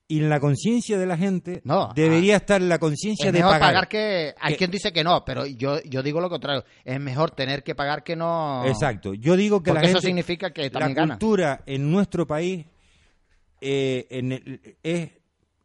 Y 0.07 0.19
en 0.21 0.29
la 0.29 0.39
conciencia 0.39 0.99
de 0.99 1.07
la 1.07 1.17
gente 1.17 1.63
No, 1.65 1.91
debería 1.95 2.37
estar 2.37 2.61
la 2.61 2.79
conciencia 2.79 3.33
de 3.33 3.39
mejor 3.39 3.53
pagar. 3.53 3.69
pagar 3.69 3.89
que... 3.89 4.35
Hay 4.39 4.53
Que- 4.53 4.59
quien 4.59 4.71
dice 4.71 4.93
que 4.93 5.03
no, 5.03 5.25
pero 5.25 5.47
yo, 5.47 5.81
yo 5.83 6.03
digo 6.03 6.21
lo 6.21 6.29
contrario. 6.29 6.65
Es 6.85 7.01
mejor 7.01 7.31
tener 7.31 7.63
que 7.63 7.75
pagar 7.75 8.03
que 8.05 8.15
no... 8.15 8.65
Exacto. 8.67 9.15
Yo 9.15 9.37
digo 9.37 9.63
que 9.63 9.71
la 9.71 9.77
Porque 9.81 9.87
eso 9.87 9.97
gente- 9.99 10.07
significa 10.09 10.51
que 10.53 10.69
también 10.71 10.95
la 10.95 11.01
gana. 11.03 11.15
cultura 11.19 11.63
en 11.67 11.91
nuestro 11.91 12.27
país 12.27 12.67
eh, 13.61 14.07
en 14.11 14.33
el- 14.33 14.77
es 14.83 15.11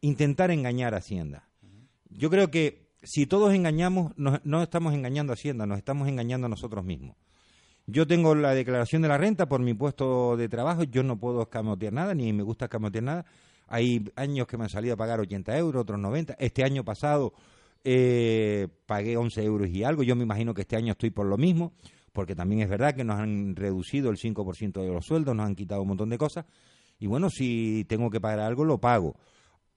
intentar 0.02 0.52
engañar 0.52 0.94
a 0.94 0.98
Hacienda. 1.00 1.50
Yo 2.10 2.30
creo 2.30 2.50
que 2.50 2.89
si 3.02 3.26
todos 3.26 3.54
engañamos, 3.54 4.12
nos- 4.18 4.44
no 4.46 4.62
estamos 4.62 4.94
engañando 4.94 5.34
a 5.34 5.36
Hacienda, 5.36 5.66
nos 5.66 5.78
estamos 5.78 6.08
engañando 6.08 6.48
a 6.48 6.50
nosotros 6.50 6.84
mismos. 6.84 7.16
Yo 7.88 8.06
tengo 8.06 8.36
la 8.36 8.54
declaración 8.54 9.02
de 9.02 9.08
la 9.08 9.18
renta 9.18 9.48
por 9.50 9.62
mi 9.62 9.74
puesto 9.74 10.38
de 10.38 10.48
trabajo, 10.48 10.84
yo 10.84 11.02
no 11.04 11.18
puedo 11.20 11.42
escamotear 11.42 11.94
nada, 11.94 12.14
ni 12.14 12.32
me 12.34 12.44
gusta 12.44 12.66
escamotear 12.66 13.04
nada. 13.04 13.26
Hay 13.68 14.04
años 14.16 14.48
que 14.48 14.58
me 14.58 14.64
han 14.66 14.70
salido 14.70 14.94
a 14.94 14.98
pagar 14.98 15.20
80 15.20 15.58
euros, 15.58 15.82
otros 15.82 16.00
90. 16.00 16.36
Este 16.40 16.64
año 16.64 16.84
pasado 16.84 17.34
eh, 17.84 18.68
pagué 18.86 19.18
11 19.18 19.44
euros 19.44 19.70
y 19.70 19.84
algo. 19.84 20.04
Yo 20.04 20.16
me 20.16 20.24
imagino 20.24 20.54
que 20.54 20.62
este 20.62 20.76
año 20.76 20.92
estoy 20.92 21.10
por 21.12 21.26
lo 21.26 21.38
mismo, 21.38 21.74
porque 22.14 22.36
también 22.36 22.62
es 22.62 22.70
verdad 22.70 22.94
que 22.96 23.04
nos 23.04 23.20
han 23.20 23.56
reducido 23.56 24.10
el 24.12 24.18
5% 24.18 24.82
de 24.82 24.90
los 24.92 25.06
sueldos, 25.06 25.36
nos 25.36 25.46
han 25.48 25.56
quitado 25.56 25.82
un 25.82 25.88
montón 25.90 26.10
de 26.10 26.18
cosas. 26.18 26.46
Y 27.00 27.08
bueno, 27.08 27.30
si 27.30 27.86
tengo 27.88 28.10
que 28.10 28.20
pagar 28.20 28.40
algo, 28.42 28.66
lo 28.66 28.80
pago. 28.80 29.16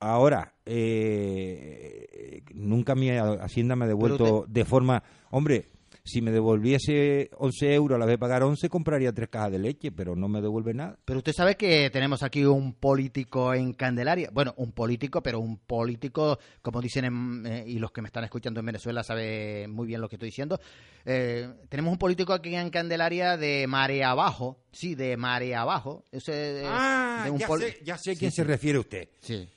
Ahora, 0.02 0.54
eh, 0.66 2.42
nunca 2.54 2.94
mi 2.94 3.10
Hacienda 3.10 3.76
me 3.76 3.84
ha 3.84 3.88
devuelto 3.88 4.44
de 4.48 4.64
forma... 4.64 5.02
Hombre, 5.30 5.68
si 6.04 6.20
me 6.20 6.32
devolviese 6.32 7.30
11 7.38 7.74
euros 7.74 7.94
a 7.94 7.98
la 8.00 8.06
vez 8.06 8.14
de 8.14 8.18
pagar 8.18 8.42
11, 8.42 8.68
compraría 8.68 9.12
tres 9.12 9.28
cajas 9.28 9.52
de 9.52 9.60
leche, 9.60 9.92
pero 9.92 10.16
no 10.16 10.26
me 10.28 10.42
devuelve 10.42 10.74
nada. 10.74 10.98
Pero 11.04 11.18
usted 11.18 11.32
sabe 11.32 11.54
que 11.54 11.90
tenemos 11.90 12.24
aquí 12.24 12.44
un 12.44 12.72
político 12.74 13.54
en 13.54 13.72
Candelaria. 13.74 14.28
Bueno, 14.32 14.52
un 14.56 14.72
político, 14.72 15.22
pero 15.22 15.38
un 15.38 15.58
político, 15.58 16.38
como 16.60 16.80
dicen, 16.82 17.04
en- 17.04 17.46
eh, 17.46 17.64
y 17.68 17.78
los 17.78 17.92
que 17.92 18.02
me 18.02 18.08
están 18.08 18.24
escuchando 18.24 18.58
en 18.58 18.66
Venezuela 18.66 19.04
saben 19.04 19.70
muy 19.70 19.86
bien 19.86 20.00
lo 20.00 20.08
que 20.08 20.16
estoy 20.16 20.30
diciendo. 20.30 20.58
Eh, 21.04 21.48
tenemos 21.68 21.92
un 21.92 21.98
político 21.98 22.32
aquí 22.32 22.52
en 22.56 22.70
Candelaria 22.70 23.36
de 23.36 23.66
marea 23.68 24.10
abajo. 24.10 24.58
Sí, 24.72 24.96
de 24.96 25.16
marea 25.16 25.60
abajo. 25.62 26.04
Ese, 26.10 26.32
de 26.32 26.62
un 26.62 26.68
Ah, 26.68 27.26
ya, 27.38 27.46
sé, 27.46 27.78
ya 27.84 27.96
sé 27.98 28.10
a 28.10 28.14
quién 28.16 28.30
sí. 28.32 28.36
se 28.38 28.44
refiere 28.44 28.78
usted. 28.80 29.08
Sí, 29.20 29.48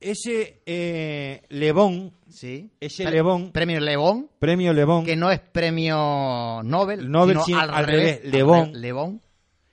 Ese 0.00 0.62
eh, 0.64 1.42
Lebón, 1.50 2.14
sí. 2.28 2.70
Ese 2.80 3.04
Pre- 3.04 3.12
Lebón. 3.12 3.52
Premio 3.52 3.80
Lebón, 3.80 4.30
premio 4.38 4.72
Lebón, 4.72 5.04
que 5.04 5.14
no 5.16 5.30
es 5.30 5.40
premio 5.40 6.62
Nobel, 6.64 7.10
Nobel, 7.10 7.38
sino 7.44 7.58
al, 7.60 7.70
al 7.70 7.86
revés. 7.86 8.16
revés, 8.22 8.32
Lebón. 8.32 8.60
al 8.74 8.80
Lebón, 8.80 9.20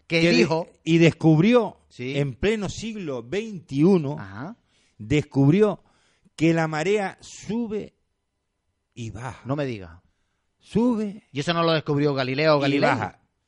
que, 0.06 0.20
que 0.22 0.28
de- 0.32 0.36
dijo... 0.36 0.68
y 0.84 0.98
descubrió 0.98 1.78
Sí. 1.90 2.18
en 2.18 2.36
pleno 2.36 2.68
siglo 2.70 3.22
XXI, 3.28 4.16
Ajá, 4.20 4.58
descubrió 4.98 5.82
que 6.36 6.54
la 6.54 6.68
marea 6.68 7.18
sube 7.22 7.94
y 8.94 9.10
baja. 9.12 9.42
no 9.46 9.56
me 9.56 9.66
diga. 9.66 10.02
Sube 10.60 11.24
Y 11.32 11.40
eso 11.40 11.54
no 11.54 11.64
lo 11.64 11.72
descubrió 11.72 12.14
Galileo 12.14 12.60
Galilei. 12.60 12.92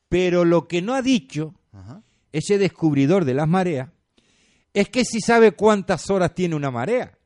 Pero 0.08 0.46
lo 0.46 0.68
que 0.68 0.82
no 0.82 0.96
ha 0.96 1.02
dicho 1.02 1.54
Ajá. 1.74 2.02
ese 2.32 2.58
descubridor 2.58 3.26
de 3.26 3.34
las 3.34 3.48
mareas 3.48 3.90
es 4.74 4.90
que 4.90 5.06
si 5.06 5.20
sabe 5.22 5.52
cuántas 5.52 6.10
horas 6.10 6.34
tiene 6.34 6.56
una 6.56 6.72
marea. 6.72 7.18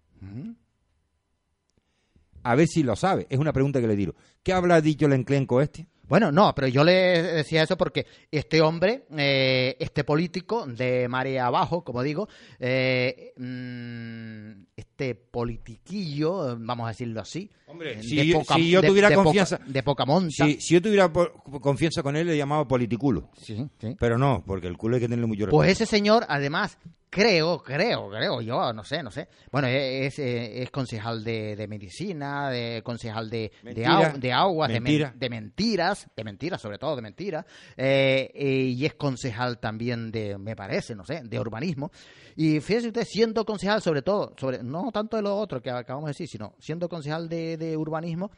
A 2.44 2.56
ver 2.56 2.68
si 2.68 2.84
lo 2.84 2.96
sabe. 2.96 3.26
Es 3.30 3.40
una 3.40 3.54
pregunta 3.54 3.80
que 3.80 3.88
le 3.88 3.96
digo. 3.96 4.16
¿Qué 4.44 4.54
habrá 4.54 4.82
dicho 4.82 5.06
el 5.06 5.14
enclenco 5.14 5.62
este? 5.62 5.88
Bueno, 6.14 6.32
no, 6.32 6.54
pero 6.54 6.68
yo 6.68 6.84
le 6.84 6.92
decía 7.24 7.64
eso 7.64 7.76
porque 7.76 8.06
este 8.30 8.62
hombre, 8.62 9.06
eh, 9.18 9.76
este 9.80 10.04
político 10.04 10.68
de 10.68 11.08
marea 11.08 11.48
abajo, 11.48 11.84
como 11.84 12.04
digo, 12.04 12.30
eh, 12.60 13.34
mm, 13.36 14.64
este 14.76 15.16
politiquillo, 15.16 16.56
vamos 16.60 16.86
a 16.86 16.90
decirlo 16.90 17.20
así, 17.20 17.50
Hombre, 17.66 17.94
eh, 18.00 18.04
si 18.04 18.16
de 18.18 18.28
yo- 18.28 18.40
poca- 18.42 18.54
si 18.54 18.70
yo 18.70 18.82
de- 18.82 18.88
tuviera 18.90 19.10
de 19.10 19.16
poca- 19.16 19.24
confianza- 19.26 19.60
de 19.66 19.82
poca 19.82 20.06
monta. 20.06 20.46
Si, 20.46 20.62
si 20.62 20.76
yo 20.76 20.82
tuviera 20.84 21.12
confianza 21.12 22.04
con 22.04 22.16
él, 22.16 22.28
le 22.28 22.38
llamaba 22.38 22.68
politiculo. 22.68 23.32
Sí, 23.42 23.68
sí. 23.80 23.96
Pero 24.00 24.20
no, 24.20 24.44
porque 24.46 24.68
el 24.68 24.78
culo 24.78 24.96
hay 24.98 25.02
que 25.02 25.08
tenerle 25.08 25.26
mucho 25.26 25.46
respeto. 25.48 25.58
Pues 25.58 25.72
ese 25.72 25.88
señor, 25.88 26.26
además, 26.30 26.78
creo, 27.10 27.62
creo, 27.62 28.10
creo, 28.10 28.42
yo 28.42 28.74
no 28.74 28.84
sé, 28.84 29.04
no 29.04 29.12
sé. 29.12 29.28
Bueno, 29.52 29.68
es, 29.68 30.18
es, 30.18 30.20
es 30.20 30.72
concejal 30.72 31.24
de, 31.24 31.56
de 31.56 31.68
medicina, 31.68 32.50
de 32.50 32.82
concejal 32.84 33.30
de, 33.30 33.52
de, 33.62 33.64
Mentira. 33.64 34.14
de 34.18 34.32
aguas, 34.32 34.68
de 34.70 34.74
men- 34.76 34.84
Mentira. 34.84 35.14
de, 35.16 35.30
mentiras, 35.30 36.03
de 36.16 36.24
mentiras, 36.24 36.62
sobre 36.62 36.78
todo 36.78 36.96
de 36.96 37.02
mentiras. 37.02 37.46
eh, 37.78 38.74
y 38.76 38.86
es 38.86 38.96
concejal 38.96 39.60
también 39.60 40.12
de, 40.12 40.38
me 40.38 40.56
parece, 40.56 40.96
no 40.96 41.06
sé, 41.06 41.22
de 41.24 41.40
urbanismo. 41.40 41.92
Y 42.36 42.60
fíjese 42.60 42.88
usted, 42.88 43.06
siendo 43.06 43.46
concejal, 43.46 43.82
sobre 43.82 44.02
todo, 44.02 44.34
sobre 44.38 44.64
no 44.64 44.92
tanto 44.92 45.18
de 45.18 45.24
lo 45.24 45.36
otro 45.36 45.62
que 45.62 45.70
acabamos 45.70 46.08
de 46.08 46.12
decir, 46.12 46.28
sino 46.28 46.56
siendo 46.60 46.90
concejal 46.90 47.30
de, 47.30 47.58
de 47.58 47.78
urbanismo, 47.78 48.32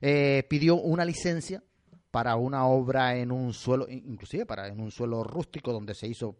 eh, 0.00 0.44
pidió 0.48 0.76
una 0.76 1.04
licencia 1.04 1.62
para 2.10 2.36
una 2.36 2.66
obra 2.66 3.16
en 3.16 3.30
un 3.30 3.52
suelo, 3.52 3.86
inclusive 3.88 4.46
para 4.46 4.68
en 4.68 4.80
un 4.80 4.90
suelo 4.90 5.22
rústico 5.22 5.72
donde 5.72 5.94
se 5.94 6.08
hizo, 6.08 6.36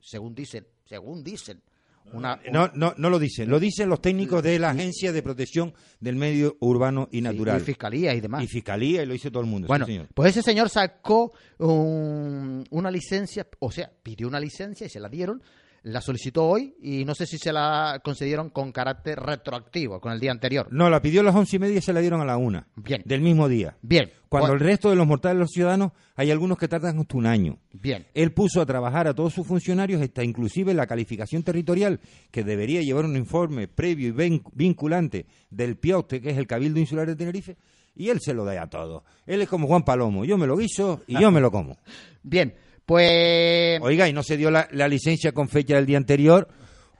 según 0.00 0.34
dicen, 0.34 0.66
según 0.84 1.22
dicen, 1.22 1.62
una, 2.12 2.40
No, 2.52 2.70
no, 2.74 2.94
no 2.96 3.10
lo 3.10 3.18
dicen. 3.18 3.48
Lo 3.48 3.58
dicen 3.60 3.88
los 3.88 4.00
técnicos 4.02 4.42
de 4.42 4.58
la 4.58 4.70
Agencia 4.70 5.12
de 5.12 5.22
Protección 5.22 5.72
del 6.00 6.16
Medio 6.16 6.56
Urbano 6.60 7.08
y 7.10 7.16
sí, 7.18 7.22
Natural. 7.22 7.60
y 7.60 7.64
fiscalía 7.64 8.14
y 8.14 8.20
demás. 8.20 8.42
Y 8.44 8.46
fiscalía, 8.46 9.02
y 9.02 9.06
lo 9.06 9.12
dice 9.14 9.30
todo 9.30 9.42
el 9.42 9.48
mundo. 9.48 9.66
sí, 9.66 9.68
Bueno, 9.68 9.86
señor. 9.86 10.08
pues 10.14 10.30
ese 10.30 10.42
señor 10.42 10.68
sacó 10.68 11.32
un- 11.58 12.64
una 12.70 12.90
licencia, 12.90 13.46
o 13.60 13.70
sea, 13.70 13.90
pidió 14.02 14.28
una 14.28 14.40
licencia 14.40 14.86
y 14.86 14.90
se 14.90 15.00
la 15.00 15.08
dieron, 15.08 15.42
la 15.84 16.00
solicitó 16.00 16.44
hoy 16.46 16.74
y 16.80 17.04
no 17.04 17.14
sé 17.14 17.26
si 17.26 17.38
se 17.38 17.52
la 17.52 18.00
concedieron 18.04 18.50
con 18.50 18.70
carácter 18.72 19.18
retroactivo, 19.18 20.00
con 20.00 20.12
el 20.12 20.20
día 20.20 20.30
anterior. 20.30 20.68
No, 20.70 20.88
la 20.88 21.02
pidió 21.02 21.20
a 21.22 21.24
las 21.24 21.34
once 21.34 21.56
y 21.56 21.58
media 21.58 21.78
y 21.78 21.82
se 21.82 21.92
la 21.92 22.00
dieron 22.00 22.20
a 22.20 22.24
la 22.24 22.36
una. 22.36 22.68
Bien. 22.76 23.02
Del 23.04 23.20
mismo 23.20 23.48
día. 23.48 23.76
Bien, 23.82 24.10
Cuando 24.28 24.52
el 24.52 24.60
resto 24.60 24.90
de 24.90 24.96
los 24.96 25.06
mortales, 25.06 25.38
los 25.40 25.50
ciudadanos, 25.50 25.92
hay 26.14 26.30
algunos 26.30 26.56
que 26.58 26.68
tardan 26.68 26.98
hasta 26.98 27.16
un 27.16 27.26
año. 27.26 27.58
bien. 27.72 28.06
Él 28.14 28.32
puso 28.32 28.60
a 28.60 28.66
trabajar 28.66 29.08
a 29.08 29.14
todos 29.14 29.32
sus 29.34 29.46
funcionarios, 29.46 30.00
hasta 30.00 30.22
inclusive 30.22 30.72
la 30.74 30.86
calificación 30.86 31.42
territorial, 31.42 32.00
que 32.30 32.44
debería 32.44 32.80
llevar 32.82 33.04
un 33.04 33.16
informe 33.16 33.66
previo 33.66 34.08
y 34.08 34.12
vin- 34.12 34.42
vinculante 34.54 35.26
del 35.50 35.76
PIAUSTE, 35.76 36.20
que 36.20 36.30
es 36.30 36.38
el 36.38 36.46
Cabildo 36.46 36.78
Insular 36.80 37.06
de 37.08 37.16
Tenerife, 37.16 37.56
y 37.94 38.08
él 38.08 38.20
se 38.20 38.32
lo 38.34 38.44
da 38.44 38.62
a 38.62 38.70
todo. 38.70 39.04
Él 39.26 39.42
es 39.42 39.48
como 39.48 39.66
Juan 39.66 39.82
Palomo, 39.84 40.24
yo 40.24 40.38
me 40.38 40.46
lo 40.46 40.56
guiso 40.56 41.02
y 41.06 41.20
yo 41.20 41.30
me 41.30 41.40
lo 41.40 41.50
como. 41.50 41.76
Bien, 42.22 42.54
pues... 42.86 43.80
Oiga, 43.82 44.08
y 44.08 44.12
no 44.12 44.22
se 44.22 44.36
dio 44.36 44.50
la, 44.50 44.68
la 44.72 44.88
licencia 44.88 45.32
con 45.32 45.48
fecha 45.48 45.76
del 45.76 45.86
día 45.86 45.98
anterior 45.98 46.48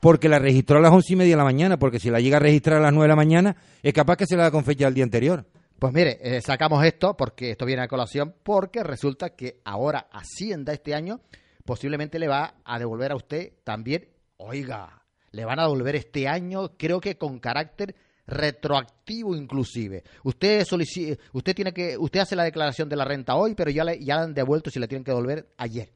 porque 0.02 0.28
la 0.28 0.40
registró 0.40 0.78
a 0.78 0.80
las 0.80 0.90
once 0.90 1.12
y 1.12 1.16
media 1.16 1.34
de 1.34 1.36
la 1.36 1.44
mañana, 1.44 1.78
porque 1.78 2.00
si 2.00 2.10
la 2.10 2.18
llega 2.18 2.38
a 2.38 2.40
registrar 2.40 2.78
a 2.78 2.80
las 2.80 2.92
nueve 2.92 3.04
de 3.04 3.08
la 3.10 3.16
mañana, 3.16 3.56
es 3.84 3.92
capaz 3.92 4.16
que 4.16 4.26
se 4.26 4.36
la 4.36 4.42
da 4.42 4.50
con 4.50 4.64
fecha 4.64 4.86
del 4.86 4.94
día 4.94 5.04
anterior. 5.04 5.46
Pues 5.78 5.92
mire, 5.92 6.18
eh, 6.20 6.40
sacamos 6.40 6.84
esto 6.84 7.16
porque 7.16 7.52
esto 7.52 7.66
viene 7.66 7.82
a 7.82 7.88
colación 7.88 8.34
porque 8.42 8.82
resulta 8.82 9.36
que 9.36 9.60
ahora 9.64 10.08
Hacienda 10.12 10.72
este 10.72 10.94
año 10.94 11.20
posiblemente 11.64 12.18
le 12.18 12.26
va 12.26 12.54
a 12.64 12.78
devolver 12.80 13.12
a 13.12 13.16
usted 13.16 13.52
también, 13.62 14.08
oiga, 14.36 15.04
le 15.30 15.44
van 15.44 15.60
a 15.60 15.62
devolver 15.62 15.96
este 15.96 16.26
año 16.26 16.76
creo 16.76 17.00
que 17.00 17.16
con 17.16 17.38
carácter 17.38 17.94
retroactivo 18.26 19.34
inclusive. 19.36 20.02
Usted 20.24 20.64
solici- 20.64 21.18
usted 21.32 21.54
tiene 21.54 21.72
que 21.72 21.96
usted 21.98 22.20
hace 22.20 22.36
la 22.36 22.44
declaración 22.44 22.88
de 22.88 22.96
la 22.96 23.04
renta 23.04 23.34
hoy, 23.34 23.54
pero 23.54 23.70
ya 23.70 23.84
le 23.84 23.98
ya 24.04 24.16
la 24.16 24.22
han 24.22 24.34
devuelto 24.34 24.70
si 24.70 24.78
la 24.78 24.86
tienen 24.88 25.04
que 25.04 25.10
devolver 25.10 25.48
ayer. 25.58 25.90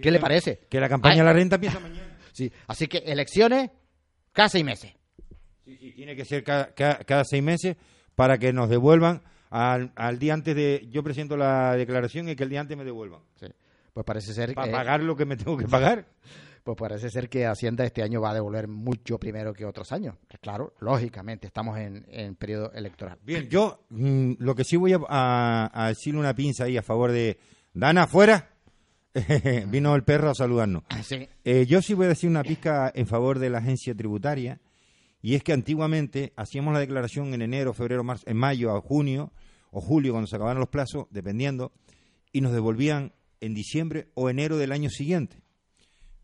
¿Qué 0.00 0.10
le 0.10 0.20
parece? 0.20 0.66
Que 0.68 0.80
la 0.80 0.88
campaña 0.88 1.14
Ay, 1.14 1.18
de 1.20 1.24
la 1.24 1.32
renta 1.32 1.56
empieza 1.56 1.80
mañana. 1.80 2.16
Sí, 2.32 2.50
así 2.66 2.86
que 2.88 2.98
elecciones 2.98 3.70
cada 4.32 4.48
seis 4.48 4.64
meses. 4.64 4.92
Sí, 5.64 5.76
sí, 5.76 5.92
tiene 5.92 6.16
que 6.16 6.24
ser 6.24 6.42
cada, 6.42 6.74
cada- 6.74 6.98
cada 6.98 7.24
seis 7.24 7.42
meses 7.42 7.76
para 8.14 8.38
que 8.38 8.52
nos 8.52 8.68
devuelvan 8.68 9.22
al, 9.50 9.92
al 9.96 10.18
día 10.18 10.34
antes 10.34 10.56
de... 10.56 10.86
Yo 10.90 11.02
presento 11.02 11.36
la 11.36 11.74
declaración 11.76 12.28
y 12.28 12.36
que 12.36 12.42
el 12.44 12.48
día 12.50 12.60
antes 12.60 12.76
me 12.76 12.84
devuelvan. 12.84 13.20
Sí. 13.38 13.46
Pues 13.92 14.04
parece 14.04 14.32
ser 14.32 14.54
Para 14.54 14.66
que 14.66 14.72
pagar 14.72 15.02
lo 15.02 15.14
que 15.14 15.24
me 15.26 15.36
tengo 15.36 15.56
que 15.56 15.66
pagar. 15.68 16.06
pues 16.64 16.76
parece 16.78 17.10
ser 17.10 17.28
que 17.28 17.46
Hacienda 17.46 17.84
este 17.84 18.02
año 18.02 18.20
va 18.20 18.30
a 18.30 18.34
devolver 18.34 18.68
mucho 18.68 19.18
primero 19.18 19.52
que 19.52 19.64
otros 19.64 19.90
años. 19.92 20.16
Claro, 20.40 20.74
lógicamente, 20.80 21.46
estamos 21.46 21.78
en, 21.78 22.04
en 22.08 22.34
periodo 22.36 22.72
electoral. 22.72 23.18
Bien, 23.22 23.48
yo 23.48 23.84
mm, 23.90 24.34
lo 24.38 24.54
que 24.54 24.64
sí 24.64 24.76
voy 24.76 24.92
a, 24.92 25.00
a- 25.08 25.70
a 25.84 25.88
decirle 25.88 26.20
una 26.20 26.34
pinza 26.34 26.64
ahí 26.64 26.76
a 26.76 26.82
favor 26.82 27.10
de... 27.12 27.38
Dana, 27.74 28.06
fuera. 28.06 28.50
Vino 29.68 29.94
el 29.94 30.04
perro 30.04 30.30
a 30.30 30.34
saludarnos. 30.34 30.84
Sí. 31.04 31.28
Eh, 31.44 31.66
yo 31.66 31.82
sí 31.82 31.94
voy 31.94 32.06
a 32.06 32.10
decir 32.10 32.30
una 32.30 32.42
pizca 32.42 32.90
en 32.94 33.06
favor 33.06 33.38
de 33.38 33.50
la 33.50 33.58
agencia 33.58 33.94
tributaria, 33.94 34.60
y 35.20 35.34
es 35.34 35.42
que 35.44 35.52
antiguamente 35.52 36.32
hacíamos 36.36 36.72
la 36.72 36.80
declaración 36.80 37.32
en 37.34 37.42
enero, 37.42 37.74
febrero, 37.74 38.04
marzo, 38.04 38.24
en 38.26 38.36
mayo, 38.36 38.74
a 38.74 38.80
junio 38.80 39.32
o 39.70 39.80
julio, 39.80 40.12
cuando 40.12 40.26
se 40.28 40.36
acababan 40.36 40.58
los 40.58 40.68
plazos, 40.68 41.06
dependiendo, 41.10 41.72
y 42.32 42.40
nos 42.40 42.52
devolvían 42.52 43.12
en 43.40 43.54
diciembre 43.54 44.08
o 44.14 44.30
enero 44.30 44.56
del 44.56 44.72
año 44.72 44.88
siguiente. 44.90 45.38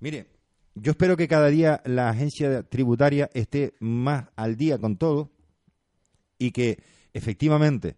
Mire, 0.00 0.26
yo 0.74 0.92
espero 0.92 1.16
que 1.16 1.28
cada 1.28 1.48
día 1.48 1.82
la 1.84 2.08
agencia 2.10 2.62
tributaria 2.62 3.30
esté 3.34 3.74
más 3.80 4.28
al 4.36 4.56
día 4.56 4.78
con 4.78 4.96
todo 4.96 5.30
y 6.38 6.52
que 6.52 6.82
efectivamente, 7.12 7.96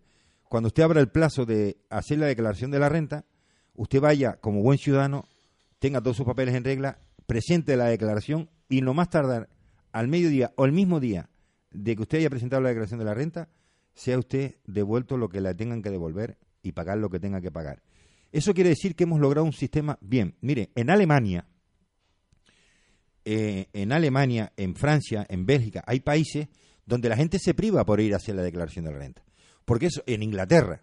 cuando 0.48 0.68
usted 0.68 0.82
abra 0.82 1.00
el 1.00 1.10
plazo 1.10 1.44
de 1.44 1.76
hacer 1.90 2.18
la 2.18 2.26
declaración 2.26 2.70
de 2.70 2.78
la 2.78 2.88
renta, 2.88 3.26
usted 3.74 4.00
vaya 4.00 4.36
como 4.40 4.62
buen 4.62 4.78
ciudadano, 4.78 5.26
tenga 5.78 6.00
todos 6.00 6.16
sus 6.16 6.26
papeles 6.26 6.54
en 6.54 6.64
regla, 6.64 6.98
presente 7.26 7.76
la 7.76 7.86
declaración 7.86 8.48
y 8.68 8.80
no 8.80 8.94
más 8.94 9.10
tardar 9.10 9.50
al 9.92 10.08
mediodía 10.08 10.52
o 10.56 10.64
el 10.64 10.72
mismo 10.72 11.00
día 11.00 11.28
de 11.70 11.96
que 11.96 12.02
usted 12.02 12.18
haya 12.18 12.30
presentado 12.30 12.62
la 12.62 12.70
declaración 12.70 12.98
de 12.98 13.04
la 13.04 13.14
renta, 13.14 13.48
sea 13.92 14.18
usted 14.18 14.56
devuelto 14.66 15.16
lo 15.18 15.28
que 15.28 15.40
le 15.40 15.54
tengan 15.54 15.82
que 15.82 15.90
devolver 15.90 16.38
y 16.62 16.72
pagar 16.72 16.98
lo 16.98 17.10
que 17.10 17.20
tenga 17.20 17.40
que 17.40 17.50
pagar. 17.50 17.82
Eso 18.32 18.54
quiere 18.54 18.70
decir 18.70 18.94
que 18.94 19.04
hemos 19.04 19.20
logrado 19.20 19.44
un 19.44 19.52
sistema 19.52 19.98
bien. 20.00 20.36
Mire, 20.40 20.70
en 20.74 20.90
Alemania, 20.90 21.46
eh, 23.24 23.66
en 23.72 23.92
Alemania, 23.92 24.52
en 24.56 24.74
Francia, 24.74 25.26
en 25.28 25.46
Bélgica, 25.46 25.84
hay 25.86 26.00
países 26.00 26.48
donde 26.86 27.08
la 27.08 27.16
gente 27.16 27.38
se 27.38 27.54
priva 27.54 27.84
por 27.84 28.00
ir 28.00 28.14
a 28.14 28.16
hacer 28.16 28.34
la 28.34 28.42
declaración 28.42 28.84
de 28.84 28.92
la 28.92 28.98
renta. 28.98 29.24
Porque 29.64 29.86
eso, 29.86 30.02
en 30.06 30.22
Inglaterra, 30.22 30.82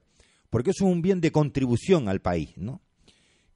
porque 0.49 0.71
eso 0.71 0.85
es 0.85 0.91
un 0.91 1.01
bien 1.01 1.19
de 1.21 1.31
contribución 1.31 2.07
al 2.07 2.21
país, 2.21 2.57
¿no? 2.57 2.81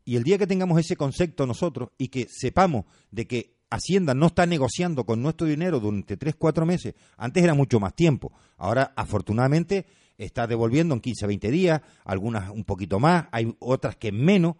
Y 0.03 0.15
el 0.15 0.23
día 0.23 0.37
que 0.37 0.47
tengamos 0.47 0.79
ese 0.79 0.95
concepto 0.95 1.45
nosotros 1.45 1.89
y 1.97 2.07
que 2.07 2.27
sepamos 2.29 2.85
de 3.11 3.27
que 3.27 3.55
Hacienda 3.69 4.13
no 4.13 4.27
está 4.27 4.45
negociando 4.45 5.05
con 5.05 5.21
nuestro 5.21 5.47
dinero 5.47 5.79
durante 5.79 6.17
tres, 6.17 6.35
cuatro 6.35 6.65
meses, 6.65 6.93
antes 7.15 7.41
era 7.41 7.53
mucho 7.53 7.79
más 7.79 7.95
tiempo, 7.95 8.33
ahora 8.57 8.91
afortunadamente 8.97 9.85
está 10.17 10.45
devolviendo 10.45 10.93
en 10.93 10.99
15, 10.99 11.27
20 11.27 11.51
días, 11.51 11.81
algunas 12.03 12.49
un 12.49 12.65
poquito 12.65 12.99
más, 12.99 13.27
hay 13.31 13.55
otras 13.59 13.95
que 13.95 14.11
menos, 14.11 14.55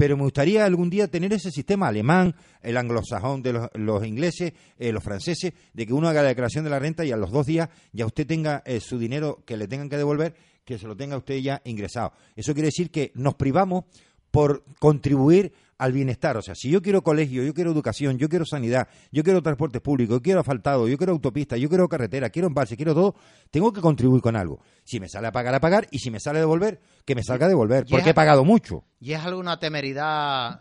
pero 0.00 0.16
me 0.16 0.22
gustaría 0.22 0.64
algún 0.64 0.88
día 0.88 1.08
tener 1.08 1.30
ese 1.34 1.50
sistema 1.50 1.88
alemán, 1.88 2.34
el 2.62 2.78
anglosajón 2.78 3.42
de 3.42 3.68
los, 3.74 4.06
ingleses, 4.06 4.54
eh, 4.78 4.92
los 4.92 5.04
franceses, 5.04 5.52
de 5.74 5.86
que 5.86 5.92
uno 5.92 6.08
haga 6.08 6.22
la 6.22 6.28
declaración 6.28 6.64
de 6.64 6.70
la 6.70 6.78
renta 6.78 7.04
y 7.04 7.12
a 7.12 7.18
los 7.18 7.30
dos 7.30 7.44
días 7.44 7.68
ya 7.92 8.06
usted 8.06 8.26
tenga 8.26 8.62
eh, 8.64 8.80
su 8.80 8.98
dinero 8.98 9.42
que 9.44 9.58
le 9.58 9.68
tengan 9.68 9.90
que 9.90 9.98
devolver, 9.98 10.34
que 10.64 10.78
se 10.78 10.86
lo 10.86 10.96
tenga 10.96 11.18
usted 11.18 11.36
ya 11.40 11.60
ingresado. 11.66 12.14
Eso 12.34 12.54
quiere 12.54 12.68
decir 12.68 12.90
que 12.90 13.12
nos 13.14 13.34
privamos 13.34 13.84
por 14.30 14.64
contribuir 14.78 15.52
al 15.80 15.92
bienestar. 15.92 16.36
O 16.36 16.42
sea, 16.42 16.54
si 16.54 16.70
yo 16.70 16.80
quiero 16.82 17.02
colegio, 17.02 17.42
yo 17.42 17.52
quiero 17.54 17.72
educación, 17.72 18.18
yo 18.18 18.28
quiero 18.28 18.44
sanidad, 18.44 18.86
yo 19.10 19.24
quiero 19.24 19.42
transporte 19.42 19.80
público, 19.80 20.14
yo 20.14 20.22
quiero 20.22 20.40
asfaltado, 20.40 20.86
yo 20.86 20.96
quiero 20.96 21.12
autopista, 21.12 21.56
yo 21.56 21.68
quiero 21.68 21.88
carretera, 21.88 22.30
quiero 22.30 22.48
embalse, 22.48 22.76
quiero 22.76 22.94
todo, 22.94 23.14
tengo 23.50 23.72
que 23.72 23.80
contribuir 23.80 24.22
con 24.22 24.36
algo. 24.36 24.60
Si 24.84 25.00
me 25.00 25.08
sale 25.08 25.26
a 25.26 25.32
pagar, 25.32 25.54
a 25.54 25.60
pagar, 25.60 25.88
y 25.90 25.98
si 25.98 26.10
me 26.10 26.20
sale 26.20 26.38
a 26.38 26.42
devolver, 26.42 26.80
que 27.04 27.14
me 27.14 27.22
salga 27.22 27.46
a 27.46 27.48
devolver, 27.48 27.84
porque 27.88 28.02
es- 28.02 28.06
he 28.10 28.14
pagado 28.14 28.44
mucho. 28.44 28.84
¿Y 29.00 29.12
es 29.12 29.20
alguna 29.20 29.58
temeridad 29.58 30.60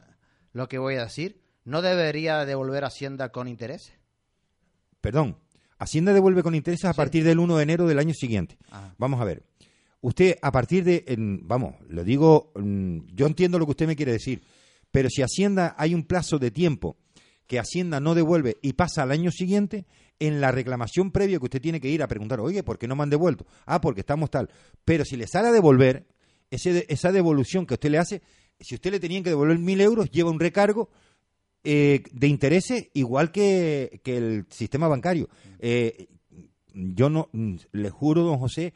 lo 0.54 0.68
que 0.68 0.78
voy 0.78 0.96
a 0.96 1.04
decir? 1.04 1.42
¿No 1.66 1.82
debería 1.82 2.46
devolver 2.46 2.84
Hacienda 2.86 3.30
con 3.30 3.48
intereses? 3.48 3.94
Perdón, 5.02 5.38
Hacienda 5.78 6.12
devuelve 6.14 6.44
con 6.44 6.56
intereses 6.56 6.86
a 6.86 6.94
partir 6.94 7.24
del 7.24 7.40
1 7.40 7.56
de 7.58 7.64
enero 7.64 7.88
del 7.88 8.00
año 8.00 8.14
siguiente. 8.14 8.58
Ah. 8.72 8.94
Vamos 8.98 9.22
a 9.22 9.24
ver. 9.24 9.44
Usted, 10.02 10.38
a 10.42 10.52
partir 10.52 10.84
de, 10.84 11.04
en- 11.08 11.48
vamos, 11.48 11.76
lo 11.88 12.04
digo, 12.04 12.52
mm, 12.56 13.00
yo 13.14 13.26
entiendo 13.28 13.60
lo 13.60 13.66
que 13.66 13.72
usted 13.72 13.88
me 13.88 13.96
quiere 13.96 14.12
decir, 14.14 14.42
pero 14.92 15.10
si 15.10 15.22
Hacienda 15.22 15.76
hay 15.78 15.94
un 15.94 16.04
plazo 16.04 16.40
de 16.40 16.52
tiempo 16.52 16.98
que 17.48 17.60
Hacienda 17.60 18.00
no 18.00 18.16
devuelve 18.16 18.58
y 18.62 18.74
pasa 18.74 19.04
al 19.04 19.12
año 19.12 19.32
siguiente, 19.32 19.86
en 20.20 20.42
la 20.42 20.52
reclamación 20.52 21.12
previa 21.12 21.40
que 21.40 21.46
usted 21.46 21.62
tiene 21.62 21.80
que 21.80 21.90
ir 21.90 22.04
a 22.04 22.08
preguntar, 22.08 22.40
oye, 22.42 22.62
¿por 22.64 22.78
qué 22.78 22.88
no 22.88 22.96
me 22.96 23.04
han 23.04 23.10
devuelto? 23.10 23.46
Ah, 23.66 23.80
porque 23.82 24.02
estamos 24.02 24.30
tal. 24.30 24.50
Pero 24.86 25.06
si 25.06 25.16
le 25.16 25.28
sale 25.28 25.48
a 25.48 25.52
devolver, 25.52 26.06
ese 26.52 26.74
de- 26.74 26.86
esa 26.90 27.12
devolución 27.12 27.66
que 27.66 27.76
usted 27.76 27.90
le 27.90 27.98
hace, 28.00 28.22
si 28.60 28.76
usted 28.76 28.92
le 28.92 29.00
tenían 29.00 29.24
que 29.24 29.30
devolver 29.30 29.58
mil 29.58 29.80
euros, 29.82 30.12
lleva 30.12 30.30
un 30.30 30.40
recargo 30.40 30.90
eh, 31.64 32.04
de 32.12 32.28
intereses 32.28 32.90
igual 32.94 33.32
que, 33.32 34.02
que 34.04 34.18
el 34.18 34.46
sistema 34.50 34.88
bancario. 34.88 35.30
Eh, 35.60 36.08
yo 36.74 37.10
no, 37.10 37.30
le 37.72 37.90
juro, 37.90 38.24
don 38.24 38.38
José, 38.40 38.74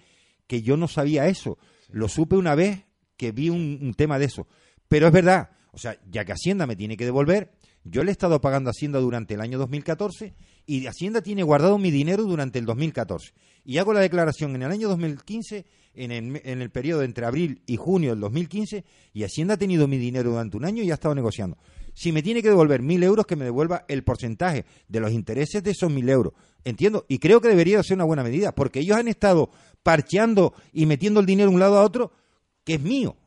que 0.48 0.62
yo 0.62 0.78
no 0.78 0.88
sabía 0.88 1.28
eso. 1.28 1.58
Lo 1.90 2.08
supe 2.08 2.36
una 2.36 2.56
vez 2.56 2.86
que 3.18 3.32
vi 3.32 3.50
un, 3.50 3.80
un 3.82 3.94
tema 3.94 4.18
de 4.20 4.26
eso. 4.26 4.48
Pero 4.88 5.08
es 5.08 5.14
verdad, 5.14 5.50
o 5.74 5.78
sea, 5.78 5.98
ya 6.10 6.24
que 6.24 6.32
Hacienda 6.32 6.68
me 6.68 6.76
tiene 6.76 6.96
que 6.96 7.04
devolver, 7.04 7.52
yo 7.84 8.04
le 8.04 8.12
he 8.12 8.14
estado 8.14 8.40
pagando 8.40 8.70
a 8.70 8.72
Hacienda 8.72 9.00
durante 9.00 9.34
el 9.34 9.42
año 9.42 9.58
2014 9.58 10.34
y 10.66 10.86
Hacienda 10.86 11.22
tiene 11.22 11.44
guardado 11.44 11.78
mi 11.78 11.92
dinero 11.92 12.24
durante 12.24 12.60
el 12.60 12.66
2014. 12.66 13.34
Y 13.66 13.78
hago 13.80 13.92
la 13.92 14.00
declaración 14.00 14.56
en 14.56 14.62
el 14.62 14.72
año 14.72 14.88
2015, 14.88 15.66
en 15.96 16.12
el, 16.12 16.42
en 16.46 16.62
el 16.62 16.70
periodo 16.70 17.04
entre 17.04 17.26
abril 17.26 17.62
y 17.66 17.76
junio 17.76 18.12
del 18.12 18.20
2015, 18.20 18.86
y 19.14 19.24
Hacienda 19.24 19.56
ha 19.56 19.58
tenido 19.58 19.88
mi 19.88 19.98
dinero 19.98 20.30
durante 20.32 20.58
un 20.58 20.66
año 20.66 20.84
y 20.84 20.92
ha 20.92 20.94
estado 20.94 21.16
negociando. 21.16 21.58
Si 21.94 22.12
me 22.12 22.22
tiene 22.22 22.42
que 22.42 22.50
devolver 22.50 22.82
mil 22.82 23.04
euros, 23.04 23.26
que 23.26 23.36
me 23.36 23.46
devuelva 23.46 23.84
el 23.88 24.04
porcentaje 24.04 24.66
de 24.88 25.00
los 25.00 25.12
intereses 25.12 25.64
de 25.64 25.72
esos 25.72 25.92
mil 25.92 26.08
euros. 26.08 26.34
Entiendo, 26.64 27.06
y 27.08 27.20
creo 27.20 27.42
que 27.42 27.50
debería 27.50 27.84
ser 27.84 27.96
una 27.98 28.06
buena 28.06 28.24
medida, 28.24 28.54
porque 28.54 28.80
ellos 28.80 28.98
han 28.98 29.08
estado 29.08 29.50
parcheando 29.82 30.54
y 30.72 30.86
metiendo 30.86 31.20
el 31.20 31.26
dinero 31.26 31.50
de 31.50 31.56
un 31.56 31.60
lado 31.60 31.78
a 31.78 31.84
otro, 31.84 32.12
que 32.64 32.76
es 32.76 32.82
mío. 32.82 33.18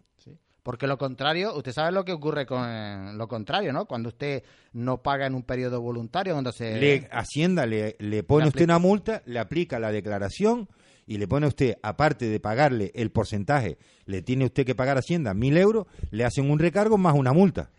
Porque 0.66 0.88
lo 0.88 0.98
contrario, 0.98 1.54
usted 1.54 1.70
sabe 1.70 1.92
lo 1.92 2.04
que 2.04 2.10
ocurre 2.10 2.44
con 2.44 2.68
eh, 2.68 3.12
lo 3.14 3.28
contrario, 3.28 3.72
¿no? 3.72 3.84
Cuando 3.84 4.08
usted 4.08 4.42
no 4.72 5.00
paga 5.00 5.24
en 5.24 5.36
un 5.36 5.44
periodo 5.44 5.80
voluntario, 5.80 6.34
donde 6.34 6.50
se... 6.50 6.80
Le, 6.80 7.08
Hacienda 7.12 7.66
le, 7.66 7.94
le 8.00 8.24
pone 8.24 8.46
Le 8.46 8.48
usted 8.48 8.64
una 8.64 8.80
multa, 8.80 9.22
le 9.26 9.38
aplica 9.38 9.78
la 9.78 9.92
declaración 9.92 10.68
y 11.06 11.18
le 11.18 11.28
pone 11.28 11.46
a 11.46 11.50
usted, 11.50 11.76
aparte 11.84 12.28
de 12.28 12.40
pagarle 12.40 12.90
el 12.96 13.12
porcentaje, 13.12 13.78
le 14.06 14.22
tiene 14.22 14.46
usted 14.46 14.66
que 14.66 14.74
pagar 14.74 14.96
a 14.96 14.98
Hacienda 14.98 15.34
mil 15.34 15.56
euros, 15.56 15.86
le 16.10 16.24
hacen 16.24 16.50
un 16.50 16.58
recargo 16.58 16.98
más 16.98 17.14
una 17.14 17.32
multa. 17.32 17.70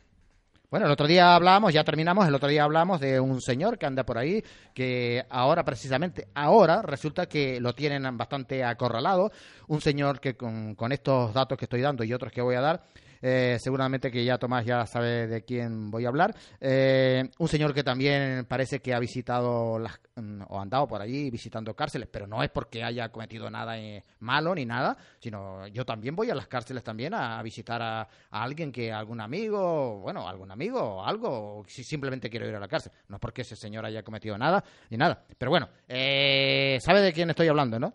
Bueno, 0.69 0.85
el 0.85 0.91
otro 0.91 1.07
día 1.07 1.34
hablamos, 1.34 1.73
ya 1.73 1.85
terminamos, 1.85 2.27
el 2.27 2.35
otro 2.35 2.49
día 2.49 2.65
hablamos 2.65 2.99
de 2.99 3.22
un 3.22 3.39
señor 3.39 3.77
que 3.77 3.85
anda 3.85 4.06
por 4.06 4.18
ahí, 4.18 4.44
que 4.73 5.26
ahora 5.30 5.64
precisamente, 5.64 6.27
ahora 6.34 6.81
resulta 6.81 7.26
que 7.26 7.61
lo 7.61 7.73
tienen 7.73 8.18
bastante 8.18 8.65
acorralado, 8.65 9.31
un 9.68 9.80
señor 9.80 10.19
que 10.19 10.35
con, 10.35 10.76
con 10.76 10.91
estos 10.91 11.34
datos 11.34 11.57
que 11.57 11.64
estoy 11.64 11.80
dando 11.80 12.03
y 12.03 12.11
otros 12.11 12.34
que 12.34 12.41
voy 12.41 12.56
a 12.56 12.61
dar, 12.61 12.84
eh, 13.22 13.57
seguramente 13.60 14.11
que 14.11 14.23
ya 14.23 14.38
Tomás 14.38 14.65
ya 14.65 14.85
sabe 14.85 15.27
de 15.27 15.44
quién 15.44 15.91
voy 15.91 16.06
a 16.06 16.10
hablar, 16.10 16.35
eh, 16.60 17.30
un 17.39 17.48
señor 17.48 17.73
que 17.73 17.84
también 17.84 18.45
parece 18.45 18.80
que 18.80 18.94
ha 18.94 18.99
visitado 18.99 19.80
las, 19.80 19.99
mm, 20.15 20.44
o 20.49 20.60
andado 20.60 20.88
por 20.88 21.02
allí 21.02 21.30
visitando 21.30 21.76
cárceles, 21.76 22.07
pero 22.11 22.27
no 22.27 22.44
es 22.44 22.49
porque 22.49 22.84
haya 22.84 23.10
cometido 23.10 23.49
nada 23.49 23.77
eh, 23.80 24.03
malo 24.19 24.53
ni 24.56 24.65
nada, 24.65 24.98
sino 25.19 25.68
yo 25.68 25.85
también 25.85 26.15
voy 26.15 26.30
a 26.30 26.35
las 26.35 26.48
cárceles 26.48 26.84
también 26.84 27.14
a, 27.14 27.39
a 27.39 27.44
visitar 27.44 27.81
a, 27.81 28.02
a 28.02 28.44
alguien 28.44 28.72
que 28.72 28.91
algún 28.91 29.22
amigo, 29.22 29.99
bueno, 29.99 30.27
algún 30.27 30.52
amigo 30.52 30.80
o 30.80 31.03
algo, 31.03 31.60
o 31.60 31.65
si 31.68 31.84
simplemente 31.84 32.30
quiero 32.30 32.48
ir 32.48 32.56
a 32.56 32.60
la 32.60 32.68
cárcel, 32.68 32.91
no 33.07 33.18
es 33.18 33.19
porque 33.19 33.41
ese 33.41 33.56
señor 33.56 33.85
haya 33.85 34.03
cometido 34.03 34.38
nada 34.38 34.64
ni 34.89 34.98
nada, 34.98 35.23
pero 35.38 35.52
bueno, 35.52 35.69
eh, 35.88 36.77
¿sabe 36.81 37.02
de 37.02 37.14
quién 37.14 37.30
estoy 37.30 37.48
hablando, 37.48 37.80
no? 37.80 37.94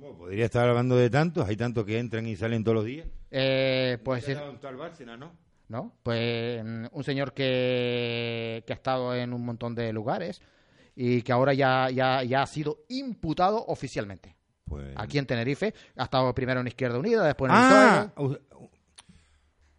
Bueno, 0.00 0.16
podría 0.16 0.46
estar 0.46 0.68
hablando 0.68 0.96
de 0.96 1.10
tantos, 1.10 1.46
hay 1.48 1.56
tantos 1.56 1.84
que 1.84 1.98
entran 1.98 2.26
y 2.26 2.34
salen 2.36 2.64
todos 2.64 2.76
los 2.76 2.84
días. 2.86 3.06
Eh, 3.30 3.98
pues 4.02 4.26
es- 4.28 4.38
tal 4.60 4.76
Bárcena, 4.76 5.16
¿no? 5.16 5.32
¿no? 5.68 5.94
Pues 6.02 6.64
mm, 6.64 6.86
un 6.90 7.04
señor 7.04 7.32
que, 7.34 8.64
que 8.66 8.72
ha 8.72 8.76
estado 8.76 9.14
en 9.14 9.32
un 9.32 9.44
montón 9.44 9.74
de 9.74 9.92
lugares 9.92 10.40
y 10.96 11.22
que 11.22 11.32
ahora 11.32 11.52
ya, 11.54 11.90
ya, 11.90 12.24
ya 12.24 12.42
ha 12.42 12.46
sido 12.46 12.78
imputado 12.88 13.64
oficialmente. 13.66 14.34
Pues... 14.64 14.92
Aquí 14.96 15.18
en 15.18 15.26
Tenerife, 15.26 15.74
ha 15.96 16.04
estado 16.04 16.34
primero 16.34 16.60
en 16.60 16.66
Izquierda 16.68 16.98
Unida, 16.98 17.24
después 17.24 17.50
en 17.52 17.56
el 17.58 17.62
Ah, 17.64 18.12
PSOE. 18.16 18.26
u- 18.26 18.68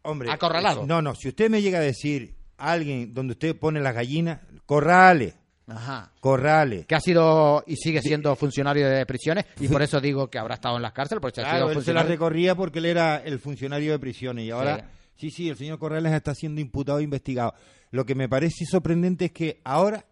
hombre. 0.04 0.32
Acorralado. 0.32 0.86
No, 0.86 1.02
no, 1.02 1.16
si 1.16 1.28
usted 1.30 1.50
me 1.50 1.62
llega 1.62 1.80
a 1.80 1.82
decir 1.82 2.36
alguien 2.58 3.14
donde 3.14 3.34
usted 3.34 3.58
pone 3.58 3.80
las 3.82 3.94
gallinas, 3.96 4.40
corrales, 4.66 5.36
Ajá. 5.68 6.12
corrales. 6.20 6.86
Que 6.86 6.96
ha 6.96 7.00
sido 7.00 7.64
y 7.68 7.76
sigue 7.78 8.02
siendo 8.02 8.36
funcionario 8.36 8.90
de 8.90 9.06
prisiones 9.06 9.46
y 9.60 9.68
por 9.68 9.82
eso 9.82 10.02
digo 10.02 10.30
que 10.30 10.38
habrá 10.40 10.56
estado 10.56 10.76
en 10.76 10.82
las 10.82 10.92
cárceles, 10.94 11.22
porque 11.22 11.42
ha 11.42 11.44
Claro, 11.44 11.68
sido 11.70 11.80
él 11.80 11.86
se 11.86 11.94
la 11.94 12.04
recorría 12.04 12.56
porque 12.56 12.80
él 12.80 12.86
era 12.86 13.18
el 13.18 13.40
funcionario 13.40 13.92
de 13.94 14.00
prisiones 14.00 14.46
y 14.46 14.52
ahora, 14.52 14.90
sí, 15.16 15.30
sí, 15.30 15.50
el 15.50 15.56
señor 15.58 15.80
Corrales 15.80 16.12
está 16.14 16.36
siendo 16.36 16.60
imputado 16.62 17.00
e 17.00 17.04
investigado. 17.04 17.54
Lo 17.92 18.06
que 18.06 18.16
me 18.16 18.28
parece 18.28 18.66
sorprendente 18.66 19.26
es 19.26 19.32
que 19.32 19.62
ahora, 19.64 20.06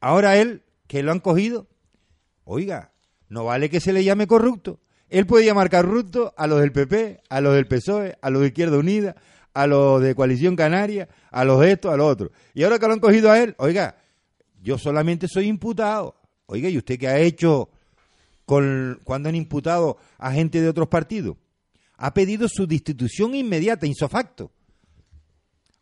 ahora 0.00 0.36
él, 0.36 0.62
que 0.86 1.02
lo 1.02 1.12
han 1.12 1.20
cogido, 1.20 1.66
oiga, 2.44 2.92
no 3.28 3.44
vale 3.44 3.70
que 3.70 3.80
se 3.80 3.92
le 3.92 4.04
llame 4.04 4.26
corrupto. 4.26 4.80
Él 5.08 5.26
puede 5.26 5.44
llamar 5.44 5.70
corrupto 5.70 6.34
a 6.36 6.46
los 6.46 6.60
del 6.60 6.72
PP, 6.72 7.20
a 7.28 7.40
los 7.40 7.54
del 7.54 7.66
PSOE, 7.66 8.16
a 8.20 8.30
los 8.30 8.40
de 8.42 8.48
Izquierda 8.48 8.78
Unida, 8.78 9.14
a 9.52 9.66
los 9.66 10.02
de 10.02 10.14
Coalición 10.14 10.56
Canaria, 10.56 11.08
a 11.30 11.44
los 11.44 11.60
de 11.60 11.72
estos, 11.72 11.92
a 11.92 11.96
los 11.96 12.10
otros. 12.10 12.30
Y 12.54 12.64
ahora 12.64 12.78
que 12.78 12.86
lo 12.86 12.92
han 12.94 13.00
cogido 13.00 13.30
a 13.30 13.38
él, 13.40 13.54
oiga, 13.58 13.96
yo 14.64 14.78
solamente 14.78 15.28
soy 15.28 15.46
imputado. 15.46 16.16
Oiga, 16.46 16.70
¿y 16.70 16.78
usted 16.78 16.98
qué 16.98 17.06
ha 17.06 17.18
hecho 17.18 17.68
con, 18.46 18.98
cuando 19.04 19.28
han 19.28 19.34
imputado 19.34 19.98
a 20.18 20.32
gente 20.32 20.60
de 20.60 20.68
otros 20.68 20.88
partidos? 20.88 21.36
Ha 21.98 22.14
pedido 22.14 22.48
su 22.48 22.66
destitución 22.66 23.34
inmediata, 23.34 23.86
insofacto. 23.86 24.50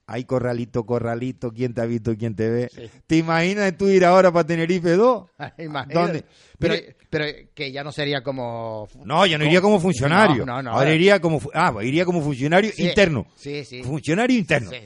Ay, 0.05 0.25
corralito, 0.25 0.85
corralito, 0.85 1.53
¿quién 1.53 1.73
te 1.73 1.81
ha 1.81 1.87
visto, 1.87 2.17
quién 2.17 2.35
te 2.35 2.51
ve? 2.51 2.91
¿Te 3.07 3.17
imaginas 3.17 3.75
tú 3.79 3.89
ir 3.89 4.05
ahora 4.05 4.33
para 4.33 4.47
Tenerife 4.47 4.91
2? 4.91 5.31
Imagínate. 5.59 5.95
¿Dónde? 5.95 6.25
Pero, 6.59 6.75
pero 7.09 7.25
que 7.55 7.71
ya 7.71 7.85
no 7.85 7.93
sería 7.93 8.21
como... 8.21 8.89
No, 9.05 9.25
yo 9.27 9.39
no 9.39 9.45
iría 9.45 9.61
como 9.61 9.79
funcionario. 9.79 10.45
No, 10.45 10.57
no, 10.57 10.63
no. 10.65 10.73
Ahora 10.73 10.93
iría 10.93 11.21
como, 11.21 11.41
ah, 11.55 11.73
iría 11.83 12.05
como 12.05 12.21
funcionario 12.21 12.73
Sí, 12.73 12.89
interno. 12.89 13.27
Sí, 13.37 13.65
sí. 13.65 13.83
Funcionario 13.85 14.37
interno. 14.37 14.71
Sí. 14.71 14.79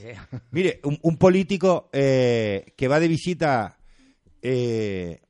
Mire, 0.51 0.79
un, 0.83 0.99
un 1.01 1.17
político 1.17 1.89
eh, 1.91 2.73
que 2.77 2.87
va 2.87 2.99
de 2.99 3.07
visita, 3.07 3.76
eh, 4.49 5.21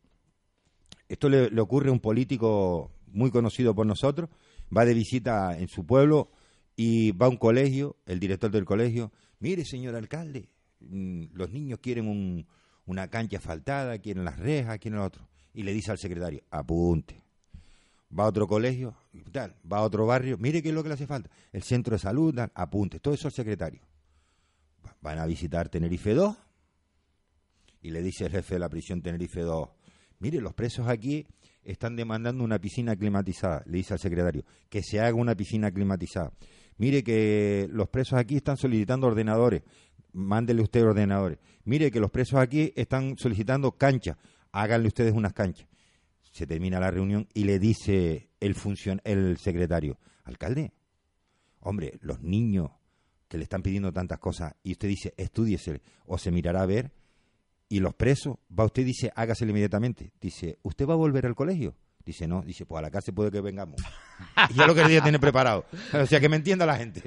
esto 1.10 1.30
le, 1.30 1.60
ocurre 1.60 1.90
a 1.90 1.92
un 1.94 2.00
político 2.00 2.92
muy 3.08 3.32
conocido 3.32 3.74
por 3.74 3.88
nosotros, 3.88 4.30
va 4.76 4.86
de 4.86 4.94
visita 4.94 5.58
en 5.58 5.68
su 5.70 5.86
pueblo 5.86 6.30
y 6.76 7.12
va 7.14 7.26
a 7.26 7.30
un 7.30 7.38
colegio, 7.38 7.96
el 8.06 8.20
director 8.20 8.52
del 8.52 8.66
colegio, 8.66 9.12
mire 9.40 9.66
señor 9.66 9.96
alcalde, 9.96 10.50
mm, 10.82 11.26
los 11.34 11.50
niños 11.50 11.80
quieren 11.82 12.08
un- 12.08 12.46
una 12.86 13.08
cancha 13.10 13.38
asfaltada, 13.38 13.98
quieren 13.98 14.24
las 14.24 14.38
rejas, 14.38 14.78
quieren 14.78 15.00
otro. 15.00 15.28
Y 15.54 15.64
le 15.64 15.74
dice 15.74 15.92
al 15.92 15.98
secretario, 15.98 16.44
apunte. 16.52 17.22
Va 18.18 18.24
a 18.26 18.28
otro 18.28 18.48
colegio, 18.48 18.96
tal, 19.32 19.56
va 19.70 19.80
a 19.80 19.82
otro 19.82 20.06
barrio, 20.06 20.38
mire 20.38 20.62
qué 20.62 20.70
es 20.70 20.76
lo 20.76 20.84
que 20.84 20.90
le 20.90 20.94
hace 20.94 21.08
falta. 21.08 21.30
El 21.52 21.64
centro 21.64 21.96
de 21.96 22.00
salud, 22.00 22.34
tal, 22.36 22.52
apunte, 22.54 23.00
todo 23.00 23.14
eso 23.16 23.28
al 23.28 23.34
secretario 23.34 23.82
van 25.02 25.20
a 25.20 25.26
visitar 25.26 25.68
Tenerife 25.70 26.14
2 26.14 26.36
y 27.88 27.90
le 27.90 28.04
dice 28.04 28.26
el 28.26 28.32
jefe 28.32 28.56
de 28.56 28.60
la 28.60 28.68
prisión 28.68 29.02
Tenerife 29.02 29.40
2, 29.40 29.70
mire, 30.20 30.42
los 30.42 30.54
presos 30.54 30.90
aquí 30.90 31.26
están 31.64 31.96
demandando 31.96 32.44
una 32.44 32.60
piscina 32.60 32.98
climatizada, 32.98 33.64
le 33.66 33.78
dice 33.78 33.94
al 33.94 34.00
secretario, 34.00 34.44
que 34.68 34.84
se 34.84 35.00
haga 35.00 35.14
una 35.14 35.36
piscina 35.36 35.72
climatizada. 35.72 36.34
Mire 36.80 37.02
que 37.02 37.70
los 37.72 37.88
presos 37.88 38.20
aquí 38.20 38.36
están 38.36 38.58
solicitando 38.58 39.08
ordenadores, 39.08 39.64
mándele 40.12 40.62
usted 40.64 40.84
ordenadores. 40.84 41.40
Mire 41.64 41.90
que 41.90 42.02
los 42.02 42.12
presos 42.12 42.42
aquí 42.42 42.74
están 42.76 43.18
solicitando 43.18 43.72
canchas, 43.72 44.18
háganle 44.52 44.90
ustedes 44.90 45.14
unas 45.14 45.32
canchas. 45.32 45.70
Se 46.34 46.46
termina 46.46 46.82
la 46.82 46.92
reunión 46.92 47.30
y 47.34 47.46
le 47.46 47.58
dice 47.58 48.32
el, 48.42 48.54
funcion 48.54 49.00
el 49.06 49.38
secretario, 49.38 49.98
alcalde, 50.26 50.74
hombre, 51.62 51.98
los 52.02 52.22
niños 52.22 52.70
que 53.30 53.38
le 53.38 53.44
están 53.44 53.62
pidiendo 53.62 53.94
tantas 53.94 54.20
cosas 54.20 54.56
y 54.62 54.74
usted 54.74 54.90
dice, 54.90 55.14
estudiese 55.16 55.82
o 56.06 56.18
se 56.18 56.32
mirará 56.32 56.64
a 56.64 56.66
ver 56.66 56.92
y 57.70 57.80
los 57.80 57.94
presos, 57.94 58.38
va 58.58 58.66
usted 58.66 58.84
y 58.84 58.86
dice, 58.86 59.12
hágaselo 59.16 59.52
inmediatamente. 59.52 60.12
Dice, 60.22 60.58
¿usted 60.64 60.88
va 60.88 60.94
a 60.94 60.98
volver 60.98 61.26
al 61.26 61.36
colegio? 61.36 61.76
Dice, 62.08 62.26
no. 62.26 62.42
Dice, 62.42 62.66
pues 62.66 62.80
a 62.80 62.82
la 62.84 62.90
cárcel 62.90 63.14
puede 63.14 63.30
que 63.32 63.42
vengamos. 63.42 63.76
y 64.50 64.54
ya 64.54 64.66
lo 64.66 64.74
quería 64.74 65.02
tener 65.02 65.20
preparado. 65.20 65.66
O 65.92 66.06
sea, 66.06 66.22
que 66.22 66.30
me 66.30 66.38
entienda 66.38 66.66
la 66.66 66.78
gente. 66.78 67.02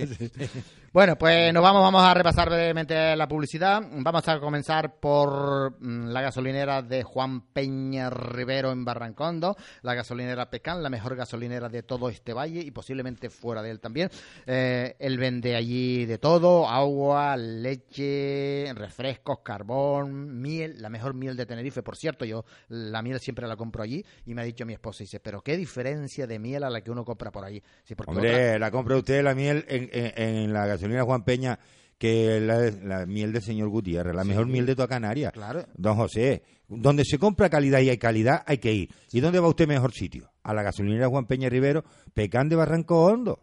Bueno, 0.93 1.17
pues 1.17 1.55
nos 1.55 1.63
vamos, 1.63 1.83
vamos 1.83 2.03
a 2.03 2.13
repasar 2.15 2.51
brevemente 2.51 3.15
la 3.15 3.29
publicidad. 3.29 3.81
Vamos 3.93 4.27
a 4.27 4.41
comenzar 4.41 4.99
por 4.99 5.77
mm, 5.81 6.09
la 6.09 6.21
gasolinera 6.21 6.83
de 6.83 7.05
Juan 7.05 7.43
Peña 7.53 8.11
Rivero 8.11 8.73
en 8.73 8.85
Barrancondo, 8.85 9.57
la 9.83 9.95
gasolinera 9.95 10.51
Pecan, 10.51 10.83
la 10.83 10.91
mejor 10.91 11.15
gasolinera 11.15 11.69
de 11.69 11.85
todo 11.85 12.09
este 12.09 12.33
valle 12.33 12.59
y 12.59 12.73
posiblemente 12.73 13.31
fuera 13.31 13.63
de 13.63 13.71
él 13.71 13.79
también. 13.79 14.11
Eh, 14.47 14.97
él 14.99 15.17
vende 15.17 15.55
allí 15.55 16.07
de 16.07 16.19
todo, 16.19 16.69
agua, 16.69 17.37
leche, 17.37 18.73
refrescos, 18.75 19.39
carbón, 19.45 20.43
miel, 20.43 20.83
la 20.83 20.91
mejor 20.91 21.15
miel 21.15 21.37
de 21.37 21.47
Tenerife, 21.47 21.85
por 21.85 21.97
cierto, 21.97 22.25
yo 22.25 22.45
la 22.67 23.01
miel 23.01 23.21
siempre 23.21 23.47
la 23.47 23.55
compro 23.55 23.85
allí 23.85 24.05
y 24.27 24.35
me 24.35 24.43
ha 24.43 24.45
dicho 24.45 24.67
mi 24.67 24.73
esposa, 24.73 24.90
dice, 24.99 25.21
pero 25.21 25.43
qué 25.43 25.57
diferencia 25.57 26.27
de 26.27 26.39
miel 26.39 26.65
a 26.65 26.71
la 26.71 26.81
que 26.83 26.91
uno 26.91 27.05
compra 27.05 27.31
por 27.31 27.45
allí. 27.45 27.63
Sí, 27.85 27.95
porque 27.95 28.11
Hombre, 28.13 28.31
otra- 28.33 28.59
la 28.59 28.71
compra 28.71 28.97
usted 28.97 29.23
la 29.23 29.35
miel 29.35 29.65
en, 29.69 29.89
en- 29.93 30.23
en 30.45 30.53
la 30.53 30.67
gasolina 30.67 31.03
Juan 31.05 31.25
Peña, 31.25 31.59
que 31.99 32.41
la, 32.41 32.59
la 32.83 33.07
miel 33.07 33.33
del 33.33 33.43
señor 33.43 33.69
Gutiérrez, 33.69 34.15
la 34.15 34.25
mejor 34.25 34.47
miel 34.47 34.67
de 34.67 34.75
toda 34.75 34.89
Canarias. 34.89 35.33
Claro. 35.33 35.67
Don 35.77 35.97
José, 35.97 36.43
donde 36.69 37.05
se 37.05 37.19
compra 37.19 37.51
calidad 37.51 37.81
y 37.81 37.91
hay 37.91 37.99
calidad, 37.99 38.43
hay 38.47 38.59
que 38.59 38.73
ir. 38.73 38.91
¿Y 39.13 39.21
dónde 39.21 39.39
va 39.41 39.49
usted 39.49 39.69
mejor 39.69 39.93
sitio? 39.93 40.31
A 40.43 40.55
la 40.55 40.63
gasolinera 40.63 41.09
Juan 41.09 41.27
Peña 41.27 41.49
Rivero, 41.51 41.85
Pecán 42.15 42.49
de 42.49 42.57
Barranco 42.57 43.05
Hondo. 43.05 43.41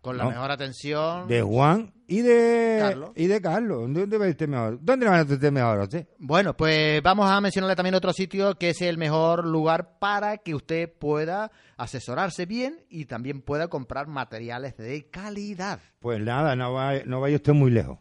Con 0.00 0.16
la 0.16 0.24
No. 0.24 0.30
mejor 0.30 0.50
atención. 0.50 1.28
De 1.28 1.42
Juan 1.42 1.92
y 2.06 2.22
de 2.22 2.78
Carlos. 2.80 3.10
y 3.14 3.26
de 3.26 3.40
Carlos. 3.40 3.88
¿Dónde 3.92 4.18
va 4.18 4.26
usted 4.28 4.48
mejor? 4.48 4.78
¿Dónde 4.82 5.06
va 5.06 5.22
usted 5.22 5.52
mejor, 5.52 5.78
José? 5.84 6.08
Bueno, 6.18 6.56
pues 6.56 7.02
vamos 7.02 7.30
a 7.30 7.40
mencionarle 7.40 7.76
también 7.76 7.94
otro 7.94 8.12
sitio 8.12 8.54
que 8.56 8.70
es 8.70 8.80
el 8.82 8.98
mejor 8.98 9.46
lugar 9.46 9.98
para 9.98 10.38
que 10.38 10.54
usted 10.54 10.90
pueda 10.92 11.50
asesorarse 11.76 12.46
bien 12.46 12.80
y 12.88 13.04
también 13.06 13.42
pueda 13.42 13.68
comprar 13.68 14.06
materiales 14.06 14.76
de 14.76 15.08
calidad. 15.10 15.80
Pues 16.00 16.20
nada, 16.20 16.56
no, 16.56 16.72
va- 16.72 17.02
no 17.04 17.20
vaya 17.20 17.36
usted 17.36 17.52
muy 17.52 17.70
lejos. 17.70 17.98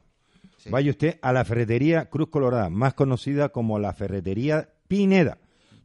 Sí. 0.58 0.70
Vaya 0.70 0.92
usted 0.92 1.20
a 1.22 1.32
la 1.32 1.46
ferretería 1.46 2.10
Cruz 2.10 2.30
Colorada, 2.30 2.70
más 2.70 2.94
conocida 2.94 3.50
como 3.50 3.80
la 3.80 3.94
ferretería 3.94 4.70
Pineda. 4.90 5.38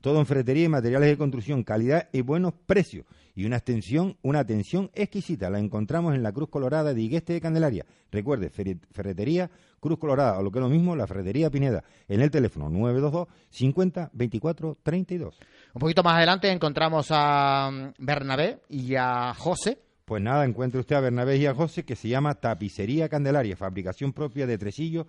Todo 0.05 0.19
en 0.19 0.27
ferretería 0.27 0.65
y 0.65 0.69
materiales 0.69 1.09
de 1.09 1.17
construcción, 1.17 1.63
calidad 1.65 2.11
y 2.13 2.21
buenos 2.21 2.53
precios. 2.67 3.07
Y 3.35 3.47
una 3.47 3.57
atención, 3.57 4.19
una 4.21 4.41
atención 4.41 4.91
exquisita. 4.93 5.49
La 5.49 5.59
encontramos 5.59 6.15
en 6.15 6.23
la 6.23 6.31
Cruz 6.31 6.51
Colorada 6.51 6.93
de 6.93 7.01
Igueste 7.01 7.33
de 7.33 7.41
Candelaria. 7.41 7.87
Recuerde, 8.13 8.51
ferre- 8.51 8.77
ferretería 8.93 9.51
Cruz 9.81 9.99
Colorada, 9.99 10.39
o 10.39 10.43
lo 10.43 10.51
que 10.51 10.59
es 10.59 10.63
lo 10.63 10.69
mismo, 10.69 10.95
la 10.95 11.07
ferretería 11.07 11.49
Pineda. 11.49 11.83
En 12.07 12.21
el 12.21 12.31
teléfono 12.31 12.69
922 12.69 13.29
50 13.49 14.11
24 14.13 14.77
32. 14.83 15.39
Un 15.73 15.81
poquito 15.81 16.03
más 16.03 16.17
adelante 16.19 16.51
encontramos 16.53 17.07
a 17.11 17.71
mm, 17.73 18.05
Bernabé 18.05 18.59
y 18.69 18.97
a 18.97 19.33
José. 19.33 19.79
Pues 20.05 20.23
nada, 20.23 20.45
encuentre 20.45 20.81
usted 20.81 20.97
a 20.97 21.01
Bernabé 21.01 21.39
y 21.39 21.47
a 21.47 21.55
José 21.55 21.87
que 21.87 21.97
se 21.97 22.09
llama 22.11 22.35
Tapicería 22.35 23.09
Candelaria, 23.09 23.57
fabricación 23.57 24.13
propia 24.13 24.47
de 24.47 24.59
tresillos 24.59 25.07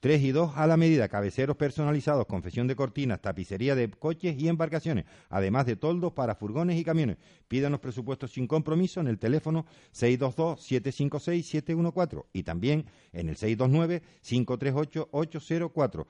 3 0.00 0.22
y 0.22 0.32
2 0.32 0.56
a 0.56 0.66
la 0.66 0.76
medida, 0.76 1.08
cabeceros 1.08 1.56
personalizados, 1.56 2.26
confección 2.26 2.66
de 2.68 2.76
cortinas, 2.76 3.20
tapicería 3.20 3.74
de 3.74 3.90
coches 3.90 4.38
y 4.38 4.46
embarcaciones, 4.48 5.06
además 5.28 5.66
de 5.66 5.74
toldos 5.76 6.12
para 6.12 6.36
furgones 6.36 6.78
y 6.78 6.84
camiones. 6.84 7.16
Pídanos 7.48 7.80
presupuestos 7.80 8.30
sin 8.32 8.46
compromiso 8.46 9.00
en 9.00 9.08
el 9.08 9.18
teléfono 9.18 9.66
622-756-714 9.94 12.26
y 12.32 12.44
también 12.44 12.86
en 13.12 13.28
el 13.28 13.36
629-538-804. 13.36 16.06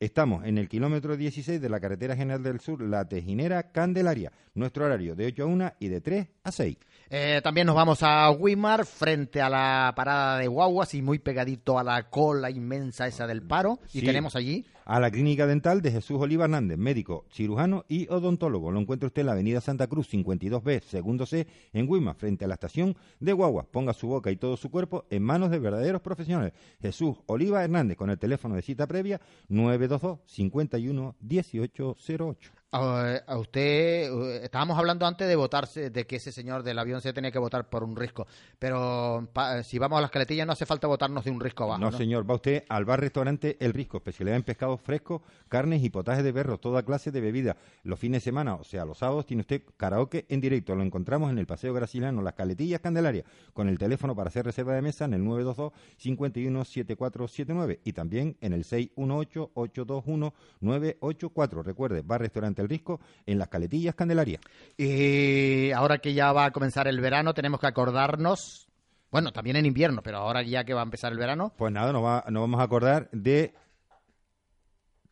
Estamos 0.00 0.44
en 0.44 0.58
el 0.58 0.68
kilómetro 0.68 1.16
16 1.16 1.60
de 1.60 1.68
la 1.68 1.78
carretera 1.80 2.16
general 2.16 2.42
del 2.42 2.58
sur, 2.60 2.82
La 2.82 3.08
Tejinera 3.08 3.70
Candelaria. 3.70 4.32
Nuestro 4.54 4.84
horario 4.84 5.14
de 5.16 5.26
8 5.26 5.44
a 5.44 5.46
1 5.46 5.72
y 5.78 5.88
de 5.88 6.00
3 6.00 6.26
a 6.42 6.52
6. 6.52 6.76
Eh, 7.10 7.40
también 7.42 7.66
nos 7.66 7.76
vamos 7.76 8.02
a 8.02 8.30
Wimar, 8.30 8.86
frente 8.86 9.40
a 9.40 9.48
la 9.48 9.92
parada 9.94 10.38
de 10.38 10.48
guaguas 10.48 10.94
y 10.94 11.02
muy 11.02 11.18
pegadito 11.18 11.78
a 11.78 11.84
la 11.84 12.10
cola 12.10 12.50
inmensa 12.50 13.06
esa 13.06 13.26
del 13.26 13.42
paro. 13.42 13.78
Y 13.92 14.02
tenemos 14.02 14.36
allí 14.36 14.64
a 14.84 15.00
la 15.00 15.10
clínica 15.10 15.46
dental 15.46 15.80
de 15.80 15.90
Jesús 15.90 16.20
Oliva 16.20 16.44
Hernández, 16.44 16.78
médico, 16.78 17.24
cirujano 17.32 17.84
y 17.88 18.06
odontólogo. 18.08 18.70
Lo 18.70 18.80
encuentra 18.80 19.06
usted 19.06 19.20
en 19.20 19.26
la 19.26 19.32
avenida 19.32 19.60
Santa 19.60 19.86
Cruz, 19.86 20.12
52B, 20.12 20.82
segundo 20.82 21.26
C, 21.26 21.46
en 21.72 21.86
Guima, 21.86 22.14
frente 22.14 22.44
a 22.44 22.48
la 22.48 22.54
estación 22.54 22.96
de 23.20 23.32
Guagua. 23.32 23.66
Ponga 23.70 23.94
su 23.94 24.08
boca 24.08 24.30
y 24.30 24.36
todo 24.36 24.56
su 24.56 24.70
cuerpo 24.70 25.06
en 25.10 25.22
manos 25.22 25.50
de 25.50 25.58
verdaderos 25.58 26.02
profesionales. 26.02 26.52
Jesús 26.80 27.16
Oliva 27.26 27.64
Hernández, 27.64 27.96
con 27.96 28.10
el 28.10 28.18
teléfono 28.18 28.56
de 28.56 28.62
cita 28.62 28.86
previa 28.86 29.20
922 29.48 30.20
51 30.26 31.16
1808. 31.20 32.52
A, 32.76 33.16
a 33.26 33.38
usted, 33.38 34.42
estábamos 34.42 34.76
hablando 34.78 35.06
antes 35.06 35.28
de 35.28 35.36
votarse, 35.36 35.90
de 35.90 36.06
que 36.06 36.16
ese 36.16 36.32
señor 36.32 36.62
del 36.62 36.78
avión 36.78 37.00
se 37.00 37.12
tenía 37.12 37.30
que 37.30 37.38
votar 37.38 37.68
por 37.68 37.84
un 37.84 37.94
risco. 37.94 38.26
Pero 38.58 39.28
pa- 39.32 39.62
si 39.62 39.78
vamos 39.78 39.98
a 39.98 40.02
las 40.02 40.10
caletillas 40.10 40.46
no 40.46 40.52
hace 40.54 40.66
falta 40.66 40.86
votarnos 40.86 41.24
de 41.24 41.30
un 41.30 41.40
risco 41.40 41.64
abajo. 41.64 41.78
No, 41.80 41.90
¿no? 41.90 41.96
señor, 41.96 42.28
va 42.28 42.34
usted 42.34 42.64
al 42.68 42.84
bar-restaurante 42.84 43.56
El 43.60 43.72
Risco, 43.72 43.98
especialidad 43.98 44.36
en 44.36 44.42
pescados 44.42 44.80
frescos, 44.80 45.22
carnes 45.48 45.84
y 45.84 45.90
potajes 45.90 46.24
de 46.24 46.32
perro, 46.32 46.58
toda 46.58 46.82
clase 46.82 47.10
de 47.12 47.20
bebidas. 47.20 47.56
Los 47.84 47.98
fines 48.00 48.22
de 48.22 48.24
semana, 48.24 48.54
o 48.56 48.64
sea, 48.64 48.84
los 48.84 48.98
sábados, 48.98 49.26
tiene 49.26 49.42
usted 49.42 49.62
karaoke 49.76 50.26
en 50.28 50.40
directo. 50.40 50.74
Lo 50.74 50.82
encontramos 50.82 51.30
en 51.30 51.38
el 51.38 51.46
Paseo 51.46 51.72
Graciliano, 51.74 52.22
Las 52.22 52.34
Caletillas, 52.34 52.80
Candelaria, 52.80 53.24
con 53.52 53.68
el 53.68 53.78
teléfono 53.78 54.16
para 54.16 54.28
hacer 54.28 54.44
reserva 54.44 54.74
de 54.74 54.82
mesa 54.82 55.04
en 55.04 55.14
el 55.14 55.24
922 55.24 55.72
51 55.98 56.64
7479 56.64 57.80
y 57.84 57.92
también 57.92 58.36
en 58.40 58.52
el 58.52 58.64
618 58.64 59.50
821 59.54 60.34
984. 60.60 61.62
Recuerde, 61.62 62.02
bar-restaurante 62.02 62.63
El 62.64 62.70
Risco 62.70 63.00
en 63.26 63.38
Las 63.38 63.48
Caletillas, 63.48 63.94
Candelaria. 63.94 64.40
Y 64.76 65.70
ahora 65.72 65.98
que 65.98 66.14
ya 66.14 66.32
va 66.32 66.46
a 66.46 66.50
comenzar 66.50 66.88
el 66.88 67.00
verano, 67.00 67.34
tenemos 67.34 67.60
que 67.60 67.66
acordarnos, 67.66 68.68
bueno, 69.10 69.32
también 69.32 69.56
en 69.56 69.66
invierno, 69.66 70.02
pero 70.02 70.18
ahora 70.18 70.42
ya 70.42 70.64
que 70.64 70.74
va 70.74 70.80
a 70.80 70.84
empezar 70.84 71.12
el 71.12 71.18
verano, 71.18 71.52
Pues 71.56 71.72
nada, 71.72 71.92
nos, 71.92 72.02
va- 72.04 72.24
nos 72.28 72.40
vamos 72.42 72.60
a 72.60 72.64
acordar 72.64 73.08
de 73.12 73.54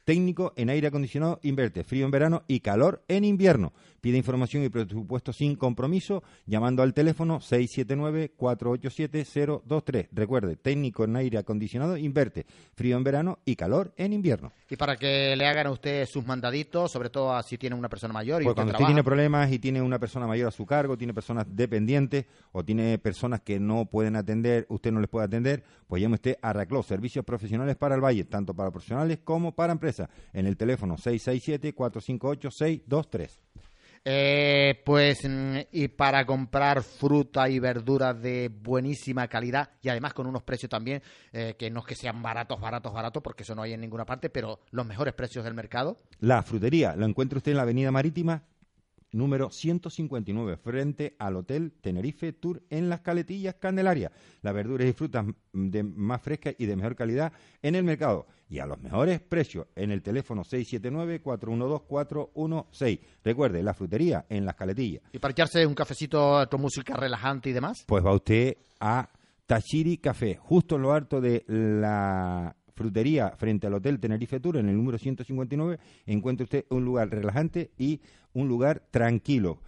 técnico 0.04 0.52
en 0.56 0.68
aire 0.68 0.88
acondicionado 0.88 1.38
inverte, 1.42 1.84
frío 1.84 2.04
en 2.04 2.10
verano 2.10 2.42
y 2.48 2.60
calor 2.60 3.04
en 3.06 3.24
invierno. 3.24 3.72
Pide 4.02 4.18
información 4.18 4.62
y 4.64 4.68
presupuesto 4.68 5.32
sin 5.32 5.54
compromiso 5.54 6.24
llamando 6.44 6.82
al 6.82 6.92
teléfono 6.92 7.38
679-487-023. 7.38 10.08
Recuerde, 10.10 10.56
técnico 10.56 11.04
en 11.04 11.14
aire 11.14 11.38
acondicionado 11.38 11.96
inverte, 11.96 12.44
frío 12.74 12.96
en 12.96 13.04
verano 13.04 13.38
y 13.44 13.54
calor 13.54 13.94
en 13.96 14.12
invierno. 14.12 14.50
Y 14.68 14.74
para 14.74 14.96
que 14.96 15.36
le 15.36 15.46
hagan 15.46 15.68
a 15.68 15.70
usted 15.70 16.04
sus 16.06 16.26
mandaditos, 16.26 16.90
sobre 16.90 17.10
todo 17.10 17.40
si 17.44 17.56
tiene 17.58 17.76
una 17.76 17.88
persona 17.88 18.12
mayor 18.12 18.42
y 18.42 18.46
Pues 18.46 18.54
usted 18.54 18.56
cuando 18.56 18.70
usted 18.72 18.78
trabaja. 18.78 18.92
tiene 18.92 19.04
problemas 19.04 19.52
y 19.52 19.60
tiene 19.60 19.80
una 19.80 20.00
persona 20.00 20.26
mayor 20.26 20.48
a 20.48 20.50
su 20.50 20.66
cargo, 20.66 20.98
tiene 20.98 21.14
personas 21.14 21.46
dependientes 21.48 22.26
o 22.50 22.64
tiene 22.64 22.98
personas 22.98 23.42
que 23.42 23.60
no 23.60 23.86
pueden 23.86 24.16
atender, 24.16 24.66
usted 24.68 24.90
no 24.90 24.98
les 24.98 25.10
puede 25.10 25.26
atender, 25.26 25.62
pues 25.86 26.02
llame 26.02 26.16
usted 26.16 26.38
a 26.42 26.52
Raclo, 26.52 26.82
servicios 26.82 27.24
profesionales 27.24 27.76
para 27.76 27.94
el 27.94 28.00
Valle, 28.00 28.24
tanto 28.24 28.52
para 28.52 28.72
profesionales 28.72 29.20
como 29.22 29.54
para 29.54 29.72
empresas, 29.72 30.08
en 30.32 30.46
el 30.46 30.56
teléfono 30.56 30.96
667-458-623. 30.96 33.38
Eh, 34.04 34.82
pues, 34.84 35.20
mm, 35.28 35.58
y 35.70 35.88
para 35.88 36.26
comprar 36.26 36.82
fruta 36.82 37.48
y 37.48 37.60
verduras 37.60 38.20
de 38.20 38.48
buenísima 38.48 39.28
calidad 39.28 39.70
y 39.80 39.90
además 39.90 40.12
con 40.12 40.26
unos 40.26 40.42
precios 40.42 40.68
también 40.68 41.02
eh, 41.32 41.54
que 41.56 41.70
no 41.70 41.80
es 41.80 41.86
que 41.86 41.94
sean 41.94 42.20
baratos, 42.20 42.60
baratos, 42.60 42.92
baratos, 42.92 43.22
porque 43.22 43.44
eso 43.44 43.54
no 43.54 43.62
hay 43.62 43.74
en 43.74 43.80
ninguna 43.80 44.04
parte, 44.04 44.28
pero 44.28 44.58
los 44.72 44.84
mejores 44.86 45.14
precios 45.14 45.44
del 45.44 45.54
mercado. 45.54 45.98
La 46.18 46.42
frutería 46.42 46.96
la 46.96 47.06
encuentra 47.06 47.38
usted 47.38 47.52
en 47.52 47.58
la 47.58 47.62
Avenida 47.62 47.92
Marítima 47.92 48.42
número 49.12 49.50
159, 49.50 50.56
frente 50.56 51.14
al 51.18 51.36
Hotel 51.36 51.72
Tenerife 51.80 52.32
Tour 52.32 52.62
en 52.70 52.88
Las 52.88 53.00
Caletillas, 53.00 53.56
Candelaria. 53.56 54.10
Las 54.42 54.54
verduras 54.54 54.88
y 54.88 54.92
frutas 54.92 55.26
de 55.52 55.82
más 55.82 56.20
frescas 56.20 56.54
y 56.58 56.66
de 56.66 56.76
mejor 56.76 56.94
calidad 56.96 57.32
en 57.62 57.74
el 57.74 57.84
mercado 57.84 58.26
y 58.48 58.58
a 58.58 58.66
los 58.66 58.80
mejores 58.80 59.20
precios 59.20 59.66
en 59.76 59.90
el 59.90 60.02
teléfono 60.02 60.44
679-412-416. 60.44 63.00
Recuerde, 63.24 63.62
la 63.62 63.74
frutería 63.74 64.26
en 64.28 64.44
Las 64.44 64.56
Caletillas. 64.56 65.02
Y 65.12 65.18
para 65.18 65.32
echarse 65.32 65.66
un 65.66 65.74
cafecito 65.74 66.46
con 66.50 66.60
música 66.60 66.94
relajante 66.94 67.50
y 67.50 67.52
demás. 67.52 67.84
Pues 67.86 68.04
va 68.04 68.14
usted 68.14 68.56
a 68.80 69.08
Tachiri 69.46 69.98
Café, 69.98 70.36
justo 70.36 70.76
en 70.76 70.82
lo 70.82 70.92
alto 70.92 71.20
de 71.20 71.44
la 71.46 72.56
frutería 72.74 73.30
frente 73.36 73.66
al 73.66 73.74
Hotel 73.74 73.98
Tenerife 74.00 74.40
Tour, 74.40 74.56
en 74.58 74.68
el 74.68 74.76
número 74.76 74.98
159, 74.98 75.78
encuentra 76.06 76.44
usted 76.44 76.64
un 76.70 76.84
lugar 76.84 77.08
relajante 77.10 77.70
y 77.78 78.00
un 78.32 78.48
lugar 78.48 78.82
tranquilo. 78.90 79.58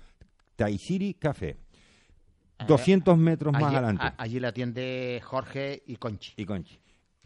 Taisiri 0.57 1.15
Café. 1.15 1.57
200 2.67 3.19
metros 3.19 3.53
más 3.53 3.63
adelante. 3.65 4.03
a- 4.05 4.15
allí 4.17 4.39
le 4.41 4.47
atiende 4.47 5.21
Jorge 5.25 5.83
y 5.87 5.97
Conchi. 5.97 6.33
Y 6.37 6.45
Conchi. 6.45 6.79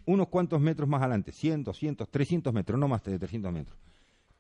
Unos 0.07 0.29
cuantos 0.29 0.61
metros 0.61 0.89
más 0.89 1.03
adelante, 1.03 1.33
100, 1.33 1.65
200, 1.65 2.09
300 2.11 2.53
metros, 2.55 2.81
no 2.81 2.89
más 2.89 3.05
de 3.05 3.19
300 3.19 3.53
metros. 3.53 3.79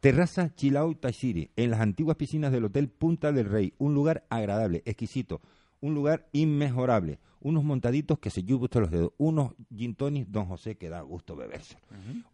Terraza 0.00 0.54
Chilau 0.54 0.94
Taisiri, 0.94 1.50
en 1.56 1.70
las 1.70 1.80
antiguas 1.80 2.16
piscinas 2.16 2.52
del 2.52 2.64
Hotel 2.64 2.88
Punta 2.88 3.32
del 3.32 3.48
Rey. 3.50 3.74
Un 3.78 3.94
lugar 3.94 4.24
agradable, 4.30 4.82
exquisito, 4.86 5.42
un 5.80 5.94
lugar 5.94 6.28
inmejorable. 6.32 7.18
Unos 7.40 7.62
montaditos 7.62 8.18
que 8.18 8.30
se 8.30 8.42
llueve 8.42 8.64
usted 8.64 8.80
los 8.80 8.90
dedos. 8.90 9.12
Unos 9.18 9.54
gin 9.74 9.94
tonics, 9.94 10.30
don 10.30 10.46
José, 10.46 10.76
que 10.76 10.88
da 10.88 11.00
gusto 11.02 11.36
beberse. 11.36 11.78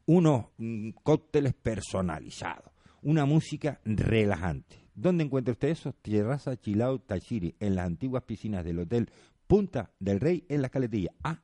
Unos 0.06 0.46
mm, 0.56 0.90
cócteles 1.02 1.54
personalizados. 1.54 2.72
Una 3.02 3.26
música 3.26 3.80
relajante. 3.84 4.84
¿Dónde 4.94 5.24
encuentra 5.24 5.52
usted 5.52 5.68
eso? 5.68 5.92
Terraza 5.92 6.56
Chilau 6.56 7.00
Taisiri, 7.00 7.54
en 7.58 7.74
las 7.74 7.86
antiguas 7.86 8.22
piscinas 8.22 8.64
del 8.64 8.78
Hotel 8.78 9.10
Punta 9.46 9.90
del 9.98 10.20
Rey, 10.20 10.44
en 10.48 10.62
la 10.62 10.68
Caletilla. 10.68 11.10
Ah, 11.22 11.42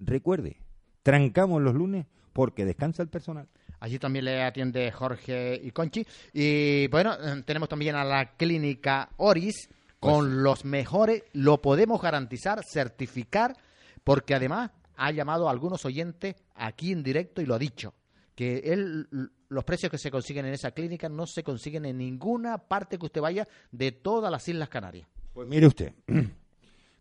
recuerde, 0.00 0.60
trancamos 1.02 1.62
los 1.62 1.74
lunes 1.74 2.06
porque 2.32 2.64
descansa 2.64 3.02
el 3.02 3.08
personal. 3.08 3.48
Allí 3.80 3.98
también 3.98 4.24
le 4.24 4.42
atiende 4.42 4.90
Jorge 4.90 5.60
y 5.62 5.70
Conchi. 5.70 6.06
Y 6.32 6.88
bueno, 6.88 7.14
eh, 7.14 7.42
tenemos 7.44 7.68
también 7.68 7.94
a 7.94 8.04
la 8.04 8.36
clínica 8.36 9.10
Oris 9.18 9.68
con 10.00 10.42
los 10.42 10.64
mejores, 10.64 11.24
lo 11.32 11.62
podemos 11.62 12.00
garantizar, 12.00 12.64
certificar, 12.64 13.56
porque 14.04 14.34
además 14.34 14.70
ha 14.96 15.10
llamado 15.10 15.48
a 15.48 15.50
algunos 15.50 15.84
oyentes 15.84 16.36
aquí 16.54 16.92
en 16.92 17.02
directo 17.02 17.42
y 17.42 17.46
lo 17.46 17.54
ha 17.54 17.58
dicho, 17.58 17.94
que 18.34 18.58
él, 18.72 19.08
los 19.48 19.64
precios 19.64 19.90
que 19.90 19.98
se 19.98 20.10
consiguen 20.10 20.46
en 20.46 20.54
esa 20.54 20.70
clínica 20.72 21.08
no 21.08 21.26
se 21.26 21.42
consiguen 21.42 21.84
en 21.86 21.98
ninguna 21.98 22.58
parte 22.58 22.98
que 22.98 23.06
usted 23.06 23.20
vaya 23.20 23.46
de 23.70 23.92
todas 23.92 24.30
las 24.30 24.46
Islas 24.48 24.68
Canarias. 24.68 25.08
Pues 25.32 25.48
mire 25.48 25.66
usted, 25.66 25.92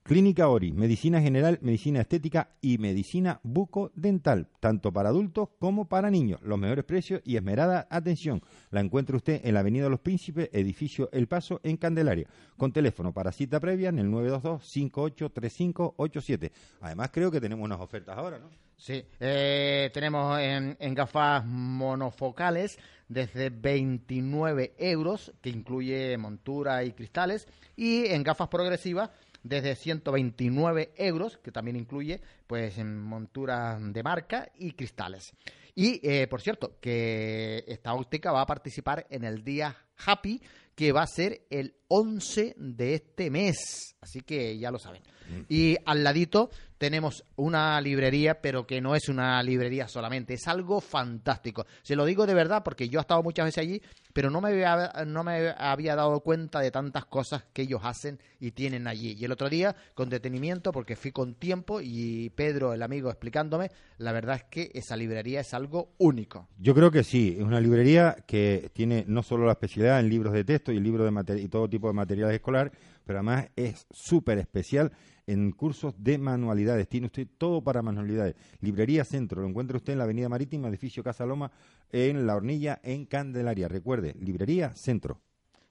Clínica 0.08 0.50
Ori, 0.50 0.72
medicina 0.72 1.20
general, 1.20 1.58
medicina 1.64 2.02
estética 2.02 2.52
y 2.62 2.78
medicina 2.78 3.40
bucodental, 3.42 4.48
tanto 4.60 4.94
para 4.94 5.10
adultos 5.10 5.50
como 5.58 5.88
para 5.88 6.12
niños. 6.12 6.40
Los 6.44 6.60
mejores 6.60 6.86
precios 6.86 7.24
y 7.26 7.38
esmerada 7.38 7.88
atención. 7.90 8.44
La 8.70 8.82
encuentra 8.82 9.18
usted 9.18 9.42
en 9.44 9.56
la 9.56 9.62
Avenida 9.62 9.90
Los 9.90 10.02
Príncipes, 10.02 10.52
edificio 10.54 11.10
El 11.12 11.28
Paso, 11.28 11.60
en 11.64 11.78
Candelaria. 11.78 12.28
Con 12.56 12.72
teléfono 12.72 13.14
para 13.14 13.32
cita 13.32 13.60
previa 13.60 13.90
en 13.90 13.98
el 13.98 14.12
922-583587. 14.12 16.52
Además, 16.82 17.10
creo 17.12 17.32
que 17.32 17.42
tenemos 17.42 17.66
unas 17.66 17.80
ofertas 17.80 18.16
ahora, 18.16 18.38
¿no? 18.38 18.52
Sí, 18.78 19.04
eh, 19.20 19.90
tenemos 19.92 20.40
en, 20.40 20.78
en 20.80 20.94
gafas 20.94 21.44
monofocales 21.48 22.78
desde 23.08 23.50
29 23.50 24.76
euros, 24.78 25.34
que 25.42 25.50
incluye 25.50 26.16
montura 26.18 26.84
y 26.84 26.92
cristales, 26.92 27.48
y 27.76 28.06
en 28.08 28.22
gafas 28.22 28.50
progresivas 28.50 29.10
desde 29.46 29.76
129 29.76 30.94
euros, 30.98 31.38
que 31.38 31.52
también 31.52 31.78
incluye 31.78 32.20
pues 32.48 32.80
en 32.80 33.00
montura 33.00 33.78
de 33.80 34.02
marca 34.02 34.50
y 34.56 34.72
cristales. 34.72 35.34
Y 35.76 36.00
eh, 36.08 36.26
por 36.28 36.42
cierto, 36.42 36.80
que 36.82 37.64
esta 37.68 37.94
óptica 37.94 38.32
va 38.32 38.42
a 38.42 38.48
participar 38.48 39.06
en 39.10 39.24
el 39.24 39.44
día 39.44 39.78
Happy, 40.04 40.42
que 40.74 40.92
va 40.92 41.04
a 41.04 41.08
ser 41.08 41.46
el 41.52 41.76
11 41.98 42.56
de 42.58 42.96
este 42.96 43.30
mes. 43.30 43.96
Así 44.02 44.20
que 44.20 44.58
ya 44.58 44.70
lo 44.70 44.80
saben. 44.80 45.02
Y 45.50 45.78
al 45.86 46.04
ladito 46.04 46.50
tenemos 46.78 47.24
una 47.38 47.80
librería, 47.80 48.42
pero 48.42 48.68
que 48.68 48.82
no 48.82 48.96
es 48.96 49.08
una 49.10 49.42
librería 49.42 49.88
solamente, 49.88 50.34
es 50.34 50.48
algo 50.48 50.82
fantástico. 50.82 51.66
Se 51.82 51.96
lo 51.96 52.06
digo 52.06 52.26
de 52.26 52.34
verdad 52.34 52.64
porque 52.64 52.90
yo 52.90 53.00
he 53.00 53.02
estado 53.02 53.24
muchas 53.24 53.46
veces 53.46 53.62
allí, 53.64 53.82
pero 54.14 54.30
no 54.30 54.42
me 54.42 54.50
había, 54.50 55.06
no 55.08 55.24
me 55.24 55.54
había 55.58 55.96
dado 55.96 56.20
cuenta 56.20 56.60
de 56.60 56.72
tantas 56.72 57.06
cosas 57.06 57.46
que 57.54 57.64
ellos 57.64 57.82
hacen 57.84 58.20
y 58.40 58.52
tienen 58.52 58.88
allí. 58.88 59.16
Y 59.18 59.26
el 59.26 59.32
otro 59.32 59.50
día, 59.50 59.76
con 59.94 60.10
detenimiento, 60.10 60.72
porque 60.72 60.96
fui 60.96 61.12
con 61.12 61.36
tiempo 61.36 61.80
y 61.82 62.30
Pedro, 62.32 62.74
el 62.74 62.84
amigo, 62.84 63.10
explicándome, 63.10 63.72
la 63.98 64.12
verdad 64.12 64.36
es 64.36 64.44
que 64.44 64.72
esa 64.74 64.96
librería 64.98 65.40
es 65.40 65.54
algo 65.54 65.94
único. 65.98 66.50
Yo 66.60 66.76
creo 66.76 66.92
que 66.92 67.04
sí, 67.04 67.36
es 67.38 67.44
una 67.44 67.62
librería 67.62 68.18
que 68.28 68.70
tiene 68.74 69.06
no 69.08 69.24
solo 69.24 69.46
la 69.46 69.54
especialidad 69.54 70.00
en 70.00 70.10
libros 70.10 70.34
de 70.34 70.44
texto 70.44 70.72
y 70.72 70.80
libros 70.80 71.12
de 71.26 71.42
y 71.42 71.48
todo 71.48 71.70
tipo 71.70 71.85
de 71.88 71.94
materiales 71.94 72.36
escolar, 72.36 72.72
pero 73.06 73.20
además 73.20 73.50
es 73.56 73.86
súper 73.92 74.38
especial 74.38 74.92
en 75.28 75.52
cursos 75.52 75.96
de 75.98 76.18
manualidades. 76.18 76.88
Tiene 76.88 77.08
usted 77.08 77.28
todo 77.38 77.64
para 77.64 77.82
manualidades. 77.82 78.36
Librería 78.62 79.04
Centro, 79.04 79.42
lo 79.42 79.48
encuentra 79.48 79.78
usted 79.78 79.94
en 79.94 80.00
la 80.00 80.06
Avenida 80.06 80.30
Marítima, 80.30 80.68
edificio 80.68 81.04
Casa 81.04 81.26
Loma, 81.26 81.52
en 81.92 82.28
La 82.28 82.36
Hornilla, 82.36 82.80
en 82.84 83.06
Candelaria. 83.06 83.68
Recuerde, 83.68 84.16
Librería 84.20 84.74
Centro. 84.76 85.22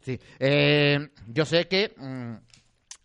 Sí, 0.00 0.18
eh, 0.38 1.08
yo 1.32 1.44
sé 1.44 1.66
que 1.66 1.94
mm, 1.96 2.34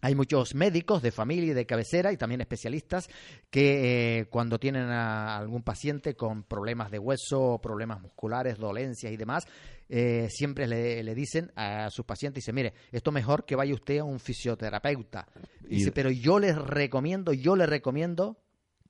hay 0.02 0.16
muchos 0.16 0.56
médicos 0.56 1.02
de 1.02 1.12
familia 1.12 1.52
y 1.52 1.54
de 1.54 1.66
cabecera 1.66 2.12
y 2.14 2.18
también 2.18 2.42
especialistas 2.42 3.10
que 3.50 4.20
eh, 4.20 4.26
cuando 4.30 4.60
tienen 4.60 4.84
a 4.90 5.38
algún 5.38 5.62
paciente 5.64 6.16
con 6.16 6.44
problemas 6.44 6.90
de 6.92 7.00
hueso, 7.00 7.60
problemas 7.62 8.02
musculares, 8.02 8.58
dolencias 8.58 9.12
y 9.12 9.18
demás, 9.18 9.46
eh, 9.90 10.28
siempre 10.30 10.68
le, 10.68 11.04
le 11.04 11.16
dicen 11.16 11.52
a 11.56 11.90
sus 11.90 12.06
pacientes, 12.06 12.44
dice, 12.44 12.54
mire, 12.54 12.74
esto 12.92 13.12
mejor 13.12 13.44
que 13.46 13.56
vaya 13.56 13.74
usted 13.74 14.00
a 14.00 14.04
un 14.04 14.20
fisioterapeuta. 14.20 15.28
Y- 15.68 15.76
Dice, 15.78 15.92
pero 15.92 16.10
yo 16.12 16.40
les 16.40 16.56
recomiendo, 16.56 17.34
yo 17.34 17.56
les 17.56 17.68
recomiendo 17.68 18.38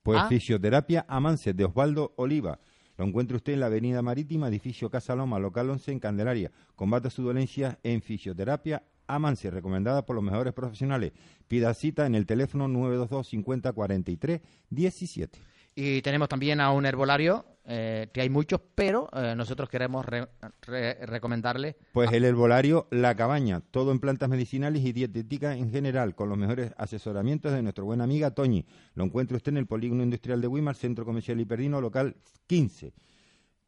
Pues. 0.03 0.21
Fisioterapia 0.29 1.05
Amance 1.07 1.53
de 1.53 1.65
Osvaldo 1.65 2.13
Oliva. 2.17 2.59
Lo 2.97 3.05
encuentra 3.05 3.37
usted 3.37 3.53
en 3.53 3.61
la 3.61 3.67
Avenida 3.67 4.01
Marítima, 4.01 4.49
edificio 4.49 4.89
Casa 4.89 5.15
Loma, 5.15 5.39
local 5.39 5.69
11 5.69 5.91
en 5.93 5.99
Candelaria. 5.99 6.51
Combate 6.75 7.09
su 7.09 7.23
dolencia 7.23 7.79
en 7.83 8.01
fisioterapia 8.01 8.83
Amance, 9.09 9.49
recomendada 9.51 10.05
por 10.05 10.15
los 10.15 10.23
mejores 10.23 10.53
profesionales. 10.53 11.11
Pida 11.47 11.73
cita 11.73 12.05
en 12.05 12.15
el 12.15 12.25
teléfono 12.25 12.67
922 12.67 13.27
50 13.27 13.73
43 13.73 14.41
17. 14.69 15.39
Y 15.75 16.01
tenemos 16.01 16.27
también 16.27 16.59
a 16.59 16.71
un 16.71 16.85
herbolario, 16.85 17.45
eh, 17.65 18.09
que 18.11 18.21
hay 18.21 18.29
muchos, 18.29 18.59
pero 18.75 19.07
eh, 19.13 19.33
nosotros 19.37 19.69
queremos 19.69 20.05
re- 20.05 20.27
re- 20.63 21.05
recomendarle 21.05 21.77
Pues 21.93 22.11
el 22.11 22.25
herbolario 22.25 22.87
La 22.91 23.15
Cabaña, 23.15 23.61
todo 23.71 23.91
en 23.91 23.99
plantas 23.99 24.27
medicinales 24.29 24.83
y 24.83 24.91
dietética 24.91 25.55
en 25.55 25.71
general, 25.71 26.15
con 26.15 26.27
los 26.27 26.37
mejores 26.37 26.73
asesoramientos 26.77 27.53
de 27.53 27.61
nuestra 27.61 27.83
buena 27.83 28.03
amiga 28.03 28.31
Toñi. 28.31 28.65
Lo 28.95 29.05
encuentra 29.05 29.37
usted 29.37 29.51
en 29.53 29.57
el 29.57 29.67
Polígono 29.67 30.03
Industrial 30.03 30.41
de 30.41 30.47
Wimar, 30.47 30.75
Centro 30.75 31.05
Comercial 31.05 31.39
Hiperdino, 31.39 31.79
local 31.79 32.15
15. 32.47 32.91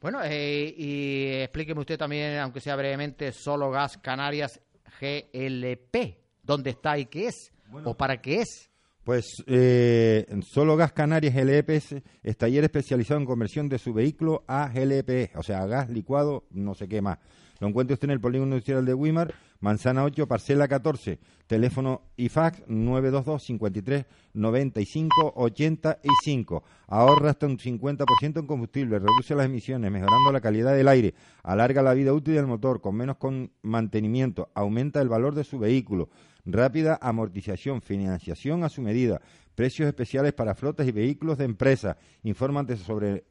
Bueno, 0.00 0.20
eh, 0.22 0.74
y 0.76 1.26
explíqueme 1.42 1.80
usted 1.80 1.98
también, 1.98 2.38
aunque 2.38 2.60
sea 2.60 2.76
brevemente, 2.76 3.32
Solo 3.32 3.70
Gas 3.70 3.98
Canarias 3.98 4.60
GLP. 5.00 6.16
¿Dónde 6.42 6.70
está 6.70 6.96
y 6.98 7.06
qué 7.06 7.26
es? 7.26 7.52
¿O 7.84 7.96
para 7.96 8.20
qué 8.20 8.40
es? 8.42 8.70
Pues 9.02 9.42
eh, 9.46 10.24
Solo 10.42 10.76
Gas 10.76 10.92
Canarias 10.92 11.34
GLP 11.34 11.70
es, 11.70 12.36
taller 12.36 12.62
especializado 12.62 13.18
en 13.18 13.26
conversión 13.26 13.68
de 13.68 13.78
su 13.78 13.92
vehículo 13.92 14.44
a 14.46 14.68
GLP, 14.68 15.34
o 15.34 15.42
sea, 15.42 15.66
gas 15.66 15.88
licuado, 15.88 16.44
no 16.50 16.74
sé 16.74 16.88
qué 16.88 17.02
más. 17.02 17.18
Lo 17.58 17.66
encuentra 17.66 17.94
usted 17.94 18.06
en 18.06 18.12
el 18.12 18.20
polígono 18.20 18.52
industrial 18.52 18.84
de 18.84 18.94
Wimar, 18.94 19.34
Manzana 19.60 20.04
8, 20.04 20.28
parcela 20.28 20.68
14, 20.68 21.18
teléfono 21.48 22.02
y 22.16 22.28
fax 22.28 22.62
922 22.68 23.42
53 23.42 24.06
95 24.34 25.32
85. 25.34 26.62
Ahorra 26.86 27.30
hasta 27.30 27.46
un 27.46 27.58
50% 27.58 28.38
en 28.38 28.46
combustible, 28.46 29.00
reduce 29.00 29.34
las 29.34 29.46
emisiones, 29.46 29.90
mejorando 29.90 30.30
la 30.30 30.40
calidad 30.40 30.76
del 30.76 30.86
aire, 30.86 31.14
alarga 31.42 31.82
la 31.82 31.94
vida 31.94 32.12
útil 32.12 32.34
del 32.34 32.46
motor 32.46 32.80
con 32.80 32.94
menos 32.94 33.16
con 33.16 33.50
mantenimiento, 33.62 34.50
aumenta 34.54 35.02
el 35.02 35.08
valor 35.08 35.34
de 35.34 35.42
su 35.42 35.58
vehículo, 35.58 36.08
rápida 36.44 36.98
amortización, 37.02 37.82
financiación 37.82 38.62
a 38.62 38.68
su 38.68 38.80
medida, 38.80 39.20
precios 39.56 39.88
especiales 39.88 40.34
para 40.34 40.54
flotas 40.54 40.86
y 40.86 40.92
vehículos 40.92 41.36
de 41.36 41.46
empresa. 41.46 41.96
Infórmate 42.22 42.76
sobre, 42.76 43.24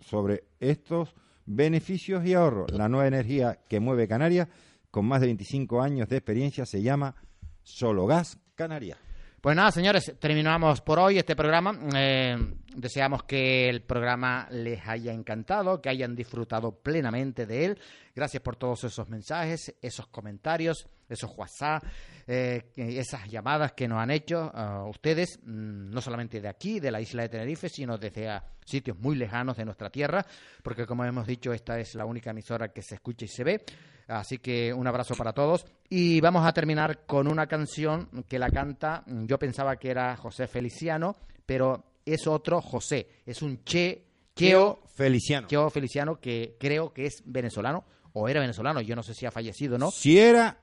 sobre 0.00 0.44
estos 0.58 1.14
beneficios 1.44 2.24
y 2.26 2.34
ahorros. 2.34 2.72
La 2.72 2.88
nueva 2.88 3.06
energía 3.06 3.60
que 3.68 3.78
mueve 3.78 4.08
Canarias, 4.08 4.48
con 4.90 5.06
más 5.06 5.20
de 5.20 5.26
25 5.26 5.82
años 5.82 6.08
de 6.08 6.16
experiencia, 6.16 6.66
se 6.66 6.82
llama 6.82 7.14
Solo 7.62 8.06
Gas 8.06 8.38
Canarias. 8.54 8.98
Pues 9.40 9.54
nada, 9.54 9.70
señores, 9.70 10.12
terminamos 10.18 10.80
por 10.80 10.98
hoy 10.98 11.18
este 11.18 11.36
programa. 11.36 11.78
Eh, 11.94 12.36
deseamos 12.74 13.22
que 13.22 13.68
el 13.68 13.82
programa 13.82 14.48
les 14.50 14.84
haya 14.88 15.12
encantado, 15.12 15.80
que 15.80 15.88
hayan 15.88 16.16
disfrutado 16.16 16.72
plenamente 16.72 17.46
de 17.46 17.64
él. 17.64 17.78
Gracias 18.12 18.42
por 18.42 18.56
todos 18.56 18.82
esos 18.82 19.08
mensajes, 19.08 19.72
esos 19.80 20.08
comentarios, 20.08 20.88
esos 21.08 21.30
WhatsApp, 21.36 21.84
eh, 22.26 22.72
esas 22.74 23.30
llamadas 23.30 23.72
que 23.74 23.86
nos 23.86 24.00
han 24.00 24.10
hecho 24.10 24.50
uh, 24.52 24.88
ustedes, 24.88 25.38
mm, 25.44 25.90
no 25.90 26.00
solamente 26.00 26.40
de 26.40 26.48
aquí, 26.48 26.80
de 26.80 26.90
la 26.90 27.00
isla 27.00 27.22
de 27.22 27.28
Tenerife, 27.28 27.68
sino 27.68 27.98
desde 27.98 28.28
a 28.28 28.42
sitios 28.64 28.98
muy 28.98 29.14
lejanos 29.14 29.56
de 29.56 29.64
nuestra 29.64 29.90
tierra, 29.90 30.26
porque 30.62 30.86
como 30.86 31.04
hemos 31.04 31.24
dicho, 31.24 31.52
esta 31.52 31.78
es 31.78 31.94
la 31.94 32.04
única 32.04 32.30
emisora 32.30 32.72
que 32.72 32.82
se 32.82 32.96
escucha 32.96 33.26
y 33.26 33.28
se 33.28 33.44
ve. 33.44 33.64
Así 34.08 34.38
que 34.38 34.72
un 34.72 34.86
abrazo 34.86 35.14
para 35.14 35.32
todos. 35.32 35.66
Y 35.88 36.20
vamos 36.20 36.46
a 36.46 36.52
terminar 36.52 37.06
con 37.06 37.28
una 37.28 37.46
canción 37.46 38.08
que 38.28 38.38
la 38.38 38.50
canta, 38.50 39.04
yo 39.06 39.38
pensaba 39.38 39.76
que 39.76 39.90
era 39.90 40.16
José 40.16 40.46
Feliciano, 40.46 41.16
pero 41.44 41.84
es 42.04 42.26
otro 42.26 42.60
José, 42.60 43.08
es 43.24 43.42
un 43.42 43.64
Che 43.64 44.04
Cheo 44.34 44.80
Feliciano. 44.94 45.48
Cheo 45.48 45.70
Feliciano 45.70 46.20
que 46.20 46.56
creo 46.58 46.92
que 46.92 47.06
es 47.06 47.22
venezolano 47.24 47.84
o 48.12 48.28
era 48.28 48.40
venezolano, 48.40 48.80
yo 48.80 48.94
no 48.94 49.02
sé 49.02 49.14
si 49.14 49.26
ha 49.26 49.30
fallecido, 49.30 49.78
¿no? 49.78 49.90
Si 49.90 50.18
era 50.18 50.58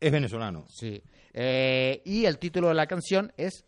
es 0.00 0.10
venezolano. 0.10 0.66
Sí. 0.68 1.02
Eh, 1.32 2.02
y 2.04 2.24
el 2.24 2.38
título 2.38 2.68
de 2.68 2.74
la 2.74 2.86
canción 2.86 3.32
es 3.36 3.64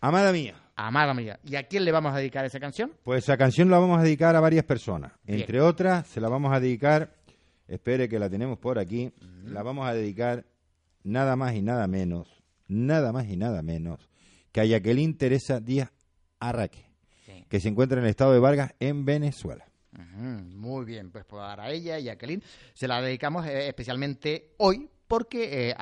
Amada 0.00 0.32
mía. 0.32 0.54
Amada 0.76 1.12
mía. 1.12 1.40
¿Y 1.42 1.56
a 1.56 1.64
quién 1.64 1.84
le 1.84 1.90
vamos 1.90 2.14
a 2.14 2.18
dedicar 2.18 2.44
esa 2.44 2.60
canción? 2.60 2.92
Pues 3.02 3.24
esa 3.24 3.36
canción 3.36 3.68
la 3.68 3.78
vamos 3.78 3.98
a 3.98 4.02
dedicar 4.02 4.36
a 4.36 4.40
varias 4.40 4.64
personas. 4.64 5.12
Entre 5.26 5.60
otras, 5.60 6.06
se 6.06 6.20
la 6.20 6.28
vamos 6.28 6.54
a 6.54 6.60
dedicar, 6.60 7.16
espere 7.68 8.08
que 8.08 8.18
la 8.18 8.28
tenemos 8.28 8.58
por 8.58 8.78
aquí, 8.78 9.12
la 9.44 9.62
vamos 9.62 9.86
a 9.86 9.94
dedicar 9.94 10.46
nada 11.04 11.36
más 11.36 11.54
y 11.54 11.62
nada 11.62 11.86
menos, 11.86 12.42
nada 12.66 13.12
más 13.12 13.28
y 13.28 13.36
nada 13.36 13.62
menos, 13.62 14.08
que 14.52 14.60
a 14.60 14.64
Jacqueline 14.64 15.16
Teresa 15.16 15.60
Díaz 15.60 15.92
Arraque, 16.40 16.86
que 17.48 17.60
se 17.60 17.68
encuentra 17.68 17.98
en 17.98 18.04
el 18.04 18.10
estado 18.10 18.32
de 18.32 18.40
Vargas, 18.40 18.74
en 18.80 19.04
Venezuela. 19.04 19.66
muy 19.92 20.84
bien, 20.84 21.10
pues 21.10 21.24
para 21.24 21.70
ella, 21.70 21.98
Jacqueline, 21.98 22.42
se 22.74 22.88
la 22.88 23.00
dedicamos 23.00 23.46
eh, 23.46 23.68
especialmente 23.68 24.54
hoy, 24.56 24.88
porque 25.06 25.70
eh, 25.70 25.74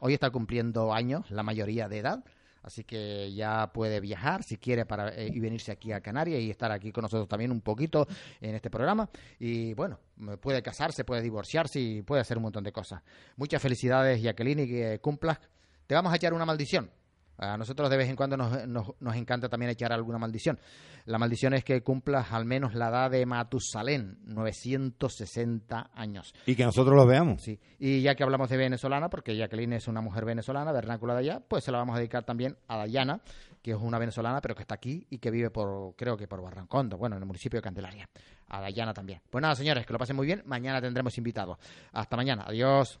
hoy 0.00 0.14
está 0.14 0.30
cumpliendo 0.30 0.92
años 0.92 1.30
la 1.30 1.42
mayoría 1.42 1.88
de 1.88 1.98
edad. 1.98 2.24
Así 2.66 2.82
que 2.82 3.32
ya 3.32 3.70
puede 3.72 4.00
viajar 4.00 4.42
si 4.42 4.56
quiere 4.56 4.84
para 4.84 5.14
eh, 5.14 5.30
y 5.32 5.38
venirse 5.38 5.70
aquí 5.70 5.92
a 5.92 6.00
Canarias 6.00 6.40
y 6.40 6.50
estar 6.50 6.72
aquí 6.72 6.90
con 6.90 7.02
nosotros 7.02 7.28
también 7.28 7.52
un 7.52 7.60
poquito 7.60 8.08
en 8.40 8.56
este 8.56 8.70
programa. 8.70 9.08
Y 9.38 9.72
bueno, 9.74 10.00
puede 10.40 10.60
casarse, 10.64 11.04
puede 11.04 11.22
divorciarse 11.22 11.78
y 11.78 12.02
puede 12.02 12.22
hacer 12.22 12.38
un 12.38 12.42
montón 12.42 12.64
de 12.64 12.72
cosas. 12.72 13.02
Muchas 13.36 13.62
felicidades, 13.62 14.20
Jacqueline, 14.20 14.58
y 14.58 14.66
que 14.66 14.98
cumplas. 14.98 15.38
Te 15.86 15.94
vamos 15.94 16.12
a 16.12 16.16
echar 16.16 16.34
una 16.34 16.44
maldición. 16.44 16.90
A 17.38 17.56
nosotros 17.56 17.90
de 17.90 17.96
vez 17.96 18.08
en 18.08 18.16
cuando 18.16 18.36
nos, 18.36 18.66
nos, 18.66 19.16
encanta 19.16 19.48
también 19.48 19.70
echar 19.70 19.92
alguna 19.92 20.18
maldición. 20.18 20.58
La 21.04 21.18
maldición 21.18 21.54
es 21.54 21.64
que 21.64 21.82
cumplas 21.82 22.32
al 22.32 22.44
menos 22.44 22.74
la 22.74 22.88
edad 22.88 23.10
de 23.10 23.26
Matusalén, 23.26 24.18
960 24.24 25.90
años. 25.94 26.34
Y 26.46 26.56
que 26.56 26.64
nosotros 26.64 26.96
lo 26.96 27.06
veamos. 27.06 27.42
Sí. 27.42 27.58
Y 27.78 28.00
ya 28.00 28.14
que 28.14 28.22
hablamos 28.22 28.48
de 28.48 28.56
venezolana, 28.56 29.10
porque 29.10 29.36
Jacqueline 29.36 29.74
es 29.74 29.88
una 29.88 30.00
mujer 30.00 30.24
venezolana, 30.24 30.72
vernácula 30.72 31.14
de 31.14 31.20
allá, 31.20 31.40
pues 31.46 31.64
se 31.64 31.72
la 31.72 31.78
vamos 31.78 31.94
a 31.94 31.98
dedicar 31.98 32.24
también 32.24 32.56
a 32.68 32.78
Dayana, 32.78 33.20
que 33.62 33.72
es 33.72 33.76
una 33.78 33.98
venezolana, 33.98 34.40
pero 34.40 34.54
que 34.54 34.62
está 34.62 34.74
aquí 34.74 35.06
y 35.10 35.18
que 35.18 35.30
vive 35.30 35.50
por, 35.50 35.94
creo 35.96 36.16
que 36.16 36.26
por 36.26 36.42
Barrancondo, 36.42 36.96
bueno, 36.96 37.16
en 37.16 37.22
el 37.22 37.26
municipio 37.26 37.58
de 37.58 37.62
Candelaria. 37.62 38.08
A 38.48 38.60
Dayana 38.60 38.94
también. 38.94 39.20
Pues 39.28 39.42
nada, 39.42 39.54
señores, 39.54 39.86
que 39.86 39.92
lo 39.92 39.98
pasen 39.98 40.16
muy 40.16 40.26
bien. 40.26 40.42
Mañana 40.46 40.80
tendremos 40.80 41.18
invitados. 41.18 41.58
Hasta 41.92 42.16
mañana. 42.16 42.44
Adiós. 42.46 43.00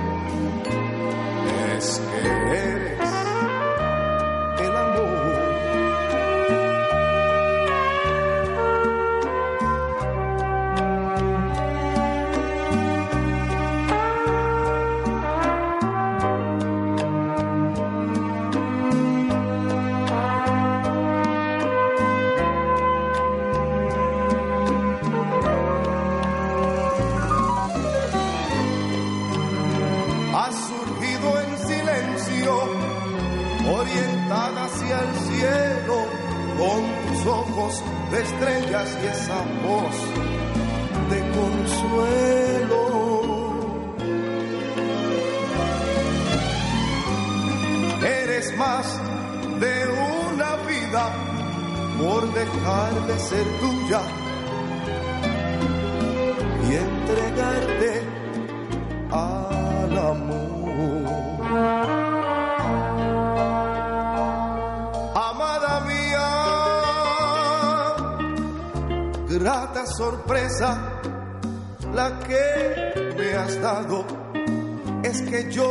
Ser 53.31 53.47
tuya 53.61 54.01
y 56.67 56.69
entregarte 56.87 57.91
al 59.09 59.97
amor. 60.13 61.41
Amada 65.29 65.73
mía, 65.91 66.27
grata 69.29 69.85
sorpresa 69.85 70.69
la 71.93 72.19
que 72.27 73.13
me 73.17 73.33
has 73.33 73.61
dado. 73.61 74.05
Es 75.03 75.21
que 75.21 75.49
yo 75.49 75.69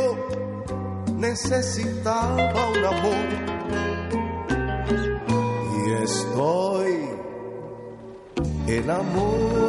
necesitaba 1.15 2.69
un 2.69 2.85
amor 2.85 3.40
estoy 8.81 8.95
enamorado. 8.95 9.60